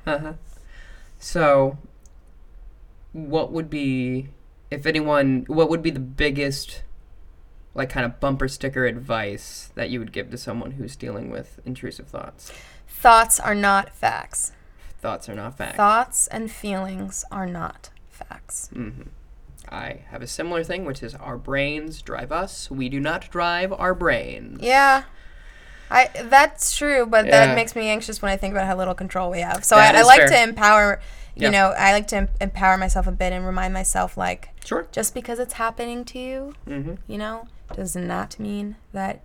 Uh-huh. 0.05 0.33
So, 1.19 1.77
what 3.13 3.51
would 3.51 3.69
be, 3.69 4.29
if 4.71 4.85
anyone, 4.85 5.43
what 5.47 5.69
would 5.69 5.81
be 5.81 5.89
the 5.89 5.99
biggest, 5.99 6.83
like, 7.73 7.89
kind 7.89 8.05
of 8.05 8.19
bumper 8.19 8.47
sticker 8.47 8.85
advice 8.85 9.71
that 9.75 9.89
you 9.89 9.99
would 9.99 10.11
give 10.11 10.29
to 10.31 10.37
someone 10.37 10.71
who's 10.71 10.95
dealing 10.95 11.29
with 11.31 11.59
intrusive 11.65 12.07
thoughts? 12.07 12.51
Thoughts 12.87 13.39
are 13.39 13.55
not 13.55 13.89
facts. 13.89 14.51
Thoughts 15.07 15.29
are 15.29 15.35
not 15.35 15.55
facts. 15.57 15.77
Thoughts 15.77 16.27
and 16.27 16.51
feelings 16.51 17.23
are 17.31 17.45
not 17.45 17.91
facts. 18.09 18.69
hmm 18.73 19.03
I 19.69 20.01
have 20.09 20.21
a 20.21 20.27
similar 20.27 20.65
thing, 20.65 20.83
which 20.83 21.01
is 21.01 21.15
our 21.15 21.37
brains 21.37 22.01
drive 22.01 22.31
us. 22.33 22.69
We 22.69 22.89
do 22.89 22.99
not 22.99 23.29
drive 23.31 23.71
our 23.71 23.93
brains. 23.93 24.59
Yeah. 24.61 25.03
I 25.89 26.09
that's 26.25 26.75
true, 26.75 27.05
but 27.05 27.25
Yeah. 27.25 27.45
that 27.47 27.55
makes 27.55 27.73
me 27.73 27.87
anxious 27.87 28.21
when 28.21 28.31
I 28.33 28.35
think 28.37 28.53
about 28.53 28.67
how 28.67 28.75
little 28.75 28.93
control 28.93 29.31
we 29.31 29.39
have. 29.39 29.63
So 29.63 29.75
That 29.77 29.95
I, 29.95 29.99
I 29.99 30.03
like 30.03 30.19
fair. 30.19 30.27
to 30.27 30.41
empower 30.43 30.99
you 31.35 31.43
Yeah. 31.43 31.49
know, 31.51 31.67
I 31.77 31.93
like 31.93 32.07
to 32.07 32.15
em- 32.17 32.29
empower 32.41 32.77
myself 32.77 33.07
a 33.07 33.11
bit 33.11 33.31
and 33.31 33.45
remind 33.45 33.73
myself 33.73 34.17
like 34.17 34.49
Sure. 34.65 34.87
just 34.91 35.13
because 35.13 35.39
it's 35.39 35.53
happening 35.53 36.03
to 36.05 36.19
you, 36.19 36.53
Mm-hmm. 36.67 36.95
you 37.07 37.17
know, 37.17 37.47
does 37.73 37.95
not 37.95 38.37
mean 38.39 38.75
that 38.91 39.21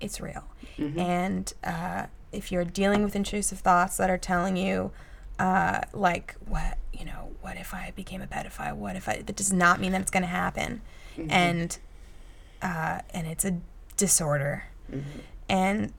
it's 0.00 0.20
real. 0.22 0.44
Mm-hmm. 0.78 0.98
And 1.00 1.52
uh, 1.64 2.06
if 2.32 2.50
you're 2.52 2.64
dealing 2.64 3.02
with 3.04 3.14
intrusive 3.16 3.58
thoughts 3.58 3.96
that 3.98 4.08
are 4.08 4.16
telling 4.18 4.56
you, 4.56 4.92
uh, 5.38 5.80
like, 5.92 6.34
what, 6.46 6.78
you 6.92 7.04
know, 7.04 7.30
what 7.40 7.56
if 7.56 7.74
I 7.74 7.92
became 7.94 8.22
a 8.22 8.26
pedophile? 8.26 8.76
What 8.76 8.96
if 8.96 9.08
I, 9.08 9.22
that 9.22 9.36
does 9.36 9.52
not 9.52 9.80
mean 9.80 9.92
that 9.92 10.00
it's 10.00 10.10
going 10.10 10.22
to 10.22 10.28
happen. 10.28 10.80
Mm-hmm. 11.16 11.30
And, 11.30 11.78
uh, 12.62 13.00
and 13.14 13.26
it's 13.26 13.44
a 13.44 13.58
disorder. 13.96 14.64
Mm-hmm. 14.90 15.18
And 15.48 15.92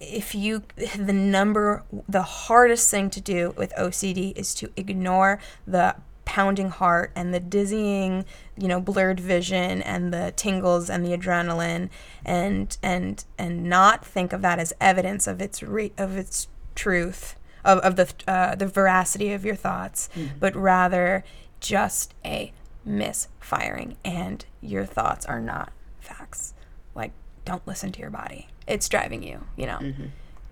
if 0.00 0.34
you, 0.34 0.62
the 0.96 1.12
number, 1.12 1.84
the 2.08 2.22
hardest 2.22 2.90
thing 2.90 3.10
to 3.10 3.20
do 3.20 3.54
with 3.56 3.72
OCD 3.78 4.36
is 4.36 4.54
to 4.56 4.70
ignore 4.76 5.38
the 5.66 5.96
pounding 6.24 6.70
heart 6.70 7.12
and 7.14 7.34
the 7.34 7.40
dizzying, 7.40 8.24
you 8.56 8.68
know, 8.68 8.80
blurred 8.80 9.20
vision 9.20 9.82
and 9.82 10.12
the 10.12 10.32
tingles 10.36 10.88
and 10.88 11.04
the 11.04 11.16
adrenaline 11.16 11.90
and 12.24 12.76
and 12.82 13.24
and 13.38 13.64
not 13.64 14.04
think 14.04 14.32
of 14.32 14.40
that 14.42 14.58
as 14.58 14.72
evidence 14.80 15.26
of 15.26 15.42
its 15.42 15.62
re- 15.62 15.92
of 15.98 16.16
its 16.16 16.48
truth 16.74 17.36
of, 17.64 17.78
of 17.78 17.96
the 17.96 18.12
uh, 18.26 18.54
the 18.54 18.66
veracity 18.66 19.32
of 19.32 19.44
your 19.44 19.56
thoughts, 19.56 20.08
but 20.38 20.54
rather 20.56 21.24
just 21.60 22.14
a 22.24 22.52
misfiring 22.84 23.96
and 24.04 24.44
your 24.60 24.84
thoughts 24.84 25.24
are 25.26 25.40
not 25.40 25.72
facts. 26.00 26.54
Like 26.94 27.12
don't 27.44 27.66
listen 27.66 27.92
to 27.92 28.00
your 28.00 28.10
body. 28.10 28.48
It's 28.66 28.88
driving 28.88 29.22
you, 29.22 29.46
you 29.56 29.66
know. 29.66 29.92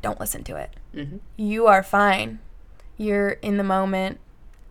Don't 0.02 0.18
listen 0.18 0.44
to 0.44 0.56
it. 0.56 0.70
Mm-hmm. 0.94 1.18
You 1.36 1.66
are 1.66 1.82
fine. 1.82 2.38
You're 2.96 3.30
in 3.30 3.56
the 3.56 3.64
moment 3.64 4.18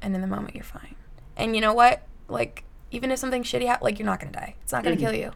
and 0.02 0.16
in 0.16 0.22
the 0.22 0.28
moment 0.28 0.56
you're 0.56 0.64
fine. 0.64 0.96
And 1.38 1.56
you 1.56 1.62
know 1.62 1.74
what? 1.74 2.04
Like 2.28 2.64
even 2.92 3.12
if 3.12 3.20
something 3.20 3.44
shitty 3.44 3.68
happens, 3.68 3.84
like 3.84 4.00
you're 4.00 4.06
not 4.06 4.20
gonna 4.20 4.32
die. 4.32 4.56
It's 4.64 4.72
not 4.72 4.84
gonna 4.84 4.98
kill 4.98 5.14
you. 5.14 5.32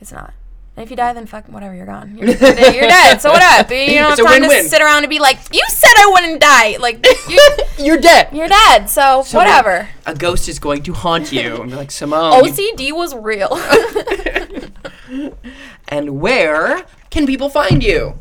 It's 0.00 0.12
not. 0.12 0.34
And 0.74 0.82
if 0.84 0.90
you 0.90 0.96
die, 0.96 1.12
then 1.12 1.26
fuck 1.26 1.46
whatever. 1.48 1.74
You're 1.74 1.84
gone. 1.84 2.16
You're, 2.16 2.28
you're 2.28 2.88
dead. 2.88 3.20
So 3.20 3.30
what 3.30 3.42
up? 3.42 3.70
You 3.70 3.76
don't 4.00 4.12
It's 4.12 4.20
have 4.20 4.26
time 4.26 4.40
win-win. 4.40 4.62
to 4.62 4.68
sit 4.70 4.80
around 4.80 5.04
and 5.04 5.10
be 5.10 5.18
like, 5.18 5.36
"You 5.52 5.60
said 5.68 5.92
I 5.98 6.10
wouldn't 6.14 6.40
die." 6.40 6.76
Like 6.78 7.06
you, 7.28 7.38
You're 7.78 7.98
dead. 7.98 8.28
you're 8.32 8.48
dead. 8.48 8.88
So, 8.88 9.22
So 9.22 9.36
whatever. 9.36 9.88
A 10.06 10.14
ghost 10.14 10.48
is 10.48 10.58
going 10.58 10.82
to 10.84 10.94
haunt 10.94 11.30
you. 11.30 11.56
And 11.60 11.70
be 11.70 11.76
like, 11.76 11.90
Simone. 11.90 12.32
OCD 12.42 12.90
was 12.92 13.14
real. 13.14 13.50
and 15.88 16.20
where 16.20 16.84
can 17.10 17.26
people 17.26 17.48
find 17.48 17.82
you? 17.82 18.14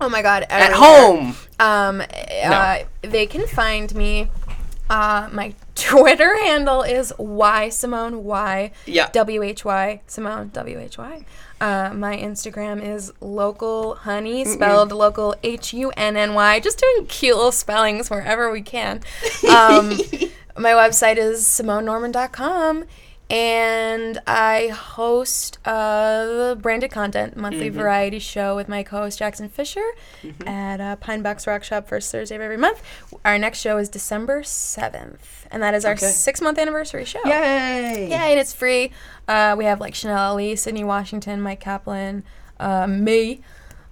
oh 0.00 0.08
my 0.08 0.22
god. 0.22 0.44
At 0.50 0.72
home. 0.72 1.36
Um, 1.60 2.02
uh, 2.44 2.78
they 3.02 3.26
can 3.26 3.46
find 3.46 3.94
me. 3.94 4.28
Uh, 4.90 5.28
my 5.32 5.54
Twitter 5.76 6.36
handle 6.44 6.82
is 6.82 7.12
y 7.16 7.68
Simone 7.70 8.24
y 8.24 8.72
Yeah. 8.84 9.08
w 9.12 9.42
h 9.42 9.64
y 9.64 10.00
Simone 10.08 10.50
w 10.52 10.78
h 10.80 10.98
y. 10.98 11.24
Uh, 11.62 11.94
my 11.94 12.16
Instagram 12.16 12.82
is 12.84 13.12
local 13.20 13.94
honey 13.94 14.44
spelled 14.44 14.90
local 14.90 15.32
h 15.44 15.72
u 15.72 15.92
n 15.96 16.16
n 16.16 16.34
y. 16.34 16.58
Just 16.58 16.80
doing 16.80 17.06
cute 17.06 17.36
little 17.36 17.52
spellings 17.52 18.10
wherever 18.10 18.50
we 18.50 18.62
can. 18.62 18.96
Um, 19.48 19.90
my 20.58 20.72
website 20.72 21.18
is 21.18 21.44
simonenorman.com 21.44 22.84
and 23.30 24.18
I 24.26 24.68
host 24.68 25.58
uh, 25.66 26.54
branded 26.56 26.90
content 26.90 27.36
monthly 27.36 27.68
variety 27.70 28.18
show 28.18 28.54
with 28.56 28.68
my 28.68 28.82
co-host 28.82 29.18
Jackson 29.18 29.48
Fisher 29.48 29.84
at 30.46 30.80
uh, 30.80 30.96
Pine 30.96 31.22
Box 31.22 31.46
Rock 31.46 31.64
Shop 31.64 31.88
first 31.88 32.12
Thursday 32.12 32.34
of 32.36 32.42
every 32.42 32.56
month. 32.58 32.82
Our 33.24 33.38
next 33.38 33.60
show 33.60 33.78
is 33.78 33.88
December 33.88 34.42
seventh, 34.42 35.46
and 35.50 35.62
that 35.62 35.74
is 35.74 35.84
our 35.84 35.92
Okay. 35.92 36.06
six 36.06 36.40
month 36.40 36.58
anniversary 36.58 37.04
show. 37.04 37.20
Yay! 37.24 38.08
Yay! 38.10 38.12
and 38.12 38.38
it's 38.40 38.52
free. 38.52 38.90
Uh, 39.28 39.54
we 39.56 39.64
have 39.64 39.80
like 39.80 39.94
Chanel 39.94 40.18
Ali, 40.18 40.54
Sydney 40.56 40.84
Washington, 40.84 41.40
Mike 41.40 41.60
Kaplan, 41.60 42.24
uh, 42.60 42.86
me, 42.86 43.40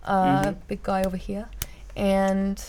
uh, 0.04 0.52
big 0.68 0.82
guy 0.82 1.02
over 1.02 1.16
here, 1.16 1.48
and 1.96 2.62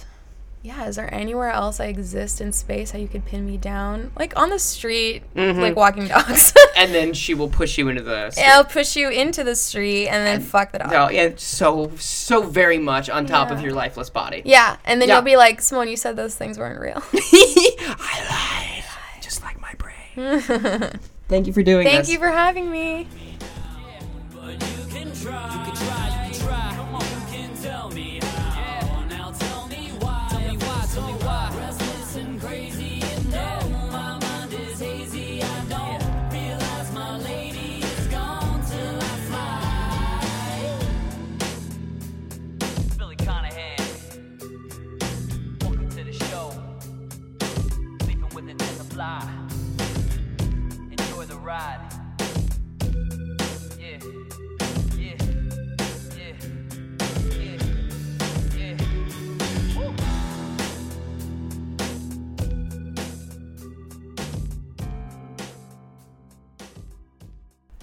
yeah. 0.63 0.87
Is 0.87 0.95
there 0.95 1.13
anywhere 1.13 1.49
else 1.49 1.79
I 1.79 1.85
exist 1.85 2.41
in 2.41 2.51
space 2.51 2.91
how 2.91 2.99
you 2.99 3.07
could 3.07 3.25
pin 3.25 3.45
me 3.45 3.57
down, 3.57 4.11
like 4.17 4.37
on 4.37 4.49
the 4.49 4.59
street, 4.59 5.23
mm-hmm. 5.35 5.59
like 5.59 5.75
walking 5.75 6.07
dogs? 6.07 6.53
And 6.77 6.95
then 6.95 7.13
she 7.13 7.35
will 7.35 7.49
push 7.49 7.77
you 7.77 7.89
into 7.89 8.01
the. 8.01 8.33
And 8.37 8.51
I'll 8.51 8.63
push 8.63 8.95
you 8.95 9.09
into 9.09 9.43
the 9.43 9.55
street 9.55 10.07
and 10.07 10.25
then 10.25 10.41
fuck 10.41 10.71
the 10.71 10.79
dog. 10.79 10.89
No, 10.91 11.09
yeah, 11.09 11.33
so 11.35 11.91
so 11.97 12.41
very 12.41 12.79
much 12.79 13.09
on 13.09 13.25
top 13.27 13.51
of 13.51 13.61
your 13.61 13.73
lifeless 13.73 14.09
body. 14.09 14.41
Yeah, 14.45 14.77
and 14.85 14.99
then 14.99 15.09
Yeah. 15.09 15.15
you'll 15.15 15.23
be 15.23 15.37
like, 15.37 15.61
Simone, 15.61 15.89
you 15.89 15.97
said 15.97 16.15
those 16.15 16.35
things 16.35 16.57
weren't 16.57 16.79
real. 16.79 17.03
I 17.13 18.73
lied, 18.81 19.21
just 19.21 19.43
like 19.43 19.61
my 19.61 19.73
brain. 19.75 20.99
Thank 21.27 21.45
you 21.45 21.53
for 21.53 21.61
doing 21.61 21.85
Thank 21.85 21.99
this. 21.99 22.07
Thank 22.07 22.19
you 22.19 22.25
for 22.25 22.31
having 22.31 22.71
me. 22.71 23.07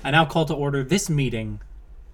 I 0.09 0.11
now 0.11 0.25
call 0.25 0.47
to 0.47 0.55
order 0.55 0.83
this 0.83 1.11
meeting 1.11 1.61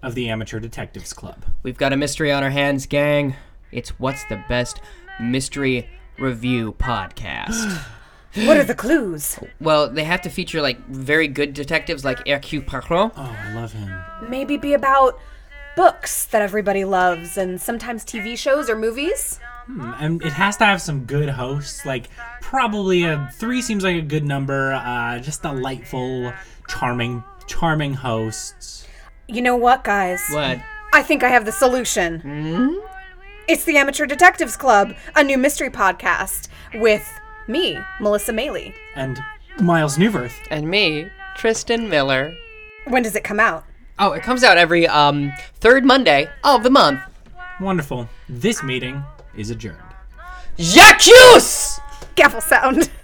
of 0.03 0.17
the 0.17 0.29
Amateur 0.29 0.59
Detectives 0.59 1.13
Club. 1.13 1.45
We've 1.63 1.79
got 1.79 1.93
a 1.93 1.97
mystery 1.97 2.33
on 2.33 2.43
our 2.43 2.51
hands, 2.51 2.87
gang. 2.87 3.37
It's 3.71 3.91
what's 4.01 4.25
the 4.25 4.43
best 4.49 4.81
mystery 5.21 5.89
review 6.19 6.73
podcast. 6.73 7.81
What 8.35 8.57
are 8.57 8.65
the 8.65 8.75
clues? 8.75 9.39
well, 9.61 9.89
they 9.89 10.03
have 10.03 10.23
to 10.23 10.29
feature 10.29 10.61
like 10.61 10.85
very 10.89 11.29
good 11.29 11.55
detectives 11.55 12.05
like 12.05 12.27
Hercule 12.27 12.65
Poirot. 12.65 13.13
Oh, 13.17 13.37
I 13.41 13.55
love 13.55 13.73
him. 13.73 13.97
Maybe 14.29 14.57
be 14.57 14.75
about 14.75 15.21
books 15.77 16.27
that 16.27 16.43
everybody 16.43 16.85
loves 16.85 17.37
and 17.37 17.61
sometimes 17.61 18.05
TV 18.05 18.37
shows 18.37 18.69
or 18.69 18.75
movies. 18.75 19.39
and 19.69 20.21
it 20.21 20.33
has 20.33 20.57
to 20.57 20.65
have 20.65 20.83
some 20.83 21.05
good 21.05 21.29
hosts. 21.29 21.87
Like 21.87 22.09
probably 22.41 23.05
a 23.05 23.31
three 23.35 23.63
seems 23.63 23.85
like 23.85 23.95
a 23.95 24.03
good 24.03 24.25
number. 24.25 24.73
Uh, 24.73 25.21
just 25.21 25.43
delightful, 25.43 26.33
charming, 26.67 27.23
charming 27.47 27.95
hosts. 27.95 28.87
You 29.29 29.43
know 29.43 29.57
what, 29.57 29.85
guys? 29.85 30.23
What? 30.31 30.61
I 30.93 31.03
think 31.03 31.23
I 31.23 31.29
have 31.29 31.45
the 31.45 31.53
solution. 31.53 32.79
It's 33.49 33.65
the 33.65 33.77
Amateur 33.77 34.07
Detectives 34.07 34.57
Club, 34.57 34.95
a 35.17 35.25
new 35.25 35.37
mystery 35.37 35.71
podcast 35.71 36.49
with 36.75 37.07
me, 37.49 37.79
Melissa 38.01 38.33
Maley. 38.33 38.75
And 38.95 39.23
Miles 39.61 39.99
Newverth. 39.99 40.35
And 40.51 40.69
me, 40.71 41.09
Tristan 41.37 41.89
Miller. 41.89 42.35
When 42.87 43.03
does 43.03 43.17
it 43.17 43.25
come 43.25 43.41
out? 43.41 43.65
Oh, 43.99 44.13
it 44.13 44.23
comes 44.23 44.43
out 44.43 44.57
every 44.57 44.87
um 44.87 45.33
third 45.57 45.85
Monday 45.85 46.29
of 46.43 46.63
the 46.63 46.71
month. 46.71 47.01
Wonderful. 47.61 48.09
This 48.29 48.63
meeting 48.63 49.03
is 49.37 49.51
adjourned. 49.51 49.79
Jacques! 50.59 51.81
Gavel 52.15 52.41
sound. 52.41 52.91